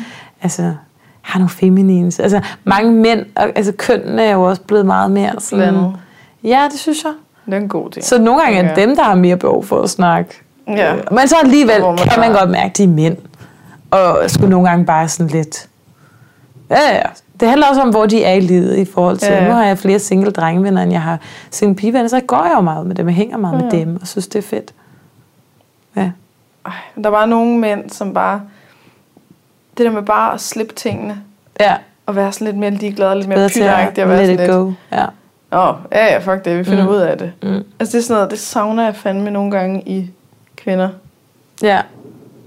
altså, 0.43 0.73
har 1.29 1.39
nogle 1.39 1.51
feminines. 1.51 2.21
Altså, 2.21 2.41
mange 2.65 2.93
mænd, 2.93 3.27
og, 3.37 3.53
altså 3.55 3.73
kønnene 3.73 4.23
er 4.23 4.33
jo 4.33 4.43
også 4.43 4.63
blevet 4.63 4.87
meget 4.87 5.11
mere 5.11 5.33
sådan... 5.39 5.75
Blandet. 5.75 5.95
Ja, 6.45 6.69
det 6.71 6.79
synes 6.81 7.05
jeg. 7.05 7.13
Det 7.47 7.55
er 7.55 7.59
en 7.59 7.69
god 7.69 7.91
ting. 7.91 8.05
Så 8.05 8.19
nogle 8.19 8.41
gange 8.43 8.59
er 8.59 8.63
det 8.63 8.81
Ja. 8.81 8.87
dem, 8.87 8.97
der 8.97 9.03
har 9.03 9.15
mere 9.15 9.37
behov 9.37 9.65
for 9.65 9.83
at 9.83 9.91
snakke. 9.91 10.43
Ja. 10.69 10.95
Øh, 10.97 11.03
Men 11.13 11.29
så 11.29 11.37
alligevel 11.45 11.81
man 11.83 11.97
kan 11.97 12.21
man 12.21 12.33
godt 12.33 12.51
mærke, 12.51 12.71
at 12.71 12.77
de 12.77 12.85
er 12.85 12.89
mænd. 12.89 13.17
Og 13.91 14.19
skulle 14.27 14.51
nogle 14.51 14.69
gange 14.69 14.85
bare 14.85 15.09
sådan 15.09 15.27
lidt... 15.33 15.69
Ja, 16.71 16.97
ja. 16.97 17.03
Det 17.41 17.49
handler 17.49 17.67
også 17.67 17.83
om, 17.83 17.91
hvor 17.91 18.07
de 18.07 18.25
er 18.25 18.33
i 18.33 18.41
livet 18.41 18.77
i 18.79 18.85
forhold 18.85 19.17
til... 19.19 19.33
Ja. 19.33 19.45
Nu 19.49 19.53
har 19.53 19.65
jeg 19.65 19.79
flere 19.79 19.99
single 19.99 20.31
drengevenner, 20.31 20.83
end 20.83 20.93
jeg 20.93 21.03
har 21.03 21.19
single 21.51 21.77
pigevenner, 21.77 22.09
så 22.09 22.21
går 22.21 22.45
jeg 22.45 22.53
jo 22.57 22.61
meget 22.61 22.87
med 22.87 22.95
dem. 22.95 23.07
Jeg 23.07 23.15
hænger 23.15 23.37
meget 23.37 23.59
ja. 23.59 23.63
med 23.65 23.71
dem, 23.71 23.99
og 24.01 24.07
synes, 24.07 24.27
det 24.27 24.39
er 24.39 24.43
fedt. 24.43 24.75
Ja. 25.97 26.11
Ej, 26.67 26.73
der 27.05 27.09
var 27.09 27.27
nogle 27.27 27.59
mænd, 27.59 27.91
som 27.91 28.15
bare... 28.15 28.41
Det 29.79 29.87
der 29.87 29.93
med 29.93 30.03
bare 30.03 30.35
at 30.35 30.41
slippe 30.41 30.75
tingene, 30.75 31.17
Ja, 31.61 31.77
og 32.07 32.17
være 32.17 32.33
sådan 32.33 32.45
lidt 32.47 32.57
mere 32.57 32.71
ligeglad, 32.71 33.15
lidt 33.17 33.29
mere 33.29 33.39
være 33.39 33.45
let 33.47 33.53
sådan 33.55 34.31
it 34.31 34.39
lidt... 34.41 34.51
go. 34.51 34.73
Ja. 34.93 35.05
Åh, 35.53 35.75
ja, 35.93 36.07
ja, 36.13 36.19
fuck 36.19 36.45
det, 36.45 36.59
vi 36.59 36.65
finder 36.65 36.85
Mm. 36.85 36.91
ud 36.91 36.97
af 36.97 37.19
det. 37.19 37.33
Mm. 37.43 37.49
Altså 37.81 37.97
det 37.97 38.03
er 38.03 38.07
sådan 38.07 38.15
noget, 38.15 38.31
det 38.31 38.39
savner 38.39 38.85
jeg 38.85 38.97
fandme 38.97 39.31
nogle 39.31 39.51
gange 39.51 39.83
i 39.87 40.11
kvinder. 40.57 40.89
ja, 41.63 41.81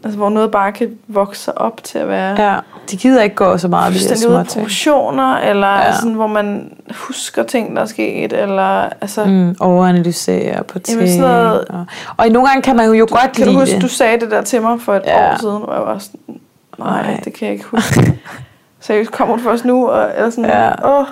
Altså 0.04 0.18
hvor 0.18 0.30
noget 0.30 0.52
bare 0.52 0.72
kan 0.72 0.98
vokse 1.08 1.42
sig 1.44 1.58
op 1.58 1.84
til 1.84 2.00
at 2.00 2.08
være 2.08 2.42
ja. 2.52 2.60
De 2.92 2.98
gider 2.98 3.22
ikke 3.22 3.36
gå 3.36 3.58
så 3.58 3.68
meget 3.68 3.86
af 3.88 3.92
de 3.94 4.18
små 4.18 4.36
af 4.38 4.46
ting. 4.46 4.62
proportioner, 4.62 5.38
eller 5.38 5.68
Ja. 5.68 5.86
ja. 5.86 5.96
sådan, 5.96 6.14
hvor 6.14 6.28
man 6.28 6.74
husker 7.08 7.44
ting, 7.44 7.76
der 7.76 7.82
er 7.82 7.86
sket, 7.86 8.34
eller 8.34 8.90
altså... 9.02 9.26
Mm. 9.26 9.56
Overanalysere 9.60 10.64
på 10.64 10.80
ting. 10.80 10.98
Jamen, 11.00 11.14
sådan 11.14 11.34
noget- 11.44 11.66
og, 11.68 11.86
og 12.18 12.30
nogle 12.30 12.48
gange 12.50 12.62
kan 12.62 12.76
man 12.76 12.86
jo, 12.86 12.94
jo 12.94 13.08
godt 13.10 13.32
Kan 13.36 13.46
du 13.46 13.50
lide 13.52 13.60
huske, 13.60 13.74
det. 13.76 13.82
du 13.82 13.88
sagde 13.88 14.20
det 14.20 14.32
der 14.32 14.42
til 14.42 14.62
mig 14.62 14.82
for 14.82 14.96
et 14.96 15.02
Ja. 15.06 15.32
år 15.34 15.38
siden, 15.40 15.58
hvor 15.58 15.74
jeg 15.74 15.82
var 15.82 15.98
sådan, 15.98 16.40
nej, 16.86 17.02
Nej. 17.12 17.20
det 17.24 17.34
kan 17.34 17.46
jeg 17.48 17.54
ikke 17.54 17.66
huske. 17.66 18.20
Seriøst, 18.80 19.12
kommer 19.12 19.38
du 19.38 19.42
først 19.44 19.66
nu? 19.66 19.88
Og, 19.88 20.10
eller 20.18 20.30
sådan, 20.30 20.46
Ja. 20.50 21.00
åh, 21.00 21.06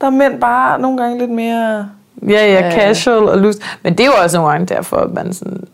der 0.00 0.06
er 0.06 0.10
mænd 0.10 0.40
bare 0.40 0.80
nogle 0.80 0.98
gange 0.98 1.18
lidt 1.18 1.30
mere... 1.30 1.88
Ja, 2.22 2.28
ja, 2.28 2.52
Ja. 2.52 2.70
casual 2.70 3.28
og 3.28 3.38
loose. 3.38 3.60
Men 3.82 3.92
det 3.92 4.00
er 4.00 4.06
jo 4.06 4.12
også 4.22 4.36
nogle 4.36 4.50
gange 4.52 4.66
derfor, 4.66 4.96
at 4.96 5.14
man 5.14 5.32
sådan... 5.32 5.64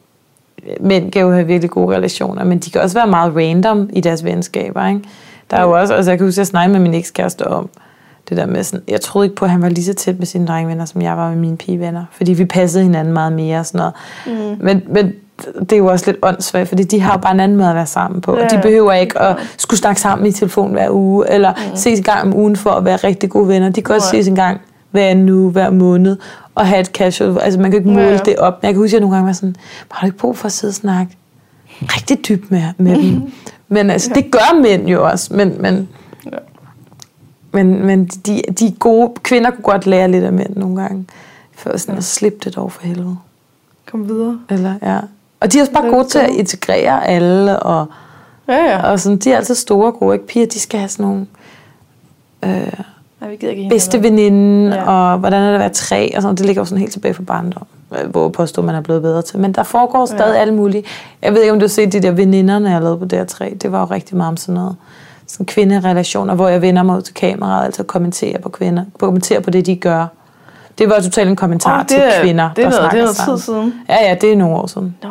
Mænd 0.81 1.13
kan 1.13 1.23
jo 1.23 1.33
have 1.33 1.47
virkelig 1.47 1.71
gode 1.71 1.97
relationer, 1.97 2.45
men 2.45 2.59
de 2.59 2.71
kan 2.71 2.81
også 2.81 2.99
være 2.99 3.07
meget 3.07 3.37
random 3.37 3.91
i 3.93 4.01
deres 4.01 4.25
venskaber, 4.25 4.87
ikke? 4.89 5.01
Der 5.51 5.57
er 5.57 5.63
jo 5.63 5.71
også, 5.71 5.95
altså 5.95 6.11
jeg 6.11 6.19
kan 6.19 6.27
huske, 6.27 6.35
at 6.35 6.39
jeg 6.39 6.47
snakkede 6.47 6.73
med 6.73 6.81
min 6.91 6.95
ekskæreste 7.01 7.47
om 7.47 7.69
det 8.29 8.37
der 8.37 8.47
med 8.47 8.63
sådan, 8.65 8.85
jeg 8.89 9.01
troede 9.01 9.27
ikke 9.27 9.37
på, 9.37 9.45
at 9.45 9.51
han 9.51 9.63
var 9.63 9.69
lige 9.69 9.85
så 9.85 9.95
tæt 9.95 10.19
med 10.19 10.27
sine 10.27 10.47
drengvenner, 10.47 10.85
som 10.85 11.03
jeg 11.03 11.17
var 11.17 11.29
med 11.29 11.37
mine 11.37 11.57
pigevenner, 11.57 12.05
fordi 12.13 12.33
vi 12.33 12.45
passede 12.45 12.85
hinanden 12.85 13.13
meget 13.15 13.33
mere 13.33 13.59
og 13.59 13.67
sådan 13.67 13.79
noget. 13.79 13.95
Mm. 14.59 14.65
Men, 14.65 14.83
men 14.89 15.13
det 15.61 15.73
er 15.73 15.77
jo 15.77 15.87
også 15.87 16.07
lidt 16.07 16.17
åndssvagt, 16.23 16.69
fordi 16.69 16.83
de 16.83 17.01
har 17.01 17.17
bare 17.17 17.33
en 17.33 17.41
anden 17.41 17.57
måde 17.59 17.69
at 17.69 17.75
være 17.75 17.87
sammen 17.87 18.21
på, 18.21 18.33
og 18.33 18.51
de 18.51 18.57
Ja. 18.57 18.61
behøver 18.61 18.93
ikke 18.93 19.19
at 19.19 19.37
skulle 19.57 19.81
snakke 19.81 20.01
sammen 20.01 20.27
i 20.27 20.33
telefon 20.33 20.73
hver 20.73 20.91
uge, 20.91 21.31
eller 21.31 21.53
mm. 21.53 21.77
ses 21.77 21.99
en 21.99 22.05
gang 22.05 22.23
om 22.23 22.35
ugen 22.37 22.57
for 22.57 22.71
at 22.71 22.85
være 22.85 22.97
rigtig 22.97 23.31
gode 23.31 23.49
venner. 23.49 23.69
De 23.69 23.83
kan 23.83 23.95
også 23.95 24.09
Nej. 24.13 24.21
ses 24.23 24.29
en 24.29 24.35
gang 24.35 24.61
hver 24.91 25.15
uge, 25.33 25.51
hver 25.51 25.71
måned, 25.71 26.17
og 26.55 26.67
have 26.67 26.81
et 26.81 26.87
casual, 26.87 27.39
altså 27.41 27.61
man 27.61 27.71
kan 27.71 27.79
ikke 27.81 27.91
måle 27.91 28.01
Ja, 28.01 28.07
ja, 28.07 28.13
ja. 28.13 28.23
det 28.25 28.37
op. 28.37 28.63
Men 28.63 28.67
jeg 28.67 28.75
kan 28.75 28.81
huske, 28.83 28.89
at 28.89 28.93
jeg 28.93 29.01
nogle 29.01 29.17
gange 29.17 29.27
var 29.27 29.33
sådan, 29.33 29.57
har 29.91 30.01
du 30.01 30.07
ikke 30.07 30.19
brug 30.19 30.37
for 30.39 30.47
at 30.47 30.53
sidde 30.53 30.71
og 30.71 30.75
snakke 30.75 31.17
rigtig 31.83 32.29
dybt 32.29 32.51
med, 32.51 32.63
med 32.79 32.97
dem? 32.97 33.23
Men 33.69 33.91
altså, 33.91 34.11
det 34.15 34.31
gør 34.31 34.61
mænd 34.63 34.89
jo 34.89 35.07
også, 35.07 35.35
men, 35.35 35.55
men, 35.63 35.89
Ja. 36.27 36.37
men, 37.53 37.87
men 37.87 38.05
de, 38.07 38.43
de 38.61 38.75
gode 38.79 39.13
kvinder 39.23 39.51
kunne 39.51 39.63
godt 39.63 39.87
lære 39.87 40.11
lidt 40.11 40.25
af 40.25 40.33
mænd 40.33 40.57
nogle 40.57 40.77
gange, 40.83 41.07
for 41.57 41.77
sådan 41.77 41.97
at 41.97 42.05
slippe 42.05 42.39
det 42.45 42.57
dog 42.57 42.73
for 42.73 42.83
helvede. 42.83 43.17
Kom 43.91 44.09
videre. 44.09 44.39
Eller, 44.51 44.75
ja. 44.83 44.99
Og 45.45 45.53
de 45.53 45.59
er 45.59 45.63
også 45.63 45.73
bare 45.73 45.85
Det 45.85 45.93
gode 45.93 46.09
til 46.09 46.19
at 46.19 46.31
integrere 46.31 47.07
alle, 47.07 47.61
og, 47.61 47.87
Ja, 48.49 48.57
ja. 48.65 48.91
og 48.91 49.01
sådan, 49.01 49.19
de 49.19 49.33
er 49.33 49.37
altid 49.37 49.55
store 49.55 49.87
og 49.87 49.95
gode. 49.99 50.15
Ikke? 50.15 50.27
Piger, 50.27 50.47
de 50.47 50.61
skal 50.61 50.79
have 50.81 50.89
sådan 50.89 51.07
nogle 51.07 51.27
øh, 52.45 52.73
Nej, 53.21 53.31
vi 53.31 53.37
gider 53.37 53.53
ikke 53.53 53.69
bedste 53.69 54.03
veninde, 54.03 54.77
Ja. 54.77 54.91
og 55.13 55.19
hvordan 55.19 55.43
er 55.43 55.47
det 55.47 55.55
at 55.55 55.61
være 55.61 55.69
tre, 55.69 56.13
og 56.17 56.23
sådan, 56.23 56.37
det 56.37 56.47
ligger 56.47 56.61
jo 56.63 56.67
sådan 56.67 56.79
helt 56.81 56.93
tilbage 56.93 57.15
fra 57.15 57.23
barndom, 57.23 57.67
øh, 57.99 58.11
hvor 58.11 58.23
jeg 58.25 58.33
påstår, 58.33 58.63
man 58.63 58.75
er 58.75 58.81
blevet 58.81 59.03
bedre 59.03 59.23
til. 59.23 59.39
Men 59.39 59.53
der 59.53 59.63
foregår 59.63 60.07
stadig 60.07 60.35
Ja. 60.35 60.41
alt 60.41 60.55
muligt. 60.55 60.87
Jeg 61.23 61.33
ved 61.35 61.41
ikke, 61.41 61.53
om 61.53 61.59
du 61.59 61.65
har 61.65 61.69
set 61.69 61.93
de 61.93 62.01
der 62.03 62.11
veninderne, 62.11 62.71
jeg 62.71 62.81
lavede 62.83 62.99
på 62.99 63.05
DR3. 63.13 63.55
Det 63.55 63.73
var 63.73 63.81
jo 63.81 63.85
rigtig 63.87 64.17
meget 64.17 64.29
om 64.29 64.37
sådan 64.37 64.55
noget. 64.55 64.77
Sådan 65.27 65.47
kvinderelationer, 65.47 66.35
hvor 66.35 66.49
jeg 66.49 66.63
vender 66.63 66.83
mig 66.83 66.97
ud 66.97 67.03
til 67.03 67.15
kameraet 67.15 67.65
altid 67.65 67.85
kommenterer 67.85 68.39
på 68.41 68.49
kvinder, 68.49 68.85
kommenterer 68.99 69.41
på 69.41 69.51
det, 69.51 69.67
de 69.67 69.77
gør. 69.77 70.07
Det 70.79 70.89
var 70.91 71.01
totalt 71.01 71.29
en 71.31 71.37
kommentar 71.37 71.83
til 71.83 71.97
det 71.99 72.17
er, 72.17 72.23
kvinder, 72.23 72.51
det 72.57 72.65
er 72.65 72.71
der 72.71 72.77
noget, 72.79 72.93
det 72.93 73.01
er 73.01 73.07
snakker 73.07 73.25
noget 73.27 73.39
tid 73.41 73.45
siden. 73.45 73.75
Ja, 73.89 74.09
ja, 74.09 74.15
det 74.21 74.33
er 74.33 74.37
nogle 74.37 74.57
år 74.57 74.67
siden. 74.67 74.97
Nå, 75.03 75.09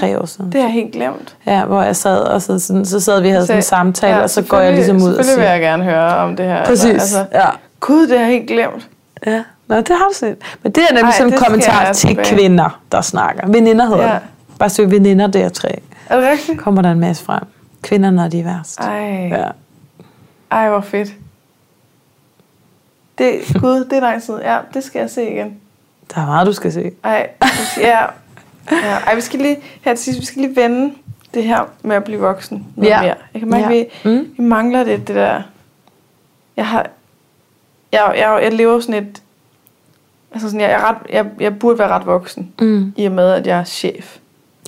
Tre 0.00 0.18
år 0.20 0.26
siden. 0.26 0.52
det 0.52 0.60
har 0.60 0.68
jeg 0.68 0.74
helt 0.74 0.92
glemt. 0.92 1.36
Ja, 1.46 1.64
hvor 1.64 1.82
jeg 1.82 1.96
sad, 1.96 2.18
og 2.20 2.42
så, 2.42 2.58
sådan, 2.58 2.84
så 2.84 3.00
sad 3.00 3.20
vi 3.20 3.28
og 3.28 3.34
havde 3.34 3.46
sådan 3.46 3.58
en 3.58 3.62
samtale, 3.62 4.16
ja, 4.16 4.22
og 4.22 4.30
så 4.30 4.42
går 4.42 4.58
jeg 4.60 4.72
ligesom 4.74 4.96
ud 4.96 5.02
og 5.02 5.24
Selvfølgelig 5.24 5.26
vil 5.26 5.34
siger... 5.44 5.50
jeg 5.52 5.60
gerne 5.60 5.84
høre 5.84 6.16
om 6.16 6.36
det 6.36 6.46
her. 6.46 6.64
Præcis, 6.64 6.90
Altså, 6.92 7.26
ja. 7.32 7.46
Gud, 7.80 8.06
det 8.06 8.18
har 8.18 8.24
jeg 8.26 8.34
helt 8.34 8.48
glemt. 8.48 8.88
Ja, 9.26 9.42
Nå, 9.68 9.76
det 9.76 9.88
har 9.88 10.08
du 10.08 10.14
set. 10.14 10.36
Men 10.62 10.72
det 10.72 10.82
er 10.90 10.94
nemlig 10.94 11.02
Ej, 11.10 11.12
sådan 11.12 11.26
en 11.26 11.32
det 11.32 11.44
kommentar 11.44 11.92
til 11.92 12.08
tilbage. 12.08 12.36
kvinder, 12.36 12.80
der 12.92 13.00
snakker. 13.00 13.46
Veninder 13.48 13.86
hedder 13.86 14.06
Ja. 14.06 14.12
det. 14.12 14.20
Bare 14.58 14.70
søg 14.70 14.90
veninder 14.90 15.26
der 15.26 15.48
tre. 15.48 15.80
Er 16.08 16.20
det 16.20 16.30
rigtigt? 16.30 16.58
Kommer 16.60 16.82
der 16.82 16.90
en 16.92 17.00
masse 17.00 17.24
frem. 17.24 17.42
Kvinder, 17.82 18.10
når 18.10 18.28
de 18.28 18.40
er 18.40 18.44
værst. 18.44 18.80
Ej, 18.80 19.28
Ja. 19.30 19.44
ej, 20.50 20.68
hvor 20.68 20.80
fedt. 20.80 21.08
Det, 23.18 23.32
Gud, 23.60 23.84
det 23.84 23.92
er 23.92 24.00
lang 24.00 24.22
tid. 24.22 24.34
Ja, 24.42 24.58
det 24.74 24.84
skal 24.84 25.00
jeg 25.00 25.10
se 25.10 25.30
igen. 25.30 25.56
Der 26.14 26.20
er 26.22 26.26
meget, 26.26 26.46
du 26.46 26.52
skal 26.52 26.72
se. 26.72 26.90
Ej, 27.04 27.28
ja. 27.80 27.98
Ja. 28.70 28.98
Ej, 29.06 29.14
vi 29.14 29.20
skal 29.20 29.40
lige, 29.40 29.56
her 29.82 29.94
til 29.94 30.04
sidst, 30.04 30.20
vi 30.20 30.24
skal 30.24 30.42
lige 30.42 30.56
vende 30.56 30.94
det 31.34 31.44
her 31.44 31.60
med 31.82 31.96
at 31.96 32.04
blive 32.04 32.20
voksen 32.20 32.66
noget 32.76 32.90
Ja. 32.90 33.02
mere. 33.02 33.14
Jeg 33.34 33.40
kan 33.40 33.50
mærke, 33.50 33.74
Ja. 33.74 33.84
vi, 34.04 34.10
Mm. 34.10 34.26
vi 34.38 34.42
mangler 34.42 34.84
det, 34.84 35.08
det 35.08 35.16
der... 35.16 35.42
Jeg 36.56 36.66
har... 36.66 36.86
Jeg, 37.92 38.14
jeg, 38.16 38.40
jeg 38.42 38.52
lever 38.52 38.80
sådan 38.80 39.02
et... 39.04 39.22
Altså 40.32 40.48
sådan, 40.48 40.60
jeg, 40.60 40.70
jeg, 40.70 40.80
ret, 40.82 40.96
jeg, 41.10 41.26
jeg 41.40 41.58
burde 41.58 41.78
være 41.78 41.88
ret 41.88 42.06
voksen, 42.06 42.52
Mm. 42.60 42.92
i 42.96 43.04
og 43.06 43.12
med, 43.12 43.30
at 43.32 43.46
jeg 43.46 43.58
er 43.58 43.64
chef. 43.64 44.16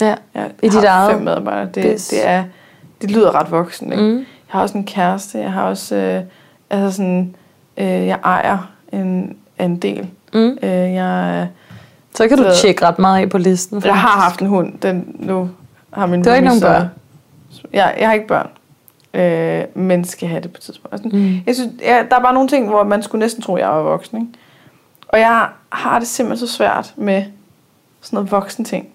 Ja. 0.01 0.15
Jeg 0.35 0.51
I 0.63 0.69
dit 0.69 0.85
eget 0.85 1.13
fem 1.13 1.23
medarbejdere. 1.23 1.65
Det, 1.67 1.85
det, 2.11 2.27
er, 2.29 2.45
det 3.03 3.11
lyder 3.11 3.35
ret 3.35 3.51
voksen, 3.51 3.93
ikke? 3.93 4.05
Mm. 4.05 4.17
Jeg 4.17 4.25
har 4.47 4.63
også 4.63 4.79
en 4.79 4.85
kæreste. 4.87 5.39
Jeg 5.39 5.53
har 5.53 5.63
også... 5.63 5.95
Øh, 5.97 6.23
altså 6.71 6.97
sådan... 6.97 7.35
Øh, 7.77 7.87
jeg 7.87 8.19
ejer 8.25 8.71
en, 8.93 9.37
en 9.61 9.77
del. 9.77 10.09
Mm. 10.35 10.59
Øh, 10.63 10.69
jeg, 10.71 11.49
Så 12.15 12.29
kan 12.29 12.39
du 12.39 12.45
Så- 12.45 12.61
tjekke 12.61 12.85
ret 12.87 12.99
meget 12.99 13.23
af 13.23 13.31
på 13.31 13.39
listen. 13.39 13.83
jeg 13.85 13.97
har 14.01 14.21
haft 14.21 14.41
en 14.41 14.47
hund. 14.47 14.79
Den, 14.79 15.17
nu 15.19 15.51
har 15.93 16.07
min 16.07 16.23
Du 16.23 16.29
har 16.29 16.37
ikke 16.37 16.47
nogen 16.49 16.61
så- 16.61 16.89
Jeg, 17.73 17.95
jeg 17.99 18.09
har 18.09 18.15
ikke 18.15 18.27
børn. 18.27 18.49
Øh, 19.15 19.65
men 19.83 20.05
skal 20.05 20.29
have 20.29 20.41
det 20.43 20.53
på 20.53 20.57
et 20.59 20.63
tidspunkt. 20.63 20.93
Altså, 20.93 21.09
Mm. 21.19 21.39
Jeg 21.47 21.55
synes, 21.55 21.73
ja, 21.81 22.03
der 22.11 22.17
er 22.17 22.21
bare 22.23 22.35
nogle 22.35 22.49
ting, 22.49 22.69
hvor 22.69 22.85
man 22.85 23.03
skulle 23.03 23.21
næsten 23.21 23.43
tro, 23.43 23.55
at 23.55 23.61
jeg 23.63 23.69
var 23.71 23.83
voksen. 23.83 24.19
Ikke? 24.21 24.33
Og 25.09 25.19
jeg 25.19 25.49
har 25.71 25.99
det 25.99 26.09
simpelthen 26.09 26.49
så 26.49 26.55
svært 26.55 26.95
med 26.97 27.25
sådan 28.01 28.17
noget 28.17 28.31
voksen 28.31 28.65
ting. 28.65 28.89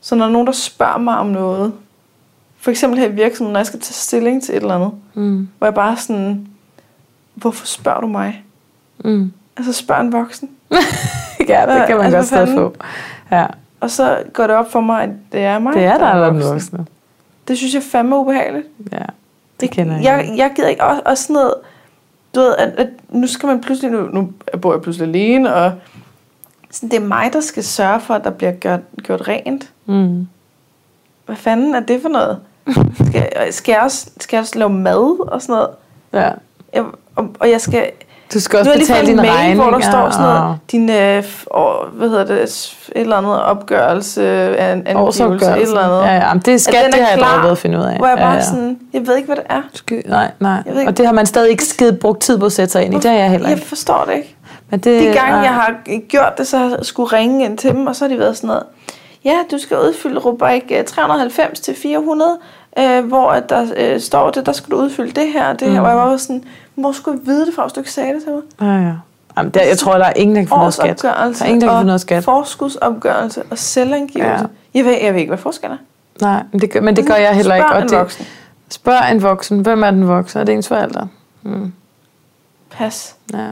Så 0.00 0.14
når 0.14 0.24
der 0.24 0.28
er 0.28 0.32
nogen, 0.32 0.46
der 0.46 0.52
spørger 0.52 0.98
mig 0.98 1.18
om 1.18 1.26
noget, 1.26 1.72
for 2.58 2.70
eksempel 2.70 2.98
her 3.00 3.08
i 3.08 3.12
virksomheden, 3.12 3.52
når 3.52 3.60
jeg 3.60 3.66
skal 3.66 3.80
tage 3.80 3.94
stilling 3.94 4.42
til 4.42 4.54
et 4.56 4.62
eller 4.62 4.74
andet, 4.74 4.90
Mm. 5.14 5.48
hvor 5.58 5.66
jeg 5.66 5.74
bare 5.74 5.96
sådan, 5.96 6.46
hvorfor 7.34 7.66
spørger 7.66 8.00
du 8.00 8.06
mig? 8.06 8.44
Mm. 9.04 9.32
Altså 9.56 9.72
spørg 9.72 10.00
en 10.00 10.12
voksen. 10.12 10.50
ja, 11.48 11.78
det 11.78 11.86
kan 11.86 11.96
man 11.96 12.04
Altså, 12.14 12.16
godt 12.16 12.26
stadig 12.26 12.48
få. 12.58 12.74
Ja, 13.30 13.46
Og 13.80 13.90
så 13.90 14.18
går 14.32 14.46
det 14.46 14.56
op 14.56 14.72
for 14.72 14.80
mig, 14.80 15.02
at 15.02 15.10
det 15.32 15.40
er 15.40 15.58
mig, 15.58 15.74
det 15.74 15.84
er 15.84 15.98
der, 15.98 15.98
der 15.98 16.24
er 16.24 16.30
voksen. 16.30 16.52
voksne. 16.52 16.86
Det 17.48 17.56
synes 17.58 17.74
jeg 17.74 17.82
fandme 17.82 18.16
ubehageligt. 18.16 18.66
Ja, 18.92 19.04
det 19.60 19.70
kender 19.70 19.94
jeg. 19.96 20.04
jeg, 20.04 20.34
jeg 20.36 20.50
gider 20.56 20.68
ikke 20.68 20.84
også, 20.84 21.02
også 21.04 21.32
noget, 21.32 21.54
du 22.34 22.40
ved, 22.40 22.54
at, 22.58 22.68
at 22.68 22.88
nu 23.08 23.26
skal 23.26 23.46
man 23.46 23.60
pludselig, 23.60 23.90
nu, 23.92 24.00
nu 24.12 24.32
bor 24.62 24.72
jeg 24.72 24.82
pludselig 24.82 25.08
alene, 25.08 25.54
og 25.54 25.72
sådan, 26.70 26.88
det 26.90 26.96
er 26.96 27.06
mig, 27.06 27.32
der 27.32 27.40
skal 27.40 27.64
sørge 27.64 28.00
for, 28.00 28.14
at 28.14 28.24
der 28.24 28.30
bliver 28.30 28.52
gjort, 28.52 28.80
gjort 29.02 29.28
rent. 29.28 29.70
Mm. 29.86 30.26
Hvad 31.26 31.36
fanden 31.36 31.74
er 31.74 31.80
det 31.80 32.02
for 32.02 32.08
noget? 32.08 32.38
Skal, 33.08 33.52
skal, 33.52 33.72
jeg, 33.72 33.80
også, 33.82 34.10
skal 34.20 34.36
jeg 34.36 34.40
også 34.40 34.58
lave 34.58 34.70
mad 34.70 35.28
og 35.32 35.42
sådan 35.42 35.52
noget? 35.52 35.68
Ja. 36.12 36.30
Jeg, 36.74 36.84
og, 37.16 37.28
og 37.40 37.50
jeg 37.50 37.60
skal... 37.60 37.90
Du 38.34 38.40
skal 38.40 38.58
også 38.58 38.70
jeg 38.70 38.80
betale 38.80 39.06
dine 39.06 39.22
mail, 39.22 39.30
regninger. 39.30 39.62
hvor 39.68 39.78
der 39.78 39.80
står 39.90 40.10
sådan 40.10 40.24
noget, 40.26 40.38
og 40.42 40.56
din, 40.72 40.90
øh, 40.90 41.24
år, 41.50 41.88
hvad 41.92 42.08
hedder 42.08 42.24
det, 42.24 42.42
et 42.42 42.76
eller 42.94 43.16
andet 43.16 43.42
opgørelse, 43.42 44.22
af 44.58 44.72
en 44.72 44.86
angivelse, 44.86 45.24
et 45.24 45.62
eller 45.62 45.80
andet. 45.80 46.02
Ja, 46.10 46.14
ja, 46.14 46.34
men 46.34 46.42
det 46.42 46.54
er 46.54 46.58
skat, 46.58 46.86
det 46.86 46.94
har 46.94 47.08
jeg 47.08 47.18
klar, 47.18 47.42
ved 47.42 47.50
at 47.50 47.58
finde 47.58 47.78
ud 47.78 47.82
af. 47.84 47.96
Hvor 47.96 48.06
jeg 48.06 48.16
ja, 48.18 48.24
bare 48.24 48.34
ja. 48.34 48.44
sådan, 48.44 48.78
jeg 48.92 49.06
ved 49.06 49.16
ikke, 49.16 49.26
hvad 49.26 49.36
det 49.36 49.44
er. 49.48 49.62
Sky, 49.72 50.02
nej, 50.06 50.30
nej. 50.40 50.52
Jeg 50.66 50.72
ved 50.74 50.80
ikke- 50.80 50.90
Og 50.90 50.96
det 50.98 51.06
har 51.06 51.12
man 51.12 51.26
stadig 51.26 51.50
ikke 51.50 51.64
skidt 51.64 51.98
brugt 52.00 52.20
tid 52.20 52.38
på 52.38 52.46
at 52.46 52.52
sætte 52.52 52.72
sig 52.72 52.84
ind 52.84 52.94
i. 52.94 52.96
Det 52.96 53.10
har 53.10 53.18
jeg 53.18 53.30
heller 53.30 53.48
Jeg 53.48 53.56
ikke. 53.56 53.68
forstår 53.68 54.04
det 54.08 54.14
ikke. 54.14 54.36
Men 54.70 54.80
det, 54.80 55.00
De 55.00 55.06
gange, 55.06 55.30
nej. 55.32 55.40
jeg 55.40 55.54
har 55.54 55.74
gjort 56.08 56.38
det, 56.38 56.46
så 56.46 56.58
har 56.58 56.64
jeg 56.68 56.78
skulle 56.82 57.12
ringe 57.12 57.44
ind 57.44 57.58
til 57.58 57.70
dem, 57.70 57.86
og 57.86 57.96
så 57.96 58.04
har 58.04 58.08
de 58.08 58.18
været 58.18 58.36
sådan 58.36 58.48
noget, 58.48 58.62
ja, 59.24 59.34
du 59.50 59.58
skal 59.58 59.76
udfylde 59.76 60.18
rubrik 60.20 60.62
øh, 60.70 60.84
390 60.84 61.60
til 61.60 61.74
400, 61.82 62.30
øh, 62.78 63.04
hvor 63.06 63.30
at 63.30 63.50
der 63.50 63.66
øh, 63.76 64.00
står 64.00 64.30
det, 64.30 64.46
der 64.46 64.52
skal 64.52 64.70
du 64.70 64.76
udfylde 64.76 65.10
det 65.20 65.28
her 65.32 65.52
det 65.52 65.68
her, 65.68 65.74
Mm. 65.74 65.80
hvor 65.80 65.88
jeg 65.88 65.96
var 66.10 66.16
sådan, 66.16 66.44
hvor 66.80 66.92
skulle 66.92 67.18
jeg 67.20 67.26
vide 67.26 67.46
det 67.46 67.54
fra, 67.54 67.62
hvis 67.62 67.72
du 67.72 67.80
ikke 67.80 67.92
sagde 67.92 68.14
det 68.14 68.22
til 68.22 68.32
mig? 68.32 68.42
Ja, 68.60 68.86
ja. 68.88 68.92
Jamen, 69.36 69.52
der, 69.52 69.62
jeg 69.62 69.78
tror, 69.78 69.98
der 69.98 70.04
er 70.04 70.12
ingen, 70.16 70.36
der 70.36 70.42
kan 70.42 70.48
finde 70.48 70.58
noget 70.58 70.74
skat. 70.74 71.02
Der 71.02 71.08
er 71.10 71.24
ingen, 71.44 71.60
der 71.60 71.66
kan 71.66 71.76
finde 71.76 71.84
noget 71.86 72.00
skat. 72.00 72.24
forskudsopgørelse 72.24 73.42
og 73.50 73.58
selvangivelse. 73.58 74.30
Ja. 74.30 74.44
Jeg, 74.74 74.84
ved, 74.84 74.96
jeg 75.02 75.12
ved 75.14 75.20
ikke, 75.20 75.30
hvad 75.30 75.38
forskellen 75.38 75.78
er. 75.78 76.24
Nej, 76.24 76.42
men 76.52 76.60
det, 76.60 76.70
gør- 76.72 76.80
men 76.80 76.96
det 76.96 77.06
gør 77.06 77.14
jeg 77.14 77.34
heller 77.34 77.54
ikke. 77.54 77.66
Spørg 77.68 77.82
en 77.82 77.88
det, 77.88 77.98
voksen. 77.98 78.26
Spørg 78.70 79.10
en 79.12 79.22
voksen. 79.22 79.60
Hvem 79.60 79.82
er 79.82 79.90
den 79.90 80.08
voksne? 80.08 80.40
Er 80.40 80.44
det 80.44 80.54
ens 80.54 80.68
forældre? 80.68 81.08
Mm. 81.42 81.72
Pas. 82.70 83.14
Ja. 83.32 83.48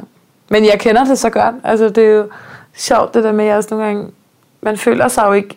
Men 0.49 0.65
jeg 0.65 0.81
kender 0.81 1.05
det 1.05 1.19
så 1.19 1.31
godt. 1.31 1.55
Altså, 1.65 1.89
det 1.89 2.05
er 2.05 2.11
jo 2.11 2.29
sjovt, 2.77 3.15
det 3.15 3.25
der 3.25 3.33
med, 3.33 3.45
at 3.45 3.49
jeg 3.49 3.57
også 3.57 3.69
nogle 3.71 3.87
gange... 3.87 4.11
Man 4.61 4.77
føler 4.77 5.09
sig 5.09 5.25
jo 5.27 5.33
ikke... 5.33 5.57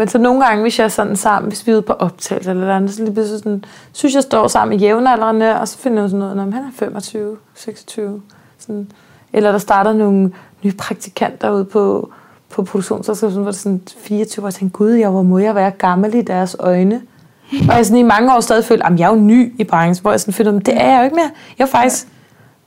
Men 0.00 0.08
så 0.08 0.18
nogle 0.18 0.44
gange, 0.44 0.62
hvis 0.62 0.78
jeg 0.78 0.84
er 0.84 0.88
sådan 0.88 1.16
sammen, 1.16 1.48
hvis 1.48 1.66
vi 1.66 1.72
er 1.72 1.76
ude 1.76 1.82
på 1.82 1.92
optagelse 1.92 2.50
eller 2.50 2.76
andet, 2.76 2.94
så 2.94 3.04
lige 3.04 3.26
sådan, 3.26 3.64
synes 3.92 4.14
jeg 4.14 4.22
står 4.22 4.48
sammen 4.48 4.76
med 4.76 4.86
jævnaldrende, 4.86 5.60
og 5.60 5.68
så 5.68 5.78
finder 5.78 6.02
jeg 6.02 6.10
sådan 6.10 6.18
noget, 6.18 6.36
når 6.36 6.42
han 6.44 6.54
er 6.54 6.70
25, 6.74 7.36
26. 7.54 8.22
Sådan. 8.58 8.90
Eller 9.32 9.52
der 9.52 9.58
starter 9.58 9.92
nogle 9.92 10.32
nye 10.62 10.72
praktikanter 10.72 11.50
ud 11.50 11.64
på, 11.64 12.12
på 12.50 12.62
produktionsselskabet, 12.62 13.36
hvor 13.36 13.44
det 13.44 13.54
sådan 13.54 13.82
24, 13.98 14.44
og 14.44 14.46
jeg 14.46 14.54
tænkte, 14.54 14.76
gud, 14.78 14.90
jeg, 14.90 15.10
hvor 15.10 15.22
må 15.22 15.38
jeg 15.38 15.54
være 15.54 15.70
gammel 15.70 16.14
i 16.14 16.22
deres 16.22 16.56
øjne? 16.58 17.02
Og 17.68 17.76
jeg 17.76 17.86
sådan 17.86 17.98
i 17.98 18.02
mange 18.02 18.34
år 18.34 18.40
stadig 18.40 18.64
følte, 18.64 18.86
at 18.86 19.00
jeg 19.00 19.06
er 19.06 19.14
jo 19.14 19.20
ny 19.20 19.60
i 19.60 19.64
branchen, 19.64 20.02
hvor 20.02 20.10
jeg 20.10 20.20
sådan 20.20 20.34
følte, 20.34 20.52
det 20.52 20.80
er 20.80 20.90
jeg 20.90 20.98
jo 20.98 21.04
ikke 21.04 21.16
mere. 21.16 21.30
Jeg 21.58 21.64
er 21.64 21.68
faktisk 21.68 22.08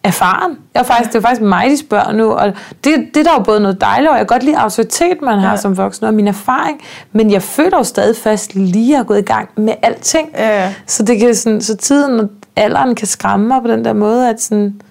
erfaren. 0.03 0.57
Jeg 0.73 0.79
er 0.79 0.83
faktisk, 0.83 1.09
det 1.09 1.17
er 1.17 1.21
faktisk 1.21 1.41
mig, 1.41 1.69
de 1.69 1.77
spørger 1.77 2.11
nu. 2.11 2.31
Og 2.31 2.53
det, 2.83 2.93
det 3.13 3.17
er 3.17 3.23
der 3.23 3.33
jo 3.37 3.43
både 3.43 3.59
noget 3.59 3.81
dejligt, 3.81 4.09
og 4.09 4.17
jeg 4.17 4.27
kan 4.27 4.35
godt 4.35 4.43
lide 4.43 4.57
autoritet, 4.57 5.21
man 5.21 5.39
har 5.39 5.49
Ja. 5.49 5.57
som 5.57 5.77
voksen, 5.77 6.05
og 6.05 6.13
min 6.13 6.27
erfaring. 6.27 6.81
Men 7.11 7.31
jeg 7.31 7.41
føler 7.41 7.77
jo 7.77 7.83
stadig 7.83 8.15
fast 8.15 8.55
lige 8.55 8.99
at 8.99 9.07
gået 9.07 9.19
i 9.19 9.21
gang 9.21 9.49
med 9.55 9.73
alting. 9.81 10.29
Ja. 10.37 10.73
Så, 10.87 11.03
det 11.03 11.19
kan 11.19 11.35
sådan, 11.35 11.61
så 11.61 11.77
tiden 11.77 12.19
og 12.19 12.29
alderen 12.55 12.95
kan 12.95 13.07
skræmme 13.07 13.47
mig 13.47 13.61
på 13.61 13.67
den 13.67 13.85
der 13.85 13.93
måde, 13.93 14.29
at 14.29 14.41
sådan, 14.41 14.81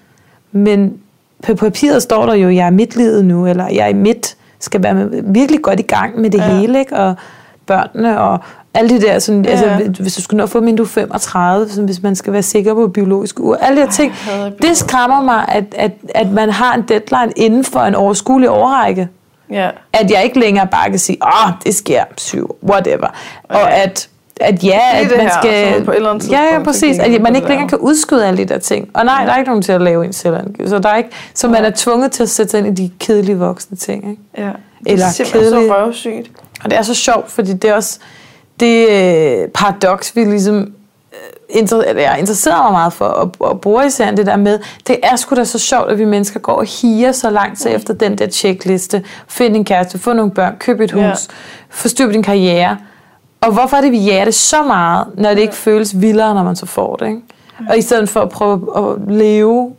men 0.51 0.93
på 1.43 1.55
papiret 1.55 2.03
står 2.03 2.25
der 2.25 2.33
jo, 2.33 2.49
jeg 2.49 2.65
er 2.65 2.71
midtlivet 2.71 3.25
nu, 3.25 3.47
eller 3.47 3.67
jeg 3.67 3.83
er 3.83 3.87
i 3.87 3.93
midt, 3.93 4.35
skal 4.59 4.83
være 4.83 4.93
med, 4.93 5.21
virkelig 5.23 5.61
godt 5.61 5.79
i 5.79 5.83
gang 5.83 6.19
med 6.19 6.29
det 6.29 6.37
ja. 6.37 6.57
hele, 6.57 6.79
ikke? 6.79 6.95
og 6.97 7.15
børnene, 7.65 8.21
og 8.21 8.39
alle 8.73 8.89
de 8.89 9.01
der, 9.01 9.19
sådan, 9.19 9.45
Ja. 9.45 9.51
ja. 9.59 9.77
altså, 9.77 10.01
hvis 10.01 10.15
du 10.15 10.21
skulle 10.21 10.37
nå 10.37 10.43
at 10.43 10.49
få 10.49 10.59
min 10.61 10.75
du 10.75 10.83
er 10.83 10.87
35, 10.87 11.69
så 11.69 11.81
hvis 11.81 12.01
man 12.03 12.15
skal 12.15 12.33
være 12.33 12.43
sikker 12.43 12.73
på 12.73 12.87
biologisk 12.87 13.39
ur, 13.39 13.55
alle 13.55 13.81
de 13.81 13.85
her 13.85 13.91
ting, 13.91 14.13
det 14.61 14.77
skræmmer 14.77 15.21
mig, 15.21 15.45
at, 15.47 15.63
at, 15.77 15.91
at 16.15 16.31
man 16.31 16.49
har 16.49 16.73
en 16.75 16.81
deadline 16.81 17.31
inden 17.35 17.63
for 17.63 17.79
en 17.79 17.95
overskuelig 17.95 18.49
overrække. 18.49 19.07
Ja. 19.51 19.69
At 19.93 20.11
jeg 20.11 20.23
ikke 20.23 20.39
længere 20.39 20.67
bare 20.71 20.89
kan 20.89 20.99
sige, 20.99 21.17
åh, 21.23 21.47
oh, 21.47 21.51
det 21.65 21.75
sker 21.75 22.03
syv, 22.17 22.55
whatever. 22.69 23.07
Og 23.43 23.59
Ja. 23.59 23.81
at, 23.83 24.09
at 24.41 24.63
ja, 24.63 24.79
at 24.93 25.11
man 25.11 25.19
her, 25.19 25.29
skal... 25.41 25.83
på 25.85 25.91
et 25.91 25.95
eller 25.95 26.09
andet 26.09 26.31
ja, 26.31 26.41
ja, 26.53 26.63
præcis. 26.63 26.99
At 26.99 27.21
man 27.21 27.35
ikke 27.35 27.47
længere 27.47 27.69
kan 27.69 27.77
udskyde 27.77 28.27
alle 28.27 28.37
de 28.37 28.45
der 28.45 28.57
ting. 28.57 28.89
Og 28.93 29.05
nej, 29.05 29.15
Ja. 29.19 29.25
der 29.25 29.33
er 29.33 29.37
ikke 29.37 29.49
nogen 29.49 29.61
til 29.61 29.71
at 29.71 29.81
lave 29.81 30.05
en 30.05 30.13
selvangivelse. 30.13 30.69
Så, 30.75 30.79
der 30.79 30.89
er 30.89 30.95
ikke, 30.97 31.09
så 31.33 31.47
man 31.47 31.65
er 31.65 31.71
tvunget 31.75 32.11
til 32.11 32.23
at 32.23 32.29
sætte 32.29 32.51
sig 32.51 32.57
ind 32.65 32.79
i 32.79 32.83
de 32.83 32.91
kedelige 32.99 33.37
voksne 33.39 33.77
ting. 33.77 34.09
Ikke? 34.09 34.21
ja. 34.37 34.43
Det 34.83 34.91
Eller 34.91 35.05
er 35.05 35.09
simpelthen 35.11 35.51
kedelig. 35.53 35.69
så 35.69 35.75
røvsygt. 35.75 36.31
Og 36.63 36.69
det 36.69 36.77
er 36.77 36.81
så 36.81 36.93
sjovt, 36.93 37.31
fordi 37.31 37.53
det 37.53 37.69
er 37.69 37.73
også 37.75 37.99
det 38.59 38.89
øh, 38.89 39.47
paradoks, 39.49 40.15
vi 40.15 40.23
ligesom 40.25 40.55
øh, 40.57 40.67
inter, 41.49 41.83
jeg 41.99 42.15
interesserer 42.19 42.63
mig 42.63 42.71
meget 42.71 42.93
for 42.93 43.05
at, 43.05 43.49
at 43.51 43.61
bruge 43.61 43.85
i 43.85 43.89
serien, 43.89 44.17
det 44.17 44.25
der 44.25 44.35
med, 44.35 44.59
det 44.87 44.99
er 45.03 45.15
sgu 45.15 45.35
da 45.35 45.43
så 45.43 45.59
sjovt, 45.59 45.91
at 45.91 45.97
vi 45.99 46.05
mennesker 46.05 46.39
går 46.39 46.53
og 46.53 46.65
higer 46.65 47.11
så 47.11 47.29
lang 47.29 47.57
tid 47.57 47.75
efter 47.75 47.93
den 47.93 48.17
der 48.17 48.27
checkliste. 48.29 49.03
Find 49.27 49.55
en 49.55 49.65
kæreste, 49.65 49.99
få 49.99 50.13
nogle 50.13 50.31
børn, 50.31 50.55
køb 50.59 50.79
et 50.81 50.91
hus, 50.91 51.01
Ja. 51.01 51.07
ja. 51.07 51.15
få 51.69 51.87
styr 51.87 52.05
på 52.05 52.11
din 52.11 52.23
karriere. 52.23 52.77
Og 53.41 53.51
hvorfor 53.53 53.77
er 53.77 53.81
det, 53.81 53.91
vi 53.91 53.97
jager 53.99 54.25
det 54.25 54.33
så 54.35 54.63
meget, 54.63 55.07
når 55.17 55.29
det 55.29 55.39
ikke 55.39 55.55
føles 55.55 56.01
vildere, 56.01 56.33
når 56.35 56.43
man 56.43 56.55
så 56.55 56.65
får 56.65 56.95
det? 56.95 57.07
Ikke? 57.07 57.21
Og 57.69 57.77
i 57.77 57.81
stedet 57.81 58.09
for 58.09 58.19
at 58.21 58.29
prøve 58.29 58.77
at 58.77 59.11
leve, 59.13 59.73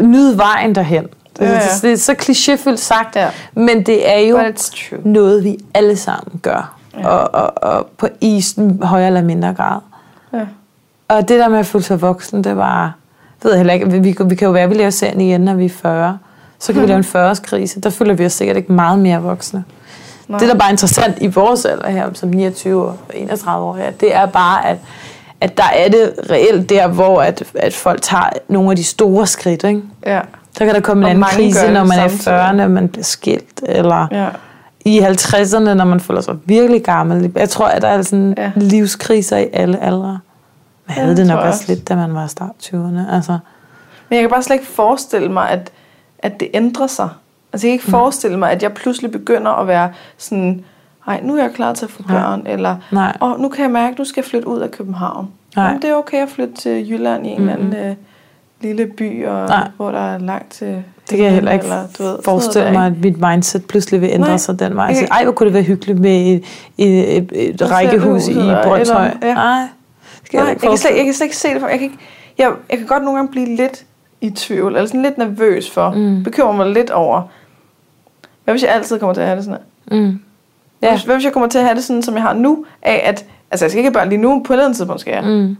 nyde 0.00 0.38
vejen 0.38 0.74
derhen. 0.74 1.06
Ja, 1.40 1.52
ja. 1.52 1.60
Det, 1.82 1.92
er 1.92 1.96
så 1.96 2.12
klichéfyldt 2.12 2.76
sagt, 2.76 3.16
Ja. 3.16 3.28
men 3.54 3.86
det 3.86 4.10
er 4.14 4.18
jo 4.18 4.40
noget, 5.04 5.44
vi 5.44 5.58
alle 5.74 5.96
sammen 5.96 6.40
gør. 6.42 6.75
Ja. 6.98 7.08
Og, 7.08 7.34
og, 7.34 7.70
og 7.70 7.86
på 7.98 8.08
isen 8.20 8.82
højere 8.82 9.06
eller 9.06 9.22
mindre 9.22 9.54
grad. 9.54 9.80
Ja. 10.32 10.46
Og 11.08 11.28
det 11.28 11.38
der 11.40 11.48
med 11.48 11.58
at 11.58 11.66
føle 11.66 11.84
sig 11.84 12.00
voksen, 12.02 12.44
det 12.44 12.56
var... 12.56 12.92
Det 13.36 13.44
ved 13.44 13.50
jeg 13.52 13.58
heller 13.58 13.74
ikke. 13.74 13.90
Vi, 13.90 13.98
vi, 13.98 14.16
vi 14.24 14.34
kan 14.34 14.46
jo 14.46 14.52
være, 14.52 14.62
at 14.62 14.70
vi 14.70 14.74
laver 14.74 14.90
serien 14.90 15.20
igen, 15.20 15.40
når 15.40 15.54
vi 15.54 15.64
er 15.64 15.68
40. 15.70 16.18
Så 16.58 16.72
kan 16.72 16.82
vi 16.82 16.86
lave 16.92 16.98
en 16.98 17.04
40-årskrise. 17.04 17.80
Der 17.80 17.90
føler 17.90 18.14
vi 18.14 18.26
os 18.26 18.32
sikkert 18.32 18.56
ikke 18.56 18.72
meget 18.72 18.98
mere 18.98 19.22
voksne. 19.22 19.64
Nej. 20.28 20.38
Det, 20.38 20.48
der 20.48 20.54
bare 20.54 20.68
er 20.68 20.72
interessant 20.72 21.16
i 21.20 21.26
vores 21.26 21.64
alder 21.64 21.90
her, 21.90 22.08
som 22.14 22.28
29 22.28 22.86
og 22.86 22.96
31 23.14 23.66
år, 23.66 23.76
ja, 23.76 23.90
det 24.00 24.14
er 24.14 24.26
bare, 24.26 24.66
at, 24.66 24.78
at 25.40 25.56
der 25.56 25.64
er 25.74 25.88
det 25.88 26.12
reelt 26.30 26.70
der, 26.70 26.86
hvor 26.86 27.20
at, 27.22 27.42
at 27.54 27.74
folk 27.74 28.02
tager 28.02 28.28
nogle 28.48 28.70
af 28.70 28.76
de 28.76 28.84
store 28.84 29.26
skridt. 29.26 29.64
Ikke? 29.64 29.82
Ja. 30.06 30.20
Så 30.58 30.64
kan 30.64 30.74
der 30.74 30.80
komme 30.80 31.00
en 31.10 31.22
Og 31.22 31.28
anden 31.28 31.44
krise, 31.52 31.72
når 31.72 31.84
man 31.84 31.98
er 31.98 32.08
samtidig. 32.08 32.24
40, 32.24 32.54
når 32.54 32.68
man 32.68 32.88
bliver 32.88 33.04
skilt, 33.04 33.62
eller 33.62 34.06
Ja. 34.12 34.28
I 34.86 34.98
50'erne, 35.00 35.74
når 35.74 35.84
man 35.84 36.00
føler 36.00 36.20
sig 36.20 36.36
virkelig 36.44 36.84
gammel. 36.84 37.32
Jeg 37.34 37.48
tror, 37.48 37.66
at 37.66 37.82
der 37.82 37.88
er 37.88 38.02
sådan 38.02 38.34
Ja. 38.38 38.52
livskriser 38.56 39.36
i 39.36 39.46
alle 39.52 39.82
aldre. 39.82 40.18
Man 40.86 40.96
havde 40.96 41.16
det 41.16 41.26
nok 41.26 41.36
også 41.38 41.48
også. 41.48 41.64
lidt, 41.74 41.88
da 41.88 41.96
man 41.96 42.14
var 42.14 42.24
i 42.24 42.28
start 42.28 42.50
20'erne. 42.62 43.14
Altså, 43.14 43.38
Men 44.08 44.16
jeg 44.16 44.20
kan 44.20 44.30
bare 44.30 44.42
slet 44.42 44.54
ikke 44.56 44.66
forestille 44.66 45.32
mig, 45.32 45.50
at, 45.50 45.70
at 46.18 46.40
det 46.40 46.48
ændrer 46.54 46.86
sig. 46.86 47.08
Altså 47.52 47.66
jeg 47.66 47.70
kan 47.70 47.74
ikke 47.74 47.90
forestille 47.90 48.38
mig, 48.38 48.50
at 48.50 48.62
jeg 48.62 48.72
pludselig 48.72 49.10
begynder 49.10 49.50
at 49.50 49.66
være 49.66 49.92
sådan, 50.18 50.64
nej, 51.06 51.20
nu 51.22 51.36
er 51.36 51.42
jeg 51.42 51.52
klar 51.54 51.72
til 51.74 51.84
at 51.84 51.90
få 51.90 52.02
Nej. 52.08 52.20
børn, 52.20 52.42
eller 52.46 52.76
nej. 52.90 53.16
og 53.20 53.40
nu 53.40 53.48
kan 53.48 53.62
jeg 53.62 53.70
mærke, 53.70 53.92
at 53.92 53.98
nu 53.98 54.04
skal 54.04 54.20
jeg 54.20 54.28
flytte 54.30 54.48
ud 54.48 54.58
af 54.60 54.70
København. 54.70 55.28
Nej. 55.56 55.64
Jamen, 55.66 55.82
det 55.82 55.90
er 55.90 55.94
okay 55.94 56.22
at 56.22 56.28
flytte 56.28 56.54
til 56.54 56.90
Jylland 56.90 57.26
i 57.26 57.30
en 57.30 57.40
eller 57.40 57.52
anden 57.52 57.74
øh, 57.76 57.94
lille 58.60 58.86
by, 58.86 59.26
og, 59.26 59.48
Nej. 59.48 59.68
hvor 59.76 59.90
der 59.90 59.98
er 60.14 60.18
langt 60.18 60.50
til 60.52 60.82
Det 61.10 61.16
kan 61.16 61.24
jeg 61.24 61.34
heller 61.34 61.52
ikke 61.52 61.62
eller, 61.62 61.84
du 61.98 62.02
ved, 62.02 62.18
forestille 62.24 62.72
mig, 62.72 62.86
at 62.86 62.92
mit 63.02 63.20
mindset 63.20 63.64
pludselig 63.64 64.00
vil 64.00 64.10
ændre 64.12 64.28
Nej. 64.28 64.36
sig 64.36 64.58
den 64.58 64.76
vej. 64.76 64.84
Jeg 64.84 64.96
Altså, 64.96 65.14
ej, 65.14 65.24
hvor 65.24 65.32
kunne 65.32 65.44
det 65.44 65.54
være 65.54 65.62
hyggeligt 65.62 65.98
med 66.00 66.10
et, 66.26 66.44
et, 66.78 67.16
et, 67.16 67.30
et 67.54 67.70
rækkehus 67.70 68.28
i 68.28 68.34
Brøndshøj. 68.64 69.10
ja. 69.22 69.34
Nej, 69.34 69.60
det 70.22 70.30
kan 70.30 70.40
Nej, 70.40 70.40
jeg 70.40 70.46
jeg, 70.46 70.50
ikke 70.50 70.60
kan 70.60 70.60
slet, 70.60 70.68
forestille 70.70 70.96
jeg 70.96 71.04
kan 71.04 71.14
slet 71.14 71.24
ikke 71.26 71.36
se 71.36 71.48
det 71.48 71.60
for. 71.60 71.68
Jeg 71.68 71.78
kan, 71.78 71.84
ikke, 71.84 71.98
jeg, 72.38 72.52
jeg 72.70 72.78
kan 72.78 72.86
godt 72.86 73.02
nogle 73.04 73.18
gange 73.18 73.30
blive 73.30 73.56
lidt 73.56 73.84
i 74.20 74.30
tvivl, 74.30 74.72
eller 74.74 74.86
sådan 74.86 75.02
lidt 75.02 75.18
nervøs 75.18 75.70
for, 75.70 75.90
Mm. 75.90 76.22
bekymrer 76.24 76.52
mig 76.52 76.66
lidt 76.66 76.90
over, 76.90 77.22
hvad 78.44 78.54
hvis 78.54 78.62
jeg 78.62 78.70
altid 78.70 78.98
kommer 78.98 79.14
til 79.14 79.20
at 79.20 79.26
have 79.26 79.36
det 79.36 79.44
sådan 79.44 79.60
her? 79.90 79.96
Mm. 80.02 80.20
Ja. 80.82 81.00
Hvad 81.04 81.14
hvis 81.14 81.24
jeg 81.24 81.32
kommer 81.32 81.48
til 81.48 81.58
at 81.58 81.64
have 81.64 81.74
det 81.76 81.84
sådan, 81.84 82.02
som 82.02 82.14
jeg 82.14 82.22
har 82.22 82.34
nu, 82.34 82.64
af 82.82 83.02
at, 83.04 83.24
altså 83.50 83.64
jeg 83.64 83.70
skal 83.70 83.78
ikke 83.78 83.86
have 83.88 83.92
børn 83.94 84.08
lige 84.08 84.20
nu, 84.20 84.42
på 84.46 84.52
et 84.52 84.54
eller 84.54 84.64
andet 84.64 84.76
tidspunkt 84.76 85.00
skal 85.00 85.12
jeg. 85.14 85.22
Mm. 85.24 85.30
Mm. 85.30 85.56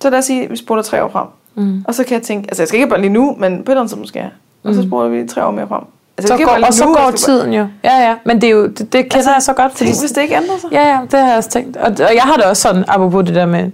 Så 0.00 0.10
lad 0.10 0.18
os 0.18 0.24
sige, 0.24 0.44
at 0.44 0.50
vi 0.50 0.56
spoler 0.56 0.82
tre 0.82 1.04
år 1.04 1.08
frem. 1.08 1.26
Mm. 1.54 1.84
Og 1.88 1.94
så 1.94 2.04
kan 2.04 2.14
jeg 2.14 2.22
tænke, 2.22 2.46
altså 2.50 2.62
jeg 2.62 2.68
skal 2.68 2.76
ikke 2.78 2.84
have 2.86 2.90
børn 2.90 3.00
lige 3.00 3.12
nu, 3.12 3.36
men 3.38 3.52
på 3.52 3.62
et 3.62 3.68
eller 3.72 3.80
andet 3.80 3.90
tidspunkt 3.90 4.08
skal 4.08 4.20
jeg. 4.20 4.30
Og 4.64 4.74
så 4.74 4.80
Mm. 4.80 4.88
spoler 4.88 5.08
vi 5.08 5.28
tre 5.28 5.44
år 5.46 5.50
mere 5.50 5.68
frem. 5.68 5.82
Altså, 6.18 6.36
Så 6.36 6.44
går, 6.44 6.66
og 6.66 6.74
så 6.74 6.84
går 6.84 7.10
tiden 7.16 7.52
jo. 7.52 7.66
Ja, 7.84 8.08
ja. 8.08 8.14
Men 8.24 8.40
det, 8.40 8.46
er 8.46 8.50
jo, 8.50 8.66
det, 8.66 8.78
det 8.78 8.90
kender 8.92 9.16
Altså, 9.16 9.32
jeg 9.32 9.42
så 9.42 9.52
godt. 9.52 9.72
Tænk, 9.72 10.00
hvis 10.00 10.10
det 10.12 10.22
ikke 10.22 10.34
ændrer 10.34 10.58
sig. 10.60 10.68
Ja, 10.72 10.88
ja, 10.88 10.98
det 11.10 11.20
har 11.20 11.28
jeg 11.28 11.36
også 11.36 11.50
tænkt. 11.50 11.76
Og, 11.76 11.86
og 11.90 12.14
jeg 12.14 12.22
har 12.22 12.34
det 12.36 12.44
også 12.44 12.62
sådan, 12.62 12.84
apropos 12.88 13.24
det 13.26 13.34
der 13.34 13.46
med, 13.46 13.70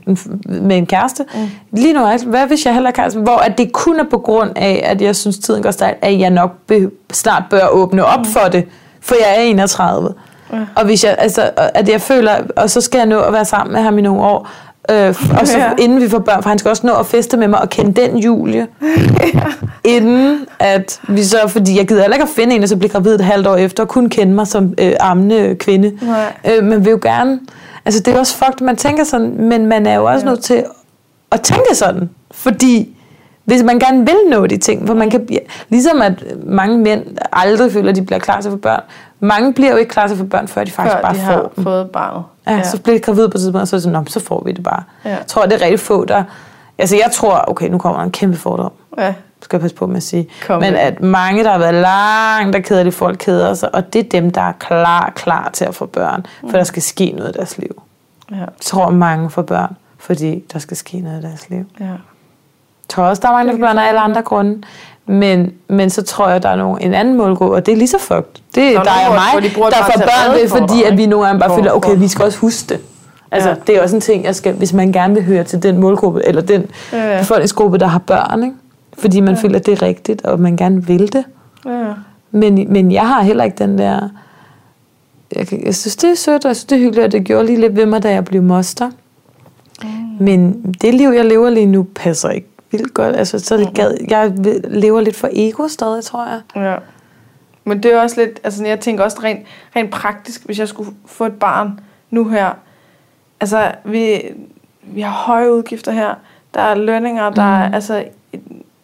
med 0.61 0.77
en 0.77 0.87
kæreste. 0.87 1.25
Mm. 1.35 1.41
Lige 1.73 1.93
nu, 1.95 2.05
altså, 2.07 2.27
hvad 2.27 2.47
hvis 2.47 2.67
jeg 2.67 2.75
heller 2.75 2.91
kæreste? 2.91 3.19
Hvor 3.21 3.37
at 3.37 3.59
det 3.59 3.73
kun 3.73 4.01
er 4.01 4.05
på 4.11 4.19
grund 4.19 4.51
af, 4.57 4.83
at 4.85 5.03
jeg 5.03 5.17
synes, 5.17 5.39
tiden 5.39 5.63
går 5.63 5.71
stærkt, 5.71 5.99
at 6.05 6.19
jeg 6.21 6.31
nok 6.31 6.51
be, 6.67 6.91
snart 7.13 7.43
bør 7.51 7.67
åbne 7.71 8.05
op 8.05 8.19
mm. 8.19 8.25
for 8.25 8.49
det. 8.53 8.65
For 9.01 9.15
jeg 9.15 9.37
er 9.37 9.41
31. 9.43 10.15
Ja. 10.53 10.57
Og 10.77 10.85
hvis 10.85 11.05
jeg, 11.05 11.17
altså, 11.19 11.51
at 11.57 11.89
jeg 11.89 12.01
føler, 12.01 12.33
og 12.57 12.71
så 12.71 12.81
skal 12.81 12.99
jeg 12.99 13.07
nå 13.07 13.21
at 13.21 13.33
være 13.33 13.45
sammen 13.45 13.73
med 13.75 13.83
ham 13.83 13.99
i 13.99 14.03
nogle 14.03 14.23
år, 14.23 14.49
Øh, 14.91 15.15
og 15.41 15.47
så 15.47 15.59
Ja. 15.59 15.71
inden 15.79 16.01
vi 16.01 16.09
får 16.09 16.19
børn, 16.19 16.43
for 16.43 16.49
han 16.49 16.59
skal 16.59 16.69
også 16.69 16.87
nå 16.87 16.93
at 16.93 17.07
feste 17.07 17.37
med 17.37 17.49
mig 17.49 17.61
og 17.61 17.71
kende 17.71 18.01
den 18.01 18.17
Julie. 18.19 18.67
Inden 19.85 20.47
at 20.59 21.01
vi 21.09 21.25
så, 21.25 21.39
fordi 21.49 21.77
jeg 21.79 21.89
gider 21.89 22.01
heller 22.01 22.15
ikke 22.17 22.23
at 22.25 22.29
finde 22.37 22.57
en, 22.57 22.63
og 22.63 22.69
så 22.69 22.77
blive 22.77 22.91
gravid 22.91 23.15
et 23.15 23.21
halvt 23.21 23.47
år 23.47 23.57
efter, 23.57 23.83
og 23.83 23.89
kun 23.89 24.09
kende 24.09 24.35
mig 24.35 24.47
som 24.47 24.75
øh, 24.79 24.93
ammende 25.01 25.55
kvinde. 25.59 25.93
Nej. 26.03 26.33
Øh, 26.59 26.65
man 26.65 26.85
vil 26.85 26.91
jo 26.91 26.99
gerne, 27.03 27.41
altså 27.85 28.01
det 28.01 28.15
er 28.15 28.19
også 28.19 28.37
fucked, 28.37 28.67
man 28.67 28.77
tænker 28.77 29.05
sådan, 29.05 29.35
men 29.39 29.67
man 29.67 29.87
er 29.87 29.95
jo 29.95 30.05
også 30.05 30.27
Ja. 30.27 30.31
nødt 30.31 30.45
til 30.45 30.65
at 31.33 31.41
tænke 31.41 31.75
sådan, 31.75 32.11
fordi 32.31 32.96
hvis 33.47 33.63
man 33.63 33.79
gerne 33.79 33.99
vil 33.99 34.17
nå 34.31 34.47
de 34.47 34.57
ting, 34.57 34.87
for 34.87 34.95
man 34.95 35.11
kan, 35.11 35.29
ligesom 35.69 36.03
at 36.03 36.25
mange 36.45 36.79
mænd 36.79 37.05
aldrig 37.33 37.73
føler, 37.73 37.91
at 37.91 37.97
de 37.97 38.03
bliver 38.03 38.19
klar 38.19 38.41
til 38.41 38.49
at 38.49 38.53
få 38.53 38.57
børn, 38.59 38.81
mange 39.21 39.53
bliver 39.55 39.71
jo 39.71 39.77
ikke 39.77 39.91
klar 39.91 40.07
til 40.07 40.15
at 40.15 40.19
få 40.19 40.25
børn, 40.25 40.49
før 40.49 40.65
de 40.65 40.71
faktisk 40.71 40.95
Før 40.97 41.03
bare 41.03 41.13
de 41.15 41.19
får 41.19 41.25
har 41.25 41.51
dem. 41.57 41.65
fået 41.65 41.91
barnet. 41.91 42.25
Ja, 42.47 42.53
ja. 42.57 42.63
så 42.63 42.81
bliver 42.83 42.99
de 42.99 43.03
gravid 43.03 43.29
på 43.29 43.35
et 43.35 43.41
tidspunkt, 43.41 43.63
og 43.63 43.69
så 43.69 43.77
er 43.77 43.79
det 43.79 43.83
sådan, 43.83 43.99
"Nå, 43.99 44.05
så 44.09 44.21
får 44.21 44.43
vi 44.47 44.53
det 44.53 44.63
bare. 44.63 44.83
Ja. 45.05 45.11
Jeg 45.11 45.27
tror, 45.27 45.43
det 45.43 45.53
er 45.53 45.61
rigtig 45.63 45.81
få, 45.81 46.05
der... 46.05 46.25
Altså, 46.79 46.97
jeg 46.97 47.11
tror, 47.13 47.45
okay, 47.49 47.69
nu 47.69 47.79
kommer 47.79 47.99
der 47.99 48.05
en 48.05 48.11
kæmpe 48.13 48.37
fordom. 48.39 48.73
ja. 48.99 49.15
Skal 49.43 49.57
jeg 49.57 49.61
passe 49.61 49.77
på 49.77 49.87
med 49.87 49.97
at 49.97 50.03
sige. 50.03 50.29
Kom 50.47 50.61
Men 50.61 50.75
at 50.75 51.03
mange, 51.03 51.45
der 51.45 51.51
har 51.51 51.59
været 51.59 51.75
langt, 51.75 52.53
der 52.57 52.61
keder 52.61 52.83
det, 52.85 52.95
folk 52.95 53.17
keder 53.19 53.55
sig, 53.55 53.75
og 53.75 53.93
det 53.93 53.99
er 54.05 54.09
dem, 54.09 54.31
der 54.31 54.41
er 54.41 54.53
klar, 54.53 55.13
klar 55.17 55.51
til 55.53 55.65
at 55.65 55.75
få 55.75 55.87
børn, 55.87 56.27
for 56.41 56.57
der 56.57 56.65
skal 56.65 56.83
ske 56.83 57.11
noget 57.17 57.31
i 57.35 57.39
deres 57.39 57.59
liv. 57.59 57.83
Ja. 58.31 58.37
Jeg 58.37 58.47
tror, 58.61 58.91
mange 58.91 59.31
får 59.31 59.43
børn, 59.43 59.77
fordi 59.99 60.45
der 60.53 60.59
skal 60.59 60.77
ske 60.77 61.01
noget 61.01 61.19
i 61.19 61.23
deres 61.23 61.51
liv. 61.51 61.65
ja. 61.81 61.87
Tror 62.89 63.05
også, 63.05 63.21
der 63.21 63.29
er 63.29 63.33
mange, 63.45 63.61
der 63.63 63.69
af 63.81 63.89
alle 63.89 64.01
andre 64.01 64.23
grunde. 64.23 64.63
Men, 65.07 65.53
men 65.69 65.91
så 65.91 66.03
tror 66.03 66.29
jeg, 66.29 66.43
der 66.43 66.49
er 66.49 66.57
nogen, 66.57 66.83
en 66.83 66.95
anden 66.95 67.17
målgruppe, 67.17 67.57
og 67.57 67.67
det 67.67 67.73
er 67.73 67.77
lige 67.77 67.89
så 67.89 67.99
fucked. 67.99 68.43
Det 68.55 68.65
er 68.65 68.73
Der 68.73 68.83
dig 68.83 68.93
og 69.09 69.15
de 69.15 69.21
mig, 69.35 69.43
det 69.43 69.53
der 69.57 69.85
får 69.85 70.01
børn 70.01 70.35
ved, 70.41 70.49
fordi 70.49 70.83
for 70.85 70.91
at 70.93 70.97
vi 70.99 71.07
nogle 71.07 71.27
gange 71.27 71.41
bare 71.41 71.55
føler, 71.57 71.73
okay, 71.73 71.97
vi 71.99 72.09
skal 72.09 72.25
også 72.25 72.39
huske 72.39 72.69
det. 72.75 72.81
Altså, 73.31 73.49
Ja. 73.49 73.55
det 73.67 73.77
er 73.77 73.83
også 73.83 73.97
en 73.97 74.01
ting, 74.01 74.25
jeg 74.25 74.35
skal, 74.37 74.55
hvis 74.55 74.73
man 74.73 74.93
gerne 74.93 75.15
vil 75.15 75.25
høre 75.25 75.45
til 75.45 75.63
den 75.63 75.79
målgruppe, 75.79 76.21
eller 76.25 76.43
den 76.43 76.67
Ja, 76.93 77.13
ja. 77.13 77.19
befolkningsgruppe, 77.19 77.79
der 77.79 77.87
har 77.87 77.99
børn, 77.99 78.43
ikke? 78.45 78.55
fordi 78.99 79.21
man 79.21 79.35
ja. 79.35 79.41
føler, 79.41 79.59
at 79.59 79.67
det 79.67 79.73
er 79.73 79.83
rigtigt, 79.83 80.23
og 80.25 80.41
man 80.41 80.57
gerne 80.57 80.87
vil 80.87 81.13
det. 81.13 81.25
ja. 81.67 81.93
Men, 82.31 82.73
men 82.73 82.93
jeg 82.93 83.09
har 83.09 83.23
heller 83.23 83.45
ikke 83.45 83.57
den 83.59 83.79
der... 83.79 84.09
Jeg, 85.37 85.65
jeg 85.67 85.75
synes, 85.75 85.97
det 85.97 86.11
er 86.11 86.15
sødt, 86.17 86.45
og 86.45 86.49
jeg 86.49 86.57
synes, 86.57 86.65
det 86.65 86.77
er 86.77 86.81
hyggeligt, 86.81 87.05
og 87.05 87.13
det 87.13 87.25
gjorde 87.25 87.47
lige 87.47 87.61
lidt 87.61 87.77
ved 87.77 87.87
mig, 87.87 88.03
da 88.03 88.11
jeg 88.13 88.25
blev 88.25 88.43
moster. 88.43 88.91
Mm. 89.83 89.89
Men 90.21 90.63
det 90.83 90.95
liv, 90.95 91.09
jeg 91.09 91.25
lever 91.25 91.51
lige 91.51 91.67
nu, 91.67 91.87
passer 91.95 92.29
ikke 92.31 92.49
vildt 92.79 92.95
godt. 92.95 93.17
Altså, 93.17 93.39
så 93.39 93.57
det 93.57 93.75
gad, 93.75 93.95
jeg 94.11 94.33
lever 94.65 95.01
lidt 95.01 95.17
for 95.17 95.29
ego 95.33 95.69
stadig, 95.69 96.05
tror 96.05 96.27
jeg. 96.27 96.41
Ja. 96.57 96.77
Men 97.65 97.83
det 97.83 97.93
er 97.93 98.01
også 98.01 98.21
lidt, 98.21 98.41
altså 98.45 98.65
jeg 98.65 98.81
tænker 98.81 99.05
også 99.05 99.19
rent, 99.23 99.47
rent 99.77 99.91
praktisk, 99.91 100.45
hvis 100.45 100.59
jeg 100.59 100.69
skulle 100.69 100.91
få 101.07 101.25
et 101.25 101.33
barn 101.33 101.81
nu 102.11 102.29
her. 102.29 102.51
Altså, 103.41 103.73
vi, 103.85 104.23
vi 104.83 105.01
har 105.01 105.11
høje 105.11 105.53
udgifter 105.53 105.93
her. 105.93 106.15
Der 106.55 106.61
er 106.61 106.75
lønninger, 106.75 107.31
der 107.31 107.43
er, 107.43 107.75
altså, 107.75 108.05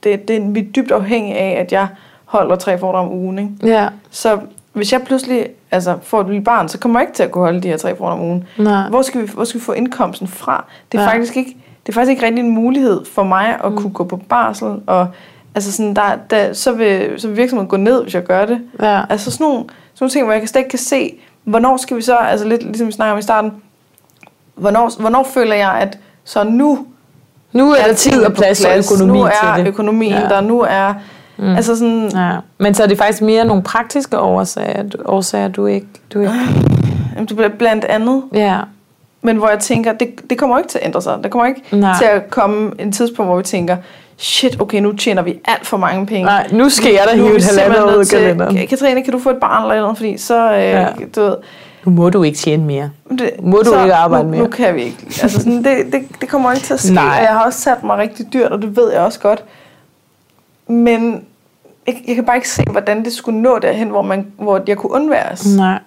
det, 0.04 0.28
det, 0.28 0.54
vi 0.54 0.60
er 0.60 0.64
dybt 0.64 0.90
afhængige 0.90 1.36
af, 1.36 1.60
at 1.60 1.72
jeg 1.72 1.88
holder 2.24 2.56
tre 2.56 2.78
foredrag 2.78 3.06
om 3.06 3.12
ugen. 3.12 3.38
Ikke? 3.38 3.50
Ja, 3.62 3.88
Så 4.10 4.38
hvis 4.72 4.92
jeg 4.92 5.02
pludselig 5.02 5.46
altså, 5.70 5.98
får 6.02 6.20
et 6.20 6.26
lille 6.26 6.44
barn, 6.44 6.68
så 6.68 6.78
kommer 6.78 7.00
jeg 7.00 7.08
ikke 7.08 7.16
til 7.16 7.22
at 7.22 7.30
kunne 7.30 7.44
holde 7.44 7.60
de 7.60 7.68
her 7.68 7.76
tre 7.76 7.96
foredrag 7.96 8.18
om 8.18 8.24
ugen. 8.24 8.44
nej. 8.58 8.88
Hvor 8.88 9.02
skal, 9.02 9.22
vi, 9.22 9.30
hvor 9.34 9.44
skal 9.44 9.60
vi 9.60 9.64
få 9.64 9.72
indkomsten 9.72 10.28
fra? 10.28 10.64
Det 10.92 10.98
er, 10.98 11.02
ja. 11.02 11.08
faktisk 11.08 11.36
ikke, 11.36 11.56
det 11.86 11.88
er 11.88 11.92
faktisk 11.92 12.10
ikke 12.10 12.26
rigtig 12.26 12.44
en 12.44 12.50
mulighed 12.50 13.04
for 13.04 13.22
mig 13.22 13.58
at 13.64 13.70
mm. 13.72 13.76
kunne 13.76 13.92
gå 13.92 14.04
på 14.04 14.16
barsel. 14.16 14.68
Og, 14.86 15.08
altså 15.54 15.72
sådan, 15.72 15.96
der, 15.96 16.02
der, 16.30 16.52
så, 16.52 16.72
vil, 16.72 17.14
så 17.16 17.28
vil 17.28 17.36
virksomheden 17.36 17.68
gå 17.68 17.76
ned, 17.76 18.02
hvis 18.02 18.14
jeg 18.14 18.22
gør 18.24 18.44
det. 18.44 18.60
Ja. 18.82 19.02
Altså 19.10 19.30
sådan 19.30 19.44
nogle, 19.44 19.58
sådan 19.58 19.70
nogle 20.00 20.10
ting, 20.10 20.24
hvor 20.24 20.32
jeg 20.32 20.48
slet 20.48 20.60
ikke 20.60 20.70
kan 20.70 20.78
se, 20.78 21.14
hvornår 21.44 21.76
skal 21.76 21.96
vi 21.96 22.02
så, 22.02 22.16
altså 22.16 22.48
lidt 22.48 22.62
ligesom 22.62 22.86
vi 22.86 22.92
snakker 22.92 23.12
om 23.12 23.18
i 23.18 23.22
starten, 23.22 23.52
hvornår, 24.54 25.00
hvornår 25.00 25.22
føler 25.22 25.54
jeg, 25.54 25.72
at 25.72 25.98
så 26.24 26.44
nu 26.44 26.86
Nu 27.52 27.72
er 27.72 27.86
der 27.86 27.94
tid 27.94 28.24
og 28.24 28.32
på 28.32 28.36
plads 28.36 28.64
og 28.64 28.78
økonomi 28.78 29.18
nu 29.18 29.24
er 29.24 29.54
til 29.54 29.64
det. 29.64 29.68
økonomien 29.68 30.12
Ja. 30.12 30.28
der, 30.28 30.40
nu 30.40 30.60
er, 30.60 30.94
mm. 31.36 31.56
altså 31.56 31.76
sådan, 31.76 32.10
Ja. 32.14 32.36
Men 32.58 32.74
så 32.74 32.82
er 32.82 32.86
det 32.86 32.98
faktisk 32.98 33.22
mere 33.22 33.44
nogle 33.44 33.62
praktiske 33.62 34.18
årsager, 34.18 34.84
årsager 35.04 35.48
du 35.48 35.66
ikke... 35.66 35.86
Du 36.14 36.20
ikke 36.20 36.32
jamen, 37.14 37.26
det 37.28 37.36
bliver 37.36 37.48
blandt 37.48 37.84
andet, 37.84 38.22
ja. 38.34 38.58
Men 39.22 39.36
hvor 39.36 39.48
jeg 39.48 39.58
tænker, 39.58 39.92
det, 39.92 40.30
det 40.30 40.38
kommer 40.38 40.58
ikke 40.58 40.68
til 40.70 40.78
at 40.78 40.86
ændre 40.86 41.02
sig. 41.02 41.18
Der 41.22 41.28
kommer 41.28 41.46
ikke 41.46 41.62
Nej. 41.72 41.98
til 41.98 42.04
at 42.04 42.30
komme 42.30 42.70
en 42.78 42.92
tidspunkt, 42.92 43.28
hvor 43.28 43.36
vi 43.36 43.42
tænker, 43.42 43.76
shit, 44.16 44.60
okay, 44.60 44.80
nu 44.80 44.92
tjener 44.92 45.22
vi 45.22 45.40
alt 45.44 45.66
for 45.66 45.76
mange 45.76 46.06
penge. 46.06 46.24
Nej, 46.24 46.48
nu 46.52 46.68
skal 46.68 46.92
jeg 46.92 47.04
da 47.10 47.14
hive 47.16 47.36
et 47.36 47.44
halvandet 47.44 47.94
ud 47.96 48.00
af 48.00 48.06
kalenderen. 48.06 48.66
Katrine, 48.66 49.02
kan 49.02 49.12
du 49.12 49.18
få 49.18 49.30
et 49.30 49.36
barn 49.40 49.62
eller 49.70 49.80
noget? 49.82 49.96
Fordi 49.96 50.18
så, 50.18 50.52
øh, 50.52 50.58
Ja. 50.62 50.86
du 51.16 51.20
ved, 51.20 51.36
Nu 51.84 51.92
må 51.92 52.10
du 52.10 52.22
ikke 52.22 52.38
tjene 52.38 52.64
mere. 52.64 52.90
det, 53.10 53.30
Må 53.42 53.58
du 53.58 53.80
ikke 53.82 53.94
arbejde 53.94 54.24
nu, 54.24 54.30
mere? 54.30 54.40
Nu 54.42 54.48
kan 54.48 54.74
vi 54.74 54.82
ikke. 54.82 54.96
Altså 55.22 55.38
sådan, 55.38 55.64
det, 55.64 55.92
det, 55.92 56.02
det 56.20 56.28
kommer 56.28 56.52
ikke 56.52 56.64
til 56.66 56.74
at 56.74 56.80
ske. 56.80 56.94
Nej. 56.94 57.04
Og 57.18 57.22
jeg 57.24 57.32
har 57.32 57.44
også 57.44 57.60
sat 57.60 57.84
mig 57.84 57.98
rigtig 57.98 58.32
dyrt, 58.32 58.52
og 58.52 58.62
det 58.62 58.76
ved 58.76 58.92
jeg 58.92 59.00
også 59.00 59.20
godt. 59.20 59.44
Men 60.66 61.24
jeg, 61.86 61.94
jeg 62.08 62.14
kan 62.14 62.24
bare 62.24 62.36
ikke 62.36 62.48
se, 62.48 62.62
hvordan 62.70 63.04
det 63.04 63.12
skulle 63.12 63.40
nå 63.40 63.58
derhen, 63.58 63.88
hvor, 63.88 64.02
man, 64.02 64.26
hvor 64.38 64.60
jeg 64.68 64.76
kunne 64.76 64.92
undværes. 64.92 65.56
Nej. 65.56 65.78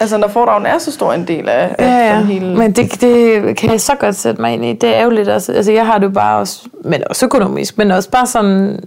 Altså 0.00 0.16
når 0.16 0.28
fordragen 0.28 0.66
er 0.66 0.78
så 0.78 0.92
stor 0.92 1.12
en 1.12 1.28
del 1.28 1.48
af, 1.48 1.74
af 1.78 1.86
Ja, 1.86 2.06
ja. 2.06 2.14
sådan 2.14 2.26
hele... 2.26 2.56
Men 2.56 2.72
det, 2.72 3.00
det 3.00 3.56
kan 3.56 3.70
jeg 3.70 3.80
så 3.80 3.94
godt 3.94 4.16
sætte 4.16 4.40
mig 4.40 4.52
ind 4.52 4.64
i. 4.64 4.72
Det 4.72 4.96
er 4.96 5.04
jo 5.04 5.10
lidt 5.10 5.28
også, 5.28 5.52
altså 5.52 5.72
jeg 5.72 5.86
har 5.86 5.98
det 5.98 6.04
jo 6.06 6.10
bare 6.10 6.38
også, 6.38 6.68
men 6.84 7.02
også 7.08 7.26
økonomisk, 7.26 7.78
men 7.78 7.90
også 7.90 8.10
bare 8.10 8.26
sådan, 8.26 8.84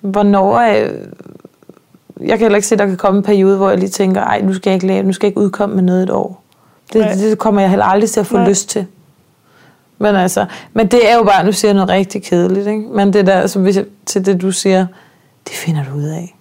hvornår 0.00 0.58
øh, 0.58 0.90
jeg 2.20 2.28
kan 2.28 2.38
heller 2.38 2.56
ikke 2.56 2.68
se, 2.68 2.74
at 2.74 2.78
der 2.78 2.86
kan 2.86 2.96
komme 2.96 3.18
en 3.18 3.24
periode, 3.24 3.56
hvor 3.56 3.68
jeg 3.70 3.78
lige 3.78 3.88
tænker, 3.88 4.20
ej, 4.20 4.40
nu 4.40 4.54
skal 4.54 4.70
jeg 4.70 4.74
ikke, 4.74 4.86
lave, 4.86 5.02
nu 5.02 5.12
skal 5.12 5.26
jeg 5.26 5.30
ikke 5.30 5.40
udkomme 5.40 5.74
med 5.74 5.82
noget 5.82 6.02
et 6.02 6.10
år. 6.10 6.42
Det, 6.92 7.00
Nej. 7.00 7.12
det 7.14 7.38
kommer 7.38 7.60
jeg 7.60 7.70
heller 7.70 7.84
aldrig 7.84 8.10
til 8.10 8.20
at 8.20 8.26
få 8.26 8.36
Nej. 8.36 8.48
lyst 8.48 8.68
til. 8.68 8.86
Men 9.98 10.16
altså, 10.16 10.46
men 10.72 10.86
det 10.86 11.10
er 11.10 11.16
jo 11.16 11.22
bare, 11.22 11.44
nu 11.44 11.52
siger 11.52 11.68
jeg 11.68 11.74
noget 11.74 11.90
rigtig 11.90 12.22
kedeligt, 12.22 12.66
ikke? 12.66 12.80
Men 12.80 13.12
det 13.12 13.26
der, 13.26 13.32
altså, 13.40 13.58
hvis 13.58 13.76
jeg, 13.76 13.84
til 14.06 14.26
det 14.26 14.42
du 14.42 14.52
siger, 14.52 14.86
det 15.48 15.56
finder 15.56 15.84
du 15.84 15.96
ud 15.96 16.04
af. 16.04 16.34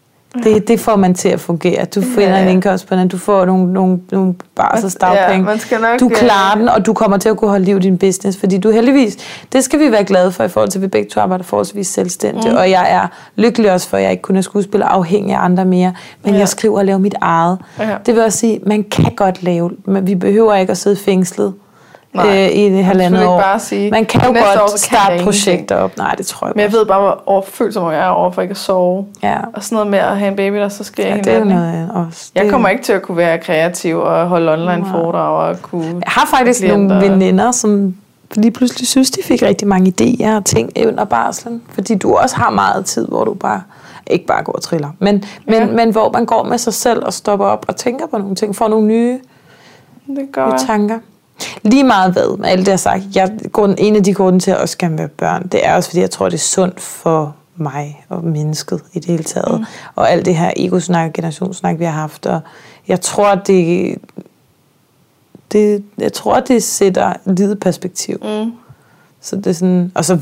Det, 0.44 0.68
det 0.68 0.80
får 0.80 0.96
man 0.96 1.14
til 1.14 1.30
at 1.30 1.40
fungere. 1.40 1.86
Du 1.86 2.02
finder 2.02 2.38
Ja. 2.38 2.42
en 2.44 2.48
indkomst 2.48 2.88
på 2.88 2.96
den, 2.96 3.08
du 3.08 3.18
får 3.18 3.46
nogle, 3.46 3.74
nogle, 3.74 4.00
nogle 4.12 4.34
barselsdagpenge. 4.56 5.36
Ja, 5.36 5.42
man 5.42 5.60
skal 5.60 5.82
nok, 5.82 6.00
du 6.00 6.06
øh, 6.06 6.12
klarer 6.16 6.56
den, 6.58 6.70
og 6.70 6.86
du 6.86 6.94
kommer 6.94 7.18
til 7.18 7.30
at 7.30 7.38
kunne 7.38 7.50
holde 7.50 7.66
liv 7.66 7.78
i 7.78 7.80
din 7.80 7.98
business, 7.98 8.38
fordi 8.38 8.58
du 8.58 8.72
heldigvis, 8.72 9.18
det 9.54 9.64
skal 9.64 9.80
vi 9.80 9.92
være 9.92 10.04
glade 10.04 10.32
for 10.32 10.44
i 10.44 10.48
forhold 10.48 10.70
til, 10.70 10.80
at 10.80 10.82
vi 10.82 10.88
begge 10.88 11.10
to 11.10 11.20
arbejder 11.20 11.44
forholdsvis 11.44 11.88
selvstændigt, 11.88 12.52
mm. 12.52 12.58
og 12.58 12.70
jeg 12.70 12.92
er 12.92 13.08
lykkelig 13.36 13.72
også 13.72 13.90
for, 13.90 13.98
at 13.98 14.04
jeg 14.04 14.12
ikke 14.12 14.22
kun 14.22 14.36
er 14.36 14.42
skuespiller 14.42 14.88
afhængig 14.88 15.36
af 15.36 15.40
andre 15.46 15.66
mere, 15.66 15.94
men 16.24 16.30
Ja. 16.30 16.32
ja. 16.34 16.40
jeg 16.40 16.48
skriver 16.50 16.78
og 16.78 16.86
laver 16.86 17.00
mit 17.00 17.16
eget. 17.22 17.58
Ja. 17.80 17.90
Det 18.06 18.16
vil 18.16 18.24
også 18.24 18.38
sige, 18.38 18.60
man 18.66 18.84
kan 18.92 19.12
godt 19.16 19.44
lave, 19.44 19.72
men 19.86 20.08
vi 20.08 20.16
behøver 20.16 20.56
ikke 20.56 20.72
at 20.72 20.78
sidde 20.78 20.96
fængslet 20.96 21.54
Nej, 22.14 22.28
øh, 22.46 22.50
i 22.52 22.66
et 22.80 22.86
halvandet 22.86 23.26
år. 23.26 23.40
bare 23.42 23.60
sige, 23.60 23.92
man 23.92 24.06
kan 24.06 24.22
jo 24.22 24.30
år, 24.30 24.34
godt 24.34 24.72
jeg 24.72 24.80
starte 24.80 25.24
projekter 25.24 25.76
op. 25.76 25.98
Nej, 25.98 26.16
det 26.18 26.26
tror 26.26 26.48
jeg 26.48 26.54
Men 26.56 26.62
jeg 26.62 26.72
godt. 26.72 26.80
ved 26.80 26.86
bare, 26.86 27.02
hvor 27.02 27.24
overfølsom 27.26 27.92
jeg 27.92 28.00
er 28.00 28.08
over 28.08 28.32
for 28.32 28.42
ikke 28.42 28.52
at 28.52 28.58
sove. 28.58 29.06
Ja, 29.24 29.38
Og 29.54 29.64
sådan 29.64 29.76
noget 29.76 29.92
med 29.92 30.00
at 30.00 30.18
have 30.18 30.30
en 30.30 30.36
baby, 30.36 30.56
der 30.56 30.70
så 30.70 30.84
skriger 30.84 31.10
ja 31.10 31.16
ja, 31.16 31.22
det 31.22 31.34
er 31.34 31.44
noget 31.44 31.74
andet 31.74 31.92
også. 32.08 32.32
Jeg 32.36 32.44
Det- 32.44 32.52
kommer 32.52 32.70
ikke 32.70 32.84
til 32.84 32.94
at 32.94 33.02
kunne 33.02 33.18
være 33.18 33.38
kreativ 33.38 33.98
og 34.00 34.28
holde 34.28 34.52
online 34.54 34.86
foredrag 34.92 35.50
og 35.50 35.62
kunne... 35.62 35.86
Jeg 35.88 36.04
har 36.06 36.28
faktisk 36.38 36.68
nogle 36.68 36.96
veninder, 37.10 37.52
som 37.52 37.96
lige 38.36 38.52
pludselig 38.52 38.88
synes, 38.88 39.12
de 39.12 39.24
fik 39.24 39.42
rigtig 39.42 39.68
mange 39.68 39.94
idéer 40.02 40.36
og 40.36 40.46
ting 40.46 40.72
under 40.88 41.06
barslen. 41.06 41.62
Fordi 41.70 41.96
du 41.96 42.14
også 42.16 42.36
har 42.36 42.50
meget 42.50 42.86
tid, 42.86 43.08
hvor 43.08 43.24
du 43.24 43.34
bare 43.34 43.62
ikke 44.08 44.26
bare 44.26 44.44
går 44.44 44.54
og 44.54 44.62
triller, 44.62 44.90
men, 45.00 45.24
men, 45.46 45.54
Ja. 45.56 45.66
men 45.66 45.90
hvor 45.92 46.12
man 46.12 46.26
går 46.26 46.44
med 46.44 46.58
sig 46.58 46.74
selv 46.74 47.04
og 47.06 47.14
stopper 47.14 47.46
op 47.46 47.66
og 47.68 47.76
tænker 47.76 48.08
på 48.08 48.18
nogle 48.18 48.36
ting, 48.36 48.56
får 48.56 48.68
nogle 48.68 48.88
nye, 48.88 49.20
Det 50.08 50.18
gør 50.34 50.46
nye 50.52 50.58
tanker. 50.68 51.00
Lige 51.64 51.84
meget 51.84 52.14
hvad, 52.14 52.38
med 52.38 52.50
alt 52.50 52.60
det 52.60 52.68
jeg 52.68 52.74
har 52.74 52.78
sagt. 52.78 53.04
Jeg, 53.16 53.32
grund, 53.52 53.76
en 53.78 53.96
af 53.96 54.04
de 54.04 54.14
grunde 54.14 54.40
til 54.40 54.52
at 54.52 54.58
også 54.58 54.78
gerne 54.78 54.98
være 54.98 55.08
børn, 55.08 55.48
det 55.48 55.68
er 55.68 55.76
også 55.76 55.90
fordi, 55.90 56.02
jeg 56.02 56.12
tror, 56.12 56.26
det 56.26 56.34
er 56.34 56.40
sundt 56.40 56.82
for 56.82 57.36
mig 57.56 58.06
og 58.10 58.24
mennesket 58.24 58.82
i 58.94 59.00
det 59.00 59.06
hele 59.06 59.24
taget. 59.24 59.60
Mm. 59.60 59.66
Og 59.96 60.12
alt 60.12 60.26
det 60.26 60.36
her 60.36 60.52
ego-snak, 60.58 61.14
generationssnak, 61.14 61.80
vi 61.80 61.86
har 61.86 61.92
haft. 61.92 62.26
Og 62.26 62.40
jeg 62.88 63.02
tror, 63.02 63.36
det, 63.36 63.96
det, 65.52 65.84
jeg 65.98 66.14
tror, 66.14 66.40
det 66.40 66.64
sætter 66.64 67.14
livet 67.26 67.60
perspektiv. 67.60 68.18
Mm. 68.24 68.52
Så 69.22 69.36
det 69.36 69.48
er 69.48 69.54
sådan, 69.54 69.92
og 69.96 70.06
så 70.06 70.20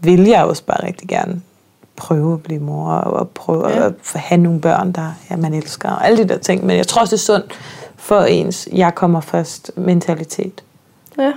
vil 0.00 0.24
jeg 0.24 0.44
også 0.44 0.62
bare 0.64 0.86
rigtig 0.86 1.08
gerne 1.08 1.40
prøve 1.96 2.34
at 2.34 2.42
blive 2.42 2.60
mor 2.60 2.90
og, 2.90 3.12
og 3.12 3.28
prøve 3.28 3.68
Ja. 3.68 3.86
at 3.86 3.94
have 4.14 4.40
nogle 4.40 4.60
børn, 4.60 4.92
der 4.92 5.12
ja, 5.30 5.36
man 5.36 5.54
elsker 5.54 5.90
og 5.90 6.06
alle 6.06 6.18
de 6.24 6.28
der 6.28 6.38
ting. 6.38 6.66
Men 6.66 6.76
jeg 6.76 6.86
tror 6.86 7.00
også, 7.00 7.16
det 7.16 7.22
er 7.22 7.24
sundt 7.24 7.52
for 8.02 8.20
ens 8.20 8.68
jeg 8.72 8.94
kommer 8.94 9.20
først 9.20 9.70
mentalitet. 9.76 10.64
Ja, 11.18 11.32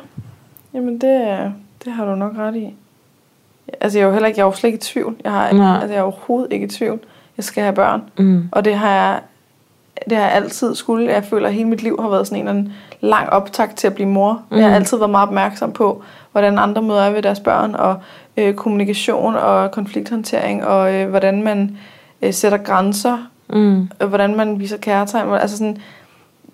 jamen 0.73 1.01
det, 1.01 1.37
det 1.85 1.93
har 1.93 2.05
du 2.05 2.15
nok 2.15 2.31
ret 2.37 2.55
i. 2.55 2.73
Altså 3.81 3.97
jeg 3.97 4.03
er 4.03 4.07
jo 4.07 4.13
heller 4.13 4.27
ikke, 4.27 4.39
jeg 4.39 4.43
er 4.43 4.47
jo 4.47 4.53
slet 4.53 4.67
ikke 4.67 4.77
i 4.77 4.81
tvivl. 4.81 5.15
Jeg, 5.23 5.31
har, 5.31 5.51
Nej. 5.53 5.73
altså, 5.75 5.87
jeg 5.93 5.97
er 5.97 6.01
overhovedet 6.03 6.53
ikke 6.53 6.65
i 6.65 6.69
tvivl. 6.69 6.99
Jeg 7.37 7.43
skal 7.45 7.63
have 7.63 7.75
børn. 7.75 8.01
Mm. 8.17 8.49
Og 8.51 8.65
det 8.65 8.75
har 8.75 8.91
jeg, 8.91 9.19
det 10.09 10.17
har 10.17 10.23
jeg 10.25 10.33
altid 10.33 10.75
skulle. 10.75 11.11
Jeg 11.11 11.23
føler, 11.23 11.47
at 11.47 11.53
hele 11.53 11.69
mit 11.69 11.83
liv 11.83 11.97
har 12.01 12.09
været 12.09 12.27
sådan 12.27 12.41
en 12.43 12.47
anden 12.47 12.73
lang 13.01 13.29
optakt 13.29 13.75
til 13.77 13.87
at 13.87 13.93
blive 13.95 14.09
mor. 14.09 14.41
Mm. 14.51 14.57
Jeg 14.57 14.63
har 14.65 14.69
Mm. 14.69 14.75
altid 14.75 14.97
været 14.97 15.09
meget 15.11 15.27
opmærksom 15.27 15.71
på, 15.71 16.03
hvordan 16.31 16.59
andre 16.59 16.81
møder 16.81 17.01
er 17.01 17.11
ved 17.11 17.21
deres 17.21 17.39
børn, 17.39 17.75
og 17.75 17.95
øh, 18.37 18.53
kommunikation 18.53 19.35
og 19.35 19.71
konflikthåndtering, 19.71 20.65
og 20.65 20.93
øh, 20.93 21.09
hvordan 21.09 21.43
man 21.43 21.77
øh, 22.21 22.33
sætter 22.33 22.57
grænser, 22.57 23.17
Mm. 23.49 23.89
og 23.99 24.07
hvordan 24.07 24.35
man 24.35 24.59
viser 24.59 24.77
kærtegn. 24.77 25.29
Altså 25.33 25.57
sådan, 25.57 25.77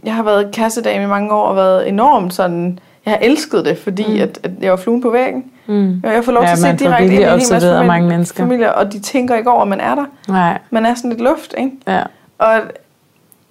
jeg 0.05 0.15
har 0.15 0.23
været 0.23 0.49
kærestedame 0.53 1.03
i 1.03 1.07
mange 1.07 1.33
år 1.33 1.43
og 1.43 1.55
været 1.55 1.89
enormt 1.89 2.33
sådan... 2.33 2.79
Jeg 3.05 3.11
har 3.13 3.17
elsket 3.21 3.65
det, 3.65 3.77
fordi 3.77 4.15
mm. 4.15 4.21
at, 4.21 4.39
at 4.43 4.51
jeg 4.61 4.71
var 4.71 4.77
fluen 4.77 5.01
på 5.01 5.09
væggen. 5.09 5.43
Mm. 5.67 6.01
Og 6.03 6.13
jeg 6.13 6.23
får 6.25 6.31
lov 6.31 6.43
Ja, 6.43 6.47
til 6.55 6.67
at 6.67 6.79
se 6.79 6.85
direkte 6.85 7.03
ind 7.05 7.13
i 7.13 7.15
en 7.15 7.21
hel 7.21 7.31
masse 7.37 7.51
familie, 7.59 7.87
mange 7.87 8.07
mennesker. 8.07 8.43
familier, 8.43 8.69
og 8.69 8.93
de 8.93 8.99
tænker 8.99 9.35
ikke 9.35 9.49
over, 9.51 9.61
at 9.61 9.67
man 9.67 9.79
er 9.79 9.95
der. 9.95 10.05
Nej, 10.27 10.59
Man 10.69 10.85
er 10.85 10.95
sådan 10.95 11.09
lidt 11.09 11.21
luft, 11.21 11.55
ikke? 11.57 11.71
ja. 11.87 12.01
Og, 12.37 12.59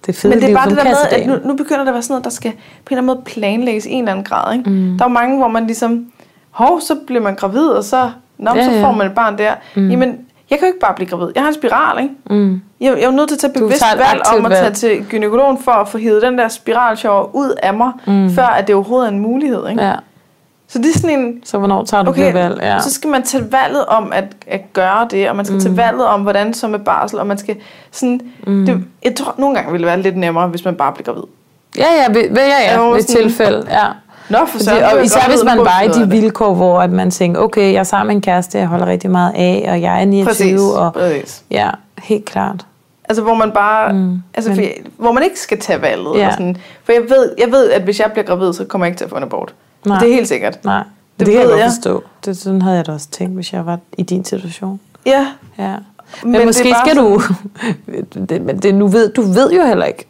Det 0.06 0.14
fede 0.16 0.34
men 0.34 0.42
det 0.42 0.50
er 0.50 0.54
bare 0.56 0.68
det 0.68 0.76
der 0.76 0.84
med, 0.84 0.90
at 0.92 1.08
kassedame. 1.10 1.36
nu, 1.42 1.48
nu 1.48 1.56
begynder 1.56 1.80
der 1.82 1.88
at 1.90 1.94
være 1.94 2.02
sådan 2.02 2.12
noget, 2.12 2.24
der 2.24 2.30
skal 2.30 2.50
på 2.52 2.56
en 2.56 2.62
eller 2.90 2.96
anden 3.02 3.06
måde 3.06 3.20
planlægges 3.24 3.86
i 3.86 3.90
en 3.90 3.98
eller 3.98 4.12
anden 4.12 4.24
grad. 4.24 4.54
Ikke? 4.54 4.70
Mm. 4.70 4.98
Der 4.98 5.04
er 5.04 5.08
jo 5.08 5.12
mange, 5.14 5.38
hvor 5.38 5.48
man 5.48 5.66
ligesom, 5.66 6.06
hov, 6.50 6.80
så 6.80 6.94
bliver 7.06 7.22
man 7.22 7.34
gravid, 7.34 7.66
og 7.66 7.84
så 7.84 8.10
Nå, 8.38 8.50
ja, 8.54 8.64
så 8.64 8.70
får 8.80 8.92
man 8.92 9.06
et 9.06 9.14
barn 9.14 9.38
der. 9.38 9.52
Mm. 9.76 9.90
Jamen, 9.90 10.18
jeg 10.50 10.58
kan 10.58 10.60
jo 10.60 10.66
ikke 10.66 10.80
bare 10.80 10.94
blive 10.94 11.08
gravid. 11.08 11.28
Jeg 11.34 11.42
har 11.42 11.48
en 11.48 11.54
spiral, 11.54 12.02
ikke? 12.02 12.14
Mm. 12.30 12.52
Jeg, 12.80 12.92
jeg 12.92 13.00
er 13.02 13.06
jo 13.06 13.10
nødt 13.12 13.28
til 13.28 13.36
at 13.36 13.40
tage 13.40 13.52
bevidst 13.52 13.84
valg 13.96 14.22
om 14.38 14.46
at 14.46 14.52
tage 14.52 14.72
til 14.74 15.04
gynækologen 15.10 15.58
for 15.58 15.72
at 15.72 15.88
få 15.88 15.98
hivet 15.98 16.22
den 16.22 16.38
der 16.38 16.48
spiralshower 16.48 17.34
ud 17.36 17.54
af 17.62 17.74
mig, 17.74 17.92
mm. 18.06 18.30
før 18.30 18.46
at 18.46 18.66
det 18.66 18.74
overhovedet 18.74 19.08
er 19.08 19.12
en 19.12 19.18
mulighed. 19.18 19.68
Ikke? 19.68 19.82
Ja. 19.82 19.94
Så 20.68 20.78
det 20.78 20.86
er 20.94 20.98
sådan 20.98 21.20
en, 21.20 21.40
Så 21.44 21.58
hvornår 21.58 21.84
tager 21.84 22.02
du 22.02 22.10
okay, 22.10 22.26
det 22.26 22.34
valg? 22.34 22.58
Ja. 22.62 22.80
så 22.80 22.90
skal 22.90 23.10
man 23.10 23.22
tage 23.22 23.52
valget 23.52 23.86
om 23.86 24.12
at, 24.12 24.24
at 24.46 24.72
gøre 24.72 25.08
det, 25.10 25.28
og 25.30 25.36
man 25.36 25.44
skal 25.44 25.54
mm. 25.54 25.60
tage 25.60 25.76
valget 25.76 26.06
om, 26.06 26.20
hvordan 26.22 26.54
så 26.54 26.68
med 26.68 26.78
barsel, 26.78 27.18
og 27.18 27.26
man 27.26 27.38
skal 27.38 27.56
sådan, 27.90 28.20
mm. 28.46 28.66
det, 28.66 28.84
jeg 29.04 29.14
tror, 29.14 29.34
nogle 29.38 29.54
gange 29.56 29.72
ville 29.72 29.86
det 29.86 29.90
være 29.94 30.02
lidt 30.02 30.16
nemmere, 30.16 30.48
hvis 30.48 30.64
man 30.64 30.74
bare 30.76 30.92
blev 30.92 31.04
gravid. 31.04 31.22
Ja, 31.76 31.86
ja, 31.94 32.20
ja, 32.36 32.72
ja, 32.72 32.84
jo 32.84 32.90
ved 32.90 33.00
sådan- 33.02 33.22
tilfælde, 33.22 33.66
ja. 33.70 33.86
Nå, 34.30 34.38
for 34.38 34.46
Fordi, 34.46 34.64
så 34.64 34.70
og 34.92 34.98
det 34.98 35.04
især 35.04 35.28
hvis 35.28 35.44
man 35.44 35.58
var 35.58 35.80
i 35.80 35.88
de 35.88 36.08
vilkår, 36.10 36.54
hvor 36.54 36.80
at 36.80 36.90
man 36.90 37.10
tænker, 37.10 37.40
okay, 37.40 37.72
jeg 37.72 37.78
er 37.80 37.84
sammen 37.84 38.06
med 38.06 38.14
en 38.16 38.22
kæreste, 38.22 38.58
jeg 38.58 38.66
holder 38.66 38.86
rigtig 38.86 39.10
meget 39.10 39.32
af, 39.36 39.68
og 39.72 39.82
jeg 39.82 40.00
er 40.00 40.04
29, 40.04 40.26
Præcis, 40.26 40.60
og 40.60 40.92
præcis. 40.92 41.42
ja, 41.50 41.70
helt 42.02 42.24
klart. 42.24 42.66
Altså, 43.08 43.22
hvor 43.22 43.34
man 43.34 43.50
bare... 43.50 43.92
Mm, 43.92 44.22
altså, 44.34 44.50
men- 44.50 44.56
fordi, 44.56 44.68
hvor 44.96 45.12
man 45.12 45.22
ikke 45.22 45.40
skal 45.40 45.58
tage 45.60 45.82
valget. 45.82 46.14
Ja. 46.14 46.20
Ja. 46.20 46.30
Sådan, 46.30 46.56
for 46.84 46.92
jeg 46.92 47.02
ved, 47.08 47.34
jeg 47.38 47.52
ved, 47.52 47.70
at 47.70 47.82
hvis 47.82 48.00
jeg 48.00 48.10
bliver 48.12 48.24
gravid, 48.26 48.52
så 48.52 48.64
kommer 48.64 48.86
jeg 48.86 48.90
ikke 48.90 48.98
til 48.98 49.04
at 49.04 49.10
få 49.10 49.16
en 49.16 49.22
abort. 49.22 49.54
Nej. 49.86 49.98
Det 49.98 50.10
er 50.10 50.14
helt 50.14 50.28
sikkert. 50.28 50.64
Nej, 50.64 50.82
det, 51.18 51.26
Det 51.26 51.34
kan 51.34 51.42
jeg 51.42 51.50
godt 51.50 51.62
forstå. 51.62 52.02
Det, 52.24 52.36
sådan 52.36 52.62
havde 52.62 52.76
jeg 52.76 52.86
da 52.86 52.92
også 52.92 53.08
tænkt, 53.10 53.34
hvis 53.34 53.52
jeg 53.52 53.66
var 53.66 53.78
i 53.98 54.02
din 54.02 54.24
situation. 54.24 54.80
Ja, 55.06 55.26
Ja. 55.58 55.74
Men, 56.22 56.32
Men 56.32 56.46
måske 56.46 56.70
bare 56.72 56.86
skal 56.86 56.96
du... 56.96 57.20
det, 58.28 58.42
men 58.42 58.58
det, 58.58 58.74
nu 58.74 58.86
ved, 58.86 59.12
du 59.12 59.22
ved 59.22 59.52
jo 59.52 59.64
heller 59.64 59.84
ikke. 59.84 60.06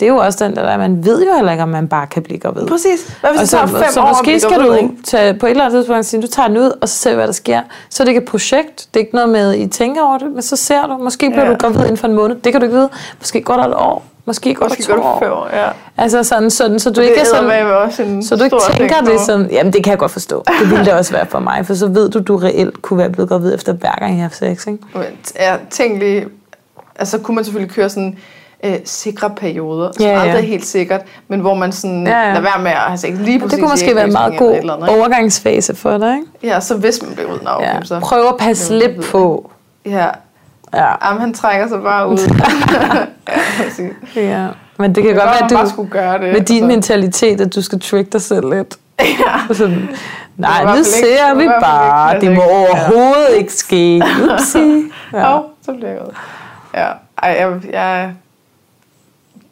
Det 0.00 0.08
er 0.08 0.12
jo 0.12 0.16
også 0.18 0.44
den 0.44 0.56
der, 0.56 0.62
der, 0.62 0.76
man 0.76 1.04
ved 1.04 1.26
jo 1.26 1.34
heller 1.36 1.52
ikke, 1.52 1.62
om 1.62 1.68
man 1.68 1.88
bare 1.88 2.06
kan 2.06 2.22
blive 2.22 2.38
gravid. 2.38 2.66
præcis. 2.66 3.16
Hvad 3.20 3.30
hvis 3.30 3.38
Og 3.38 3.40
det 3.40 3.48
så, 3.48 3.56
tager 3.56 3.66
fem 3.66 3.92
så 3.92 4.00
år 4.00 4.04
at 4.04 4.10
måske 4.10 4.40
skal 4.40 4.58
du 4.64 4.72
ikke? 4.72 4.90
tage 5.04 5.34
på 5.34 5.46
et 5.46 5.50
eller 5.50 5.64
andet 5.64 5.78
tidspunkt 5.78 6.06
sige, 6.06 6.22
du 6.22 6.26
tager 6.26 6.48
den 6.48 6.56
ud, 6.58 6.72
og 6.80 6.88
så 6.88 6.94
ser 6.98 7.14
hvad 7.14 7.26
der 7.26 7.32
sker. 7.32 7.60
Så 7.90 8.02
er 8.02 8.04
det 8.04 8.10
ikke 8.10 8.20
et 8.22 8.28
projekt. 8.28 8.88
Det 8.94 9.00
er 9.00 9.04
ikke 9.04 9.14
noget 9.14 9.28
med, 9.30 9.54
at 9.54 9.58
I 9.60 9.66
tænker 9.66 10.02
over 10.02 10.18
det, 10.18 10.32
men 10.32 10.42
så 10.42 10.56
ser 10.56 10.86
du. 10.86 10.96
Måske 11.04 11.30
bliver 11.30 11.44
Ja. 11.44 11.50
du 11.52 11.56
gravid 11.56 11.80
inden 11.80 11.96
for 11.96 12.08
en 12.08 12.14
måned. 12.14 12.36
Det 12.36 12.52
kan 12.52 12.60
du 12.60 12.64
ikke 12.64 12.76
vide. 12.76 12.88
Måske 13.20 13.40
går 13.42 13.54
der 13.54 13.64
et 13.64 13.74
år. 13.74 14.04
Måske 14.26 14.54
går 14.54 14.68
Måske 14.68 14.82
der 14.82 14.94
går 14.96 15.02
to 15.02 15.08
det 15.12 15.18
fem 15.22 15.32
år. 15.32 15.36
år, 15.36 15.48
ja. 15.52 15.68
Altså 15.98 16.22
sådan, 16.22 16.50
sådan, 16.50 16.78
så 16.78 16.90
du 16.90 17.00
Det 17.00 17.08
ikke 17.08 17.20
er 17.20 17.24
sådan... 17.24 17.44
med 17.46 17.62
også 17.62 18.02
en 18.02 18.22
Så 18.24 18.36
du 18.36 18.44
ikke 18.44 18.56
tænker 18.76 19.00
det 19.00 19.20
som, 19.20 19.46
jamen 19.50 19.72
det 19.72 19.84
kan 19.84 19.90
jeg 19.90 19.98
godt 19.98 20.10
forstå. 20.10 20.44
Det 20.60 20.70
ville 20.70 20.84
det 20.84 20.92
også 20.92 21.12
være 21.12 21.26
for 21.26 21.38
mig, 21.38 21.66
for 21.66 21.74
så 21.74 21.86
ved 21.86 22.10
du, 22.10 22.18
du 22.20 22.36
reelt 22.36 22.82
kunne 22.82 22.98
være 22.98 23.10
blevet 23.10 23.28
gravid 23.28 23.54
efter 23.54 23.72
hver 23.72 23.94
gang, 23.98 24.14
jeg 24.14 24.22
har 24.22 24.28
sex, 24.54 24.66
ikke? 24.66 24.78
Men 24.94 25.02
ja, 25.40 25.56
tænk 25.70 25.98
lige, 25.98 26.26
altså 26.96 27.18
kunne 27.18 27.34
man 27.34 27.44
selvfølgelig 27.44 27.74
køre 27.74 27.88
sådan 27.90 28.18
øh, 28.64 28.74
sikre 28.84 29.30
perioder, 29.30 29.92
som 29.92 30.04
Ja, 30.06 30.10
ja. 30.12 30.20
aldrig 30.20 30.36
er 30.38 30.46
helt 30.46 30.66
sikkert, 30.66 31.00
men 31.28 31.40
hvor 31.40 31.54
man 31.54 31.72
sådan 31.72 32.06
Ja, 32.06 32.12
ja, 32.12 32.18
ja. 32.18 32.26
ja. 32.26 32.28
lader 32.32 32.40
være 32.42 32.62
med 32.62 32.70
at 32.70 32.76
have 32.76 32.98
sex 32.98 33.10
lige 33.18 33.38
præcis 33.38 33.52
Det 33.52 33.60
kunne 33.60 33.70
måske 33.72 33.94
være 33.94 34.04
en 34.06 34.12
meget 34.12 34.36
god 34.38 34.46
eller 34.46 34.56
et 34.56 34.60
eller 34.60 34.74
andet, 34.74 34.88
overgangsfase 34.98 35.74
for 35.74 35.98
dig, 35.98 36.08
ikke? 36.14 36.26
ikke? 36.42 36.54
Ja, 36.54 36.60
så 36.60 36.76
hvis 36.76 37.02
man 37.02 37.14
bliver 37.14 37.30
ud, 37.32 37.38
nå, 37.42 37.50
okay, 37.50 37.66
Ja. 37.66 37.84
så... 37.84 38.00
Prøv 38.00 38.26
at 38.28 38.36
passe 38.38 38.72
lidt 38.78 38.90
gravid, 38.90 39.02
på. 39.10 39.50
Ja, 39.86 40.06
Ja. 40.74 41.06
Jamen, 41.06 41.20
han 41.20 41.34
trækker 41.34 41.68
sig 41.68 41.82
bare 41.82 42.08
ud. 42.08 42.18
ja, 44.16 44.20
ja. 44.42 44.46
Men 44.78 44.94
det 44.94 45.02
kan 45.02 45.12
Det 45.14 45.20
godt 45.22 45.30
være, 45.30 45.60
at 45.60 45.64
du 45.66 45.70
skulle 45.70 45.90
gøre 45.90 46.12
det. 46.18 46.32
med 46.32 46.40
din 46.40 46.56
altså. 46.56 46.66
mentalitet, 46.66 47.40
at 47.40 47.54
du 47.54 47.62
skal 47.62 47.80
trick 47.80 48.12
dig 48.12 48.22
selv 48.22 48.54
lidt. 48.54 48.76
ja. 49.00 49.54
Sådan, 49.54 49.88
nej, 50.36 50.64
nu 50.64 50.70
ikke- 50.72 50.84
ser 50.84 51.28
var 51.28 51.34
vi 51.40 51.48
bare. 51.60 52.14
ikke 52.14 52.26
Det 52.26 52.36
må 52.36 52.42
overhovedet 52.42 53.28
ikke 53.38 53.52
ske. 53.52 54.02
Upsi. 54.32 54.58
Ja. 55.12 55.18
Ja. 55.18 55.26
Og 55.26 55.44
så 55.66 55.72
bliver 55.72 55.90
jeg 55.90 56.00
ud. 56.02 56.12
Ja, 56.74 56.86
ej, 57.22 57.36
jeg, 57.40 57.52
jeg, 57.72 58.10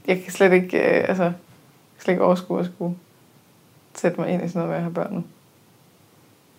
jeg 0.06 0.22
kan 0.22 0.32
slet 0.32 0.52
ikke, 0.52 0.78
øh, 0.78 1.08
altså, 1.08 1.22
jeg 1.22 1.32
kan 1.96 2.02
slet 2.04 2.12
ikke 2.12 2.24
overskue 2.24 2.60
at 2.60 2.66
skulle 2.66 2.94
sætte 3.94 4.20
mig 4.20 4.30
ind 4.30 4.44
i 4.44 4.48
sådan 4.48 4.58
noget 4.58 4.68
med 4.68 4.76
at 4.76 4.82
have 4.82 4.94
børn 4.94 5.14
nu. 5.14 5.24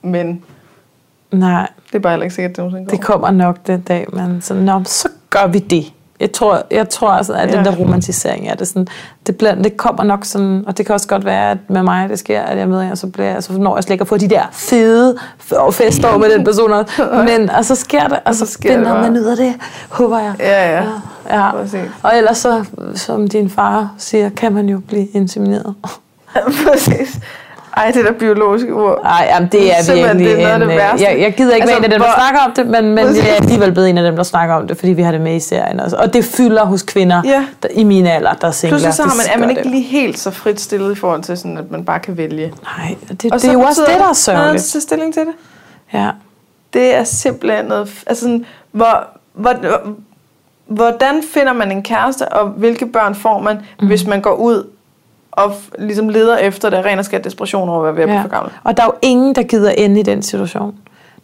Men 0.10 0.44
Nej, 1.32 1.70
det 1.88 1.96
er 1.96 2.00
bare 2.00 2.14
heller 2.14 2.24
ikke 2.24 2.36
sikkert, 2.36 2.50
at 2.52 2.56
det 2.56 2.64
nogensinde 2.64 2.90
går. 2.90 2.98
det 2.98 3.06
kommer 3.06 3.32
nok 3.32 3.68
den 3.68 3.82
dag, 3.82 4.08
men 4.14 4.42
så, 4.42 4.54
nå, 4.54 4.84
så 4.84 5.10
gør 5.30 5.48
vi 5.48 5.60
det. 5.60 5.94
Jeg 6.20 6.32
tror, 6.32 6.62
jeg 6.72 6.90
tror 6.90 7.10
altså, 7.10 7.34
at 7.34 7.50
den 7.50 7.58
Ja. 7.58 7.64
der 7.64 7.76
romantisering 7.76 8.48
er 8.48 8.56
det 8.56 8.68
sådan, 8.68 8.88
det, 9.28 9.36
bliver, 9.38 9.56
det 9.56 9.78
kommer 9.78 10.04
nok 10.04 10.26
sådan, 10.26 10.64
og 10.68 10.78
det 10.78 10.86
kan 10.86 10.94
også 10.96 11.08
godt 11.08 11.26
være, 11.26 11.52
at 11.52 11.58
med 11.68 11.84
mig 11.84 12.10
det 12.10 12.20
sker, 12.20 12.42
at 12.42 12.58
jeg 12.58 12.68
en, 12.68 12.92
og 12.92 12.98
så, 12.98 13.08
bliver, 13.08 13.30
jeg, 13.30 13.44
så 13.44 13.54
når 13.54 13.76
jeg 13.78 13.84
slet 13.84 13.94
ikke 13.94 14.02
at 14.02 14.08
få 14.08 14.18
de 14.18 14.30
der 14.30 14.44
fede 14.52 15.18
f- 15.52 15.72
festår 15.72 16.18
med 16.18 16.30
den 16.30 16.44
person, 16.44 16.72
også. 16.74 16.94
men 17.30 17.50
og 17.50 17.66
så 17.66 17.76
sker 17.76 18.08
det, 18.08 18.20
og 18.26 18.36
så, 18.36 18.46
så 18.46 18.52
sker 18.52 18.70
det 18.70 18.78
finder 18.88 19.02
man 19.02 19.18
ud 19.18 19.24
af 19.24 19.38
det, 19.38 19.54
håber 19.90 20.20
jeg. 20.20 20.34
Ja, 20.40 20.72
ja. 20.78 20.84
ja. 21.30 21.52
Præcis. 21.52 21.82
Og 22.04 22.18
ellers 22.18 22.38
så, 22.38 22.66
som 22.96 23.28
din 23.28 23.50
far 23.50 23.90
siger, 23.98 24.30
kan 24.30 24.54
man 24.54 24.70
jo 24.70 24.80
blive 24.88 25.06
insemineret. 25.06 25.74
Præcis. 26.68 27.20
Ej, 27.78 27.92
det 27.94 28.06
der 28.06 28.12
biologiske 28.12 28.74
ord. 28.74 29.00
Nej, 29.04 29.28
jamen, 29.30 29.50
det 29.52 29.72
er 29.78 29.82
Simpelthen, 29.84 30.20
virkelig 30.20 30.38
det 30.38 30.44
er 30.46 30.48
noget 30.48 30.54
af 30.54 30.60
det 30.60 30.66
en, 30.66 30.72
øh, 30.72 30.78
værste. 30.78 31.06
jeg, 31.06 31.20
jeg 31.20 31.34
gider 31.34 31.54
ikke 31.56 31.64
altså, 31.64 31.76
være 31.76 31.78
en 31.78 31.84
af 31.84 31.90
dem, 31.90 32.00
der 32.00 32.08
hvor- 32.08 32.16
snakker 32.16 32.40
om 32.40 32.52
det, 32.56 32.68
men, 32.68 32.96
men 32.96 33.16
jeg 33.16 33.30
er 33.30 33.34
alligevel 33.42 33.72
blevet 33.72 33.90
en 33.90 33.98
af 33.98 34.04
dem, 34.04 34.16
der 34.16 34.24
snakker 34.24 34.56
om 34.56 34.68
det, 34.68 34.78
fordi 34.78 34.92
vi 34.92 35.02
har 35.02 35.12
det 35.12 35.22
med 35.22 35.36
i 35.36 35.40
serien 35.40 35.80
også. 35.80 35.96
Og 35.98 36.14
det 36.14 36.26
fylder 36.26 36.66
hos 36.66 36.82
kvinder 36.84 37.22
Ja. 37.26 37.46
der, 37.64 37.70
i 37.72 37.84
min 37.84 38.08
alder, 38.08 38.34
der 38.34 38.48
er 38.48 38.52
singler. 38.52 38.78
Pludselig 38.78 38.94
så 38.94 39.04
har 39.04 39.16
man, 39.16 39.26
er 39.44 39.48
man 39.48 39.58
ikke 39.58 39.70
lige 39.70 39.84
helt 39.84 40.20
så 40.20 40.32
frit 40.32 40.62
stillet 40.62 40.92
i 40.92 40.96
forhold 40.96 41.24
til, 41.24 41.38
sådan, 41.38 41.58
at 41.58 41.72
man 41.72 41.86
bare 41.86 42.00
kan 42.00 42.18
vælge. 42.18 42.54
Nej, 42.78 42.96
det, 43.22 43.32
Og 43.34 43.42
det 43.42 43.50
er 43.50 43.54
jo 43.54 43.60
også 43.62 43.82
det, 43.88 44.00
der 44.00 44.10
er 44.10 44.14
sørgeligt. 44.14 44.64
til 44.64 44.82
stilling 44.82 45.14
til 45.14 45.22
det. 45.22 45.34
Ja. 45.94 46.10
Det 46.74 46.96
er 46.96 47.04
simpelthen 47.04 47.66
noget... 47.66 47.90
Altså 48.08 48.22
sådan, 48.24 48.46
hvor, 48.72 49.08
hvor, 49.34 49.54
hvordan 50.68 51.24
finder 51.34 51.54
man 51.54 51.72
en 51.72 51.84
kæreste, 51.84 52.28
og 52.30 52.48
hvilke 52.50 52.86
børn 52.86 53.16
får 53.16 53.40
man, 53.40 53.60
mm. 53.82 53.88
hvis 53.88 54.06
man 54.08 54.22
går 54.22 54.34
ud 54.34 54.68
og 55.38 55.54
ligesom 55.80 56.10
leder 56.10 56.38
efter 56.38 56.70
det 56.70 56.86
ren 56.86 57.00
og 57.00 57.06
skært 57.06 57.24
desperation 57.24 57.70
over 57.70 57.80
at 57.80 57.84
være 57.84 57.96
ved 57.96 58.04
at 58.04 58.08
blive 58.08 58.18
ja. 58.18 58.24
for 58.24 58.30
gammel? 58.30 58.52
Og 58.64 58.78
der 58.78 58.84
er 58.84 58.88
jo 58.88 58.94
ingen, 59.02 59.36
der 59.36 59.44
gider 59.44 59.72
ende 59.72 60.00
i 60.00 60.04
den 60.04 60.22
situation. 60.22 60.76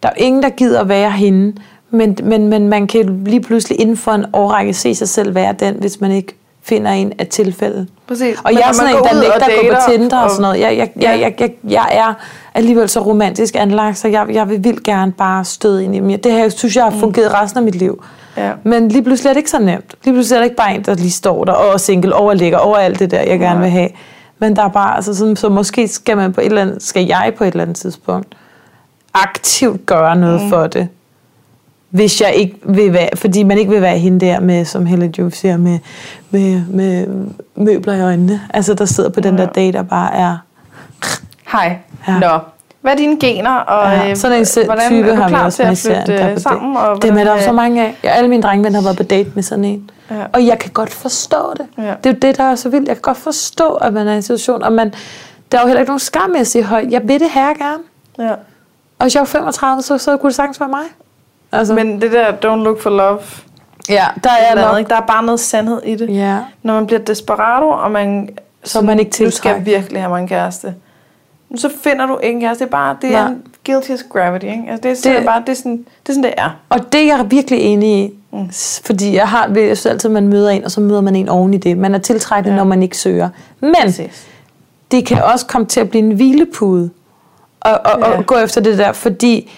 Der 0.04 0.10
er 0.10 0.14
jo 0.20 0.26
ingen, 0.26 0.44
der 0.44 0.50
gider 0.50 0.84
være 0.84 1.12
hende, 1.12 1.56
men, 1.90 2.18
men, 2.24 2.48
men 2.48 2.68
man 2.68 2.88
kan 2.88 3.24
lige 3.26 3.42
pludselig 3.42 3.82
inden 3.82 3.98
for 3.98 4.12
en 4.12 4.26
årrække 4.34 4.74
se 4.74 4.96
sig 4.96 5.10
selv 5.10 5.36
være 5.36 5.54
den, 5.54 5.76
hvis 5.76 6.02
man 6.02 6.12
ikke 6.12 6.36
finder 6.64 6.92
en 6.92 7.14
af 7.20 7.28
tilfælde. 7.28 7.88
Præcis. 8.08 8.38
Og 8.44 8.54
jeg 8.54 8.64
er 8.68 8.72
sådan 8.72 8.96
en, 8.96 9.04
der 9.04 9.10
og 9.10 9.16
nægter 9.16 9.46
at 9.46 9.52
gå 9.62 9.76
på 9.76 9.92
Tinder 9.92 10.18
og, 10.18 10.30
sådan 10.30 10.42
noget. 10.42 10.60
Jeg, 10.60 10.78
jeg, 10.78 10.90
jeg, 10.96 11.20
jeg, 11.20 11.36
jeg, 11.40 11.52
jeg 11.64 11.88
er 11.92 12.14
alligevel 12.54 12.90
så 12.90 13.00
romantisk 13.00 13.56
anlagt, 13.56 13.98
så 13.98 14.08
jeg, 14.08 14.28
jeg 14.30 14.50
vil 14.50 14.64
vildt 14.64 14.84
gerne 14.84 15.12
bare 15.12 15.46
støde 15.46 15.84
ind 15.84 15.96
i 15.96 16.00
mig. 16.00 16.24
Det 16.24 16.32
her 16.32 16.50
synes 16.50 16.76
jeg 16.76 16.84
har 16.84 16.92
fungeret 16.92 17.34
resten 17.34 17.58
af 17.58 17.64
mit 17.64 17.76
liv. 17.76 18.04
Ja. 18.38 18.52
Men 18.64 18.88
lige 18.88 19.04
pludselig 19.04 19.30
er 19.30 19.34
det 19.34 19.38
ikke 19.38 19.50
så 19.50 19.60
nemt. 19.60 19.96
Lige 20.04 20.14
pludselig 20.14 20.36
er 20.36 20.40
det 20.40 20.46
ikke 20.46 20.58
bare 20.58 20.76
en, 20.76 20.82
der 20.82 20.96
lige 20.96 21.12
står 21.12 21.44
der 21.44 21.54
og 21.54 21.80
single 21.80 22.16
og 22.16 22.36
ligger 22.36 22.58
over 22.58 22.78
alt 22.78 23.00
det 23.00 23.12
der, 23.12 23.22
jeg 23.22 23.40
gerne 23.40 23.60
vil 23.60 23.70
have. 23.70 23.90
Men 24.40 24.56
der 24.56 24.64
er 24.64 24.70
bare, 24.70 24.96
altså 24.96 25.16
sådan, 25.16 25.36
så 25.36 25.50
måske 25.50 25.88
skal 25.88 26.18
man 26.18 26.34
på 26.34 26.42
et 26.42 26.46
eller 26.46 26.62
andet, 26.62 26.84
skal 26.84 27.06
jeg 27.06 27.34
på 27.38 27.44
et 27.44 27.48
eller 27.48 27.64
andet 27.64 27.78
tidspunkt 27.78 28.36
aktivt 29.14 29.86
gøre 29.86 30.16
noget 30.16 30.42
mm. 30.42 30.50
for 30.50 30.68
det. 30.68 30.88
Hvis 31.90 32.22
jeg 32.22 32.34
ikke 32.34 32.56
vil 32.64 32.94
være, 32.94 33.10
fordi 33.16 33.44
man 33.44 33.58
ikke 33.58 33.72
vil 33.72 33.82
være 33.82 33.98
hende 33.98 34.26
der 34.26 34.40
med, 34.40 34.66
som 34.66 34.86
Helle 34.86 35.12
Juf 35.20 35.34
siger, 35.34 35.58
med, 35.58 35.80
med, 36.30 36.62
med 36.66 37.08
møbler 37.56 37.94
i 37.94 38.02
øjnene. 38.02 38.42
Altså, 38.50 38.74
der 38.74 38.86
sidder 38.86 39.10
på 39.10 39.20
den 39.20 39.38
der 39.38 39.46
date, 39.46 39.78
der 39.78 39.84
bare 39.84 40.16
er... 40.16 40.38
Hej. 41.52 41.78
Ja. 42.08 42.20
Nå. 42.20 42.40
Hvad 42.82 42.92
er 42.92 42.98
dine 42.98 43.20
gener, 43.20 43.52
og 43.56 43.92
Ja, 43.92 44.10
øh, 44.10 44.16
sådan 44.16 44.38
en 44.40 44.66
hvordan 44.66 44.88
type 44.90 45.08
er 45.10 45.16
du 45.16 45.22
har 45.22 45.28
vi 45.28 45.34
klar 45.34 45.50
til 45.50 45.64
at 45.64 45.78
flytte 45.78 46.14
er 46.14 46.32
øh, 46.32 46.40
sammen? 46.40 46.78
Og 46.78 47.02
Dem 47.02 47.12
er 47.12 47.16
der 47.16 47.22
jo 47.22 47.26
hvordan, 47.26 47.44
så 47.44 47.50
øh, 47.50 47.56
mange 47.56 47.82
af. 47.86 47.96
Jeg, 48.04 48.12
alle 48.14 48.30
mine 48.30 48.44
drengevenner 48.44 48.80
har 48.80 48.84
været 48.84 48.98
på 48.98 49.04
date 49.04 49.32
med 49.36 49.44
sådan 49.44 49.66
en. 49.66 49.90
Ja. 50.12 50.16
Og 50.34 50.46
jeg 50.46 50.60
kan 50.60 50.72
godt 50.72 50.90
forstå 50.90 51.54
det. 51.58 51.66
Ja. 51.78 51.94
Det 52.04 52.06
er 52.06 52.10
jo 52.14 52.18
det, 52.22 52.38
der 52.38 52.44
er 52.44 52.56
så 52.56 52.70
vildt. 52.70 52.88
Jeg 52.88 52.96
kan 52.96 53.02
godt 53.02 53.18
forstå, 53.18 53.68
at 53.70 53.94
man 53.94 54.08
er 54.08 54.14
i 54.14 54.16
en 54.16 54.22
situation, 54.22 54.64
og 54.64 54.74
man, 54.74 54.94
der 55.52 55.58
er 55.58 55.62
jo 55.62 55.68
heller 55.68 55.80
ikke 55.80 55.90
nogen 55.90 56.00
skam 56.00 56.30
med 56.30 56.40
at 56.40 56.48
sige 56.48 56.64
højt, 56.64 56.92
jeg 56.92 57.02
vil 57.08 57.20
det 57.20 57.30
her 57.30 57.48
gerne. 57.54 57.84
Ja. 58.20 58.32
Og 59.00 59.04
hvis 59.04 59.16
jeg 59.16 59.20
var 59.22 59.26
35, 59.26 59.82
så, 59.82 59.98
så 59.98 60.18
kunne 60.18 60.30
det 60.30 60.36
sagtens 60.36 60.60
være 60.60 60.70
mig. 60.70 60.84
Altså, 61.52 61.74
Men 61.74 62.02
det 62.02 62.12
der 62.12 62.26
don't 62.32 62.64
look 62.64 62.82
for 62.82 62.90
love, 62.90 63.20
ja, 63.90 64.06
der 64.24 64.30
er 64.30 64.52
er 64.52 64.56
noget, 64.56 64.70
nok. 64.72 64.80
ikke? 64.80 64.90
der 64.90 64.96
er 64.96 65.06
bare 65.06 65.24
noget 65.24 65.40
sandhed 65.40 65.82
i 65.86 65.96
det. 65.96 66.10
Ja, 66.16 66.38
Når 66.64 66.74
man 66.74 66.88
bliver 66.88 67.00
desperado, 67.00 67.70
og 67.70 67.92
man, 67.92 68.30
Så 68.64 68.80
er 68.80 68.84
man 68.84 69.00
ikke 69.00 69.10
Du 69.10 69.14
skal 69.16 69.26
tiltrækkende. 69.32 69.66
virkelig 69.66 70.02
have 70.02 70.10
mig 70.10 70.22
en 70.22 70.28
kæreste. 70.28 70.74
Så 71.56 71.70
finder 71.84 72.06
du 72.06 72.18
ikke 72.24 72.36
en 72.36 72.42
kæreste. 72.42 72.64
Det 72.64 72.68
er 72.68 72.72
bare, 72.72 72.98
det 73.02 73.16
er 73.16 73.24
Nej. 73.24 73.32
en 73.32 73.44
guilty 73.66 73.92
as 73.92 74.04
gravity. 74.14 74.46
Ikke? 74.46 74.64
Altså, 74.70 74.82
det 74.84 74.92
er 74.92 74.96
sådan, 74.96 75.18
Det- 75.18 75.26
bare, 75.26 75.40
det 75.42 75.50
er 75.50 75.54
sådan, 75.54 75.78
det 75.78 76.10
er 76.10 76.14
sådan, 76.14 76.24
det 76.24 76.34
er. 76.38 76.50
Og 76.70 76.94
det 76.94 77.02
er 77.02 77.06
jeg 77.18 77.32
virkelig 77.32 77.60
enig 77.60 78.04
i. 78.06 78.14
Mm. 78.32 78.50
Fordi 78.86 79.16
jeg 79.16 79.28
har 79.28 79.48
jeg 79.48 79.78
synes 79.78 79.86
altid, 79.86 80.10
at 80.10 80.14
man 80.14 80.28
møder 80.28 80.50
en, 80.50 80.66
og 80.66 80.72
så 80.72 80.82
møder 80.82 81.02
man 81.02 81.16
en 81.16 81.30
oven 81.30 81.54
i 81.54 81.58
det. 81.58 81.78
Man 81.78 81.96
er 81.96 82.00
tiltrækkende, 82.00 82.50
ja. 82.54 82.58
Ja. 82.58 82.64
når 82.64 82.70
man 82.70 82.84
ikke 82.84 82.98
søger. 82.98 83.30
Men 83.60 83.76
Præcis. 83.84 84.28
det 84.92 85.06
kan 85.06 85.24
også 85.24 85.46
komme 85.46 85.68
til 85.68 85.80
at 85.80 85.90
blive 85.90 86.04
en 86.04 86.12
hvilepude. 86.12 86.90
Og, 87.60 87.72
og, 87.86 88.00
Ja. 88.00 88.18
og 88.18 88.26
gå 88.26 88.36
efter 88.36 88.62
det 88.62 88.78
der. 88.78 88.92
Fordi 88.92 89.52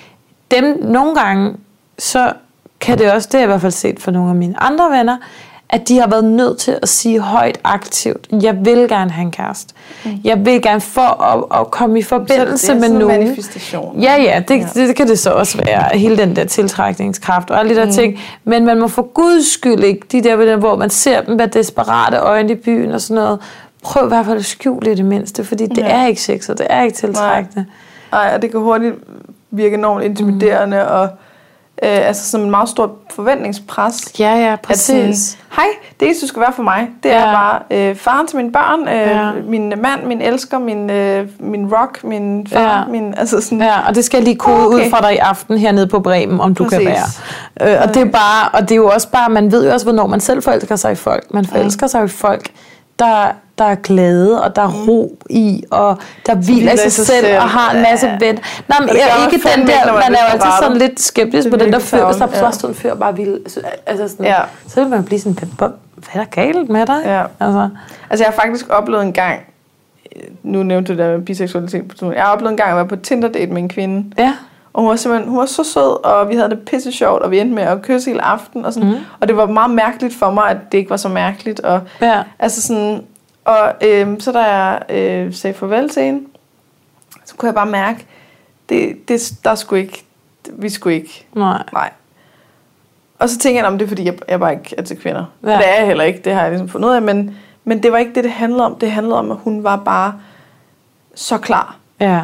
dem 0.52 0.78
nogle 0.84 1.16
gange, 1.16 1.54
så 2.00 2.34
kan 2.80 2.98
det 2.98 3.12
også, 3.12 3.28
det 3.32 3.34
har 3.34 3.39
jeg 3.39 3.48
i 3.48 3.52
hvert 3.52 3.62
fald 3.62 3.72
set 3.72 4.00
for 4.00 4.12
nogle 4.12 4.30
af 4.30 4.36
mine 4.36 4.64
andre 4.64 4.89
venner, 4.98 5.18
at 5.74 5.88
de 5.88 5.99
har 5.99 6.07
været 6.07 6.24
nødt 6.24 6.57
til 6.57 6.78
at 6.82 6.89
sige 6.89 7.19
højt 7.19 7.59
aktivt, 7.63 8.28
jeg 8.41 8.65
vil 8.65 8.88
gerne 8.88 9.11
have 9.11 9.26
en 9.26 9.32
kæreste. 9.32 9.74
Mm. 10.05 10.11
Jeg 10.24 10.45
vil 10.45 10.61
gerne 10.61 10.82
for 10.82 11.24
at, 11.24 11.59
at 11.61 11.72
komme 11.72 11.99
i 11.99 12.01
forbindelse 12.01 12.65
Så 12.67 12.74
det 12.74 12.84
er 12.84 12.89
med 12.89 12.99
nogen. 12.99 13.19
manifestation. 13.19 13.99
Ja, 14.01 14.15
ja, 14.22 14.43
det, 14.47 14.59
Ja. 14.76 14.88
det, 14.88 14.95
kan 14.95 15.07
det 15.07 15.19
så 15.19 15.30
også 15.32 15.57
være. 15.65 15.97
Hele 15.97 16.17
den 16.17 16.36
der 16.36 16.43
tiltrækningskraft 16.45 17.49
og 17.49 17.59
alle 17.59 17.76
de 17.76 17.80
der 17.80 17.86
mm. 17.86 17.91
ting. 17.91 18.19
Men 18.43 18.65
man 18.65 18.80
må 18.80 18.88
for 18.88 19.01
guds 19.13 19.53
skyld 19.53 19.84
ikke, 19.84 20.01
de 20.11 20.24
der, 20.24 20.55
hvor 20.55 20.76
man 20.76 20.89
ser 20.89 21.22
dem 21.22 21.36
med 21.36 21.47
desperate 21.47 22.17
øjne 22.17 22.51
i 22.51 22.55
byen 22.55 22.91
og 22.91 23.01
sådan 23.01 23.24
noget. 23.24 23.39
Prøv 23.84 24.05
i 24.05 24.07
hvert 24.07 24.26
fald 24.26 24.38
at 24.38 24.45
skjule 24.45 24.86
det 24.86 24.91
i 24.91 24.95
det 24.95 25.05
mindste, 25.05 25.43
fordi 25.43 25.65
det 25.65 25.78
Ja. 25.78 26.01
er 26.01 26.07
ikke 26.07 26.22
sexet, 26.22 26.57
det 26.57 26.67
er 26.69 26.82
ikke 26.84 26.95
tiltrækkende. 26.97 27.65
Nej, 28.11 28.32
og 28.36 28.41
det 28.41 28.51
kan 28.51 28.59
hurtigt 28.59 28.95
virke 29.51 29.74
enormt 29.76 30.03
intimiderende, 30.03 30.78
mm. 30.88 30.95
og 30.95 31.09
øh, 31.84 32.07
altså 32.07 32.32
sådan 32.32 32.43
en 32.45 32.51
meget 32.51 32.69
stort 32.69 32.89
forventningspres. 33.15 34.01
Ja, 34.19 34.36
ja, 34.36 34.45
sådan, 34.45 34.57
præcis. 34.63 35.38
Hej, 35.55 35.65
det 35.99 36.05
eneste, 36.05 36.21
du 36.25 36.27
skal 36.27 36.41
være 36.41 36.53
for 36.53 36.63
mig, 36.63 36.89
det 37.03 37.11
er 37.11 37.19
Ja. 37.19 37.34
bare 37.34 37.59
øh, 37.71 37.95
faren 37.95 38.27
til 38.27 38.38
mine 38.38 38.51
børn, 38.51 38.88
øh, 38.88 38.93
Ja. 38.95 39.32
min 39.47 39.69
mand, 39.77 40.03
min 40.05 40.21
elsker, 40.21 40.59
min, 40.59 40.89
øh, 40.89 41.27
min 41.39 41.73
rock, 41.75 42.03
min 42.03 42.47
far, 42.47 42.59
Ja. 42.79 42.86
min, 42.91 43.13
altså 43.17 43.41
sådan, 43.41 43.61
Ja, 43.61 43.88
og 43.88 43.95
det 43.95 44.05
skal 44.05 44.17
jeg 44.17 44.23
lige 44.23 44.36
kode 44.38 44.65
Okay. 44.67 44.75
ud 44.86 44.89
fra 44.89 45.01
dig 45.01 45.13
i 45.13 45.17
aften 45.17 45.57
hernede 45.57 45.88
på 45.88 45.99
Bremen, 45.99 46.39
om 46.41 46.55
du 46.55 46.63
kan 46.63 46.77
Præcis. 46.86 47.19
være. 47.59 47.75
Øh, 47.75 47.82
og 47.82 47.93
det 47.93 48.01
er 48.01 48.05
bare, 48.11 48.49
og 48.53 48.61
det 48.61 48.71
er 48.71 48.75
jo 48.75 48.88
også 48.88 49.07
bare, 49.09 49.29
man 49.29 49.51
ved 49.51 49.65
jo 49.67 49.73
også, 49.73 49.86
hvornår 49.86 50.07
man 50.07 50.19
selv 50.19 50.43
forelsker 50.43 50.75
sig 50.75 50.91
i 50.91 50.95
folk. 50.95 51.34
Man 51.34 51.45
forelsker 51.45 51.88
sig 51.88 52.05
i 52.05 52.07
folk, 52.07 52.49
der, 53.06 53.32
der 53.58 53.64
er 53.66 53.76
glade, 53.76 54.41
og 54.43 54.56
der 54.56 54.62
er 54.62 54.72
ro 54.88 55.18
i, 55.30 55.64
og 55.72 55.97
der 56.26 56.36
hviler 56.36 56.72
i 56.74 56.78
sig 56.78 56.91
selv, 57.06 57.28
og 57.38 57.49
har 57.49 57.76
en 57.76 57.82
masse 57.82 58.08
Ja. 58.08 58.18
ven. 58.20 58.39
Nej, 58.68 58.80
men 58.80 58.89
jeg 58.89 59.10
er 59.20 59.32
ikke 59.32 59.47
den 59.56 59.68
der, 59.68 59.86
man 59.86 59.93
man 59.93 60.14
er 60.14 60.18
jo 60.24 60.32
altid 60.32 60.49
sådan 60.62 60.78
lidt 60.78 60.99
skeptisk 61.02 61.49
på 61.49 61.56
den 61.56 61.74
der 61.74 61.80
fyr, 61.80 62.06
hvis 62.06 62.16
der 62.18 62.28
ja. 62.36 62.41
bare 62.41 62.54
stod 62.54 62.70
en 62.70 62.76
fyr 62.76 62.95
bare 62.95 63.16
ville, 63.16 63.39
altså 63.86 64.08
sådan, 64.08 64.26
Ja. 64.26 64.38
så 64.68 64.82
vil 64.82 64.89
man 64.89 65.04
blive 65.04 65.20
sådan, 65.20 65.49
hvad, 65.58 65.68
hvad 65.95 66.08
er 66.14 66.18
der 66.20 66.26
galt 66.26 66.70
med 66.70 66.86
dig? 66.86 67.02
Ja. 67.06 67.24
Altså, 67.45 67.70
Altså 68.10 68.24
jeg 68.26 68.32
har 68.34 68.41
faktisk 68.41 68.66
oplevet 68.70 69.04
en 69.04 69.14
gang, 69.14 69.39
nu 70.43 70.64
nævnte 70.64 70.93
du 70.93 70.97
det 70.97 71.06
der 71.06 71.18
med 71.18 71.26
biseksualitet. 71.26 72.02
Jeg 72.02 72.24
har 72.24 72.32
oplevet 72.34 72.52
en 72.52 72.58
gang 72.58 72.70
at 72.70 72.76
være 72.76 72.88
på 72.88 72.95
Tinder-date 72.95 73.47
med 73.54 73.62
en 73.62 73.70
kvinde. 73.70 74.12
ja. 74.18 74.34
Og 74.74 74.82
hun 74.82 74.89
var 74.89 74.95
simpelthen 74.95 75.30
hun 75.30 75.39
var 75.39 75.45
så 75.45 75.63
sød, 75.63 76.05
og 76.05 76.30
vi 76.30 76.36
havde 76.36 76.49
det 76.49 76.59
pisse 76.65 76.91
sjovt, 76.91 77.22
og 77.22 77.32
vi 77.32 77.39
endte 77.39 77.55
med 77.55 77.63
at 77.63 77.82
kysse 77.82 78.09
hele 78.09 78.22
aften. 78.26 78.65
Og, 78.65 78.74
sådan. 78.74 78.89
Mm. 78.89 78.95
og 79.19 79.28
det 79.28 79.38
var 79.38 79.45
meget 79.45 79.72
mærkeligt 79.72 80.15
for 80.15 80.32
mig, 80.32 80.49
at 80.49 80.57
det 80.72 80.78
ikke 80.78 80.89
var 80.89 80.97
så 80.97 81.09
mærkeligt. 81.09 81.59
Og, 81.59 81.82
Ja. 82.01 82.24
altså 82.39 82.61
sådan, 82.61 83.05
og 83.45 83.74
øhm, 83.82 84.19
så 84.19 84.32
da 84.32 84.39
jeg 84.39 84.82
øh, 84.89 85.34
sagde 85.34 85.53
farvel 85.53 85.89
til 85.89 86.03
hende, 86.03 86.28
så 87.26 87.36
kunne 87.36 87.47
jeg 87.47 87.55
bare 87.55 87.65
mærke, 87.65 88.05
det, 88.69 89.07
det, 89.07 89.34
der 89.43 89.55
skulle 89.55 89.82
ikke, 89.82 90.05
vi 90.51 90.69
skulle 90.69 90.95
ikke, 90.95 91.26
Nej. 91.34 91.63
nej. 91.74 91.89
Og 93.19 93.30
så 93.30 93.38
tænker 93.38 93.61
jeg, 93.61 93.67
om 93.67 93.78
det 93.78 93.86
er 93.86 93.89
fordi, 93.89 94.05
jeg, 94.05 94.13
jeg 94.28 94.39
bare 94.39 94.51
ikke 94.53 94.76
er 94.78 94.82
til 94.82 94.97
kvinder. 94.97 95.26
Ja. 95.43 95.49
Ja. 95.49 95.55
Og 95.55 95.61
det 95.63 95.69
er 95.69 95.78
jeg 95.78 95.86
heller 95.88 96.03
ikke, 96.03 96.19
det 96.26 96.34
har 96.34 96.41
jeg 96.41 96.51
ligesom 96.51 96.69
fundet 96.69 96.89
ud 96.89 96.93
af. 96.93 97.01
Men, 97.01 97.38
men 97.63 97.84
det 97.84 97.91
var 97.91 97.97
ikke 97.97 98.13
det, 98.15 98.24
det 98.24 98.32
handlede 98.32 98.65
om. 98.65 98.76
Det 98.76 98.91
handlede 98.91 99.19
om, 99.19 99.32
at 99.32 99.38
hun 99.43 99.63
var 99.63 99.76
bare 99.76 100.13
så 101.15 101.38
klar 101.38 101.76
Ja. 101.99 102.22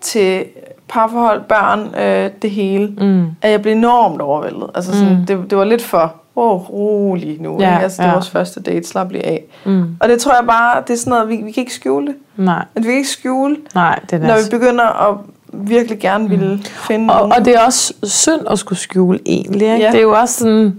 Til 0.00 0.44
parforhold, 0.88 1.42
børn, 1.48 1.94
øh, 2.00 2.30
det 2.42 2.50
hele, 2.50 2.86
Mm. 3.00 3.26
at 3.42 3.50
jeg 3.50 3.62
blev 3.62 3.72
enormt 3.72 4.20
overvældet. 4.20 4.70
Altså 4.74 4.92
sådan, 4.92 5.16
Mm. 5.18 5.26
det, 5.26 5.50
det 5.50 5.58
var 5.58 5.64
lidt 5.64 5.82
for, 5.82 6.14
wow, 6.36 6.56
rolig 6.58 7.36
nu. 7.40 7.56
Ja, 7.60 7.68
Ja, 7.70 7.78
altså, 7.78 8.02
det 8.02 8.08
var 8.08 8.14
vores 8.14 8.30
første 8.30 8.60
date, 8.60 8.88
slap 8.88 9.10
lige 9.12 9.26
af. 9.26 9.42
Mm. 9.64 9.96
Og 10.00 10.08
det 10.08 10.20
tror 10.20 10.32
jeg 10.34 10.46
bare, 10.46 10.82
det 10.86 10.92
er 10.92 10.96
sådan 10.98 11.10
noget, 11.10 11.28
vi, 11.28 11.36
vi 11.36 11.50
kan 11.50 11.60
ikke 11.60 11.74
skjule 11.74 12.06
det. 12.06 12.14
Nej. 12.36 12.64
At 12.74 12.82
vi 12.82 12.86
kan 12.86 12.96
ikke 12.96 13.08
skjule, 13.08 13.56
Nej, 13.74 13.98
det 14.10 14.22
er 14.22 14.26
når 14.26 14.34
vi 14.44 14.50
begynder 14.50 15.10
at 15.10 15.16
virkelig 15.52 15.98
gerne 15.98 16.28
ville 16.28 16.58
finde 16.64 17.04
Mm. 17.04 17.08
Og, 17.10 17.16
nogen. 17.16 17.32
og 17.32 17.44
det 17.44 17.54
er 17.54 17.60
også 17.60 17.94
synd 18.02 18.40
at 18.50 18.58
skulle 18.58 18.78
skjule 18.78 19.18
egentlig. 19.26 19.72
Ikke? 19.72 19.84
Ja. 19.84 19.90
Det 19.90 19.98
er 19.98 20.02
jo 20.02 20.12
også 20.12 20.38
sådan... 20.38 20.74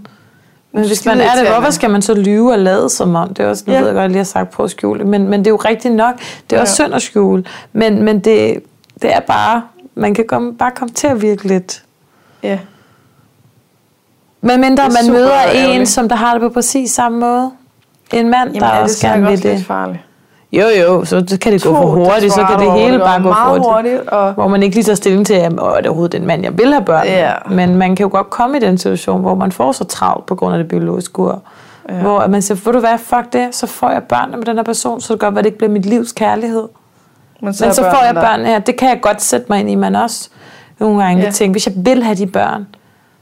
Men 0.72 0.86
hvis 0.86 1.06
man 1.06 1.20
er 1.20 1.34
det, 1.42 1.48
hvorfor 1.52 1.70
skal 1.70 1.90
man 1.90 2.02
så 2.02 2.14
lyve 2.14 2.52
og 2.52 2.58
lade 2.58 2.88
som 2.90 3.14
om? 3.14 3.34
Det 3.34 3.44
er 3.44 3.48
også, 3.48 3.64
nu 3.66 3.72
Ja. 3.72 3.78
ved 3.78 3.86
jeg 3.86 3.94
godt, 3.94 4.02
jeg 4.02 4.08
lige 4.10 4.18
har 4.18 4.24
sagt 4.24 4.50
på 4.50 4.62
at 4.62 4.70
skjule 4.70 5.04
men, 5.04 5.28
men 5.28 5.40
det 5.40 5.46
er 5.46 5.50
jo 5.50 5.56
rigtigt 5.56 5.94
nok. 5.94 6.14
Det 6.18 6.52
er 6.52 6.56
Ja. 6.56 6.60
også 6.62 6.74
synd 6.74 6.94
at 6.94 7.02
skjule. 7.02 7.44
Men, 7.72 8.02
men 8.02 8.18
det, 8.20 8.62
det 9.02 9.14
er 9.14 9.20
bare... 9.20 9.62
Man 9.94 10.14
kan 10.14 10.24
komme, 10.28 10.54
bare 10.54 10.70
komme 10.70 10.94
til 10.94 11.06
at 11.06 11.22
virke 11.22 11.44
lidt. 11.48 11.82
Ja. 12.42 12.58
Men 14.40 14.60
mindre 14.60 14.84
Det 14.84 14.92
man 15.04 15.12
møder 15.12 15.40
en, 15.42 15.56
ærgerligt. 15.56 15.88
som 15.88 16.08
der 16.08 16.16
har 16.16 16.32
det 16.32 16.40
på 16.42 16.48
præcis 16.48 16.90
samme 16.90 17.18
måde. 17.20 17.50
En 18.12 18.28
mand, 18.30 18.48
Jamen, 18.48 18.60
der 18.60 18.66
er 18.66 18.74
det 18.74 18.82
også 18.82 18.96
så 18.98 19.06
gerne 19.06 19.26
vil 19.26 19.42
det. 19.42 19.64
farligt? 19.66 19.98
Jo, 20.52 20.64
jo, 20.82 21.04
så 21.04 21.38
kan 21.40 21.52
det 21.52 21.62
gå 21.62 21.74
for 21.74 21.82
To 21.82 21.88
hurtigt, 21.90 22.32
så 22.32 22.44
kan 22.50 22.58
det 22.58 22.72
hele 22.72 22.98
bare 22.98 23.22
gå 23.22 23.32
for 23.32 23.48
hurtigt. 23.48 23.66
hurtigt. 23.74 24.08
Og, 24.08 24.32
Hvor 24.32 24.48
man 24.48 24.62
ikke 24.62 24.76
lige 24.76 24.84
tager 24.84 24.96
stilling 24.96 25.26
til, 25.26 25.34
at 25.34 25.52
"Åh, 25.60 25.68
er 25.72 25.76
det 25.76 25.86
overhovedet 25.86 26.12
den 26.20 26.26
mand, 26.26 26.42
jeg 26.42 26.58
vil 26.58 26.72
have 26.72 26.84
børn 26.84 27.06
med?" 27.06 27.12
Ja. 27.16 27.32
Men 27.50 27.76
man 27.76 27.96
kan 27.96 28.04
jo 28.04 28.10
godt 28.12 28.30
komme 28.30 28.56
i 28.56 28.60
den 28.60 28.78
situation, 28.78 29.20
hvor 29.20 29.34
man 29.34 29.52
får 29.52 29.72
så 29.72 29.84
travlt 29.84 30.26
på 30.26 30.34
grund 30.34 30.54
af 30.54 30.58
det 30.58 30.68
biologiske 30.68 31.18
ur. 31.18 31.42
Ja. 31.88 31.94
Hvor 31.94 32.26
man 32.26 32.42
siger, 32.42 32.60
ved 32.64 32.72
du 32.72 32.78
hvad, 32.80 32.98
fuck 32.98 33.32
det, 33.32 33.54
så 33.54 33.66
får 33.66 33.90
jeg 33.90 34.02
børn 34.02 34.30
med 34.36 34.42
den 34.44 34.56
her 34.56 34.62
person, 34.62 35.00
så 35.00 35.12
det 35.12 35.20
godt 35.20 35.34
være, 35.34 35.42
det 35.42 35.46
ikke 35.46 35.58
bliver 35.58 35.70
mit 35.72 35.86
livs 35.86 36.12
kærlighed. 36.12 36.68
Men 37.40 37.46
Men 37.46 37.74
så 37.74 37.82
får 37.82 38.04
jeg 38.04 38.14
børn 38.14 38.44
her, 38.44 38.58
det 38.58 38.76
kan 38.76 38.88
jeg 38.88 39.00
godt 39.00 39.22
sætte 39.22 39.46
mig 39.48 39.60
ind 39.60 39.70
i, 39.70 39.74
men 39.74 39.96
også 39.96 40.28
nogle 40.78 41.02
gange 41.04 41.22
Ja. 41.22 41.30
tænke, 41.30 41.52
hvis 41.52 41.66
jeg 41.66 41.74
vil 41.76 42.02
have 42.02 42.14
de 42.16 42.26
børn, 42.26 42.66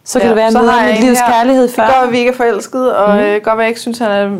så 0.04 0.18
kan 0.18 0.24
Ja, 0.26 0.28
det 0.28 0.36
være, 0.36 0.46
at 0.46 0.52
så 0.52 0.58
jeg 0.58 0.66
møder 0.66 0.92
mit 0.92 1.00
livs 1.04 1.20
her. 1.20 1.26
kærlighed 1.32 1.68
før. 1.68 1.84
Det 1.84 1.94
gør, 1.94 2.06
at 2.06 2.12
vi 2.12 2.18
ikke 2.18 2.30
er 2.30 2.34
forelskede, 2.36 2.96
og 2.96 3.14
mm. 3.14 3.20
øh, 3.20 3.40
godt 3.42 3.54
at 3.54 3.60
jeg 3.60 3.68
ikke 3.68 3.80
synes, 3.80 3.98
han 3.98 4.10
er 4.10 4.30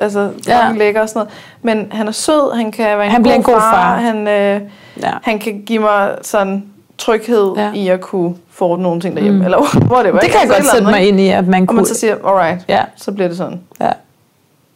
altså, 0.00 0.30
Ja. 0.48 0.72
lækker 0.76 1.00
og 1.02 1.08
sådan 1.08 1.18
noget. 1.20 1.32
Men 1.62 1.92
han 1.92 2.08
er 2.08 2.12
sød, 2.12 2.56
han 2.56 2.72
kan 2.72 2.84
være 2.98 3.04
en, 3.04 3.10
Han 3.12 3.20
god, 3.20 3.22
bliver 3.22 3.34
en 3.36 3.42
god 3.42 3.54
far. 3.60 3.96
Han, 3.96 4.28
øh, 4.28 4.60
Ja. 5.02 5.10
han 5.22 5.38
kan 5.38 5.62
give 5.66 5.78
mig 5.78 6.10
sådan 6.22 6.64
tryghed 6.98 7.52
Ja. 7.56 7.72
i 7.74 7.88
at 7.88 8.00
kunne 8.00 8.34
få 8.52 8.76
nogle 8.76 9.00
ting 9.00 9.16
derhjemme. 9.16 9.38
Mm. 9.38 9.44
Eller 9.44 9.86
hvor 9.86 10.02
det 10.02 10.12
var. 10.12 10.20
Det 10.20 10.30
kan 10.30 10.40
jeg 10.40 10.50
godt 10.50 10.66
sætte 10.70 10.86
mig 10.86 11.08
ind 11.08 11.20
i, 11.20 11.28
at 11.28 11.46
man 11.46 11.62
Og 11.62 11.68
kunne... 11.68 11.76
man 11.76 11.86
så 11.86 11.94
siger, 11.94 12.14
alright, 12.26 12.64
Ja, 12.68 12.80
så 12.96 13.12
bliver 13.12 13.28
det 13.28 13.36
sådan. 13.36 13.60
ja. 13.80 13.90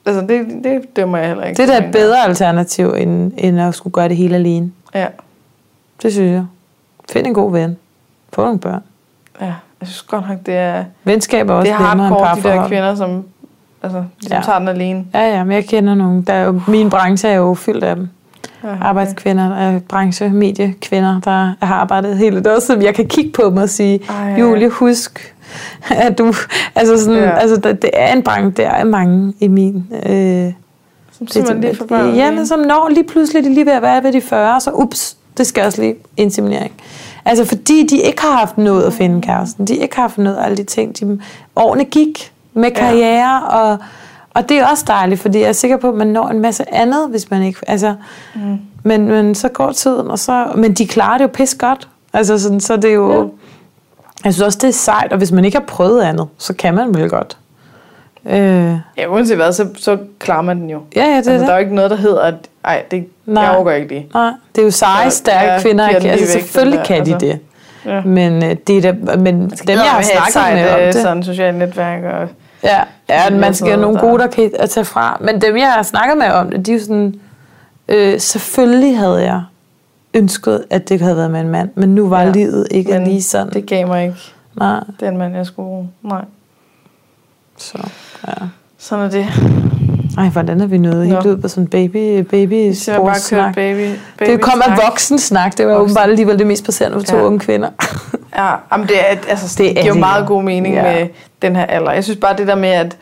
Altså, 0.06 0.20
det, 0.20 0.46
det 0.64 0.96
dømmer 0.96 1.18
jeg 1.18 1.28
heller 1.28 1.44
ikke. 1.44 1.62
Det 1.62 1.70
er 1.70 1.80
da 1.80 1.86
et 1.86 1.92
bedre 1.92 2.24
alternativ, 2.24 2.94
end, 2.98 3.32
end 3.38 3.60
at 3.60 3.74
skulle 3.74 3.92
gøre 3.94 4.08
det 4.08 4.16
hele 4.16 4.34
alene. 4.34 4.72
Ja, 4.94 5.06
Det 6.02 6.12
synes 6.12 6.32
jeg. 6.32 6.44
Find 7.12 7.26
en 7.26 7.34
god 7.34 7.52
ven. 7.52 7.76
Få 8.32 8.44
nogle 8.44 8.58
børn. 8.58 8.82
ja. 9.40 9.46
Jeg 9.80 9.88
synes 9.88 10.02
godt 10.02 10.28
nok, 10.28 10.38
det 10.46 10.54
er, 10.54 10.84
Venskab 11.04 11.48
er 11.50 11.60
det 11.60 11.60
også 11.60 11.72
er 11.72 11.88
nemmere 11.88 12.06
end 12.08 12.16
hardcore, 12.26 12.52
de 12.52 12.56
der 12.62 12.68
kvinder, 12.68 12.94
som, 12.94 13.24
altså, 13.82 14.04
som 14.22 14.32
Ja. 14.32 14.40
tager 14.44 14.58
den 14.58 14.68
alene. 14.68 15.04
Ja, 15.14 15.36
ja, 15.36 15.44
men 15.44 15.52
jeg 15.52 15.64
kender 15.64 15.94
nogle. 15.94 16.22
Der 16.26 16.32
er 16.32 16.44
jo, 16.44 16.60
min 16.68 16.90
branche 16.90 17.28
er 17.28 17.34
jo 17.34 17.54
fyldt 17.54 17.84
af 17.84 17.96
dem. 17.96 18.08
Ja, 18.64 18.68
okay. 18.72 18.82
Arbejdskvinder, 18.82 19.74
øh, 19.74 19.80
branche, 19.80 20.28
mediekvinder, 20.28 21.20
der 21.20 21.54
har 21.66 21.74
arbejdet 21.74 22.16
hele 22.18 22.44
det 22.44 22.62
som 22.62 22.82
jeg 22.82 22.94
kan 22.94 23.06
kigge 23.08 23.32
på 23.32 23.42
dem 23.50 23.56
og 23.56 23.68
sige, 23.68 24.00
Ej. 24.08 24.40
Julie, 24.40 24.68
husk, 24.70 25.34
at 26.06 26.18
du, 26.18 26.32
altså 26.74 26.98
sådan, 27.04 27.14
Ja. 27.18 27.22
ja. 27.28 27.36
altså 27.38 27.56
det, 27.56 27.90
er 27.92 28.12
en 28.12 28.22
branche, 28.22 28.50
der 28.50 28.68
er 28.70 28.84
mange 28.84 29.32
i 29.40 29.48
min, 29.48 29.84
øh, 30.06 30.52
Som 31.18 31.28
simpelthen 31.28 31.60
lige 31.60 31.76
for 31.76 31.84
børn. 31.84 32.14
ja, 32.14 32.30
men 32.30 32.46
som 32.46 32.58
når 32.58 32.88
lige 32.90 33.04
pludselig 33.04 33.44
de 33.44 33.54
lige 33.54 33.66
ved 33.66 33.72
at 33.72 33.82
være 33.82 34.02
ved 34.02 34.12
de 34.12 34.20
40, 34.20 34.60
så 34.60 34.70
ups, 34.70 35.16
det 35.38 35.46
skal 35.46 35.64
også 35.66 35.80
lige 35.82 35.94
inseminering. 36.16 36.72
Altså 37.24 37.44
fordi 37.44 37.86
de 37.86 37.96
ikke 37.98 38.22
har 38.22 38.32
haft 38.36 38.58
noget 38.58 38.84
at 38.84 38.92
finde 38.92 39.22
kæresten, 39.22 39.66
de 39.66 39.76
ikke 39.76 39.94
har 39.96 40.02
haft 40.02 40.18
noget 40.18 40.36
af 40.36 40.44
alle 40.44 40.56
de 40.56 40.64
ting, 40.64 41.00
de, 41.00 41.20
årene 41.56 41.84
gik 41.84 42.32
med 42.54 42.68
Ja. 42.68 42.74
karriere, 42.74 43.42
og, 43.42 43.78
og 44.34 44.48
det 44.48 44.58
er 44.58 44.66
også 44.66 44.84
dejligt, 44.86 45.20
fordi 45.20 45.38
jeg 45.40 45.48
er 45.48 45.52
sikker 45.52 45.76
på, 45.76 45.88
at 45.88 45.94
man 45.94 46.06
når 46.06 46.28
en 46.28 46.40
masse 46.40 46.74
andet, 46.74 47.08
hvis 47.10 47.30
man 47.30 47.42
ikke, 47.42 47.58
altså, 47.66 47.94
Mm. 48.34 48.40
men, 48.84 49.06
men 49.08 49.34
så 49.34 49.48
går 49.48 49.72
tiden, 49.72 50.10
og 50.10 50.18
så, 50.18 50.46
men 50.56 50.72
de 50.72 50.86
klarer 50.86 51.18
det 51.18 51.24
jo 51.24 51.28
pis 51.28 51.54
godt. 51.54 51.88
Altså 52.12 52.38
sådan, 52.38 52.60
så 52.60 52.76
det 52.76 52.90
er 52.90 52.94
jo, 52.94 53.12
Ja. 53.22 53.28
Jeg 54.24 54.34
synes 54.34 54.46
også, 54.46 54.58
det 54.62 54.68
er 54.68 54.72
sejt, 54.72 55.12
og 55.12 55.18
hvis 55.18 55.32
man 55.32 55.44
ikke 55.44 55.56
har 55.58 55.64
prøvet 55.66 56.02
andet, 56.02 56.28
så 56.38 56.54
kan 56.54 56.74
man 56.74 56.94
vel 56.94 57.10
godt. 57.10 57.36
Øh, 58.26 58.74
Ja, 58.98 59.06
uanset 59.08 59.36
hvad, 59.36 59.52
så, 59.52 59.66
så 59.76 59.98
klarer 60.18 60.42
man 60.42 60.60
den 60.60 60.70
jo. 60.70 60.80
ja, 60.96 61.00
ja, 61.04 61.08
det 61.10 61.16
Altså, 61.16 61.30
er 61.32 61.36
der 61.38 61.42
er 61.44 61.46
det. 61.48 61.54
jo 61.54 61.58
ikke 61.58 61.74
noget, 61.74 61.90
der 61.90 61.96
hedder, 61.96 62.20
at 62.22 62.34
ej, 62.64 62.82
det, 62.90 63.06
Nej. 63.26 63.42
jeg 63.44 63.52
overgår 63.54 63.70
ikke 63.70 63.88
lige. 63.88 64.06
Nej, 64.14 64.30
det 64.54 64.60
er 64.60 64.64
jo 64.64 64.70
seje, 64.70 65.10
stærke 65.10 65.52
ja, 65.52 65.60
kvinder. 65.60 65.86
den 65.86 66.06
Altså, 66.10 66.26
væk, 66.36 66.42
selvfølgelig 66.42 66.78
den 66.78 66.86
kan 66.86 66.98
der, 66.98 67.04
de 67.04 67.12
altså. 67.14 67.26
det. 67.26 67.38
Ja. 67.92 68.00
Men, 68.00 68.44
øh, 68.44 68.56
det 68.66 68.76
er 68.86 68.92
da, 68.92 69.16
men 69.16 69.50
dem, 69.50 69.68
jeg 69.68 69.78
har 69.78 70.02
snakket 70.02 70.54
med 70.62 70.70
om 70.72 70.78
det, 70.92 70.94
Sådan 70.94 71.18
et 71.18 71.24
socialt 71.24 71.58
netværk. 71.58 72.02
Og, 72.04 72.28
ja, 72.64 72.76
ja, 73.08 73.22
det 73.28 73.34
er 73.34 73.38
man 73.40 73.42
skal 73.42 73.54
sådan 73.54 73.70
have 73.72 73.80
nogle 73.82 73.98
gode, 73.98 74.18
der 74.22 74.26
kan 74.26 74.50
at 74.58 74.70
tage 74.70 74.84
fra. 74.84 75.18
Men 75.20 75.40
dem, 75.40 75.56
jeg 75.56 75.72
har 75.72 75.82
snakket 75.82 76.18
med 76.18 76.30
om 76.30 76.50
det, 76.50 76.66
de 76.66 76.70
er 76.72 76.76
jo 76.76 76.80
sådan, 76.82 77.14
øh, 77.88 78.20
selvfølgelig 78.20 78.98
havde 78.98 79.22
jeg 79.22 79.42
ønsket, 80.14 80.64
at 80.70 80.88
det 80.88 81.00
havde 81.00 81.16
været 81.16 81.30
med 81.30 81.40
en 81.40 81.48
mand, 81.48 81.70
men 81.74 81.94
nu 81.94 82.08
var 82.08 82.20
Ja, 82.20 82.26
ja, 82.26 82.32
livet 82.32 82.68
ikke 82.70 82.92
men 82.92 83.04
lige 83.04 83.22
sådan. 83.22 83.52
det 83.52 83.66
gav 83.66 83.86
mig 83.86 84.02
ikke 84.04 84.16
Nej, 84.58 84.80
den 85.00 85.16
mand, 85.16 85.34
jeg 85.36 85.46
skulle. 85.46 85.88
Nej, 86.02 86.24
så, 87.56 87.78
ja. 88.28 88.32
sådan 88.78 89.04
er 89.04 89.10
det. 89.10 89.26
Ej, 90.18 90.28
hvordan 90.28 90.60
er 90.60 90.66
vi 90.66 90.78
nået 90.78 91.06
helt 91.06 91.26
ud 91.26 91.36
på 91.36 91.48
sådan 91.48 91.66
baby, 91.66 92.18
baby 92.20 92.72
Så 92.72 92.92
bare 92.96 93.14
kørt 93.30 93.54
baby, 93.54 93.90
baby 94.18 94.30
Det 94.30 94.40
kom 94.40 94.60
af 94.60 94.64
snak. 94.76 94.78
voksensnak. 94.86 95.58
Det 95.58 95.66
var 95.66 95.72
Voksen. 95.72 95.82
åbenbart 95.84 96.08
alligevel 96.10 96.38
det 96.38 96.46
mest 96.46 96.64
passerende 96.64 96.98
for 96.98 97.04
to 97.06 97.16
Ja. 97.16 97.22
unge 97.22 97.38
kvinder. 97.40 97.68
Ja, 98.36 98.54
jamen 98.72 98.86
det, 98.86 98.96
er, 99.00 99.04
altså, 99.28 99.46
Det 99.48 99.58
det, 99.58 99.78
er 99.78 99.82
giver 99.82 99.94
jo 99.94 100.00
meget 100.00 100.26
god 100.26 100.42
mening 100.42 100.74
Ja. 100.74 100.90
ja. 100.92 100.98
med 101.00 101.08
den 101.42 101.56
her 101.56 101.64
alder. 101.64 101.92
Jeg 101.92 102.04
synes 102.04 102.18
bare 102.20 102.36
det 102.36 102.46
der 102.46 102.54
med, 102.54 102.68
at, 102.68 102.96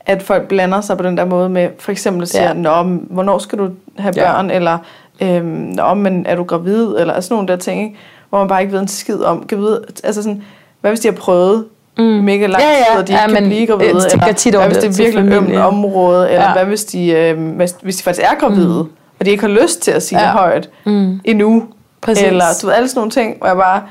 at 0.00 0.22
folk 0.22 0.48
blander 0.48 0.80
sig 0.80 0.96
på 0.96 1.02
den 1.02 1.16
der 1.16 1.24
måde 1.24 1.48
med, 1.48 1.68
for 1.78 1.92
eksempel 1.92 2.26
siger, 2.26 2.42
Ja. 2.42 2.48
ja. 2.48 2.54
Nå, 2.54 2.82
men 2.82 3.06
hvornår 3.10 3.38
skal 3.38 3.58
du 3.58 3.68
have 3.98 4.12
Ja. 4.16 4.32
børn, 4.32 4.50
eller 4.50 4.78
øhm, 5.22 5.46
Nå, 5.46 5.94
men 5.94 6.26
er 6.26 6.36
du 6.36 6.42
gravid, 6.44 6.86
eller 6.98 7.20
sådan 7.20 7.34
nogle 7.34 7.48
der 7.48 7.56
ting, 7.56 7.82
ikke? 7.82 7.96
hvor 8.28 8.38
man 8.38 8.48
bare 8.48 8.60
ikke 8.60 8.72
ved 8.72 8.80
en 8.80 8.88
skid 8.88 9.20
om. 9.22 9.46
Kan 9.46 9.58
vide, 9.58 9.84
altså 10.04 10.22
sådan, 10.22 10.42
hvad 10.80 10.90
hvis 10.90 11.00
de 11.00 11.08
har 11.08 11.14
prøvet 11.14 11.64
mm. 11.98 12.04
mega 12.04 12.46
lang 12.46 12.62
Ja, 12.62 12.68
ja. 12.70 12.76
tid, 12.92 13.00
og 13.00 13.08
de 13.08 13.12
Ja, 13.12 13.22
ikke 13.24 13.34
kan 13.34 13.42
men 13.42 13.50
blive 13.50 13.66
gravide, 13.66 13.84
jeg 13.84 13.90
eller 13.90 14.32
tit 14.32 14.54
hvad 14.54 14.66
hvis 14.66 14.76
det 14.76 14.84
er 15.00 15.04
virkelig 15.04 15.32
ømt 15.36 15.56
område, 15.56 16.30
eller 16.30 16.46
Ja. 16.46 16.52
hvad 16.52 16.64
hvis 16.64 16.84
de, 16.84 17.10
øh, 17.10 17.54
hvis, 17.56 17.76
hvis 17.82 17.96
de 17.96 18.02
faktisk 18.02 18.26
er 18.32 18.38
gravide, 18.40 18.82
mm. 18.82 18.90
og 19.20 19.26
de 19.26 19.30
ikke 19.30 19.40
har 19.42 19.48
lyst 19.62 19.82
til 19.82 19.90
at 19.90 20.02
sige 20.02 20.18
Ja. 20.20 20.24
det 20.26 20.32
højt 20.32 20.70
Mm. 20.84 21.20
endnu, 21.24 21.64
Præcis. 22.00 22.24
eller 22.24 22.44
du 22.62 22.66
ved, 22.66 22.74
alle 22.74 22.88
sådan 22.88 22.98
nogle 22.98 23.10
ting, 23.10 23.38
hvor 23.38 23.46
jeg 23.46 23.56
bare, 23.56 23.82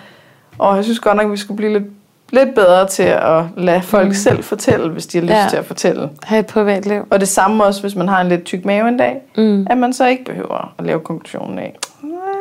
og 0.57 0.75
jeg 0.75 0.83
synes 0.83 0.99
godt 0.99 1.15
nok, 1.17 1.25
at 1.25 1.31
vi 1.31 1.37
skulle 1.37 1.57
blive 1.57 1.73
lidt, 1.73 1.83
lidt 2.33 2.55
bedre 2.55 2.87
til 2.87 3.03
at 3.03 3.43
lade 3.57 3.81
folk 3.81 4.07
mm. 4.07 4.13
selv 4.13 4.43
fortælle, 4.43 4.89
hvis 4.89 5.05
de 5.07 5.17
har 5.17 5.23
lyst 5.25 5.33
Ja. 5.33 5.45
til 5.49 5.57
at 5.57 5.65
fortælle. 5.65 6.09
Ha' 6.23 6.39
et 6.39 6.45
privatliv. 6.45 7.07
Og 7.09 7.19
det 7.19 7.27
samme 7.27 7.63
også, 7.63 7.81
hvis 7.81 7.95
man 7.95 8.07
har 8.07 8.21
en 8.21 8.27
lidt 8.29 8.43
tyk 8.43 8.65
mave 8.65 8.87
en 8.87 8.97
dag, 8.97 9.21
Mm. 9.37 9.67
at 9.69 9.77
man 9.77 9.93
så 9.93 10.07
ikke 10.07 10.25
behøver 10.25 10.73
at 10.79 10.85
lave 10.85 10.99
konklusionen 10.99 11.59
af. 11.59 11.75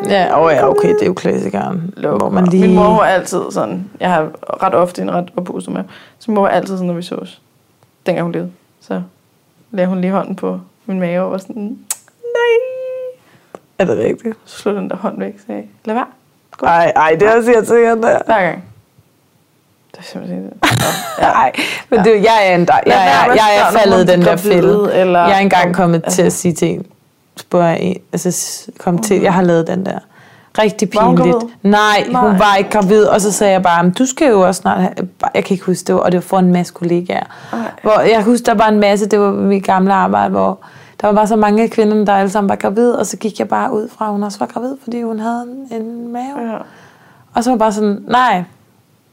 Ja, 0.09 0.45
oh 0.45 0.53
ja, 0.53 0.69
okay, 0.69 0.89
det 0.89 1.03
er 1.03 1.07
jo 1.07 1.13
klassikeren. 1.15 1.95
Lukker. 1.97 2.19
Hvor 2.19 2.31
man 2.31 2.47
lige... 2.47 2.67
Min 2.67 2.75
mor 2.77 2.85
var 2.89 3.05
altid 3.05 3.41
sådan, 3.51 3.91
jeg 4.01 4.11
har 4.11 4.29
ret 4.63 4.75
ofte 4.75 5.03
en 5.03 5.11
ret 5.13 5.29
oppustet 5.37 5.73
med, 5.75 5.83
så 6.19 6.31
min 6.31 6.35
mor 6.35 6.43
var 6.43 6.49
altid 6.49 6.75
sådan, 6.77 6.87
når 6.87 6.95
vi 6.95 7.03
sås, 7.03 7.41
dengang 8.07 8.23
hun 8.25 8.33
levede. 8.33 8.51
Så 8.81 9.03
lagde 9.71 9.89
hun 9.89 10.01
lige 10.01 10.11
hånden 10.11 10.37
på 10.37 10.61
min 10.87 11.01
mave 11.01 11.25
og 11.25 11.31
var 11.31 11.39
sådan, 11.39 11.63
nej. 11.63 12.59
Er 13.79 13.85
det 13.85 13.99
rigtigt? 13.99 14.37
Så 14.45 14.59
slog 14.59 14.75
den 14.75 14.91
der 14.91 14.97
hånd 14.97 15.19
væk 15.19 15.35
og 15.35 15.41
sagde, 15.47 15.63
lad 15.85 15.95
være. 15.95 16.07
Ej, 16.63 16.93
ej, 16.97 17.17
det 17.21 17.29
er 17.29 17.37
også 17.37 17.51
irriterende. 17.53 18.09
Hver 18.27 18.41
gang. 18.41 18.65
Det 19.93 19.99
er 19.99 20.03
simpelthen 20.03 20.43
det. 20.45 20.53
Ja. 21.19 21.31
Men 21.91 22.05
det, 22.05 22.23
jeg 22.25 22.39
er, 22.51 22.55
en, 22.55 22.67
der, 22.67 22.75
jeg, 22.87 22.93
jeg, 23.27 23.35
jeg 23.37 23.67
at 23.69 23.75
er 23.75 23.79
faldet 23.79 24.09
den 24.09 24.21
de 24.21 24.25
der 24.25 24.33
er 24.33 24.37
fælde. 24.37 24.95
eller 24.95 25.21
Jeg 25.21 25.35
er 25.37 25.39
engang 25.41 25.69
om- 25.69 25.75
kommet 25.75 26.03
til 26.03 26.07
altså- 26.07 26.23
at 26.23 26.33
sige 26.33 26.55
til 26.55 26.69
en, 26.69 26.87
spørger 27.37 27.67
jeg 27.69 27.79
en, 27.81 27.97
altså 28.13 28.63
kom 28.79 28.99
til, 28.99 29.21
jeg 29.21 29.35
har 29.35 29.43
lavet 29.43 29.67
den 29.67 29.87
der. 29.87 29.99
Rigtig 30.59 30.91
pinligt. 30.91 31.19
gravid? 31.21 31.35
Nej, 31.63 32.05
hun 32.05 32.13
Nej. 32.31 32.39
var 32.39 32.57
ikke 32.59 32.71
gravid, 32.71 33.05
og 33.05 33.21
så 33.21 33.33
sagde 33.33 33.53
jeg 33.53 33.63
bare, 33.63 33.83
"Men 33.85 33.93
du 33.93 34.07
skal 34.07 34.29
jo 34.29 34.41
også 34.41 34.61
snart 34.61 34.81
have, 34.81 34.93
jeg 35.35 35.45
kan 35.45 35.55
ikke 35.55 35.65
huske 35.67 35.85
det, 35.87 35.95
var- 35.95 36.01
og 36.01 36.13
det 36.13 36.19
var 36.19 36.23
for 36.23 36.39
en 36.39 36.53
masse 36.53 36.73
kollegaer. 36.75 37.25
Ej. 37.53 37.59
Hvor 37.83 38.01
jeg 38.01 38.23
husker, 38.23 38.45
der 38.55 38.65
var 38.65 38.69
en 38.69 38.81
masse, 38.81 39.07
det 39.09 39.21
var 39.21 39.31
mit 39.33 39.65
gamle 39.65 39.93
arbejde, 39.95 40.31
hvor 40.31 40.59
der 41.01 41.07
var 41.07 41.15
bare 41.15 41.27
så 41.27 41.37
mange 41.37 41.63
af 41.63 41.71
kvinderne, 41.71 42.07
der 42.07 42.13
alle 42.15 42.31
sammen 42.31 42.49
var 42.49 42.57
gravid, 42.57 42.91
og 42.91 43.07
så 43.07 43.17
gik 43.17 43.39
jeg 43.39 43.49
bare 43.49 43.73
ud 43.73 43.89
fra, 43.99 44.05
at 44.05 44.11
hun 44.13 44.23
også 44.23 44.39
var 44.39 44.47
gravid, 44.47 44.75
fordi 44.83 45.03
hun 45.03 45.19
havde 45.21 45.45
en, 45.71 45.81
en 45.83 46.13
mave. 46.13 46.51
Ja. 46.53 46.57
Og 47.35 47.45
så 47.45 47.51
var 47.51 47.55
jeg 47.55 47.59
bare 47.59 47.73
sådan, 47.73 48.05
nej, 48.09 48.43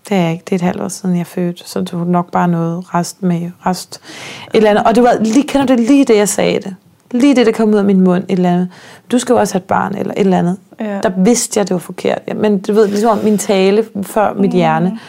det 0.10 0.18
er 0.18 0.22
jeg 0.22 0.31
ikke. 0.31 0.44
Det 0.45 0.52
er 0.52 0.56
et 0.56 0.61
halvt 0.61 0.81
år 0.81 0.88
siden, 0.88 1.18
jeg 1.18 1.27
fødte, 1.27 1.64
så 1.65 1.86
var 1.94 2.06
nok 2.06 2.31
bare 2.31 2.48
noget 2.48 2.95
rest 2.95 3.23
med 3.23 3.52
rest. 3.65 4.02
Et 4.48 4.57
eller 4.57 4.69
andet. 4.69 4.84
Og 4.84 4.95
det 4.95 5.03
var, 5.03 5.18
lige, 5.19 5.48
kender 5.48 5.68
du 5.68 5.73
det 5.73 5.80
lige 5.80 6.06
det, 6.06 6.18
jeg 6.18 6.30
sagde 6.30 6.60
det? 6.60 6.76
Lige 7.11 7.36
det, 7.36 7.45
der 7.45 7.52
kom 7.52 7.69
ud 7.69 7.76
af 7.76 7.84
min 7.86 8.02
mund, 8.02 8.23
et 8.23 8.31
eller 8.31 8.52
andet. 8.52 8.69
Du 9.11 9.19
skal 9.19 9.34
jo 9.34 9.40
også 9.40 9.53
have 9.53 9.60
et 9.60 9.64
barn, 9.68 9.95
eller 9.95 10.14
et 10.14 10.19
eller 10.19 10.38
andet. 10.40 10.57
Ja. 10.80 10.99
Der 11.03 11.11
vidste 11.18 11.57
jeg, 11.57 11.68
det 11.68 11.73
var 11.73 11.80
forkert. 11.80 12.22
Men 12.36 12.60
du 12.60 12.73
ved, 12.73 12.88
ligesom 12.88 13.18
om 13.18 13.23
min 13.23 13.38
tale 13.38 13.86
før 14.02 14.34
mit 14.34 14.52
hjerne. 14.52 14.99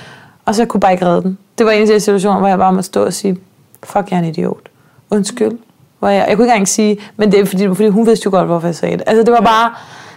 Og 0.44 0.54
så 0.54 0.62
jeg 0.62 0.68
kunne 0.68 0.80
bare 0.80 0.92
ikke 0.92 1.06
redde 1.06 1.22
den. 1.22 1.38
Det 1.58 1.66
var 1.66 1.72
en 1.72 1.80
af 1.82 1.86
de 1.86 2.00
situationer, 2.00 2.38
hvor 2.38 2.48
jeg 2.48 2.58
bare 2.58 2.72
måtte 2.72 2.86
stå 2.86 3.04
og 3.04 3.12
sige, 3.12 3.38
fuck, 3.82 4.10
jeg 4.10 4.16
er 4.16 4.22
en 4.22 4.28
idiot. 4.28 4.68
Undskyld. 5.10 5.58
Hvor 5.98 6.08
jeg, 6.08 6.26
jeg 6.28 6.36
kunne 6.36 6.44
ikke 6.44 6.52
engang 6.52 6.68
sige, 6.68 6.98
men 7.16 7.32
det 7.32 7.40
er 7.40 7.44
fordi, 7.44 7.68
fordi 7.68 7.88
hun 7.88 8.06
vidste 8.06 8.26
jo 8.26 8.30
godt, 8.30 8.46
hvorfor 8.46 8.68
jeg 8.68 8.74
sagde 8.74 8.96
det. 8.96 9.04
Altså 9.06 9.22
det 9.22 9.32
var 9.32 9.40
bare, 9.40 9.72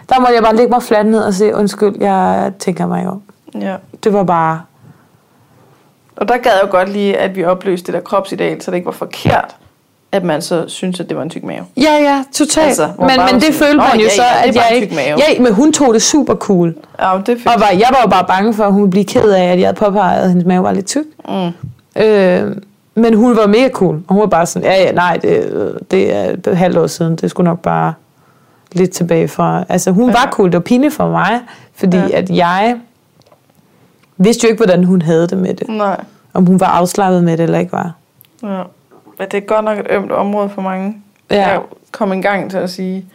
der 0.10 0.20
måtte 0.20 0.34
jeg 0.34 0.44
bare 0.44 0.56
lægge 0.56 0.70
mig 0.70 0.84
fladt 0.84 1.08
ned 1.08 1.20
og 1.20 1.34
sige, 1.34 1.56
undskyld, 1.56 1.96
jeg 2.00 2.52
tænker 2.60 2.88
mig 2.88 3.08
om. 3.08 3.22
ja. 3.62 3.76
Det 4.04 4.14
var 4.14 4.24
bare, 4.24 4.62
Og 6.18 6.28
der 6.28 6.38
gad 6.38 6.52
jeg 6.52 6.62
jo 6.64 6.68
godt 6.72 6.90
lige, 6.90 7.18
at 7.18 7.36
vi 7.36 7.46
opløste 7.46 7.86
det 7.86 7.94
der 7.94 8.00
kropsideal, 8.00 8.62
så 8.62 8.72
det 8.72 8.78
ikke 8.78 8.86
var 8.86 8.92
forkert, 8.92 9.56
at 10.12 10.24
man 10.24 10.42
så 10.42 10.64
synes, 10.68 11.00
at 11.00 11.10
det 11.10 11.18
var 11.18 11.24
en 11.24 11.30
tyk 11.30 11.44
mave. 11.44 11.64
Ja, 11.78 11.94
ja, 12.02 12.24
totalt. 12.34 12.68
Altså, 12.68 12.90
men, 13.00 13.10
men 13.32 13.42
det 13.42 13.54
følte 13.54 13.78
"Nå, 13.78 13.84
man 13.92 14.00
jo 14.00 14.04
ja, 14.04 14.10
så, 14.10 14.24
ja, 14.24 14.48
at 14.48 14.56
jeg 14.56 14.70
ikke... 14.74 14.96
mave." 14.96 15.18
Ja, 15.30 15.40
men 15.42 15.54
hun 15.54 15.74
tog 15.74 15.94
det 15.94 16.02
super 16.02 16.36
cool. 16.36 16.76
Ja, 17.00 17.18
det. 17.26 17.38
Og 17.46 17.54
var, 17.62 17.70
jeg 17.72 17.88
var 17.90 18.00
jo 18.04 18.10
bare 18.10 18.26
bange 18.28 18.54
for, 18.54 18.64
at 18.64 18.72
hun 18.74 18.82
ville 18.82 18.92
blive 18.92 19.06
ked 19.06 19.30
af, 19.32 19.44
at 19.44 19.60
jeg 19.60 19.68
havde 19.68 19.78
påpeget, 19.78 20.22
at 20.22 20.30
hendes 20.30 20.46
mave 20.46 20.64
var 20.64 20.72
lidt 20.72 20.86
tyk. 20.86 21.06
Mm. 21.30 22.02
Øh, 22.02 22.56
men 22.96 23.14
hun 23.14 23.38
var 23.38 23.48
mega 23.48 23.70
cool. 23.70 23.96
Og 24.08 24.14
hun 24.14 24.20
var 24.22 24.28
bare 24.28 24.46
sådan, 24.46 24.70
ja, 24.72 24.84
ja, 24.84 24.92
nej, 24.92 25.18
det, 25.22 25.78
det 25.92 26.16
er 26.16 26.36
et 26.48 26.58
halvt 26.58 26.78
år 26.78 26.88
siden. 26.88 27.16
Det 27.16 27.30
skulle 27.30 27.50
nok 27.50 27.60
bare 27.60 27.94
lidt 28.72 28.92
tilbage 28.92 29.28
fra... 29.28 29.64
Altså, 29.70 29.92
hun 29.92 30.10
Ja. 30.10 30.12
var 30.16 30.30
cool. 30.32 30.48
Det 30.48 30.54
var 30.54 30.60
pinligt 30.60 30.94
for 30.94 31.08
mig, 31.10 31.40
fordi 31.76 31.98
Ja. 31.98 32.08
at 32.18 32.30
jeg 32.30 32.76
vidste 34.18 34.44
jo 34.48 34.50
ikke, 34.52 34.60
hvordan 34.66 34.84
hun 34.84 35.02
havde 35.02 35.28
det 35.28 35.38
med 35.38 35.54
det. 35.54 35.70
Nej. 35.70 36.04
Om 36.34 36.46
hun 36.46 36.60
var 36.60 36.66
afslappet 36.68 37.24
med 37.24 37.38
det 37.38 37.44
eller 37.44 37.60
ikke 37.60 37.72
var. 37.72 37.94
Ja. 38.44 38.64
Men 39.20 39.28
det 39.32 39.34
er 39.38 39.42
godt 39.42 39.66
nok 39.66 39.78
et 39.80 39.88
ømt 39.90 40.12
område 40.12 40.50
for 40.50 40.62
mange. 40.62 41.02
Ja. 41.32 41.48
Jeg 41.50 41.62
kom 41.92 42.12
en 42.12 42.22
gang 42.22 42.52
til 42.52 42.58
at 42.58 42.70
sige 42.70 43.06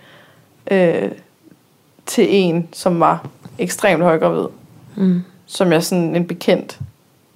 øh, 0.70 1.10
til 2.06 2.26
en, 2.30 2.68
som 2.72 3.00
var 3.00 3.26
ekstremt 3.58 4.02
højgravid, 4.02 4.44
Mm. 4.96 5.22
som 5.46 5.72
jeg 5.72 5.82
sådan 5.82 6.16
en 6.16 6.26
bekendt, 6.26 6.78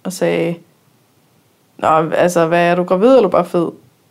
og 0.04 0.12
sagde, 0.12 0.54
Nå, 1.78 1.86
altså, 2.16 2.46
hvad 2.46 2.64
er 2.70 2.74
du 2.74 2.82
gravid, 2.84 3.06
eller 3.06 3.18
er 3.18 3.22
du 3.22 3.28
bare 3.28 3.44
fed? 3.44 3.68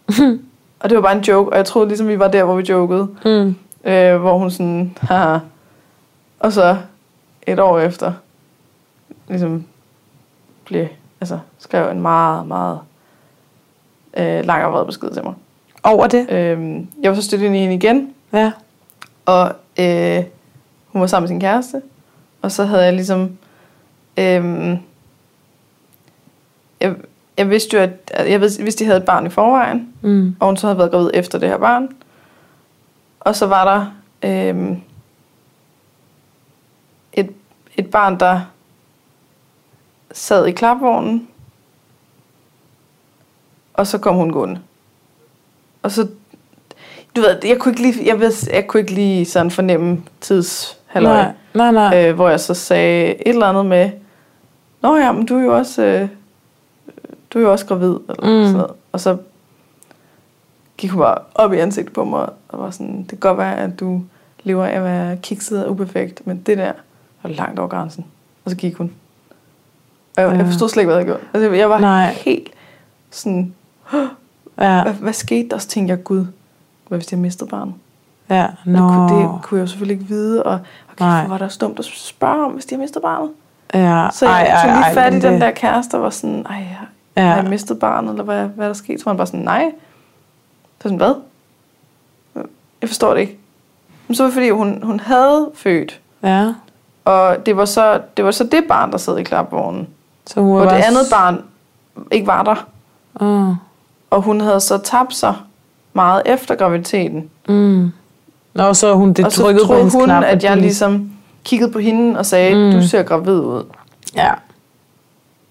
og 0.80 0.90
det 0.90 0.95
var 0.95 1.02
bare 1.02 1.18
en 1.18 1.23
joke, 1.23 1.52
og 1.52 1.57
jeg 1.57 1.65
troede 1.65 1.88
ligesom, 1.88 2.07
vi 2.07 2.19
var 2.19 2.28
der, 2.28 2.44
hvor 2.44 2.56
vi 2.56 2.64
jokede. 2.69 3.07
Mm. 3.26 3.56
øh, 3.91 4.18
hvor 4.22 4.38
hun 4.38 4.52
sådan, 4.52 4.98
haha. 5.02 5.38
Og 6.40 6.53
så 6.53 6.78
et 7.48 7.60
år 7.60 7.80
efter, 7.80 8.14
ligesom, 9.28 9.66
blev, 10.66 10.88
altså, 11.22 11.40
skrev 11.60 11.92
en 11.92 12.02
meget, 12.02 12.48
meget 12.48 12.80
øh, 14.18 14.46
lang 14.46 14.66
og 14.66 14.74
vred 14.74 14.86
besked 14.86 15.12
til 15.14 15.24
mig. 15.24 15.34
Over 15.84 16.08
det? 16.08 16.30
Øh, 16.32 16.82
jeg 17.02 17.12
var 17.12 17.16
så 17.16 17.22
stødt 17.22 17.42
ind 17.42 17.56
i 17.56 17.60
hende 17.60 17.76
igen, 17.76 18.14
Ja. 18.34 18.52
og 19.26 19.54
øh, 19.80 20.24
hun 20.88 21.02
var 21.02 21.08
sammen 21.08 21.24
med 21.24 21.28
sin 21.28 21.40
kæreste, 21.40 21.82
og 22.42 22.52
så 22.52 22.66
havde 22.66 22.84
jeg 22.86 22.94
ligesom, 22.94 23.38
øh, 24.18 24.78
jeg, 26.80 26.96
jeg 27.38 27.50
vidste 27.50 27.78
jo, 27.78 27.84
at 27.84 28.32
jeg 28.32 28.42
vidste, 28.42 28.80
de 28.80 28.86
havde 28.86 29.00
et 29.00 29.06
barn 29.06 29.26
i 29.26 29.30
forvejen, 29.30 29.94
Mm. 30.02 30.36
og 30.40 30.48
hun 30.48 30.58
så 30.58 30.68
havde 30.68 30.78
været 30.78 30.92
gravid 30.92 31.10
efter 31.14 31.40
det 31.40 31.50
her 31.50 31.58
barn. 31.58 31.90
Og 33.20 33.36
så 33.36 33.46
var 33.46 33.64
der 33.66 33.86
øhm, 34.30 34.82
et, 37.14 37.30
et 37.78 37.90
barn, 37.92 38.20
der 38.20 38.42
sad 40.14 40.46
i 40.46 40.52
klapvognen, 40.52 41.28
og 43.74 43.88
så 43.88 43.98
kom 43.98 44.16
hun 44.16 44.32
gående. 44.32 44.60
Og 45.84 45.92
så, 45.92 46.08
du 47.16 47.22
ved, 47.22 47.38
jeg 47.46 47.58
kunne 47.60 47.72
ikke 47.72 47.82
lige, 47.82 48.06
jeg 48.06 48.20
ved, 48.20 48.32
jeg 48.54 48.68
kunne 48.68 48.80
ikke 48.82 48.94
lige 48.94 49.26
sådan 49.26 49.52
fornemme 49.52 50.04
tidshalløj, 50.22 51.14
Nej, 51.14 51.32
nej, 51.54 51.72
nej. 51.72 52.08
øh, 52.10 52.16
hvor 52.16 52.30
jeg 52.30 52.40
så 52.40 52.54
sagde 52.54 53.06
et 53.10 53.22
eller 53.28 53.46
andet 53.48 53.66
med, 53.66 53.92
Nå 54.82 54.96
ja, 54.98 55.12
men 55.12 55.26
du 55.26 55.38
er 55.38 55.44
jo 55.44 55.58
også, 55.58 55.82
øh, 55.84 56.08
du 57.34 57.40
er 57.40 57.44
jo 57.44 57.52
også 57.52 57.66
gravid, 57.66 57.96
eller 58.10 58.40
Mm. 58.40 58.44
sådan 58.46 58.54
noget. 58.54 58.72
Og 58.92 59.00
så 59.00 59.18
gik 60.78 60.90
hun 60.90 61.00
bare 61.00 61.18
op 61.36 61.54
i 61.54 61.58
ansigtet 61.58 61.94
på 61.94 62.04
mig, 62.06 62.30
og 62.50 62.60
var 62.60 62.72
sådan, 62.72 62.98
det 63.02 63.10
kan 63.10 63.18
godt 63.20 63.38
være, 63.38 63.58
at 63.58 63.80
du 63.80 64.02
lever 64.44 64.66
af 64.66 64.76
at 64.78 64.84
være 64.84 65.18
kikset 65.18 65.66
og 65.66 65.72
uperfekt, 65.72 66.28
men 66.28 66.42
det 66.46 66.58
der 66.58 66.72
var 67.24 67.30
langt 67.30 67.60
over 67.60 67.68
grænsen. 67.70 68.06
Og 68.46 68.52
så 68.52 68.58
gik 68.58 68.76
hun. 68.76 68.92
Og 70.18 70.24
jeg, 70.24 70.32
Ja. 70.32 70.38
jeg 70.38 70.46
forstod 70.46 70.70
slet 70.70 70.82
ikke, 70.82 70.88
hvad 70.90 70.98
jeg 70.98 71.06
gjorde. 71.06 71.22
Altså, 71.34 71.52
jeg 71.52 71.70
var 71.70 71.80
Nej. 71.80 72.14
Helt 72.14 72.50
sådan, 73.12 73.54
Ja, 74.62 74.84
hvad, 74.84 74.94
hvad 74.94 75.14
skete 75.14 75.50
der? 75.50 75.58
Så 75.58 75.68
tænkte 75.68 75.92
jeg, 75.92 76.04
gud, 76.04 76.26
hvad 76.88 76.98
hvis 77.00 77.12
jeg 77.12 77.20
mistet 77.20 77.50
barnet? 77.50 77.74
ja. 78.30 78.48
Nå. 78.66 78.80
Det, 78.88 78.90
kunne, 79.10 79.22
det 79.34 79.42
kunne 79.42 79.58
jeg 79.58 79.62
jo 79.62 79.68
selvfølgelig 79.68 79.94
ikke 80.02 80.08
vide, 80.14 80.44
og, 80.44 80.60
Nej. 81.00 81.20
hvor 81.22 81.30
var 81.30 81.38
der 81.38 81.58
dumt 81.62 81.80
at 81.80 81.86
spørge 81.86 82.46
om, 82.46 82.52
hvis 82.52 82.66
de 82.66 82.76
har 82.76 82.80
mistet 82.82 83.02
barnet. 83.02 83.30
Ja. 83.74 84.08
Så 84.14 84.26
jeg 84.30 84.48
ej, 84.48 84.68
tog 84.68 84.76
lige 84.76 84.94
fat 84.94 85.12
i 85.12 85.16
men 85.16 85.22
den 85.22 85.34
det- 85.34 85.42
der 85.42 85.52
kæreste 85.52 85.96
og 85.96 86.02
var 86.02 86.10
sådan, 86.10 86.46
ej, 86.50 86.66
Ja. 87.18 87.22
har 87.28 87.36
jeg 87.42 87.50
mistet 87.50 87.80
barnet, 87.80 88.10
eller 88.12 88.24
hvad, 88.24 88.46
hvad 88.48 88.66
er 88.66 88.70
der 88.70 88.74
sket? 88.74 89.00
Så 89.00 89.06
var 89.06 89.12
han 89.12 89.18
bare 89.18 89.28
sådan, 89.28 89.40
nej. 89.40 89.72
Så 90.78 90.84
sådan, 90.84 90.98
hvad? 90.98 91.14
Jeg 92.82 92.90
forstår 92.90 93.14
det 93.14 93.22
ikke. 93.22 93.38
Men 94.08 94.16
så 94.16 94.24
var 94.24 94.28
det 94.28 94.34
fordi, 94.34 94.50
hun, 94.50 94.84
hun 94.84 95.00
havde 95.00 95.50
født, 95.56 96.00
Ja. 96.24 96.54
og 97.06 97.46
det 97.46 97.58
var, 97.58 97.66
så, 97.66 98.02
det 98.18 98.26
var 98.26 98.32
så 98.32 98.44
det 98.44 98.64
barn, 98.70 98.92
der 98.92 98.98
sad 98.98 99.18
i 99.18 99.24
klapvognen. 99.24 99.88
Så 100.27 100.41
hun 100.41 100.49
Hvor 100.49 100.56
var 100.60 100.64
det 100.64 100.69
bare 100.72 100.85
andet 100.85 101.02
barn 101.11 101.41
ikke 102.11 102.27
var 102.27 102.43
der. 102.43 102.68
Mm. 103.26 103.56
Og 104.10 104.22
hun 104.22 104.41
havde 104.41 104.60
så 104.60 104.77
tabt 104.77 105.15
sig 105.15 105.35
meget 105.93 106.22
efter 106.26 106.56
graviditeten. 106.56 107.30
Mm. 107.48 107.91
Nå, 108.53 108.73
så 108.73 108.93
hun 108.93 109.14
det 109.14 109.26
og 109.26 109.31
så 109.31 109.41
trykkede 109.43 109.68
på 109.68 109.73
hendes 109.76 109.93
hun, 109.93 110.03
knap. 110.03 110.23
at 110.23 110.43
jeg 110.43 110.57
ligesom 110.57 111.11
kiggede 111.45 111.72
på 111.72 111.80
hende 111.80 112.19
og 112.19 112.26
sagde, 112.26 112.56
Mm. 112.56 112.72
du 112.81 112.88
ser 112.88 113.03
gravid 113.03 113.39
ud. 113.39 113.64
Ja. 114.15 114.30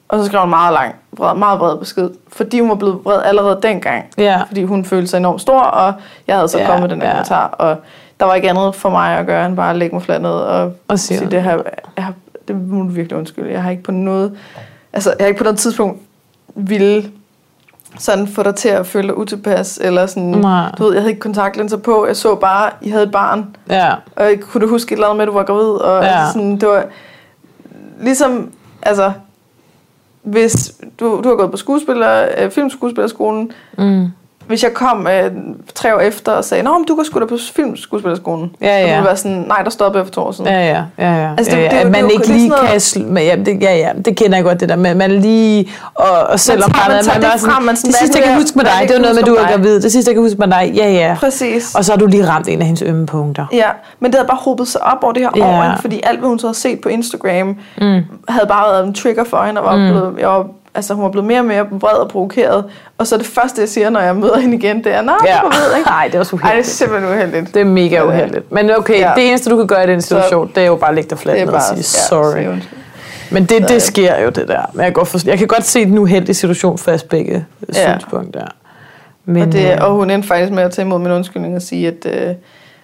Og 0.08 0.18
så 0.18 0.24
skrev 0.26 0.40
hun 0.40 0.50
meget 0.50 0.72
lang, 0.72 0.94
bred, 1.16 1.34
meget 1.36 1.58
bred 1.58 1.78
besked, 1.78 2.10
fordi 2.28 2.60
hun 2.60 2.68
var 2.68 2.74
blevet 2.74 2.98
vred 3.04 3.22
allerede 3.22 3.58
dengang. 3.62 4.04
Ja. 4.18 4.42
Fordi 4.46 4.64
hun 4.64 4.84
følte 4.84 5.06
sig 5.08 5.18
enormt 5.18 5.40
stor, 5.40 5.60
og 5.60 5.92
jeg 6.26 6.36
havde 6.36 6.48
så 6.48 6.58
Ja, 6.58 6.66
kommet 6.66 6.90
den 6.90 7.00
der 7.00 7.06
ja. 7.06 7.12
kommentar. 7.12 7.46
Og 7.46 7.76
der 8.20 8.26
var 8.26 8.34
ikke 8.34 8.50
andet 8.50 8.74
for 8.74 8.90
mig 8.90 9.18
at 9.18 9.26
gøre, 9.26 9.46
end 9.46 9.56
bare 9.56 9.70
at 9.70 9.76
lægge 9.76 9.94
mig 9.96 10.02
fladt 10.02 10.22
ned 10.22 10.30
og, 10.30 10.72
Og 10.88 10.98
sige 10.98 11.18
sige, 11.18 11.30
det 11.30 11.42
her, 11.42 11.58
jeg 11.96 12.04
har, 12.04 12.14
det 12.54 12.68
må 12.68 12.82
du 12.82 12.88
virkelig 12.88 13.18
undskylde. 13.18 13.50
Jeg 13.52 13.62
har 13.62 13.70
ikke 13.70 13.82
på 13.82 13.92
noget, 13.92 14.38
altså 14.92 15.10
jeg 15.18 15.24
har 15.24 15.28
ikke 15.28 15.38
på 15.38 15.44
noget 15.44 15.58
tidspunkt 15.58 16.00
ville 16.54 17.10
sådan 17.98 18.26
få 18.26 18.42
dig 18.42 18.54
til 18.54 18.68
at 18.68 18.86
føle 18.86 19.08
dig 19.08 19.16
utilpas, 19.16 19.78
eller 19.82 20.06
sådan, 20.06 20.22
Nej. 20.28 20.70
du 20.78 20.84
ved, 20.84 20.92
jeg 20.92 21.02
havde 21.02 21.10
ikke 21.10 21.20
kontaktlinser 21.20 21.76
på, 21.76 22.06
jeg 22.06 22.16
så 22.16 22.34
bare, 22.34 22.70
I 22.82 22.88
havde 22.90 23.04
et 23.04 23.12
barn, 23.12 23.56
Ja. 23.70 23.94
og 24.16 24.24
jeg 24.24 24.40
kunne 24.40 24.60
du 24.60 24.68
huske 24.68 24.92
et 24.92 24.96
eller 24.96 25.06
andet 25.06 25.16
med, 25.16 25.22
at 25.22 25.28
du 25.28 25.32
var 25.32 25.42
gravid, 25.44 25.68
og 25.68 26.02
Ja. 26.02 26.08
altså 26.20 26.32
sådan, 26.32 26.52
det 26.60 26.68
var 26.68 26.84
ligesom, 28.00 28.50
altså, 28.82 29.12
hvis 30.22 30.74
du, 31.00 31.20
du 31.24 31.28
har 31.28 31.36
gået 31.36 31.50
på 31.50 31.56
skuespiller, 31.56 32.28
øh, 32.38 32.50
filmskuespillerskolen, 32.50 33.52
Mm. 33.78 34.06
Hvis 34.46 34.62
jeg 34.62 34.74
kom 34.74 35.06
øh, 35.06 35.30
tre 35.74 35.96
år 35.96 36.00
efter 36.00 36.32
og 36.32 36.44
sagde, 36.44 36.62
Nå, 36.62 36.78
men 36.78 36.84
du 36.86 36.96
går 36.96 37.02
sgu 37.02 37.20
da 37.20 37.24
på 37.26 37.36
filmskuespillerskolen. 37.54 38.50
Ja, 38.60 38.66
ja. 38.78 38.82
Så 38.82 38.86
ville 38.94 39.04
være 39.06 39.16
sådan, 39.16 39.44
nej, 39.48 39.62
der 39.62 39.70
stoppede 39.70 39.98
jeg 40.00 40.06
for 40.06 40.12
to 40.14 40.20
år 40.22 40.32
siden. 40.32 40.50
Ja, 40.50 40.60
ja, 40.68 40.82
ja, 40.98 41.14
ja. 41.22 41.30
Altså, 41.38 41.56
det- 41.56 41.62
ja, 41.62 41.62
ja. 41.62 41.76
det 41.76 41.82
det 41.82 41.90
man 41.92 42.10
ikke 42.10 42.22
det 42.24 42.30
er 42.30 42.34
lige 42.34 42.48
noget- 42.48 42.68
kan... 42.68 42.76
Sl- 42.76 43.02
men, 43.06 43.22
ja, 43.24 43.36
det, 43.36 43.62
ja, 43.62 43.76
ja, 43.76 43.90
det 44.04 44.16
kender 44.16 44.36
jeg 44.36 44.44
godt, 44.44 44.60
det 44.60 44.68
der 44.68 44.76
med, 44.76 44.94
man 44.94 45.10
lige... 45.10 45.68
Og, 45.94 46.10
og 46.28 46.40
selvom 46.40 46.70
tager- 46.70 46.88
man 46.94 47.04
tager 47.04 47.18
det 47.18 47.28
bare 47.28 47.38
sådan, 47.38 47.54
frem, 47.54 47.62
man 47.64 47.76
sådan, 47.76 47.88
det 47.90 47.98
sidste, 47.98 48.18
jeg 48.18 48.24
det, 48.26 48.32
kan 48.32 48.42
huske 48.42 48.56
med 48.56 48.64
dig, 48.64 48.72
det, 48.80 48.88
det 48.88 48.96
var 48.96 49.02
noget 49.02 49.16
med, 49.16 49.22
du 49.24 49.34
er 49.34 49.48
gravid. 49.50 49.80
Det 49.80 49.92
sidste, 49.92 50.08
jeg 50.08 50.14
kan 50.14 50.22
huske 50.22 50.38
med 50.38 50.48
dig, 50.48 50.72
ja, 50.74 50.90
ja. 50.92 51.16
Præcis. 51.20 51.74
Og 51.74 51.84
så 51.84 51.92
har 51.92 51.98
du 51.98 52.06
lige 52.06 52.28
ramt 52.28 52.48
en 52.48 52.60
af 52.60 52.66
hendes 52.66 52.82
ømme 52.82 53.06
punkter. 53.06 53.46
Ja, 53.52 53.68
men 54.00 54.10
det 54.10 54.18
havde 54.18 54.28
bare 54.28 54.38
hobet 54.40 54.68
sig 54.68 54.82
op 54.82 54.98
over 55.02 55.12
det 55.12 55.22
her 55.22 55.30
Ja. 55.36 55.58
år, 55.58 55.64
ikke? 55.64 55.80
fordi 55.80 56.00
alt, 56.04 56.18
hvad 56.18 56.28
hun 56.28 56.38
så 56.38 56.46
havde 56.46 56.58
set 56.58 56.80
på 56.80 56.88
Instagram, 56.88 57.46
mm. 57.80 58.00
havde 58.28 58.46
bare 58.48 58.72
været 58.72 58.86
en 58.86 58.94
trigger 58.94 59.24
for 59.24 59.42
hende, 59.44 59.60
og 59.60 59.66
var 59.66 59.76
mm. 59.76 59.90
blevet, 59.90 60.14
jeg 60.20 60.28
var, 60.28 60.46
altså, 60.74 60.94
hun 60.94 61.04
var 61.04 61.10
blevet 61.10 61.26
mere 61.26 61.38
og 61.40 61.44
mere 61.46 61.66
vred 61.70 61.96
og 61.96 62.08
provokeret. 62.08 62.64
Og 62.98 63.06
så 63.06 63.16
det 63.16 63.26
første, 63.26 63.60
jeg 63.60 63.68
siger, 63.68 63.90
når 63.90 64.00
jeg 64.00 64.16
møder 64.16 64.38
hende 64.38 64.56
igen, 64.56 64.84
det 64.84 64.94
er, 64.94 65.02
nej, 65.02 65.16
Ja. 65.24 65.34
ja. 65.36 65.40
du 65.42 65.46
ved, 65.46 65.76
ikke? 65.76 65.88
Nej, 65.90 66.06
det 66.06 66.14
er 66.14 66.18
også 66.18 66.36
Ej, 66.36 66.40
det 66.40 66.44
er 66.44 66.50
uheldigt. 66.50 66.66
simpelthen 66.74 67.10
uheldigt. 67.10 67.54
Det 67.54 67.60
er 67.60 67.64
mega 67.64 68.02
uheldigt. 68.02 68.52
Men 68.52 68.70
okay, 68.78 68.98
Ja. 69.00 69.12
det 69.16 69.28
eneste, 69.28 69.50
du 69.50 69.56
kan 69.56 69.66
gøre 69.66 69.84
i 69.84 69.86
den 69.86 70.02
situation, 70.02 70.50
det 70.54 70.62
er 70.62 70.66
jo 70.66 70.76
bare 70.76 70.88
at 70.90 70.94
lægge 70.94 71.10
dig 71.10 71.18
fladt 71.18 71.46
ned 71.46 71.54
og 71.54 71.62
sige 71.62 71.82
sorry. 71.82 72.46
undskyld. 72.46 72.78
Men 73.32 73.44
det, 73.44 73.68
det 73.68 73.82
sker 73.82 74.20
jo, 74.22 74.28
det 74.30 74.48
der. 74.48 74.62
Men 74.72 74.78
jeg 74.80 74.86
kan, 74.86 74.92
godt 74.92 75.08
forstå, 75.08 75.30
jeg 75.30 75.38
kan 75.38 75.46
godt 75.48 75.64
se 75.64 75.84
den 75.84 75.98
uheldige 75.98 76.34
situation 76.34 76.78
fast 76.78 77.08
begge 77.08 77.46
Ja. 77.74 77.92
synspunkter. 77.98 78.46
Men, 79.24 79.42
Og, 79.42 79.52
det, 79.52 79.72
øh, 79.72 79.78
og 79.80 79.90
hun 79.94 80.10
endte 80.10 80.28
faktisk 80.28 80.52
med 80.52 80.62
at 80.62 80.70
tage 80.72 80.86
imod 80.86 80.98
min 80.98 81.12
undskyldning 81.12 81.56
og 81.56 81.62
sige, 81.62 81.88
at 81.88 82.28
øh, 82.28 82.34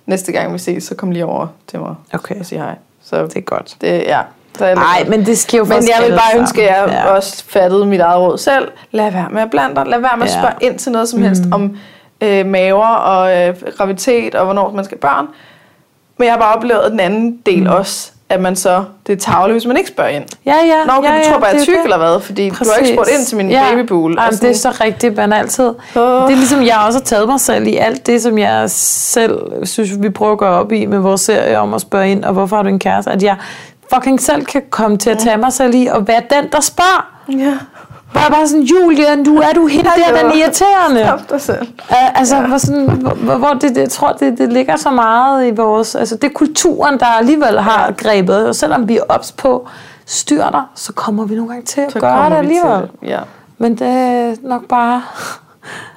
næste 0.06 0.32
gang 0.32 0.52
vi 0.52 0.58
ses, 0.58 0.84
så 0.84 0.94
kom 0.94 1.10
lige 1.10 1.24
over 1.26 1.46
til 1.66 1.78
mig 1.80 1.94
Okay, 2.12 2.34
og 2.40 2.46
sige 2.46 2.58
hej. 2.58 2.74
Så 3.04 3.22
det 3.26 3.36
er 3.36 3.40
godt. 3.40 3.76
det, 3.80 3.88
ja. 4.06 4.20
Nej, 4.60 5.04
men 5.08 5.26
det 5.26 5.38
sker 5.38 5.58
jo 5.58 5.64
Men 5.64 5.72
jeg 5.72 6.04
vil 6.06 6.10
bare 6.12 6.38
ønske, 6.40 6.62
at 6.62 6.76
jeg 6.76 6.84
Ja. 6.88 6.94
ja. 7.08 7.14
også 7.16 7.44
fattede 7.48 7.86
mit 7.86 8.00
eget 8.00 8.18
råd 8.20 8.38
selv. 8.38 8.68
Lad 8.92 9.12
være 9.12 9.26
med 9.30 9.42
at 9.42 9.50
blande 9.50 9.74
dig. 9.76 9.86
Lad 9.86 9.98
være 10.00 10.16
med 10.16 10.26
at 10.26 10.32
Ja. 10.34 10.38
spørge 10.40 10.54
ind 10.60 10.78
til 10.78 10.92
noget 10.92 11.08
som 11.08 11.22
helst 11.22 11.44
Mm. 11.44 11.52
om 11.52 11.76
øh, 12.20 12.46
maver 12.46 12.86
og 12.88 13.36
øh, 13.48 13.54
graviditet 13.76 14.34
og 14.34 14.44
hvornår 14.44 14.70
man 14.72 14.84
skal 14.84 14.98
børn. 14.98 15.26
Men 16.18 16.24
jeg 16.26 16.32
har 16.34 16.40
bare 16.40 16.54
oplevet 16.54 16.90
den 16.90 17.00
anden 17.00 17.38
del 17.46 17.62
Mm. 17.62 17.70
også, 17.70 18.10
at 18.28 18.40
man 18.40 18.56
så, 18.56 18.84
det 19.06 19.12
er 19.12 19.16
tavle, 19.16 19.52
hvis 19.52 19.66
man 19.66 19.76
ikke 19.76 19.88
spørger 19.88 20.10
ind. 20.10 20.24
Ja, 20.46 20.54
ja. 20.54 20.84
Nå, 20.86 20.92
okay, 20.98 21.08
ja, 21.08 21.14
du 21.14 21.18
ja, 21.18 21.30
tror 21.32 21.38
bare, 21.38 21.50
jeg 21.52 21.60
er 21.60 21.64
tyk 21.64 21.74
det. 21.74 21.82
eller 21.84 21.98
hvad? 21.98 22.20
Fordi 22.20 22.50
Præcis. 22.50 22.66
du 22.66 22.72
har 22.72 22.78
ikke 22.78 22.94
spurgt 22.96 23.08
ind 23.18 23.26
til 23.26 23.36
min 23.36 23.50
ja. 23.50 23.62
babypool. 23.70 24.10
Jamen, 24.10 24.18
Altså, 24.24 24.40
det 24.42 24.50
er 24.50 24.54
så 24.54 24.70
rigtigt, 24.80 25.16
man 25.16 25.32
altid... 25.32 25.64
Åh. 25.68 25.74
Det 25.94 26.32
er 26.32 26.36
ligesom, 26.36 26.62
jeg 26.62 26.76
også 26.86 26.98
har 26.98 27.04
taget 27.04 27.28
mig 27.28 27.40
selv 27.40 27.66
i 27.66 27.76
alt 27.76 28.06
det, 28.06 28.22
som 28.22 28.38
jeg 28.38 28.70
selv 28.70 29.38
synes, 29.66 29.90
vi 30.00 30.10
prøver 30.10 30.32
at 30.32 30.38
gå 30.38 30.44
op 30.46 30.72
i 30.72 30.86
med 30.86 30.98
vores 30.98 31.20
serie 31.20 31.58
om 31.58 31.74
at 31.74 31.80
spørge 31.80 32.10
ind, 32.10 32.24
og 32.24 32.32
hvorfor 32.32 32.56
har 32.56 32.62
du 32.62 32.68
en 32.68 32.78
kæreste? 32.78 33.10
At 33.10 33.22
jeg 33.22 33.36
fucking 33.94 34.20
selv 34.20 34.44
kan 34.44 34.62
komme 34.70 34.96
til 34.98 35.10
at 35.10 35.18
tage 35.18 35.36
mig 35.36 35.52
selv 35.52 35.74
i 35.74 35.86
og 35.86 36.08
være 36.08 36.22
den, 36.30 36.50
der 36.52 36.60
spørger. 36.60 37.12
Ja, 37.28 37.58
jeg 38.14 38.32
bare 38.32 38.48
sådan, 38.48 38.62
Julia, 38.64 39.14
nu 39.14 39.38
er 39.40 39.52
du 39.54 39.66
hende 39.66 39.90
der, 39.96 40.22
den 40.22 40.38
irriterende. 40.38 41.04
stop 41.06 41.30
dig 41.30 41.40
selv. 41.40 41.62
Uh, 41.90 42.18
altså, 42.18 42.40
hvor, 42.40 42.58
sådan, 42.58 42.86
hvor, 42.90 43.36
hvor 43.36 43.48
det, 43.48 43.74
det, 43.74 43.76
jeg 43.80 43.90
tror, 43.90 44.12
det, 44.12 44.38
det 44.38 44.52
ligger 44.52 44.76
så 44.76 44.90
meget 44.90 45.46
i 45.46 45.50
vores... 45.50 45.94
Altså, 45.94 46.16
det 46.16 46.24
er 46.24 46.32
kulturen, 46.34 46.98
der 46.98 47.06
alligevel 47.06 47.60
har 47.60 47.92
grebet. 47.92 48.48
Og 48.48 48.54
selvom 48.54 48.88
vi 48.88 48.96
er 48.96 49.02
ops 49.08 49.32
på 49.32 49.68
styrter, 50.06 50.70
så 50.74 50.92
kommer 50.92 51.24
vi 51.24 51.34
nogle 51.34 51.50
gange 51.50 51.64
til 51.64 51.80
at 51.80 51.92
Så 51.92 52.00
gøre 52.00 52.30
det 52.30 52.36
alligevel. 52.36 52.70
det. 52.82 52.90
Ja. 53.02 53.20
Men 53.58 53.74
det 53.78 53.88
er 53.88 54.34
nok 54.42 54.64
bare 54.68 55.02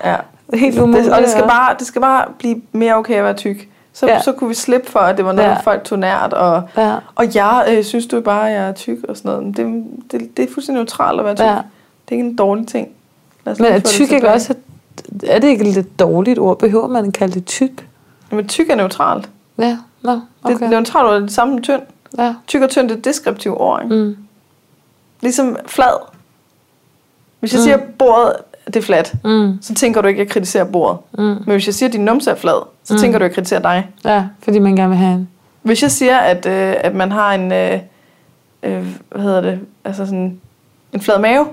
ja. 0.05 0.15
helt 0.53 0.79
umuligt. 0.81 1.05
Det, 1.05 1.13
og 1.13 1.21
det 1.21 1.29
skal, 1.29 1.43
bare, 1.43 1.75
det 1.79 1.87
skal 1.87 2.01
bare 2.01 2.25
blive 2.39 2.61
mere 2.71 2.95
okay 2.95 3.15
at 3.15 3.23
være 3.23 3.33
tyk. 3.33 3.67
Så, 3.99 4.07
Ja. 4.07 4.21
så 4.21 4.31
kunne 4.31 4.47
vi 4.47 4.53
slippe 4.53 4.91
for, 4.91 4.99
at 4.99 5.17
det 5.17 5.25
var 5.25 5.31
noget, 5.31 5.49
Ja. 5.49 5.59
folk 5.59 5.83
tog 5.83 5.99
nært. 5.99 6.33
Og, 6.33 6.63
Ja. 6.77 6.95
og 7.15 7.35
jeg 7.35 7.65
øh, 7.69 7.83
synes 7.83 8.07
du 8.07 8.21
bare, 8.21 8.49
at 8.49 8.55
jeg 8.55 8.67
er 8.69 8.73
tyk 8.73 8.97
og 9.09 9.17
sådan 9.17 9.29
noget. 9.31 9.43
Men 9.43 9.53
Det, 9.53 10.11
det, 10.11 10.37
det 10.37 10.49
er 10.49 10.53
fuldstændig 10.53 10.79
neutralt 10.79 11.19
at 11.19 11.25
være 11.25 11.35
tyk. 11.35 11.45
Ja. 11.45 11.51
Det 11.55 11.61
er 12.07 12.11
ikke 12.11 12.23
en 12.23 12.35
dårlig 12.35 12.67
ting. 12.67 12.87
Men 13.45 13.65
er 13.65 13.73
det 13.73 13.85
tyk 13.85 14.11
ikke 14.11 14.29
også... 14.29 14.55
Er 15.27 15.39
det 15.39 15.47
ikke 15.47 15.67
et 15.67 15.73
lidt 15.75 15.99
dårligt 15.99 16.39
ord? 16.39 16.59
Behøver 16.59 16.87
man 16.87 17.05
at 17.05 17.13
kalde 17.13 17.33
det 17.33 17.45
tyk? 17.45 17.87
Men 18.31 18.47
tyk 18.47 18.69
er 18.69 18.75
neutralt. 18.75 19.29
Ja, 19.57 19.77
nå, 20.01 20.11
Okay. 20.43 20.55
okay. 20.55 20.63
Det, 20.63 20.69
neutralt 20.69 21.07
ord 21.07 21.15
er 21.15 21.19
det 21.19 21.31
samme 21.31 21.53
som 21.53 21.61
tynd. 21.61 21.81
Ja. 22.17 22.35
Tyk 22.47 22.61
og 22.61 22.69
tynd 22.69 22.89
det 22.89 22.95
er 22.95 22.99
et 22.99 23.05
deskriptivt 23.05 23.55
ord. 23.57 23.81
Ikke? 23.83 23.95
Mm. 23.95 24.17
Ligesom 25.21 25.57
flad. 25.65 25.99
Hvis 27.39 27.53
jeg 27.53 27.59
Mm. 27.59 27.63
siger, 27.63 27.77
bordet 27.99 28.33
det 28.73 28.75
er 28.75 28.81
fladt, 28.85 29.13
Mm. 29.25 29.57
så 29.61 29.73
tænker 29.73 30.01
du 30.01 30.07
ikke, 30.07 30.21
at 30.21 30.25
jeg 30.27 30.31
kritiserer 30.33 30.63
bordet. 30.63 30.97
Mm. 31.17 31.23
Men 31.23 31.43
hvis 31.45 31.65
jeg 31.65 31.73
siger, 31.73 31.87
at 31.89 31.93
din 31.93 32.05
numse 32.05 32.31
er 32.31 32.35
flad, 32.35 32.65
så 32.83 32.93
Mm. 32.93 32.99
tænker 32.99 33.19
du, 33.19 33.25
at 33.25 33.29
jeg 33.29 33.35
kritiserer 33.35 33.61
dig. 33.61 33.87
Ja, 34.05 34.23
fordi 34.43 34.59
man 34.59 34.75
gerne 34.75 34.89
vil 34.89 34.97
have 34.97 35.13
en. 35.13 35.29
Hvis 35.61 35.81
jeg 35.83 35.91
siger, 35.91 36.17
at, 36.17 36.45
øh, 36.45 36.73
at 36.79 36.95
man 36.95 37.11
har 37.11 37.33
en, 37.33 37.51
øh, 37.51 37.79
øh, 38.63 38.85
hvad 39.11 39.21
hedder 39.21 39.41
det, 39.41 39.59
altså 39.85 40.05
sådan 40.05 40.39
en 40.93 41.01
flad 41.01 41.19
mave, 41.19 41.45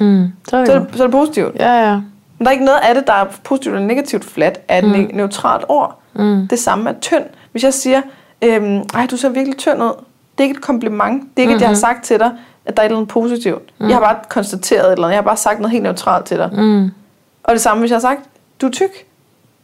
Mm. 0.00 0.26
Så 0.48 0.56
er 0.56 0.60
det, 0.60 0.66
så 0.68 0.74
er 0.74 0.78
det, 0.78 0.88
så 0.96 1.02
er 1.02 1.06
det 1.06 1.12
positivt. 1.12 1.56
Ja, 1.58 1.88
ja. 1.88 1.94
Men 1.94 2.02
der 2.40 2.46
er 2.46 2.50
ikke 2.50 2.64
noget 2.64 2.78
af 2.88 2.94
det, 2.94 3.06
der 3.06 3.12
er 3.12 3.26
positivt 3.44 3.74
eller 3.74 3.86
negativt 3.86 4.24
fladt, 4.24 4.60
er 4.68 4.78
et 4.78 4.84
Mm. 4.84 4.90
mm. 4.90 5.10
neutralt 5.12 5.64
ord. 5.68 5.98
Mm. 6.14 6.48
Det 6.48 6.58
samme 6.58 6.90
er 6.90 6.94
tynd. 7.00 7.24
Hvis 7.52 7.64
jeg 7.64 7.74
siger, 7.74 8.00
øhm, 8.42 8.82
ej, 8.94 9.06
du 9.10 9.16
ser 9.16 9.28
virkelig 9.28 9.58
tynd 9.58 9.82
ud, 9.82 9.92
det 10.38 10.38
er 10.38 10.42
ikke 10.42 10.56
et 10.56 10.60
kompliment. 10.62 11.22
Det 11.22 11.28
er 11.36 11.40
ikke, 11.42 11.48
mm-hmm. 11.50 11.54
at 11.56 11.60
jeg 11.60 11.68
har 11.68 11.72
Mhm. 11.72 11.80
sagt 11.80 12.04
til 12.04 12.18
dig, 12.18 12.30
at 12.64 12.76
der 12.76 12.82
er 12.82 12.86
et 12.86 12.90
eller 12.90 12.98
andet 12.98 13.08
positivt. 13.12 13.62
Mm. 13.78 13.86
Jeg 13.88 13.96
har 13.96 14.00
bare 14.00 14.16
konstateret 14.28 14.86
et 14.86 14.92
eller 14.92 15.04
andet. 15.06 15.14
Jeg 15.14 15.22
har 15.22 15.28
bare 15.28 15.36
sagt 15.36 15.58
noget 15.58 15.70
helt 15.72 15.82
neutralt 15.82 16.26
til 16.26 16.36
dig. 16.36 16.50
Mm. 16.52 16.90
Og 17.44 17.52
det 17.52 17.60
samme, 17.60 17.80
hvis 17.80 17.90
jeg 17.90 17.96
har 17.96 18.00
sagt, 18.00 18.20
du 18.60 18.66
er 18.66 18.70
tyk. 18.70 18.90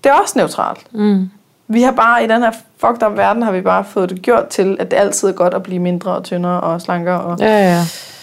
Det 0.05 0.11
er 0.11 0.15
også 0.15 0.33
neutralt. 0.39 0.95
Mm. 0.95 1.31
Vi 1.69 1.83
har 1.83 1.93
bare, 1.93 2.25
i 2.25 2.27
den 2.27 2.43
her 2.43 2.51
fucked 2.79 3.03
up 3.07 3.17
verden, 3.17 3.43
har 3.43 3.53
vi 3.53 3.61
bare 3.61 3.85
fået 3.85 4.11
det 4.11 4.23
gjort 4.23 4.47
til, 4.49 4.77
at 4.81 4.91
det 4.91 4.97
altid 4.97 5.29
er 5.29 5.33
godt 5.33 5.55
at 5.55 5.63
blive 5.63 5.79
mindre 5.79 6.11
og 6.11 6.25
tyndere 6.25 6.61
og 6.61 6.81
slankere. 6.81 7.21
Og, 7.21 7.39
Ja, 7.41 7.47
ja. 7.47 7.83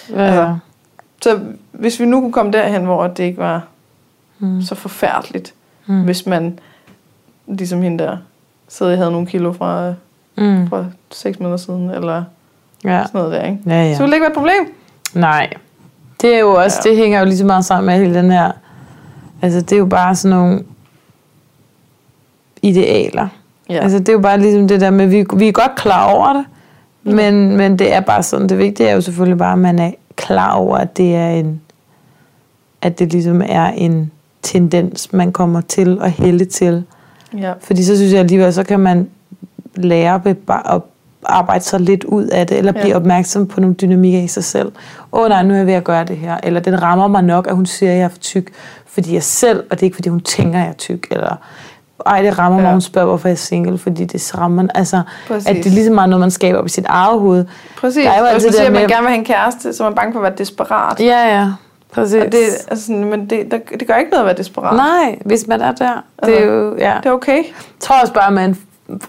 ja, 0.09 0.23
ja. 0.23 0.25
Altså, 0.25 0.57
Så 1.23 1.39
hvis 1.71 1.99
vi 1.99 2.05
nu 2.05 2.21
kunne 2.21 2.31
komme 2.31 2.51
derhen, 2.51 2.85
hvor 2.85 3.07
det 3.07 3.23
ikke 3.23 3.37
var 3.37 3.61
Mm. 4.39 4.61
så 4.61 4.75
forfærdeligt, 4.75 5.53
Mm. 5.85 5.95
mm. 5.95 6.03
hvis 6.03 6.25
man, 6.25 6.59
ligesom 7.47 7.81
hende 7.81 8.03
der, 8.03 8.17
stadig 8.67 8.97
havde 8.97 9.11
nogle 9.11 9.27
kilo 9.27 9.53
fra, 9.53 9.93
Mm. 10.35 10.67
fra 10.69 10.85
6 11.11 11.39
måneder 11.39 11.57
siden, 11.57 11.89
eller 11.89 12.23
Ja. 12.83 13.03
sådan 13.05 13.09
noget 13.13 13.31
der, 13.31 13.43
ikke? 13.45 13.59
Ja, 13.65 13.83
ja. 13.83 13.93
Så 13.93 13.99
ville 13.99 14.11
det 14.11 14.15
ikke 14.15 14.23
være 14.23 14.31
et 14.31 14.35
problem. 14.37 14.73
Nej. 15.13 15.53
Det 16.21 16.35
er 16.35 16.39
jo 16.39 16.51
også, 16.53 16.81
ja. 16.85 16.89
Ja. 16.89 16.95
det 16.95 17.03
hænger 17.03 17.19
jo 17.19 17.25
lige 17.25 17.37
så 17.37 17.45
meget 17.45 17.65
sammen 17.65 17.85
med 17.85 18.05
hele 18.05 18.13
den 18.19 18.31
her, 18.31 18.51
altså 19.41 19.61
det 19.61 19.71
er 19.71 19.77
jo 19.77 19.85
bare 19.85 20.15
sådan 20.15 20.37
nogle 20.37 20.63
idealer. 22.61 23.27
Ja. 23.69 23.79
Altså 23.79 23.99
det 23.99 24.09
er 24.09 24.13
jo 24.13 24.19
bare 24.19 24.39
ligesom 24.39 24.67
det 24.67 24.81
der 24.81 24.89
med, 24.89 25.07
vi, 25.07 25.25
vi 25.35 25.47
er 25.47 25.51
godt 25.51 25.75
klar 25.75 26.13
over 26.13 26.33
det, 26.33 26.45
mm. 27.03 27.13
men, 27.13 27.57
men 27.57 27.79
det 27.79 27.93
er 27.93 27.99
bare 27.99 28.23
sådan, 28.23 28.49
det 28.49 28.57
vigtige 28.57 28.89
er 28.89 28.95
jo 28.95 29.01
selvfølgelig 29.01 29.37
bare, 29.37 29.53
at 29.53 29.59
man 29.59 29.79
er 29.79 29.91
klar 30.15 30.53
over, 30.53 30.77
at 30.77 30.97
det 30.97 31.15
er 31.15 31.29
en, 31.29 31.61
at 32.81 32.99
det 32.99 33.11
ligesom 33.11 33.41
er 33.45 33.65
en 33.65 34.11
tendens, 34.41 35.13
man 35.13 35.31
kommer 35.31 35.61
til 35.61 35.99
at 36.01 36.11
hælde 36.11 36.45
til. 36.45 36.83
ja. 37.37 37.53
Fordi 37.61 37.83
så 37.83 37.95
synes 37.95 38.11
jeg 38.11 38.19
alligevel, 38.19 38.53
så 38.53 38.63
kan 38.63 38.79
man 38.79 39.09
lære 39.75 40.21
at 40.73 40.81
arbejde 41.25 41.63
sig 41.63 41.79
lidt 41.79 42.03
ud 42.03 42.25
af 42.27 42.47
det, 42.47 42.57
eller 42.57 42.71
blive 42.71 42.87
Ja. 42.87 42.95
opmærksom 42.95 43.47
på 43.47 43.59
nogle 43.61 43.75
dynamikker 43.75 44.19
i 44.19 44.27
sig 44.27 44.43
selv. 44.43 44.71
Åh 45.13 45.21
oh, 45.21 45.29
nej, 45.29 45.43
nu 45.43 45.53
er 45.53 45.57
jeg 45.57 45.67
ved 45.67 45.73
at 45.73 45.83
gøre 45.83 46.03
det 46.05 46.17
her. 46.17 46.37
Eller 46.43 46.59
den 46.59 46.81
rammer 46.81 47.07
mig 47.07 47.23
nok, 47.23 47.47
at 47.47 47.55
hun 47.55 47.65
siger, 47.65 47.91
at 47.91 47.97
jeg 47.97 48.03
er 48.03 48.09
for 48.09 48.17
tyk, 48.17 48.53
fordi 48.87 49.13
jeg 49.13 49.23
selv, 49.23 49.59
og 49.59 49.71
det 49.71 49.79
er 49.79 49.83
ikke 49.83 49.95
fordi 49.95 50.09
hun 50.09 50.19
tænker, 50.21 50.59
at 50.59 50.63
jeg 50.63 50.69
er 50.69 50.73
tyk. 50.77 51.07
Eller 51.11 51.35
ej, 52.05 52.21
det 52.21 52.39
rammer 52.39 52.59
mig, 52.59 52.67
Ja. 52.67 52.71
hun 52.71 52.81
spørger, 52.81 53.07
hvorfor 53.07 53.27
jeg 53.27 53.33
er 53.33 53.37
single, 53.37 53.77
fordi 53.77 54.05
det 54.05 54.37
rammer, 54.37 54.67
altså, 54.75 55.01
Præcis. 55.27 55.47
at 55.49 55.55
det 55.55 55.65
er 55.65 55.69
ligesom 55.69 55.95
meget 55.95 56.09
noget, 56.09 56.19
man 56.19 56.31
skaber 56.31 56.59
op 56.59 56.65
i 56.65 56.69
sit 56.69 56.85
eget 56.85 57.19
hoved. 57.19 57.45
Præcis. 57.77 58.03
Der 58.05 58.11
er 58.11 58.19
jo 58.19 58.25
og 58.25 58.31
hvis 58.33 58.43
altid 58.45 58.47
man 58.47 58.51
det 58.51 58.55
siger, 58.55 58.65
at 58.67 58.73
man 58.73 58.81
med- 58.81 58.89
gerne 58.89 59.01
vil 59.01 59.09
have 59.09 59.19
en 59.19 59.25
kæreste, 59.25 59.73
så 59.73 59.83
er 59.83 59.89
man 59.89 59.95
bange 59.95 60.13
for 60.13 60.19
at 60.19 60.23
være 60.23 60.33
desperat. 60.37 60.99
Ja, 60.99 61.39
ja, 61.39 61.47
præcis. 61.93 62.15
Og 62.23 62.31
det, 62.31 62.39
altså, 62.67 62.91
men 62.91 63.29
det, 63.29 63.51
der, 63.51 63.57
det 63.79 63.87
gør 63.87 63.95
ikke 63.95 64.11
noget 64.11 64.21
at 64.23 64.25
være 64.25 64.37
desperat. 64.37 64.75
Nej, 64.75 65.17
hvis 65.25 65.47
man 65.47 65.61
er 65.61 65.71
der. 65.71 65.75
Det 66.25 66.33
er 66.33 66.37
Altså, 66.37 66.45
jo, 66.45 66.75
ja. 66.77 66.93
Det 67.03 67.05
er 67.09 67.11
okay. 67.11 67.37
Jeg 67.37 67.43
tror 67.79 67.95
også 68.01 68.13
bare, 68.13 68.27
at 68.27 68.33
man 68.33 68.57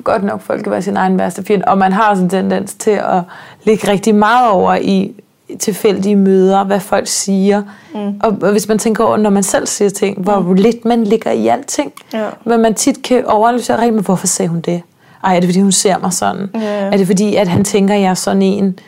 godt 0.04 0.22
nok 0.24 0.40
folk 0.40 0.62
kan 0.62 0.72
være 0.72 0.82
sin 0.82 0.96
egen 0.96 1.18
værste 1.18 1.44
fjende, 1.44 1.64
og 1.68 1.78
man 1.78 1.92
har 1.92 2.14
sådan 2.14 2.24
en 2.24 2.30
tendens 2.30 2.74
til 2.74 2.90
at 2.90 3.22
lægge 3.64 3.90
rigtig 3.90 4.14
meget 4.14 4.50
over 4.50 4.74
i 4.74 5.14
tilfældige 5.58 6.16
møder, 6.16 6.64
hvad 6.64 6.80
folk 6.80 7.06
siger. 7.06 7.62
Mm. 7.94 8.20
Og, 8.22 8.36
og 8.42 8.52
hvis 8.52 8.68
man 8.68 8.78
tænker 8.78 9.04
over, 9.04 9.16
når 9.16 9.30
man 9.30 9.42
selv 9.42 9.66
siger 9.66 9.90
ting, 9.90 10.18
hvor 10.22 10.40
mm. 10.40 10.54
lidt 10.54 10.84
man 10.84 11.04
ligger 11.04 11.30
i 11.30 11.48
alting, 11.48 11.92
Ja. 12.12 12.26
men 12.44 12.60
man 12.60 12.74
tit 12.74 13.02
kan 13.02 13.26
overanalysere 13.26 13.76
rigtig, 13.76 13.94
men 13.94 14.04
hvorfor 14.04 14.26
sagde 14.26 14.48
hun 14.48 14.60
det? 14.60 14.82
Ej, 15.24 15.36
er 15.36 15.40
det 15.40 15.48
fordi, 15.48 15.60
hun 15.60 15.72
ser 15.72 15.98
mig 15.98 16.12
sådan? 16.12 16.50
Ja, 16.54 16.60
ja. 16.60 16.92
Er 16.92 16.96
det 16.96 17.06
fordi, 17.06 17.34
at 17.36 17.48
han 17.48 17.64
tænker, 17.64 17.94
at 17.94 18.00
jeg 18.00 18.10
er 18.10 18.14
sådan 18.14 18.42
en? 18.42 18.78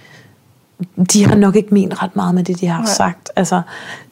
De 1.12 1.26
har 1.26 1.34
nok 1.36 1.56
ikke 1.56 1.74
ment 1.74 2.02
ret 2.02 2.16
meget 2.16 2.34
med 2.34 2.44
det, 2.44 2.60
de 2.60 2.66
har 2.66 2.78
Nej. 2.82 2.86
sagt. 2.92 3.30
Altså, 3.36 3.60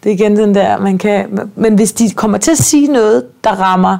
det 0.04 0.10
er 0.10 0.14
igen 0.14 0.36
den 0.36 0.54
der, 0.54 0.78
man 0.78 0.98
kan... 0.98 1.48
Men 1.56 1.74
hvis 1.74 1.92
de 1.92 2.10
kommer 2.10 2.38
til 2.38 2.50
at 2.50 2.58
sige 2.58 2.86
noget, 2.92 3.24
der 3.44 3.50
rammer 3.50 3.98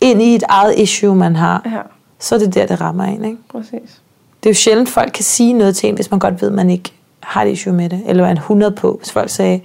ind 0.00 0.22
i 0.22 0.34
et 0.34 0.42
eget 0.48 0.78
issue, 0.78 1.14
man 1.14 1.36
har, 1.36 1.62
Ja, 1.64 1.80
så 2.18 2.34
er 2.34 2.38
det 2.38 2.54
der, 2.54 2.66
det 2.66 2.80
rammer 2.80 3.04
en. 3.04 3.24
Ikke? 3.24 3.38
præcis. 3.48 4.00
Det 4.42 4.48
er 4.48 4.50
jo 4.50 4.54
sjældent, 4.54 4.88
folk 4.88 5.12
kan 5.12 5.24
sige 5.24 5.52
noget 5.52 5.76
til 5.76 5.88
en, 5.88 5.94
hvis 5.94 6.10
man 6.10 6.20
godt 6.20 6.42
ved, 6.42 6.48
at 6.48 6.54
man 6.54 6.70
ikke 6.70 6.92
har 7.20 7.42
et 7.42 7.50
issue 7.50 7.72
med 7.72 7.88
det. 7.88 8.02
Eller 8.06 8.24
er 8.26 8.30
en 8.30 8.36
100 8.36 8.72
på, 8.72 8.96
hvis 8.98 9.12
folk 9.12 9.30
sagde, 9.30 9.60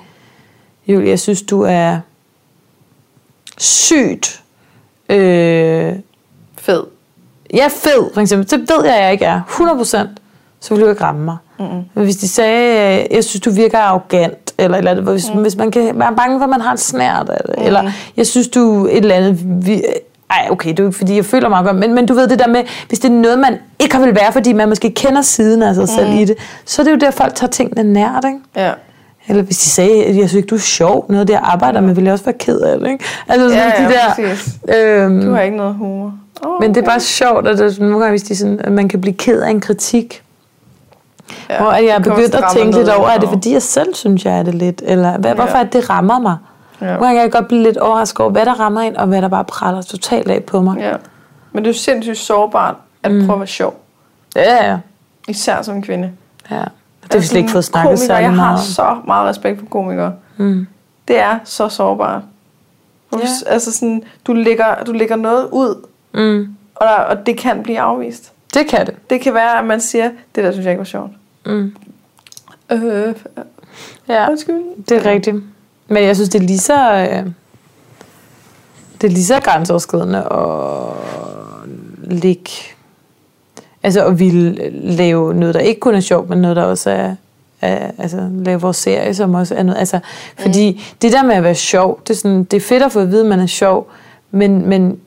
Julie, 0.88 1.10
jeg 1.10 1.20
synes, 1.20 1.42
du 1.42 1.62
er 1.62 2.00
sygt... 3.58 4.44
Øh, 5.10 5.96
Fed. 6.58 6.84
jeg 7.54 7.66
er 7.66 7.70
fed, 7.70 8.14
for 8.14 8.22
eksempel. 8.22 8.50
Det 8.52 8.60
ved 8.60 8.86
jeg, 8.86 9.02
jeg 9.02 9.12
ikke 9.12 9.26
er. 9.26 9.42
100 9.50 9.78
procent. 9.78 10.10
Så 10.60 10.74
ville 10.74 10.86
du 10.86 10.90
ikke 10.92 11.04
ramme 11.04 11.26
mig. 11.26 11.38
Mm-mm. 11.60 11.84
Men 11.94 12.04
hvis 12.04 12.16
de 12.16 12.28
sagde, 12.28 13.08
jeg 13.12 13.24
synes, 13.24 13.42
du 13.42 13.52
virker 13.52 13.78
arrogant, 13.80 14.54
eller 14.58 14.78
eller 14.78 15.02
hvis, 15.02 15.34
mm. 15.34 15.42
hvis 15.42 15.56
man 15.56 15.72
kan 15.72 16.00
være 16.00 16.16
bange 16.16 16.40
for, 16.40 16.44
at 16.44 16.50
man 16.50 16.62
har 16.62 16.72
en 16.72 16.78
snært 16.78 17.30
af 17.30 17.42
det, 17.46 17.56
mm. 17.58 17.64
eller 17.66 17.92
jeg 18.18 18.28
synes, 18.28 18.48
du 18.48 18.86
et 18.86 18.98
eller 18.98 19.16
andet... 19.16 19.66
Vi, 19.66 19.84
ej, 20.32 20.48
okay, 20.52 20.70
det 20.70 20.80
er 20.80 20.84
ikke, 20.88 20.98
fordi 20.98 21.16
jeg 21.16 21.26
føler 21.26 21.50
mig 21.50 21.64
godt, 21.66 21.76
men, 21.76 21.94
men 21.94 22.06
du 22.06 22.14
ved 22.14 22.28
det 22.28 22.40
der 22.40 22.48
med, 22.48 22.64
hvis 22.88 23.00
det 23.00 23.10
er 23.10 23.14
noget, 23.16 23.40
man 23.40 23.58
ikke 23.80 23.96
har 23.96 24.06
vil 24.06 24.16
være, 24.16 24.32
fordi 24.34 24.54
man 24.54 24.70
måske 24.70 24.92
kender 24.94 25.22
siden 25.22 25.64
af 25.64 25.76
sig 25.76 25.90
selv 25.90 26.08
Mm. 26.10 26.18
i 26.18 26.26
det, 26.26 26.36
så 26.66 26.82
er 26.82 26.84
det 26.84 26.92
jo 26.92 26.98
der, 26.98 27.12
folk 27.12 27.36
tager 27.36 27.52
tingene 27.52 27.94
nært, 27.94 28.26
ikke? 28.26 28.40
Ja. 28.56 28.72
Eller 29.28 29.44
hvis 29.44 29.58
de 29.58 29.70
sagde, 29.70 30.04
at 30.06 30.08
jeg 30.16 30.30
synes 30.30 30.34
ikke, 30.34 30.48
du 30.48 30.56
er 30.56 30.60
sjov, 30.60 31.06
noget 31.10 31.20
af 31.22 31.28
det, 31.28 31.34
jeg 31.34 31.42
arbejder 31.44 31.82
med, 31.82 31.94
ville 31.96 32.06
jeg 32.06 32.14
også 32.14 32.26
være 32.26 32.36
ked 32.40 32.60
af 32.60 32.80
det, 32.80 32.88
ikke? 32.92 33.04
Altså 33.28 33.50
sådan 33.50 33.64
Ja, 33.78 33.84
ja, 33.84 33.88
de 33.88 33.94
der... 33.94 34.28
præcis. 34.34 34.50
Øhm, 34.78 35.22
Du 35.22 35.34
har 35.34 35.42
ikke 35.42 35.58
noget 35.58 35.76
humor. 35.76 36.14
Oh, 36.46 36.62
men 36.62 36.76
det 36.76 36.82
er 36.82 36.86
bare 36.86 37.00
sjovt, 37.00 37.48
at 37.48 37.58
det, 37.58 37.80
nogle 37.80 38.00
gange, 38.00 38.10
hvis 38.12 38.24
de 38.24 38.36
sådan, 38.36 38.60
at 38.64 38.72
man 38.72 38.88
kan 38.90 39.02
blive 39.02 39.14
ked 39.14 39.42
af 39.42 39.50
en 39.50 39.62
kritik, 39.62 40.24
ja, 41.50 41.58
hvor 41.62 41.70
at 41.72 41.84
jeg 41.84 41.90
er 41.96 42.00
begyndt 42.00 42.36
at 42.36 42.44
tænke 42.56 42.78
lidt 42.78 42.90
over, 42.90 43.10
er 43.10 43.18
det 43.18 43.30
fordi 43.30 43.54
jeg 43.54 43.62
selv 43.62 43.94
synes, 43.96 44.26
jeg 44.26 44.40
er 44.40 44.44
det 44.44 44.56
lidt? 44.56 44.82
Eller 44.86 45.18
hvad, 45.18 45.36
hvorfor 45.36 45.58
Ja. 45.58 45.60
er 45.60 45.64
det, 45.64 45.74
det 45.74 45.90
rammer 45.90 46.20
mig? 46.20 46.36
Ja. 46.82 46.86
Nogle 46.86 47.00
gange 47.06 47.16
kan 47.18 47.24
jeg 47.24 47.32
godt 47.32 47.48
blive 47.48 47.64
lidt 47.64 47.78
overrasket 47.78 48.20
over, 48.20 48.30
hvad 48.32 48.46
der 48.46 48.60
rammer 48.60 48.82
ind, 48.82 48.96
og 48.96 49.08
hvad 49.08 49.22
der 49.22 49.28
bare 49.28 49.46
praller 49.46 49.82
totalt 49.82 50.32
af 50.32 50.44
på 50.44 50.62
mig. 50.62 50.78
Ja. 50.80 50.96
Men 51.52 51.64
det 51.64 51.70
er 51.70 51.74
jo 51.74 51.80
sindssygt 51.80 52.18
sårbart 52.18 52.76
at 53.04 53.12
Mm. 53.12 53.20
prøve 53.26 53.34
at 53.34 53.40
være 53.40 53.48
sjov. 53.48 53.80
Ja, 54.36 54.70
ja. 54.72 54.78
Især 55.28 55.62
som 55.62 55.76
en 55.76 55.82
kvinde. 55.82 56.12
ja. 56.52 56.56
Det 57.04 57.14
har 57.14 57.20
vi 57.20 57.26
slet 57.26 57.40
ikke 57.40 57.52
fået 57.52 57.66
snakket 57.66 57.88
komikere, 57.88 58.08
særlig 58.08 58.22
Jeg 58.24 58.30
har 58.30 58.36
meget 58.52 58.60
så 58.60 58.98
meget 59.08 59.30
respekt 59.30 59.60
for 59.60 59.66
komikere. 59.66 60.14
Mm. 60.38 60.68
Det 61.08 61.20
er 61.20 61.40
så 61.44 61.70
sårbart. 61.70 62.22
Ja. 63.14 63.18
Ja. 63.18 63.24
Altså 63.48 63.72
sådan, 63.72 64.04
du 64.28 64.34
lægger, 64.34 64.84
du 64.84 64.92
lægger 64.92 65.16
noget 65.16 65.48
ud, 65.52 65.88
Mm. 66.14 66.56
og, 66.76 66.86
der, 66.88 66.94
og 66.96 67.26
det 67.26 67.38
kan 67.38 67.64
blive 67.64 67.80
afvist. 67.80 68.32
Det 68.54 68.68
kan 68.68 68.86
det. 68.86 68.96
Det 69.10 69.22
kan 69.22 69.34
være, 69.34 69.60
at 69.60 69.66
man 69.66 69.82
siger, 69.82 70.10
det 70.36 70.44
der 70.44 70.52
synes 70.52 70.66
jeg 70.66 70.72
ikke 70.72 70.80
var 70.80 70.86
sjovt. 70.86 71.12
Mm. 71.46 71.76
Øh, 72.72 73.16
Ja. 74.10 74.30
undskyld. 74.30 74.86
Det 74.90 74.98
er 75.06 75.10
rigtigt. 75.12 75.36
Men 75.92 76.04
jeg 76.04 76.16
synes, 76.16 76.30
det 76.30 76.42
er 76.42 76.48
lige 76.48 76.60
så... 76.60 76.92
Øh, 76.92 77.26
det 79.02 79.08
er 79.08 79.12
lige 79.12 79.26
så 79.26 79.40
grænseoverskridende 79.40 80.18
at 80.18 80.94
ligge... 82.12 82.52
Altså 83.84 84.06
at 84.06 84.20
ville 84.20 84.70
lave 84.74 85.34
noget, 85.34 85.56
der 85.56 85.62
ikke 85.62 85.80
kun 85.80 85.96
er 85.96 86.00
sjovt, 86.00 86.30
men 86.30 86.38
noget, 86.38 86.58
der 86.58 86.64
også 86.64 86.90
er... 86.90 87.16
er 87.62 87.92
altså 87.98 88.30
lave 88.32 88.62
vores 88.62 88.78
serie, 88.78 89.14
som 89.14 89.34
også 89.34 89.56
er 89.56 89.64
noget... 89.64 89.80
Altså, 89.80 90.00
fordi 90.40 90.72
mm. 90.72 90.80
det 91.02 91.12
der 91.12 91.24
med 91.24 91.36
at 91.36 91.44
være 91.44 91.56
sjov, 91.56 92.00
det 92.08 92.14
er, 92.14 92.18
sådan, 92.18 92.44
det 92.44 92.58
er 92.58 92.62
fedt 92.62 92.84
at 92.84 92.92
få 92.92 93.00
at 93.00 93.12
vide, 93.12 93.22
at 93.22 93.28
man 93.28 93.40
er 93.40 93.46
sjov, 93.46 93.88
men, 94.32 94.70
men 94.70 95.00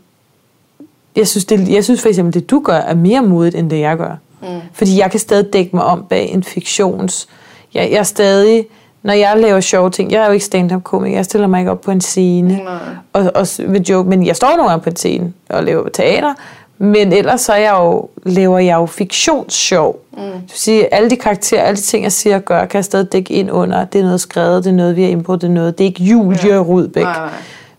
jeg 1.16 1.28
synes, 1.28 1.44
det, 1.44 1.69
jeg 1.69 1.85
synes 1.85 2.02
for 2.02 2.09
eksempel, 2.09 2.35
det 2.35 2.51
du 2.51 2.62
gør, 2.65 2.77
er 2.77 2.94
mere 2.94 3.23
modigt, 3.23 3.55
end 3.55 3.70
det 3.70 3.81
jeg 3.81 3.97
gør. 3.97 4.16
Mm. 4.43 4.61
Fordi 4.73 4.98
jeg 4.98 5.11
kan 5.11 5.20
stadig 5.20 5.52
dække 5.52 5.77
mig 5.77 5.85
om 5.85 6.06
bag 6.09 6.28
en 6.28 6.43
fiktions... 6.43 7.28
Jeg, 7.74 7.90
jeg 7.90 7.98
er 7.98 8.02
stadig... 8.02 8.66
Når 9.05 9.13
jeg 9.13 9.35
laver 9.37 9.61
sjove 9.61 9.91
ting... 9.91 10.13
Jeg 10.13 10.23
er 10.23 10.27
jo 10.27 10.33
ikke 10.33 10.45
stand-up 10.45 10.85
komiker. 10.85 11.17
Jeg 11.17 11.25
stiller 11.25 11.47
mig 11.47 11.59
ikke 11.59 11.71
op 11.71 11.81
på 11.81 11.91
en 11.91 12.01
scene 12.01 12.57
Nej. 12.65 12.79
og, 13.13 13.33
og 13.35 13.47
ved 13.59 13.81
joke. 13.81 14.09
Men 14.09 14.27
jeg 14.27 14.37
står 14.37 14.49
nogle 14.57 14.69
gange 14.69 14.83
på 14.83 14.91
en 14.91 14.97
scene 14.97 15.33
og 15.49 15.65
laver 15.65 15.89
teater. 15.89 16.35
Men 16.79 17.13
ellers 17.13 17.41
så 17.41 17.53
er 17.53 17.57
jeg 17.57 17.75
jo, 17.79 18.09
laver 18.23 18.59
jeg 18.59 18.75
jo 18.75 18.87
fiktionssjov. 18.87 20.01
Mm. 20.13 20.19
Det 20.23 20.33
vil 20.33 20.51
sige, 20.51 20.95
alle 20.95 21.11
de 21.11 21.17
karakterer, 21.17 21.63
alle 21.63 21.77
de 21.77 21.83
ting, 21.83 22.05
jeg 22.05 22.13
siger 22.13 22.37
og 22.37 22.45
gør, 22.45 22.65
kan 22.65 22.79
jeg 22.79 22.85
stadig 22.85 23.13
dække 23.13 23.35
ind 23.35 23.51
under. 23.51 23.85
Det 23.85 23.99
er 24.01 24.05
noget 24.05 24.21
skrevet, 24.21 24.65
det 24.65 24.71
er 24.71 24.75
noget, 24.75 24.97
vi 24.97 25.03
har 25.03 25.11
indbrudt, 25.11 25.41
det 25.41 25.49
er 25.49 25.53
noget. 25.53 25.79
Det 25.79 25.85
er 25.85 25.89
ikke 25.89 26.05
Julie 26.05 26.55
Ja. 26.55 26.59
Rudbæk. 26.59 27.05
Nej, 27.05 27.19
nej. 27.19 27.29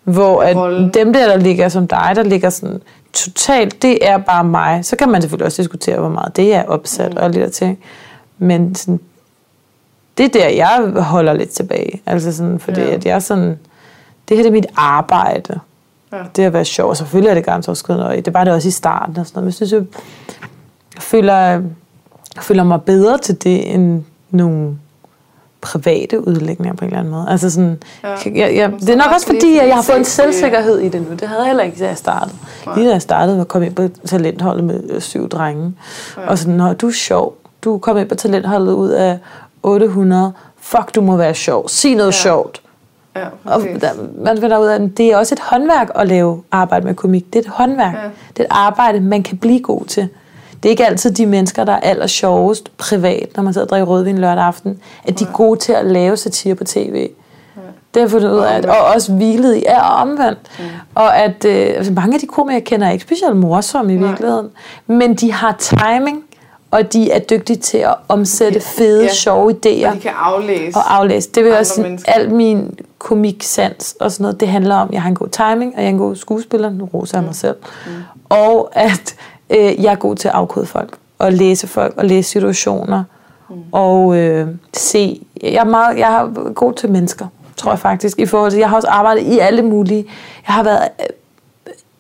Hvor 0.04 0.42
at 0.42 0.56
Rollen. 0.56 0.90
dem 0.94 1.14
der, 1.14 1.28
der 1.28 1.38
ligger 1.38 1.70
som 1.70 1.88
dig, 1.88 2.12
der 2.16 2.24
ligger 2.24 2.50
sådan 2.50 2.82
totalt, 3.14 3.82
det 3.82 4.08
er 4.08 4.18
bare 4.18 4.44
mig. 4.44 4.86
Så 4.86 4.96
kan 4.96 5.10
man 5.10 5.22
selvfølgelig 5.22 5.46
også 5.46 5.62
diskutere, 5.62 6.00
hvor 6.00 6.10
meget 6.10 6.36
det 6.36 6.54
er 6.56 6.64
opsat 6.64 7.12
mm. 7.12 7.18
og 7.18 7.24
alle 7.24 7.40
de 7.40 7.44
der 7.44 7.50
ting. 7.50 7.80
Men 8.38 8.76
sådan, 8.76 9.00
det 10.18 10.26
er 10.26 10.30
der, 10.30 10.48
jeg 10.50 10.94
holder 11.04 11.34
lidt 11.34 11.50
tilbage. 11.50 12.02
Altså 12.06 12.36
sådan, 12.36 12.60
fordi 12.60 12.82
Ja. 12.82 12.88
at 12.94 13.06
jeg 13.06 13.22
sådan, 13.24 13.60
det 14.30 14.38
her 14.38 14.44
det 14.44 14.50
er 14.50 14.52
mit 14.54 14.66
arbejde. 14.76 15.60
Ja. 16.14 16.18
Det 16.36 16.44
at 16.44 16.54
være 16.54 16.66
sjov. 16.66 16.90
Og 16.90 16.98
selvfølgelig 16.98 17.30
er 17.30 17.34
det 17.34 17.46
grænseoverskridende, 17.46 18.08
og 18.08 18.16
det 18.26 18.34
var 18.34 18.44
det 18.44 18.54
også 18.54 18.68
i 18.68 18.72
starten. 18.72 19.18
Og 19.18 19.26
sådan 19.26 19.36
noget. 19.38 19.44
Men 19.44 19.48
jeg 19.48 19.54
synes, 19.54 19.72
jeg, 19.72 19.82
jeg, 20.96 21.02
føler, 21.04 21.36
jeg 22.36 22.44
føler 22.44 22.64
mig 22.64 22.82
bedre 22.82 23.18
til 23.18 23.44
det, 23.44 23.74
end 23.74 24.04
nogle 24.32 24.78
private 25.62 26.28
udlægninger 26.28 26.76
på 26.76 26.86
en 26.86 26.90
eller 26.90 27.00
anden 27.00 27.14
måde. 27.14 27.26
Altså 27.30 27.50
sådan, 27.50 27.78
Ja. 28.04 28.10
jeg, 28.26 28.56
jeg, 28.56 28.72
det 28.80 28.90
er 28.90 28.96
nok 28.96 29.12
også 29.14 29.26
fordi, 29.28 29.58
at 29.58 29.68
jeg 29.68 29.76
har 29.76 29.82
fået 29.82 29.98
en 29.98 30.06
selv- 30.06 30.32
selvsikkerhed 30.34 30.80
i 30.80 30.90
det 30.90 31.02
nu. 31.10 31.16
Det 31.16 31.28
havde 31.28 31.40
jeg 31.42 31.48
heller 31.48 31.64
ikke, 31.64 31.80
da 31.80 31.88
jeg 31.88 31.98
startede. 31.98 32.36
Nej. 32.66 32.76
Lige 32.76 32.88
da 32.88 32.92
jeg 32.94 33.02
startede, 33.02 33.38
var 33.38 33.44
kommet 33.44 33.68
ind 33.68 33.76
på 33.76 33.88
talentholdet 34.08 34.64
med 34.64 34.84
øh, 34.90 35.02
syv 35.02 35.30
drenge. 35.30 35.74
Ja. 36.18 36.30
Og 36.30 36.38
sådan, 36.38 36.54
når 36.54 36.74
du 36.74 36.88
er 36.88 36.92
sjov. 36.92 37.36
Du 37.64 37.78
kom 37.78 37.98
ind 37.98 38.10
på 38.10 38.16
talentholdet 38.16 38.74
ud 38.74 38.90
af 38.90 39.18
800. 39.66 40.32
Fuck, 40.60 40.96
du 40.96 41.02
må 41.02 41.16
være 41.18 41.34
sjov. 41.34 41.70
Sig 41.70 41.96
noget 41.96 42.00
Ja. 42.02 42.06
ja. 42.18 42.22
sjovt. 42.24 42.62
Ja, 43.16 43.26
Og 43.46 43.62
der, 43.82 43.90
man 44.24 44.38
finder 44.42 44.58
ud 44.58 44.66
af, 44.66 44.76
at 44.76 44.98
det 44.98 45.06
er 45.12 45.18
også 45.18 45.36
et 45.36 45.40
håndværk 45.40 45.92
at 45.96 46.08
lave 46.08 46.44
arbejde 46.52 46.86
med 46.86 46.94
komik. 46.96 47.26
Det 47.34 47.36
er 47.36 47.40
et 47.44 47.48
håndværk. 47.56 47.94
Ja. 47.94 48.00
Ja. 48.02 48.06
Det 48.30 48.40
er 48.40 48.44
et 48.44 48.48
arbejde, 48.50 49.00
man 49.00 49.24
kan 49.24 49.38
blive 49.38 49.60
god 49.60 49.86
til. 49.86 50.08
Det 50.64 50.70
er 50.70 50.72
ikke 50.72 50.86
altid 50.86 51.12
de 51.12 51.26
mennesker, 51.26 51.64
der 51.64 51.74
er 51.74 51.80
aller 51.80 52.08
sjovest 52.08 52.78
privat, 52.78 53.30
når 53.36 53.44
man 53.44 53.54
sidder 53.54 53.66
og 53.66 53.70
drikker 53.70 53.86
rødvin 53.86 54.18
lørdag 54.18 54.44
aften, 54.44 54.80
at 55.08 55.20
de 55.20 55.24
er 55.24 55.32
gode 55.34 55.60
til 55.60 55.74
at 55.74 55.86
lave 55.86 56.18
satire 56.18 56.56
på 56.56 56.64
tv. 56.64 57.10
Det 57.94 58.02
har 58.02 58.10
fundet 58.10 58.32
ud 58.32 58.40
af, 58.40 58.58
at- 58.58 58.66
og 58.66 58.78
også 58.96 59.14
hvilet 59.14 59.56
i, 59.56 59.60
ja, 59.68 59.90
og 59.90 59.96
omvendt. 59.96 60.40
Mm. 60.60 60.66
Og 60.96 61.18
at 61.18 61.46
øh, 61.46 61.74
altså 61.76 61.92
mange 61.94 62.14
af 62.14 62.20
de 62.20 62.28
komikere, 62.28 62.54
jeg 62.54 62.64
kender, 62.64 62.88
er 62.88 62.92
ikke 62.92 63.04
specielt 63.04 63.38
morsomme 63.38 63.94
i 63.94 63.98
Nej. 63.98 64.08
virkeligheden, 64.10 64.48
men 64.88 65.16
de 65.16 65.32
har 65.32 65.56
timing, 65.60 66.24
og 66.78 66.94
de 66.94 67.12
er 67.12 67.20
dygtige 67.20 67.58
til 67.58 67.78
at 67.78 67.96
omsætte 68.08 68.60
fede, 68.60 69.04
Ja. 69.04 69.14
sjove 69.14 69.52
idéer 69.52 69.88
Og 69.90 69.94
de 69.96 70.00
kan 70.00 70.12
aflæse. 70.20 70.78
og 70.78 70.96
aflæse. 70.98 71.30
Det 71.36 71.44
vil 71.44 71.54
også 71.58 71.74
sige, 71.74 71.84
mennesker. 71.84 72.12
alt 72.12 72.32
min 72.32 72.80
komiksans 72.98 73.96
og 74.00 74.12
sådan 74.12 74.24
noget, 74.24 74.40
det 74.40 74.48
handler 74.48 74.76
om, 74.76 74.88
at 74.88 74.94
jeg 74.94 75.02
har 75.02 75.10
en 75.10 75.16
god 75.16 75.28
timing, 75.28 75.74
og 75.76 75.80
jeg 75.82 75.86
er 75.86 75.90
en 75.90 75.98
god 75.98 76.16
skuespiller, 76.16 76.70
nu 76.70 76.90
roser 76.94 77.18
jeg 77.18 77.26
mig 77.26 77.36
selv, 77.36 77.56
mm. 77.86 77.92
og 78.30 78.70
at 78.74 79.16
øh, 79.50 79.84
jeg 79.84 79.92
er 79.92 79.96
god 79.96 80.16
til 80.16 80.28
at 80.28 80.34
afkode 80.34 80.66
folk, 80.66 80.98
og 81.20 81.34
læse 81.34 81.68
folk, 81.68 81.94
og 81.98 82.06
læse 82.06 82.30
situationer, 82.30 83.04
mm. 83.50 83.56
og 83.72 84.18
øh, 84.18 84.48
se, 84.74 85.22
jeg 85.44 85.54
er, 85.54 85.64
meget, 85.64 85.98
jeg 85.98 86.14
er 86.16 86.54
god 86.54 86.74
til 86.74 86.92
mennesker, 86.92 87.28
tror 87.58 87.72
jeg 87.72 87.80
faktisk, 87.80 88.20
i 88.20 88.26
forhold 88.26 88.52
til, 88.52 88.60
jeg 88.60 88.70
har 88.70 88.76
også 88.76 88.88
arbejdet 88.88 89.22
i 89.22 89.40
alle 89.40 89.62
mulige, 89.62 90.06
jeg 90.48 90.54
har 90.56 90.64
været 90.64 90.88
øh, 91.00 91.06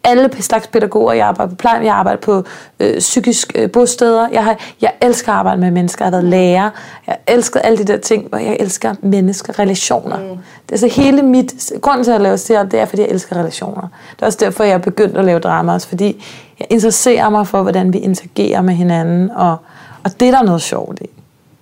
alle 0.06 0.42
slags 0.42 0.68
pædagoger. 0.68 1.14
Jeg 1.14 1.28
arbejder 1.28 1.50
på 1.50 1.56
pleje, 1.56 1.86
jeg 1.86 1.96
arbejder 1.96 2.22
på 2.22 2.44
øh, 2.80 3.00
psykisk 3.00 3.52
øh, 3.56 3.72
bosteder. 3.72 4.30
Jeg, 4.32 4.44
har, 4.44 4.60
jeg 4.82 4.94
elsker 5.02 5.32
at 5.32 5.38
arbejde 5.38 5.62
med 5.62 5.72
mennesker. 5.72 6.06
Jeg 6.06 6.12
har 6.12 6.22
været 6.22 6.30
lærer. 6.30 6.70
Jeg 7.08 7.18
elsker 7.28 7.60
alle 7.60 7.78
de 7.78 7.84
der 7.84 7.98
ting, 7.98 8.28
hvor 8.30 8.38
jeg 8.38 8.58
elsker 8.60 8.96
mennesker, 9.02 9.60
relationer. 9.60 10.18
Mm. 10.18 10.38
Det 10.70 10.76
er 10.76 10.78
så 10.78 10.88
hele 10.88 11.22
mit... 11.22 11.72
Grunden 11.82 12.04
til 12.04 12.12
at 12.12 12.22
lave 12.22 12.38
serier, 12.38 12.64
det 12.64 12.80
er, 12.80 12.86
fordi 12.86 13.02
jeg 13.02 13.10
elsker 13.10 13.36
relationer. 13.36 13.88
Det 14.16 14.22
er 14.22 14.26
også 14.26 14.38
derfor, 14.42 14.64
jeg 14.64 14.74
er 14.74 14.78
begyndt 14.78 15.18
at 15.18 15.26
lave 15.26 15.40
drama 15.40 15.74
også, 15.74 15.88
fordi 15.88 16.26
jeg 16.60 16.68
interesserer 16.70 17.30
mig 17.30 17.48
for, 17.48 17.62
hvordan 17.62 17.94
vi 17.94 17.98
interagerer 17.98 18.62
med 18.62 18.74
hinanden, 18.74 19.32
og, 19.32 19.58
og 20.04 20.20
det 20.20 20.28
er 20.28 20.32
der 20.32 20.44
noget 20.44 20.62
sjovt 20.62 21.00
i. 21.02 21.10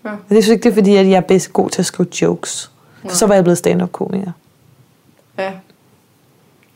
Ja. 0.05 0.09
Og 0.09 0.17
det 0.29 0.43
synes 0.43 0.47
ikke, 0.47 0.63
det 0.63 0.69
er, 0.69 0.73
fordi 0.73 0.95
at 0.95 1.09
jeg 1.09 1.17
er 1.17 1.21
bedst 1.21 1.53
god 1.53 1.69
til 1.69 1.81
at 1.81 1.85
skrive 1.85 2.07
jokes. 2.21 2.71
For 3.09 3.15
så 3.15 3.27
var 3.27 3.33
jeg 3.33 3.43
blevet 3.43 3.57
stand-up-komiker. 3.57 4.31
Ja. 5.37 5.51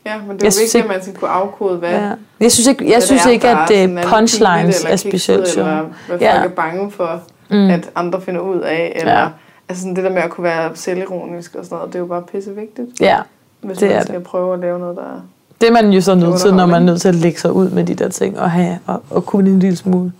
Ja, 0.08 0.18
men 0.18 0.36
det 0.36 0.42
er 0.42 0.46
Jeg 0.46 0.52
vigtigt, 0.60 0.74
ikke- 0.74 0.88
at 0.88 0.94
man 0.94 1.02
skal 1.02 1.14
kunne 1.14 1.30
afkode, 1.30 1.76
hvad, 1.78 1.90
Ja. 1.90 2.10
Jeg 2.40 2.52
synes 2.52 2.66
ikke, 2.66 2.90
jeg 2.92 3.02
synes 3.02 3.22
det 3.22 3.28
er, 3.28 3.32
ikke 3.32 3.48
at 3.48 3.70
er 3.70 3.84
øh, 3.88 3.94
er 3.94 4.02
punchlines 4.08 4.84
er 4.84 4.96
specielt 4.96 5.48
sjovt. 5.48 5.66
Eller 5.68 5.84
hvad 6.06 6.18
Ja. 6.18 6.40
folk 6.40 6.50
er 6.52 6.54
bange 6.54 6.90
for, 6.90 7.20
Mm. 7.50 7.70
at 7.70 7.90
andre 7.94 8.20
finder 8.20 8.40
ud 8.40 8.60
af. 8.60 8.92
Eller, 8.96 9.18
Ja. 9.20 9.28
Altså 9.68 9.82
sådan 9.82 9.96
det 9.96 10.04
der 10.04 10.10
med 10.10 10.22
at 10.22 10.30
kunne 10.30 10.44
være 10.44 10.70
selvironisk 10.74 11.54
og 11.54 11.64
sådan 11.64 11.76
noget, 11.76 11.92
det 11.92 11.94
er 11.94 12.02
jo 12.02 12.06
bare 12.06 12.22
pisse 12.32 12.54
vigtigt. 12.54 13.00
Ja, 13.00 13.16
Hvis 13.60 13.78
Det 13.78 13.90
man 13.90 14.02
skal 14.02 14.20
prøve 14.20 14.54
at 14.54 14.60
lave 14.60 14.78
noget, 14.78 14.96
der 14.96 15.02
er... 15.02 15.20
det 15.60 15.68
er 15.68 15.72
man 15.72 15.90
jo 15.90 16.00
så 16.00 16.14
nødt 16.14 16.40
til, 16.40 16.54
når 16.54 16.66
man 16.66 16.82
er 16.82 16.86
nødt 16.86 17.00
til 17.00 17.08
at 17.08 17.14
lægge 17.14 17.40
sig 17.40 17.52
ud 17.52 17.70
med 17.70 17.84
de 17.84 17.94
der 17.94 18.08
ting, 18.08 18.38
og, 18.40 18.50
have, 18.50 18.78
og, 18.86 19.02
og 19.10 19.26
kunne 19.26 19.50
en 19.50 19.58
lille 19.58 19.76
smule. 19.76 20.12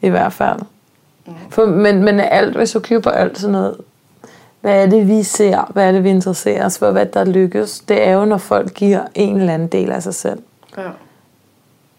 I 0.00 0.08
hvert 0.08 0.32
fald. 0.32 0.58
Mm. 1.26 1.32
For, 1.50 1.66
men, 1.66 2.02
men 2.04 2.20
alt, 2.20 2.56
hvis 2.56 2.70
du 2.70 2.80
på 3.00 3.10
alt 3.10 3.38
sådan 3.38 3.52
noget, 3.52 3.76
hvad 4.60 4.82
er 4.82 4.86
det, 4.86 5.08
vi 5.08 5.22
ser? 5.22 5.70
Hvad 5.72 5.88
er 5.88 5.92
det, 5.92 6.04
vi 6.04 6.10
interesserer 6.10 6.66
os 6.66 6.78
for? 6.78 6.90
Hvad 6.90 7.06
der 7.06 7.24
lykkes? 7.24 7.78
Det 7.80 8.06
er 8.06 8.12
jo, 8.12 8.24
når 8.24 8.38
folk 8.38 8.74
giver 8.74 9.00
en 9.14 9.40
eller 9.40 9.54
anden 9.54 9.68
del 9.68 9.90
af 9.92 10.02
sig 10.02 10.14
selv. 10.14 10.42
Ja. 10.78 10.82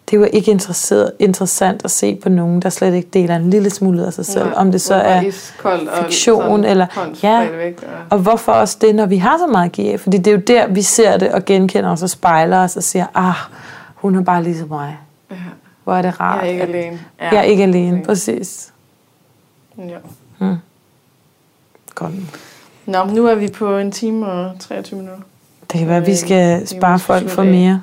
Det 0.10 0.16
er 0.16 0.20
jo 0.20 0.28
ikke 0.34 0.52
interesseret, 0.52 1.12
interessant 1.20 1.86
at 1.86 1.92
se 1.92 2.16
på 2.16 2.30
nogen, 2.30 2.62
der 2.62 2.70
slet 2.70 2.94
ikke 2.94 3.10
deler 3.14 3.36
en 3.36 3.50
lille 3.50 3.70
smule 3.70 4.06
af 4.06 4.14
sig 4.14 4.26
selv. 4.26 4.46
Nej, 4.46 4.54
om 4.56 4.72
det 4.72 4.82
så 4.82 4.94
er 4.96 5.22
fiktion, 6.04 6.64
eller- 6.64 6.86
ja. 7.24 7.48
væk, 7.50 7.84
og- 7.84 7.90
Og 8.10 8.20
hvorfor 8.20 8.52
også 8.52 8.78
det, 8.82 8.96
når 8.96 9.06
vi 9.06 9.18
har 9.18 9.38
så 9.38 9.48
meget 9.48 9.66
at 9.66 9.72
give 9.72 9.94
af? 9.94 10.00
Fordi 10.00 10.18
det 10.18 10.28
er 10.28 10.32
jo 10.32 10.42
der, 10.48 10.68
vi 10.68 10.82
ser 10.82 11.18
det 11.18 11.32
og 11.32 11.46
genkender 11.46 11.90
os 11.92 12.04
og 12.04 12.10
spejler 12.10 12.64
os 12.64 12.78
og 12.78 12.84
siger, 12.84 13.06
ah, 13.16 13.34
hun 13.96 14.16
er 14.16 14.22
bare 14.24 14.44
ligesom 14.44 14.68
mig. 14.70 14.98
Ja. 15.32 15.36
Hvor 15.84 15.94
er 15.96 16.02
det 16.02 16.20
rart. 16.20 16.42
Jeg 16.42 16.48
er 16.48 16.52
ikke 16.52 16.64
at- 16.64 16.70
alene. 16.70 17.00
Ja. 17.22 17.26
Jeg 17.30 17.38
er 17.38 17.42
ikke 17.42 17.64
alene, 17.64 18.04
Præcis. 18.06 18.74
Ja. 19.78 19.98
Godt. 21.96 22.14
Nå, 22.90 23.04
men 23.04 23.16
nu 23.16 23.28
er 23.28 23.36
vi 23.36 23.48
på 23.48 23.78
en 23.78 23.92
time 23.92 24.26
og 24.28 24.52
23 24.60 25.00
minutter. 25.00 25.22
Det 25.72 25.80
kan 25.80 25.88
være, 25.88 25.98
at 25.98 26.06
vi 26.06 26.12
Øh, 26.12 26.18
skal 26.18 26.62
vi 26.62 26.66
spare 26.66 27.00
folk 27.00 27.30
for 27.30 27.44
mere. 27.44 27.82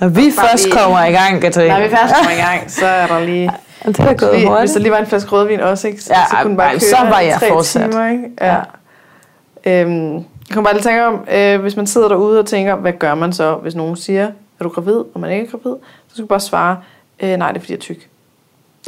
Når 0.00 0.08
vi 0.08 0.30
først 0.40 0.64
lige- 0.64 0.76
kommer 0.76 1.04
i 1.04 1.12
gang, 1.12 1.40
Katrine. 1.40 1.68
Når 1.68 1.80
vi 1.80 1.88
først 1.88 2.14
kommer 2.14 2.30
i 2.30 2.40
gang, 2.58 2.70
så 2.70 2.86
er 2.86 3.06
der 3.06 3.20
lige... 3.20 3.50
Det 3.86 3.98
er 4.00 4.14
gået 4.14 4.30
hvis 4.38 4.48
hurtigt. 4.48 4.74
der 4.74 4.80
lige 4.80 4.92
var 4.92 4.98
en 4.98 5.06
flaske 5.06 5.30
rødvin 5.30 5.60
også, 5.60 5.88
ikke? 5.88 6.02
Så, 6.02 6.12
Ja, 6.14 6.24
så 6.30 6.36
kunne 6.42 6.48
den 6.48 6.56
bare 6.56 6.66
ej, 6.66 6.72
køre 6.72 6.80
så 6.80 6.96
var 7.00 7.20
i 7.20 7.26
jeg 7.26 7.40
fortsat. 7.48 7.90
Timer, 7.90 8.08
ikke? 8.08 8.24
Ja. 8.40 8.56
Ja. 9.66 9.82
Øhm, 9.82 10.14
jeg 10.14 10.22
kan 10.52 10.64
bare 10.64 10.74
lige 10.74 10.82
tænke 10.84 11.06
om, 11.06 11.24
øh, 11.32 11.60
hvis 11.60 11.76
man 11.76 11.86
sidder 11.86 12.08
derude 12.08 12.38
og 12.38 12.46
tænker, 12.46 12.74
hvad 12.76 12.92
gør 12.92 13.14
man 13.14 13.32
så, 13.32 13.54
hvis 13.54 13.74
nogen 13.74 13.96
siger, 13.96 14.24
er 14.60 14.64
du 14.64 14.68
gravid, 14.68 14.94
og 15.14 15.20
man 15.20 15.30
ikke 15.30 15.46
er 15.46 15.50
gravid, 15.50 15.76
så 16.08 16.12
skal 16.14 16.22
du 16.22 16.26
bare 16.28 16.40
svare, 16.40 16.76
øh, 17.22 17.36
nej, 17.36 17.48
det 17.48 17.56
er 17.56 17.60
fordi 17.60 17.72
jeg 17.72 17.76
er 17.76 17.80
tyk. 17.80 18.08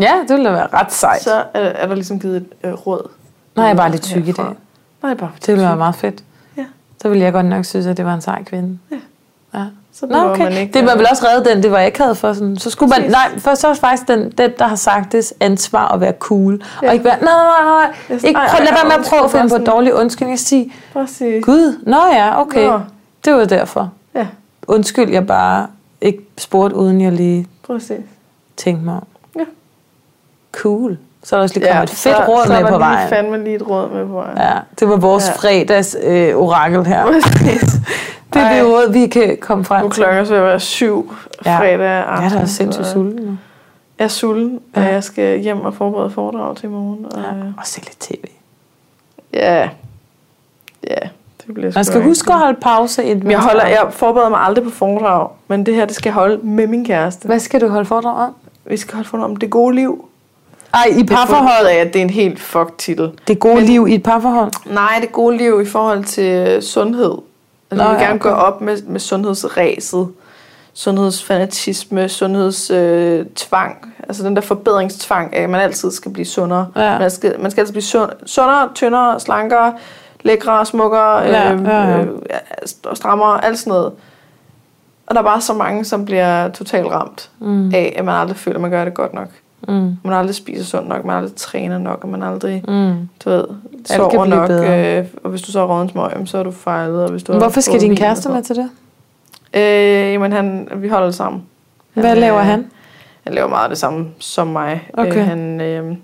Ja, 0.01 0.12
det 0.29 0.31
ville 0.37 0.45
da 0.51 0.55
være 0.55 0.66
ret 0.73 0.93
sejt. 0.93 1.23
Så, 1.23 1.24
Så 1.31 1.43
er, 1.55 1.61
er 1.61 1.87
der 1.87 1.95
ligesom 1.95 2.20
givet 2.20 2.37
et 2.37 2.47
øh, 2.65 2.73
råd. 2.73 3.11
Nej, 3.57 3.65
jeg 3.65 3.73
er 3.73 3.77
bare 3.77 3.91
lidt 3.91 4.03
tyk 4.03 4.23
i 4.23 4.27
herfra. 4.27 4.43
dag. 4.43 4.53
Nej, 5.03 5.15
bare 5.15 5.31
Det 5.41 5.49
ville 5.49 5.66
være 5.66 5.77
meget 5.77 5.95
fedt. 5.95 6.24
Ja. 6.57 6.65
Så 7.03 7.09
ville 7.09 7.24
jeg 7.24 7.33
godt 7.33 7.47
nok 7.47 7.65
synes, 7.65 7.87
at 7.87 7.97
det 7.97 8.05
var 8.05 8.15
en 8.15 8.20
sej 8.20 8.45
kvinde. 8.45 8.79
Ja. 8.91 8.97
ja. 9.55 9.65
Så 9.95 10.07
Nå, 10.07 10.19
okay. 10.19 10.43
man 10.43 10.53
ikke, 10.53 10.73
det 10.73 10.87
var 10.87 10.97
vel 10.97 11.07
også 11.11 11.27
reddet 11.27 11.47
den, 11.47 11.62
det 11.62 11.70
var 11.70 11.79
jeg 11.79 11.87
ikke 11.87 12.03
havde 12.03 12.15
for. 12.15 12.33
Sådan. 12.33 12.57
Så 12.57 12.70
skulle 12.70 12.91
man, 12.91 13.11
nej, 13.11 13.39
for 13.39 13.55
så 13.55 13.69
er 13.69 13.74
faktisk 13.74 14.09
den, 14.09 14.31
den, 14.31 14.51
der 14.59 14.66
har 14.66 14.77
sagt 14.77 15.12
det 15.12 15.33
ansvar 15.41 15.89
at 15.89 16.01
være 16.01 16.12
cool. 16.19 16.62
Ja. 16.83 16.89
Og 16.89 16.93
ikke 16.93 17.05
være, 17.05 17.19
nej, 17.23 17.33
nej, 17.33 17.62
nej, 17.65 17.95
nej. 18.09 18.16
Ikke, 18.29 18.41
prøv, 18.51 18.65
lad 18.65 18.73
være 18.73 18.85
med 18.85 19.05
at 19.05 19.07
prøve 19.11 19.24
at 19.24 19.31
finde 19.31 19.49
på 19.49 19.55
en 19.55 19.66
dårlig 19.66 19.95
undskyldning. 19.95 20.39
Sige, 20.39 20.73
Præcis. 20.93 21.45
Gud, 21.45 21.79
nå 21.87 21.97
ja, 22.12 22.41
okay. 22.41 22.66
Nå. 22.66 22.81
Det 23.24 23.35
var 23.35 23.45
derfor. 23.45 23.93
Ja, 24.15 24.27
Undskyld, 24.66 25.11
jeg 25.11 25.27
bare 25.27 25.66
ikke 26.01 26.27
spurgte, 26.39 26.77
uden 26.77 27.01
jeg 27.01 27.12
lige 27.12 27.49
præcis. 27.66 28.01
tænkte 28.57 28.85
mig 28.85 28.95
om. 28.95 29.07
Ja. 29.37 29.45
Cool. 30.53 30.99
Så 31.24 31.36
er 31.36 31.39
der 31.39 31.43
også 31.43 31.59
lige 31.59 31.69
kommet 31.69 31.82
et 31.90 31.97
fedt 31.97 32.16
så, 32.16 32.24
råd 32.28 32.47
så 32.47 32.53
er 32.53 32.57
med 32.57 32.65
der 32.66 32.73
på 32.73 32.78
vejen. 32.78 33.09
fandme 33.09 33.44
lige 33.44 33.57
et 33.57 33.69
råd 33.69 33.90
med 33.90 34.07
på 34.07 34.12
vejen. 34.12 34.39
Ja, 34.39 34.53
det 34.81 34.89
var 34.89 34.97
vores 34.97 35.28
Ja. 35.28 35.32
fredags 35.32 35.97
øh, 36.03 36.36
orakel 36.36 36.86
her. 36.86 37.07
Det 38.35 38.40
er 38.40 38.47
Ej. 38.47 38.55
det 38.57 38.65
råd, 38.66 38.93
vi 38.93 39.07
kan 39.07 39.36
komme 39.40 39.65
frem 39.65 39.81
Nu 39.81 39.86
er 39.86 39.90
til. 39.90 40.03
klokken 40.03 40.27
så 40.27 40.35
være 40.40 40.61
syv 40.61 41.15
Ja. 41.47 41.59
fredag 41.59 41.89
aften. 42.05 42.27
er 42.27 42.31
da 42.36 42.40
også 42.43 42.55
sindssygt 42.55 42.86
så 42.86 42.93
sulten 42.93 43.24
nu. 43.27 43.36
Jeg 43.99 44.05
er 44.05 44.09
sulten, 44.09 44.61
Ja. 44.77 44.81
og 44.86 44.93
jeg 44.93 45.05
skal 45.05 45.39
hjem 45.40 45.61
og 45.61 45.74
forberede 45.74 46.11
foredrag 46.11 46.57
til 46.57 46.65
i 46.66 46.69
morgen. 46.69 47.05
Og, 47.07 47.12
Ja. 47.16 47.20
ja. 47.36 47.44
Og 47.59 47.62
se 47.66 47.81
lidt 47.81 47.99
tv. 48.01 48.24
ja. 49.32 49.69
Ja, 50.90 50.94
det 51.47 51.55
bliver 51.55 51.73
Man 51.74 51.85
skal 51.85 52.03
huske 52.03 52.32
at 52.32 52.39
holde 52.39 52.59
pause. 52.62 53.03
Men 53.15 53.31
jeg, 53.31 53.40
holder, 53.40 53.66
jeg 53.66 53.86
forbereder 53.90 54.31
mig 54.31 54.40
aldrig 54.40 54.65
på 54.65 54.70
foredrag, 54.70 55.28
men 55.49 55.66
det 55.66 55.74
her, 55.74 55.85
det 55.85 55.94
skal 55.94 56.09
jeg 56.11 56.15
holde 56.15 56.47
med 56.47 56.66
min 56.66 56.85
kæreste. 56.85 57.27
Hvad 57.27 57.39
skal 57.40 57.61
du 57.61 57.69
holde 57.69 57.85
foredrag 57.86 58.16
om? 58.27 58.35
Vi 58.65 58.77
skal 58.77 58.94
holde 58.94 59.09
foredrag 59.09 59.31
om 59.31 59.36
det 59.36 59.51
gode 59.51 59.74
liv. 59.74 60.05
Ej, 60.74 60.85
i 60.99 61.03
Det 61.03 61.12
er 61.81 61.85
det 61.93 61.97
en 62.03 62.11
helt 62.11 62.40
fuck 62.40 62.78
titel. 62.78 63.11
Det 63.28 63.39
gode 63.39 63.55
Men- 63.55 63.65
liv 63.65 63.86
i 63.89 63.94
et 63.94 64.03
parforhold. 64.03 64.53
Nej, 64.66 64.99
det 65.01 65.12
gode 65.12 65.36
liv 65.36 65.61
i 65.62 65.66
forhold 65.66 66.05
til 66.05 66.62
sundhed. 66.62 67.12
Altså, 67.70 67.85
Nå, 67.85 67.90
vi 67.90 67.97
vil 67.97 68.05
gerne 68.07 68.15
okay. 68.20 68.23
gå 68.23 68.28
op 68.28 68.61
med, 68.61 68.82
med 68.82 69.01
sundhedsræset, 69.01 70.09
sundhedsfanatisme, 70.74 72.09
sundhedstvang. 72.09 73.19
Øh, 73.20 73.27
tvang. 73.36 73.94
altså 74.09 74.24
den 74.24 74.36
der 74.36 74.43
forbedringstvang 74.43 75.36
af, 75.36 75.43
at 75.43 75.51
man 75.51 75.61
altid 75.61 75.90
skal 75.90 76.12
blive 76.12 76.27
sundere. 76.27 76.66
Ja. 76.77 76.99
Man, 76.99 77.11
skal, 77.11 77.40
man 77.40 77.51
skal 77.51 77.61
altid 77.61 77.73
blive 77.73 77.82
sund, 77.82 78.11
sundere, 78.27 78.69
tyndere, 78.74 79.20
slankere, 79.20 79.74
lækre, 80.23 80.66
smukkere, 80.66 81.19
Ja, 81.19 81.53
øh, 81.55 81.65
ja, 81.65 81.81
ja. 81.89 81.99
Øh, 82.01 82.09
strammere, 82.94 83.44
alt 83.44 83.59
sådan 83.59 83.70
noget. 83.70 83.93
Og 85.07 85.15
der 85.15 85.19
er 85.20 85.24
bare 85.24 85.40
så 85.40 85.55
mange, 85.55 85.85
som 85.85 86.05
bliver 86.05 86.49
totalt 86.49 86.86
ramt 86.86 87.31
Mm. 87.39 87.74
af, 87.74 87.94
at 87.99 88.05
man 88.05 88.15
aldrig 88.15 88.36
føler, 88.36 88.57
at 88.57 88.61
man 88.62 88.70
gør 88.70 88.85
det 88.85 88.94
godt 88.94 89.15
nok. 89.15 89.28
Mm. 89.68 89.97
Man 90.05 90.12
aldrig 90.12 90.34
spiser 90.34 90.64
sundt 90.64 90.89
nok, 90.89 91.05
man 91.05 91.16
aldrig 91.16 91.34
træner 91.36 91.78
nok, 91.78 91.98
og 92.05 92.09
man 92.09 92.22
aldrig 92.22 92.64
Mm. 92.68 93.09
du 93.24 93.30
ved, 93.30 93.44
kan 93.72 93.84
sover 93.84 94.09
blive 94.10 94.26
nok, 94.36 94.48
bedre. 94.48 94.98
øh, 94.98 95.06
og 95.24 95.30
hvis 95.30 95.43
du 95.43 95.52
så 95.52 95.66
har 95.66 95.86
smøg, 95.89 96.10
jamen, 96.12 96.26
så 96.26 96.39
er 96.39 96.43
du 96.43 96.51
fejlet. 96.51 97.02
Og 97.05 97.10
hvis 97.10 97.22
du 97.22 97.32
Hvorfor 97.32 97.60
skal 97.60 97.80
din 97.80 97.97
kæreste 97.97 98.28
med 98.28 98.43
til 98.43 98.56
det? 98.56 98.70
Øh, 99.55 100.12
jamen, 100.12 100.32
han, 100.32 100.68
vi 100.76 100.89
holder 100.89 101.06
det 101.06 101.14
sammen. 101.14 101.43
Hvad 101.94 102.10
øh, 102.16 102.20
laver 102.20 102.40
han? 102.40 102.66
Han 103.24 103.34
laver 103.34 103.48
meget 103.48 103.70
det 103.70 103.78
samme 103.78 104.06
som 104.18 104.47
mig. 104.47 104.89
Okay. 104.94 105.16
Øh, 105.20 105.26
han, 105.26 105.60
øh, 105.60 105.97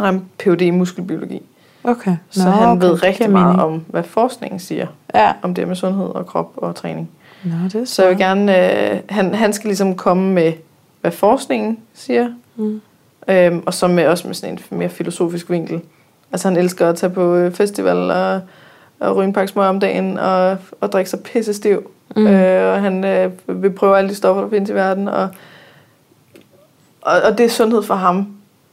han 0.00 0.14
er 0.14 0.18
Ph.D. 0.38 0.60
i 0.60 0.70
muskelbiologi, 0.70 1.42
Okay. 1.84 2.16
så 2.30 2.44
Nå, 2.44 2.50
han 2.50 2.68
okay. 2.68 2.86
ved 2.86 3.02
rigtig 3.02 3.30
meget 3.30 3.56
mening. 3.56 3.72
om, 3.72 3.84
hvad 3.88 4.02
forskningen 4.02 4.60
siger 4.60 4.86
Ja. 5.14 5.32
om 5.42 5.54
det 5.54 5.68
med 5.68 5.76
sundhed 5.76 6.06
og 6.06 6.26
krop 6.26 6.50
og 6.56 6.74
træning. 6.74 7.10
Nå, 7.44 7.50
det 7.64 7.74
er 7.74 7.84
Så 7.84 8.02
jeg 8.02 8.10
vil 8.10 8.18
gerne, 8.18 8.72
øh, 8.92 8.98
han, 9.08 9.34
han 9.34 9.52
skal 9.52 9.68
ligesom 9.68 9.94
komme 9.96 10.32
med, 10.32 10.52
hvad 11.00 11.10
forskningen 11.10 11.78
siger, 11.94 12.28
Mm. 12.56 12.80
Øhm, 13.28 13.62
og 13.66 13.74
så 13.74 13.86
med, 13.88 14.06
også 14.06 14.26
med 14.26 14.34
sådan 14.34 14.54
en 14.70 14.78
mere 14.78 14.88
filosofisk 14.88 15.50
vinkel. 15.50 15.80
Altså 16.32 16.48
han 16.48 16.56
elsker 16.56 16.88
at 16.88 16.96
tage 16.96 17.10
på 17.10 17.34
øh, 17.34 17.52
festival 17.52 18.10
og, 18.10 18.40
og 19.00 19.16
ryge 19.16 19.26
en 19.26 19.32
pakke 19.32 19.60
om 19.60 19.80
dagen 19.80 20.18
og, 20.18 20.56
og 20.80 20.92
drikke 20.92 21.10
sig 21.10 21.20
pisse 21.20 21.54
stiv. 21.54 21.90
Mm. 22.16 22.26
Øh, 22.26 22.74
og 22.74 22.80
han 22.82 23.04
øh, 23.04 23.30
vil 23.62 23.70
prøve 23.70 23.98
alle 23.98 24.10
de 24.10 24.14
stoffer, 24.14 24.42
der 24.42 24.50
findes 24.50 24.70
i 24.70 24.74
verden. 24.74 25.08
Og, 25.08 25.28
og, 27.02 27.20
og 27.24 27.38
det 27.38 27.46
er 27.46 27.50
sundhed 27.50 27.82
for 27.82 27.94
ham. 27.94 28.26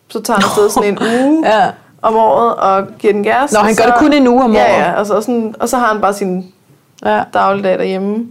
Så 0.08 0.22
tager 0.22 0.38
han 0.40 0.44
afsted 0.46 0.70
sådan 0.70 0.90
en 0.90 1.00
uge 1.02 1.48
Ja. 1.50 1.72
om 2.02 2.16
året 2.16 2.56
og 2.56 2.88
giver 3.00 3.14
den 3.14 3.24
gas. 3.24 3.52
Nå, 3.54 3.60
og 3.60 3.66
han 3.66 3.76
så, 3.76 3.84
gør 3.84 3.92
det 3.92 4.00
kun 4.00 4.14
en 4.14 4.28
uge 4.28 4.44
om 4.44 4.52
året. 4.52 4.60
Ja, 4.60 4.84
ja. 4.92 5.00
Og 5.00 5.06
så, 5.06 5.22
sådan, 5.22 5.56
og 5.60 5.70
så 5.70 5.78
har 5.78 5.88
han 5.94 6.02
bare 6.02 6.14
sin 6.14 6.54
Ja. 7.06 7.24
dagligdag 7.34 7.78
derhjemme. 7.78 8.28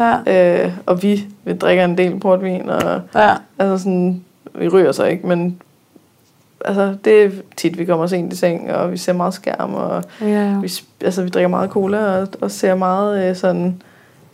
Ja. 0.00 0.64
Øh, 0.64 0.72
og 0.86 1.02
vi, 1.02 1.26
vi 1.44 1.52
drikker 1.52 1.84
en 1.84 1.98
del 1.98 2.20
portvin. 2.20 2.70
Og, 2.70 3.00
ja. 3.14 3.34
Altså 3.58 3.78
sådan, 3.78 4.24
vi 4.54 4.68
ryger 4.68 4.92
så 4.92 5.04
ikke, 5.04 5.26
men 5.26 5.60
altså, 6.64 6.94
det 7.04 7.24
er 7.24 7.30
tit, 7.56 7.78
vi 7.78 7.84
kommer 7.84 8.06
sent 8.06 8.32
i 8.32 8.36
seng, 8.36 8.72
og 8.72 8.92
vi 8.92 8.96
ser 8.96 9.12
meget 9.12 9.34
skærm, 9.34 9.74
og 9.74 10.04
ja, 10.20 10.26
ja. 10.28 10.58
vi, 10.62 10.72
altså, 11.04 11.22
vi 11.22 11.28
drikker 11.28 11.48
meget 11.48 11.70
cola, 11.70 11.98
og, 12.20 12.28
og 12.40 12.50
ser 12.50 12.74
meget 12.74 13.30
øh, 13.30 13.36
sådan, 13.36 13.82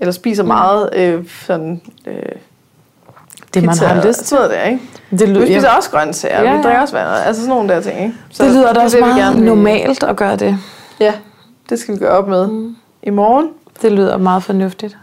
eller 0.00 0.12
spiser 0.12 0.42
Mm. 0.42 0.46
meget 0.48 0.90
øh, 0.92 1.24
sådan, 1.46 1.80
øh, 2.06 2.14
Det 3.54 3.62
man 3.64 3.72
pizza 3.74 3.86
har 3.86 4.06
lyst 4.06 4.24
til. 4.24 4.36
der, 4.36 4.62
ikke? 4.62 4.80
Det, 5.10 5.20
Vi 5.20 5.26
lyder, 5.26 5.46
spiser 5.46 5.68
ja. 5.68 5.76
også 5.76 5.90
grøntsager, 5.90 6.42
Ja, 6.42 6.50
ja, 6.50 6.56
vi 6.56 6.62
drikker 6.62 6.80
også 6.80 6.96
vand, 6.96 7.08
altså 7.08 7.42
sådan 7.42 7.54
nogle 7.56 7.68
der 7.74 7.80
ting, 7.80 8.00
ikke? 8.00 8.14
det 8.38 8.50
lyder 8.50 8.72
da 8.72 8.80
er 8.80 8.84
også 8.84 8.96
det, 8.96 9.04
vi 9.04 9.08
meget 9.10 9.22
gerne 9.34 9.44
normalt 9.46 10.02
at 10.02 10.16
gøre 10.16 10.36
det. 10.36 10.58
Ja, 11.00 11.12
det 11.68 11.78
skal 11.78 11.94
vi 11.94 11.98
gøre 11.98 12.10
op 12.10 12.28
med 12.28 12.46
Mm. 12.48 12.76
i 13.02 13.10
morgen, 13.10 13.48
Det 13.82 13.92
lyder 13.92 14.16
meget 14.16 14.42
fornuftigt. 14.42 14.96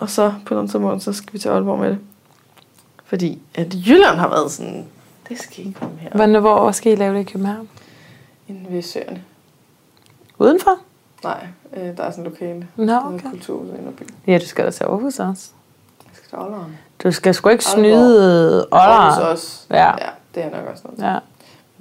Og 0.00 0.10
så 0.10 0.32
på 0.46 0.54
den 0.58 0.68
tidspunkt, 0.68 1.02
så 1.02 1.12
skal 1.12 1.32
vi 1.32 1.38
til 1.38 1.48
Aalborg 1.48 1.78
med 1.78 1.90
det. 1.90 1.98
Fordi 3.04 3.38
at 3.54 3.74
Jylland 3.86 4.16
har 4.18 4.28
været 4.28 4.50
sådan, 4.52 4.86
det 5.28 5.38
skal 5.38 5.66
ikke 5.66 5.80
komme 5.80 5.98
her. 6.00 6.10
Hvornår, 6.14 6.40
hvor 6.40 6.70
skal 6.72 6.92
I 6.92 6.94
lave 6.94 7.14
det 7.14 7.20
i 7.20 7.32
København? 7.32 7.68
Inde 8.48 8.66
ved 8.70 8.82
Søerne. 8.82 9.22
Udenfor? 10.38 10.78
Nej, 11.24 11.46
øh, 11.76 11.96
der 11.96 12.02
er 12.02 12.10
sådan 12.10 12.24
en 12.26 12.30
lokale. 12.30 12.66
Nå, 12.76 12.84
Der 12.86 12.94
er 13.00 13.14
okay. 13.14 13.30
kulturhuset 13.30 13.76
inde 13.78 13.92
by. 13.92 14.02
Ja, 14.26 14.38
du 14.38 14.46
skal 14.46 14.64
da 14.64 14.70
til 14.70 14.84
Aarhus 14.84 15.18
også. 15.18 15.50
Jeg 16.04 16.10
skal 16.12 16.28
til 16.28 16.36
Aalborg. 16.36 16.64
Du 17.02 17.12
skal 17.12 17.34
sgu 17.34 17.48
ikke 17.48 17.64
Aalborg. 17.68 17.84
snyde 17.84 18.66
Aarhus 18.72 19.16
Oller. 19.18 19.30
også. 19.30 19.66
Ja. 19.70 19.86
ja. 19.86 19.92
det 20.34 20.44
er 20.44 20.50
nok 20.50 20.66
også 20.72 20.82
noget. 20.84 21.12
Ja. 21.14 21.18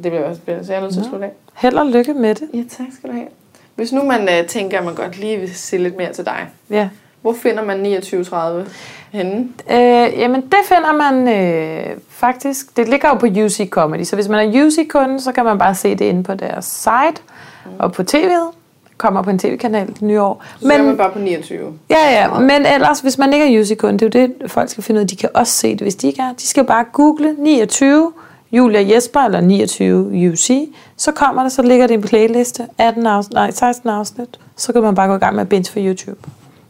Det 0.03 0.11
bliver 0.11 0.23
også 0.29 0.41
spændende, 0.41 0.65
så 0.67 0.73
jeg 0.73 0.77
er 0.79 0.81
nødt 0.83 0.93
til 0.93 0.99
at 0.99 1.05
slutte 1.05 1.25
af. 1.25 1.31
Held 1.53 1.75
og 1.75 1.85
lykke 1.85 2.13
med 2.13 2.35
det. 2.35 2.49
Ja, 2.53 2.63
tak 2.69 2.87
skal 2.97 3.09
du 3.09 3.15
have. 3.15 3.27
Hvis 3.75 3.91
nu 3.91 4.03
man 4.03 4.29
øh, 4.29 4.47
tænker, 4.47 4.79
at 4.79 4.85
man 4.85 4.95
godt 4.95 5.17
lige 5.19 5.37
vil 5.39 5.55
se 5.55 5.77
lidt 5.77 5.97
mere 5.97 6.13
til 6.13 6.25
dig, 6.25 6.49
Ja. 6.69 6.89
Hvor 7.27 7.35
finder 7.35 7.63
man 7.63 7.77
2930 7.77 8.65
henne? 9.11 9.47
Øh, 9.71 10.19
jamen, 10.19 10.41
det 10.41 10.59
finder 10.65 10.93
man 10.93 11.27
øh, 11.27 11.97
faktisk. 12.09 12.77
Det 12.77 12.89
ligger 12.89 13.09
jo 13.09 13.15
på 13.15 13.25
UC 13.25 13.69
Comedy, 13.69 14.03
så 14.03 14.15
hvis 14.15 14.27
man 14.27 14.55
er 14.55 14.65
UC-kunde, 14.65 15.21
så 15.21 15.31
kan 15.31 15.45
man 15.45 15.57
bare 15.57 15.75
se 15.75 15.95
det 15.95 16.05
inde 16.05 16.23
på 16.23 16.33
deres 16.33 16.65
site 16.65 17.21
mm. 17.65 17.71
og 17.79 17.91
på 17.91 18.01
tv'et. 18.01 18.53
Kommer 18.97 19.21
på 19.21 19.29
en 19.29 19.39
tv-kanal 19.39 19.87
det 19.87 20.01
nye 20.01 20.21
år. 20.21 20.43
Så 20.59 20.67
men, 20.67 20.79
er 20.79 20.83
man 20.83 20.97
bare 20.97 21.11
på 21.11 21.19
29. 21.19 21.73
Ja, 21.89 22.21
ja, 22.21 22.39
men 22.39 22.65
ellers, 22.65 22.99
hvis 22.99 23.17
man 23.17 23.33
ikke 23.33 23.57
er 23.57 23.61
UC-kunde, 23.61 23.99
det 23.99 24.15
er 24.15 24.19
jo 24.19 24.27
det, 24.27 24.51
folk 24.51 24.69
skal 24.69 24.83
finde 24.83 24.99
ud 24.99 25.03
af. 25.03 25.07
De 25.07 25.15
kan 25.15 25.29
også 25.33 25.53
se 25.53 25.71
det, 25.71 25.81
hvis 25.81 25.95
de 25.95 26.07
ikke 26.07 26.21
er. 26.21 26.33
De 26.33 26.47
skal 26.47 26.63
bare 26.63 26.85
google 26.93 27.35
29 27.37 28.11
Julia 28.51 28.95
Jesper 28.95 29.19
eller 29.19 29.41
29 29.41 30.31
UC. 30.31 30.69
Så 30.97 31.11
kommer 31.11 31.43
det, 31.43 31.51
så 31.51 31.61
ligger 31.61 31.87
det 31.87 31.93
i 31.93 31.97
en 31.97 32.01
playliste. 32.01 32.67
18 32.77 33.07
afsnit, 33.07 33.33
nej, 33.33 33.51
16 33.51 33.89
afsnit. 33.89 34.39
Så 34.55 34.73
kan 34.73 34.81
man 34.81 34.95
bare 34.95 35.07
gå 35.07 35.15
i 35.15 35.19
gang 35.19 35.35
med 35.35 35.41
at 35.41 35.49
binge 35.49 35.71
for 35.71 35.79
YouTube. 35.79 36.19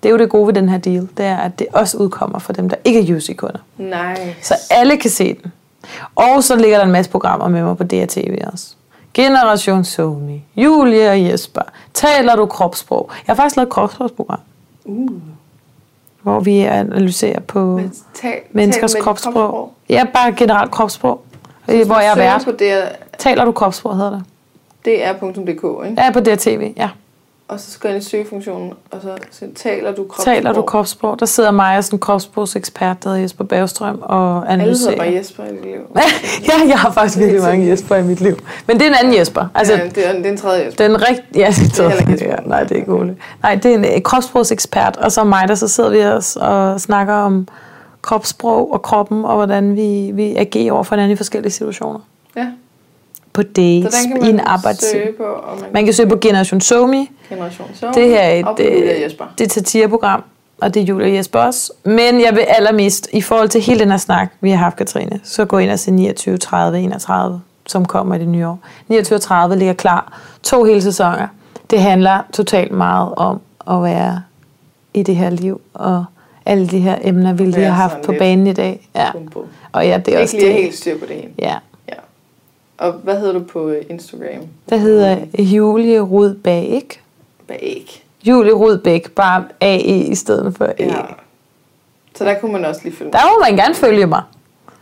Det 0.04 0.10
er 0.10 0.12
jo 0.14 0.18
det 0.18 0.30
gode 0.30 0.48
ved 0.48 0.54
den 0.54 0.70
her 0.70 0.78
deal. 0.78 1.08
Det 1.18 1.26
er, 1.26 1.38
at 1.38 1.60
det 1.60 1.68
også 1.74 1.98
udkommer 1.98 2.40
for 2.40 2.54
dem, 2.54 2.70
der 2.70 2.78
ikke 2.84 3.00
er 3.12 3.16
UC-kunder. 3.16 3.60
Nej. 3.78 4.36
Så 4.42 4.56
alle 4.72 4.98
kan 4.98 5.10
se 5.10 5.34
den. 5.44 5.52
Og 6.16 6.44
så 6.44 6.56
ligger 6.56 6.78
der 6.78 6.86
en 6.86 6.92
masse 6.92 7.12
programmer 7.12 7.48
med 7.48 7.64
mig 7.64 7.78
på 7.78 7.84
DRTV 7.84 8.38
også. 8.54 8.68
Generation 9.14 9.84
Sony, 9.84 10.40
Julia 10.56 11.10
og 11.12 11.24
Jesper. 11.26 11.62
Taler 11.94 12.36
du 12.36 12.46
kropssprog? 12.46 13.10
Jeg 13.28 13.34
har 13.34 13.36
faktisk 13.36 13.56
lavet 13.56 13.68
et 13.68 13.74
kropssprogsprogram, 13.74 14.40
Uh. 14.86 15.10
hvor 16.22 16.40
vi 16.40 16.60
analyserer 16.60 17.40
på 17.40 17.60
Men 17.78 17.94
tal, 18.14 18.34
menneskers 18.52 18.92
tal 18.92 19.00
dit 19.00 19.04
kropssprog. 19.04 19.72
Ja, 19.90 20.06
bare 20.14 20.34
generelt 20.38 20.72
kropssprog. 20.72 21.22
Så 21.70 21.84
hvor 21.86 22.00
jeg 22.00 22.12
er 22.12 22.16
vært. 22.16 22.92
Taler 23.18 23.46
du 23.46 23.52
kropssprog, 23.52 23.96
hedder 23.98 24.12
det. 24.12 24.24
dr.dk, 25.22 25.50
ikke? 25.90 26.02
Ja, 26.04 26.12
på 26.12 26.20
DRTV, 26.20 26.74
ja. 26.78 26.90
Og 27.50 27.60
så 27.60 27.72
skal 27.72 27.88
jeg 27.88 27.96
ind 27.96 28.06
i 28.06 28.10
søgefunktionen, 28.10 28.74
og 28.92 29.02
så 29.02 29.18
siger, 29.32 29.50
taler 29.56 29.92
du 29.96 30.04
kropssprog? 30.04 30.26
Taler 30.26 30.54
du 30.54 30.62
kropssprog? 30.62 31.20
Der 31.20 31.26
sidder 31.26 31.52
mig 31.52 31.78
og 31.78 31.84
sådan 31.84 31.96
en 31.96 32.00
kropssprogsekspert, 32.00 33.04
der 33.04 33.10
hedder 33.10 33.22
Jesper 33.22 33.44
Bagstrøm, 33.44 34.00
og 34.02 34.36
Alle 34.36 34.42
hedder 34.42 34.54
analyserer. 34.54 34.98
bare 34.98 35.14
Jesper 35.14 35.44
i 35.44 35.52
dit 35.52 35.64
liv. 35.64 35.80
ja, 36.48 36.68
jeg 36.68 36.80
har 36.80 36.92
faktisk 36.92 37.20
virkelig 37.20 37.42
mange 37.42 37.70
Jesper 37.70 37.96
i 37.96 38.04
mit 38.04 38.22
liv. 38.22 38.38
Men 38.68 38.80
det 38.80 38.86
er 38.86 38.90
en 38.90 38.96
anden 39.04 39.20
Jesper. 39.20 39.46
Altså, 39.56 39.74
ja, 39.74 39.86
det, 39.96 40.08
er, 40.08 40.14
det 40.14 40.26
er 40.26 40.30
en 40.32 40.38
tredje 40.38 40.66
Jesper. 40.66 40.88
Den 40.88 41.02
rigt... 41.10 41.22
Ja, 41.36 41.48
det, 41.48 41.80
er 41.80 41.92
ikke 42.00 42.26
ja, 42.26 42.32
Jesper. 42.32 42.50
nej, 42.50 42.64
det 42.64 42.72
er 42.72 42.76
ikke 42.76 42.94
Ole. 42.94 43.18
Nej, 43.44 43.56
det 43.56 43.72
er 43.72 43.76
en 43.76 43.86
øh, 43.86 44.02
kropssprogsekspert, 44.02 44.98
og 44.98 45.12
så 45.12 45.24
mig, 45.24 45.48
der 45.48 45.56
så 45.56 45.68
sidder 45.68 45.90
vi 45.90 46.04
os 46.04 46.36
og 46.36 46.82
snakker 46.82 47.14
om 47.14 47.48
kropssprog 48.02 48.74
og 48.74 48.82
kroppen, 48.82 49.26
og 49.26 49.36
hvordan 49.36 49.76
vi, 49.76 50.12
vi 50.14 50.36
agerer 50.36 50.74
over 50.74 50.84
for 50.84 50.96
hinanden 50.96 51.14
i 51.14 51.16
forskellige 51.18 51.52
situationer. 51.52 52.00
Ja. 52.36 52.48
På 53.38 53.42
Så 53.42 53.48
dates 53.56 53.96
den 54.04 54.12
kan 54.18 54.26
i 54.26 54.30
en 54.30 54.36
man 54.36 54.46
arbejdstid. 54.48 54.90
søge 54.92 55.14
på. 55.18 55.24
Og 55.24 55.58
man, 55.62 55.70
Man 55.74 55.86
kan 55.86 55.94
søge 55.94 56.10
på 56.10 56.18
Generation 56.22 56.62
Somi. 56.62 57.10
Generation 57.30 57.68
så. 57.74 57.92
Det 57.94 58.10
her 58.10 58.20
er 58.20 58.34
et, 58.40 58.46
Julia 58.60 59.06
øh, 59.06 59.12
det 59.38 59.46
er 59.48 59.50
satireprogram, 59.54 60.24
og 60.62 60.74
det 60.74 60.80
er 60.82 60.86
Julia 60.86 61.16
Jesper 61.16 61.40
også. 61.40 61.72
Men 61.84 62.22
jeg 62.22 62.34
vil 62.34 62.40
allermest, 62.48 63.10
i 63.14 63.22
forhold 63.22 63.50
til 63.50 63.62
hele 63.62 63.80
den 63.80 63.92
her 63.92 63.98
snak, 63.98 64.32
vi 64.42 64.50
har 64.50 64.58
haft, 64.58 64.76
Katrine, 64.76 65.20
så 65.24 65.46
gå 65.46 65.58
ind 65.58 65.72
og 65.72 65.80
se 65.80 65.92
29, 65.92 66.38
30, 66.38 66.80
31, 66.80 67.42
som 67.68 67.86
kommer 67.86 68.16
i 68.16 68.20
det 68.20 68.28
nye 68.28 68.48
år. 68.48 68.60
29 68.88 69.16
og 69.18 69.22
30 69.22 69.56
ligger 69.56 69.74
klar. 69.74 70.20
To 70.44 70.64
hele 70.64 70.82
sæsoner. 70.82 71.28
Det 71.70 71.82
handler 71.82 72.20
totalt 72.34 72.72
meget 72.72 73.10
om 73.16 73.40
at 73.72 73.84
være 73.84 74.22
i 74.94 75.04
det 75.04 75.16
her 75.16 75.30
liv, 75.30 75.62
og 75.74 76.06
alle 76.46 76.68
de 76.68 76.80
her 76.80 76.96
emner, 77.02 77.34
vi 77.34 77.46
lige 77.46 77.66
har 77.66 77.74
haft 77.90 78.02
på 78.06 78.14
banen 78.20 78.48
i 78.48 78.54
dag. 78.54 78.90
Ja. 78.96 79.08
Og 79.72 79.88
ja, 79.88 79.98
det 80.06 80.16
er 80.16 80.22
også 80.22 80.36
Ikke 80.36 80.46
lige 80.48 80.56
det. 80.56 80.64
helt 80.64 80.76
styr 80.78 81.00
på 81.00 81.06
det 81.06 81.16
hele. 81.16 81.30
Ja. 81.40 81.56
Og 82.78 82.92
hvad 82.92 83.20
hedder 83.20 83.34
du 83.34 83.40
på 83.44 83.70
øh, 83.70 83.86
Instagram? 83.90 84.48
Der 84.70 84.78
hedder 84.78 85.18
Julie 85.40 86.00
Rudbæk. 86.00 87.02
Bag. 87.48 87.86
Julie 88.24 88.52
Rudbæk, 88.54 89.12
bare 89.12 89.44
AE 89.62 89.80
i 90.04 90.16
stedet 90.16 90.56
for 90.58 90.66
E. 90.66 90.74
Ja. 90.80 90.94
Så 92.16 92.24
der 92.26 92.34
kunne 92.40 92.52
man 92.54 92.66
også 92.66 92.82
lige 92.84 92.96
følge 92.96 93.12
Der 93.12 93.20
må 93.26 93.44
man 93.50 93.56
gerne 93.58 93.76
følge 93.76 94.06
mig. 94.08 94.22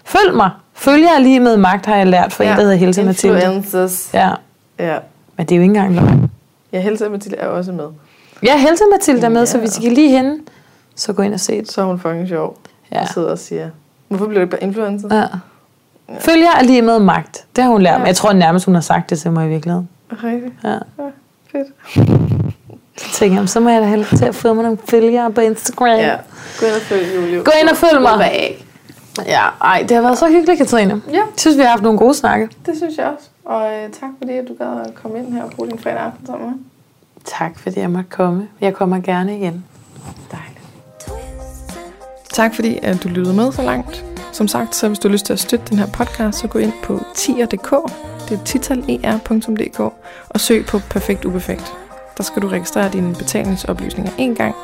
Følg 0.03 0.35
mig. 0.35 0.49
Følger 0.73 1.11
jeg 1.13 1.21
lige 1.21 1.39
med 1.39 1.57
magt, 1.57 1.85
har 1.85 1.95
jeg 1.95 2.07
lært 2.07 2.33
for 2.33 2.43
ja. 2.43 2.51
en, 2.51 2.55
der 2.57 2.61
hedder 2.63 2.75
Hilse 2.77 3.03
Mathilde. 3.03 3.35
Influencers. 3.35 4.09
Ja, 4.13 4.31
Ja. 4.79 4.97
men 5.37 5.45
det 5.45 5.51
er 5.51 5.57
jo 5.57 5.61
ikke 5.61 5.69
engang 5.77 5.95
løgn. 5.95 6.31
Ja, 6.73 6.79
Hilse 6.81 7.09
Mathilde 7.09 7.37
er 7.37 7.47
også 7.47 7.71
med. 7.71 7.87
Ja, 8.43 8.57
Hilse 8.57 8.83
Mathilde 8.91 9.21
er 9.25 9.29
med, 9.29 9.45
så 9.45 9.57
Ja. 9.57 9.61
hvis 9.61 9.77
I 9.77 9.81
kan 9.81 9.91
lige 9.91 10.09
hende, 10.09 10.39
så 10.95 11.13
gå 11.13 11.21
ind 11.21 11.33
og 11.33 11.39
se 11.39 11.57
det. 11.59 11.71
Så 11.71 11.81
er 11.81 11.85
hun 11.85 11.99
fucking 11.99 12.27
sjov. 12.27 12.57
Ja. 12.91 13.01
Og 13.01 13.07
sidder 13.07 13.29
og 13.31 13.39
siger, 13.39 13.69
hvorfor 14.07 14.25
bliver 14.27 14.39
det 14.41 14.49
bare 14.49 14.63
influencer? 14.63 15.15
Ja. 15.17 15.25
Følger 16.19 16.51
er 16.59 16.63
lige 16.63 16.81
med 16.81 16.99
magt. 16.99 17.45
Det 17.55 17.63
har 17.63 17.71
hun 17.71 17.81
lært 17.81 17.93
Ja. 17.93 17.97
mig. 17.97 18.07
Jeg 18.07 18.15
tror 18.15 18.33
nærmest, 18.33 18.65
hun 18.65 18.73
har 18.75 18.81
sagt 18.81 19.09
det 19.09 19.19
til 19.19 19.31
mig 19.31 19.45
i 19.45 19.49
virkeligheden. 19.49 19.89
Rigtigt. 20.23 20.53
Ja. 20.63 20.69
Ja, 20.69 20.77
fedt. 21.51 21.67
Så 22.97 23.11
tænker 23.13 23.39
jeg, 23.39 23.49
så 23.49 23.59
må 23.59 23.69
jeg 23.69 23.81
da 23.81 23.87
hellere 23.87 24.17
til 24.17 24.25
at 24.25 24.35
få 24.35 24.53
mig 24.53 24.63
nogle 24.63 24.77
følgere 24.89 25.31
på 25.31 25.41
Instagram. 25.41 25.87
Ja. 25.87 26.15
Gå 26.59 26.65
ind 26.65 26.75
og 26.75 26.81
følg 26.81 27.15
Julie. 27.15 27.37
Gå 27.43 27.51
ind 27.61 27.69
og 27.69 27.77
følg 27.77 28.01
mig. 28.01 28.17
Bag. 28.19 28.65
Ja, 29.25 29.41
ej, 29.61 29.85
det 29.89 29.91
har 29.91 30.01
været 30.01 30.17
så 30.17 30.27
hyggeligt, 30.27 30.57
Katrine. 30.57 31.01
Ja. 31.07 31.13
Jeg 31.13 31.23
synes, 31.37 31.57
vi 31.57 31.61
har 31.61 31.69
haft 31.69 31.83
nogle 31.83 31.99
gode 31.99 32.13
snakke. 32.13 32.49
Det 32.65 32.77
synes 32.77 32.97
jeg 32.97 33.05
også. 33.05 33.29
Og 33.45 33.73
øh, 33.73 33.89
tak 33.89 34.09
fordi, 34.17 34.33
at 34.33 34.45
du 34.47 34.53
gad 34.53 34.81
at 34.87 34.95
komme 34.95 35.19
ind 35.19 35.33
her 35.33 35.43
og 35.43 35.51
bruge 35.51 35.69
din 35.69 35.79
fredag 35.79 35.99
aften 35.99 36.25
sammen 36.25 36.45
med 36.47 36.55
mig. 36.55 36.63
Tak, 37.25 37.59
fordi 37.59 37.79
jeg 37.79 37.89
måtte 37.89 38.09
komme. 38.09 38.47
Jeg 38.61 38.73
kommer 38.73 38.99
gerne 38.99 39.37
igen. 39.37 39.65
Dejligt. 40.31 40.65
Tak 42.33 42.55
fordi, 42.55 42.79
at 42.83 43.03
du 43.03 43.07
lyttede 43.07 43.35
med 43.35 43.51
så 43.51 43.61
langt. 43.61 44.05
Som 44.35 44.47
sagt, 44.47 44.75
så 44.75 44.87
hvis 44.87 44.99
du 44.99 45.07
har 45.07 45.13
lyst 45.13 45.25
til 45.25 45.33
at 45.33 45.39
støtte 45.39 45.65
den 45.69 45.79
her 45.79 45.85
podcast, 45.85 46.39
så 46.39 46.47
gå 46.47 46.59
ind 46.59 46.73
på 46.83 47.03
tier.dk, 47.15 47.71
det 48.29 48.39
er 48.39 48.43
titaler.dk, 48.45 49.79
og 50.29 50.39
søg 50.39 50.65
på 50.65 50.79
Perfekt 50.89 51.25
Uperfekt. 51.25 51.73
Der 52.17 52.23
skal 52.23 52.41
du 52.41 52.47
registrere 52.47 52.89
dine 52.93 53.15
betalingsoplysninger 53.15 54.11
en 54.17 54.35
gang, 54.35 54.55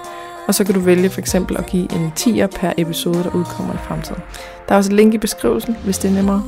og 0.48 0.56
så 0.56 0.64
kan 0.64 0.74
du 0.74 0.80
vælge 0.80 1.10
for 1.10 1.20
eksempel 1.20 1.58
at 1.58 1.66
give 1.66 1.94
en 1.94 2.12
tier 2.16 2.48
per 2.48 2.72
episode, 2.78 3.24
der 3.24 3.36
udkommer 3.36 3.74
i 3.74 3.78
fremtiden. 3.78 4.22
Der 4.68 4.74
er 4.74 4.78
også 4.78 4.90
et 4.92 4.96
link 4.96 5.14
i 5.14 5.18
beskrivelsen, 5.18 5.78
hvis 5.84 5.98
det 5.98 6.10
er 6.10 6.16
nemmere. 6.16 6.44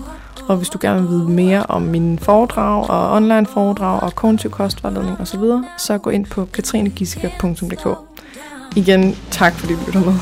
Og 0.48 0.58
hvis 0.58 0.70
du 0.70 0.78
gerne 0.82 1.02
vil 1.02 1.10
vide 1.10 1.30
mere 1.30 1.66
om 1.66 1.82
mine 1.82 2.20
foredrag 2.20 2.90
og 2.90 3.12
online 3.16 3.46
foredrag 3.46 4.04
og 4.04 4.16
kognitiv 4.16 4.52
kostvejledning 4.52 5.22
osv., 5.22 5.42
så 5.78 5.98
gå 5.98 6.10
ind 6.10 6.26
på 6.26 6.46
katrinegissiker.dk. 6.46 7.88
Igen, 8.76 9.16
tak 9.32 9.54
fordi 9.54 9.74
du 9.74 9.80
lytter 9.86 10.06
med. 10.06 10.14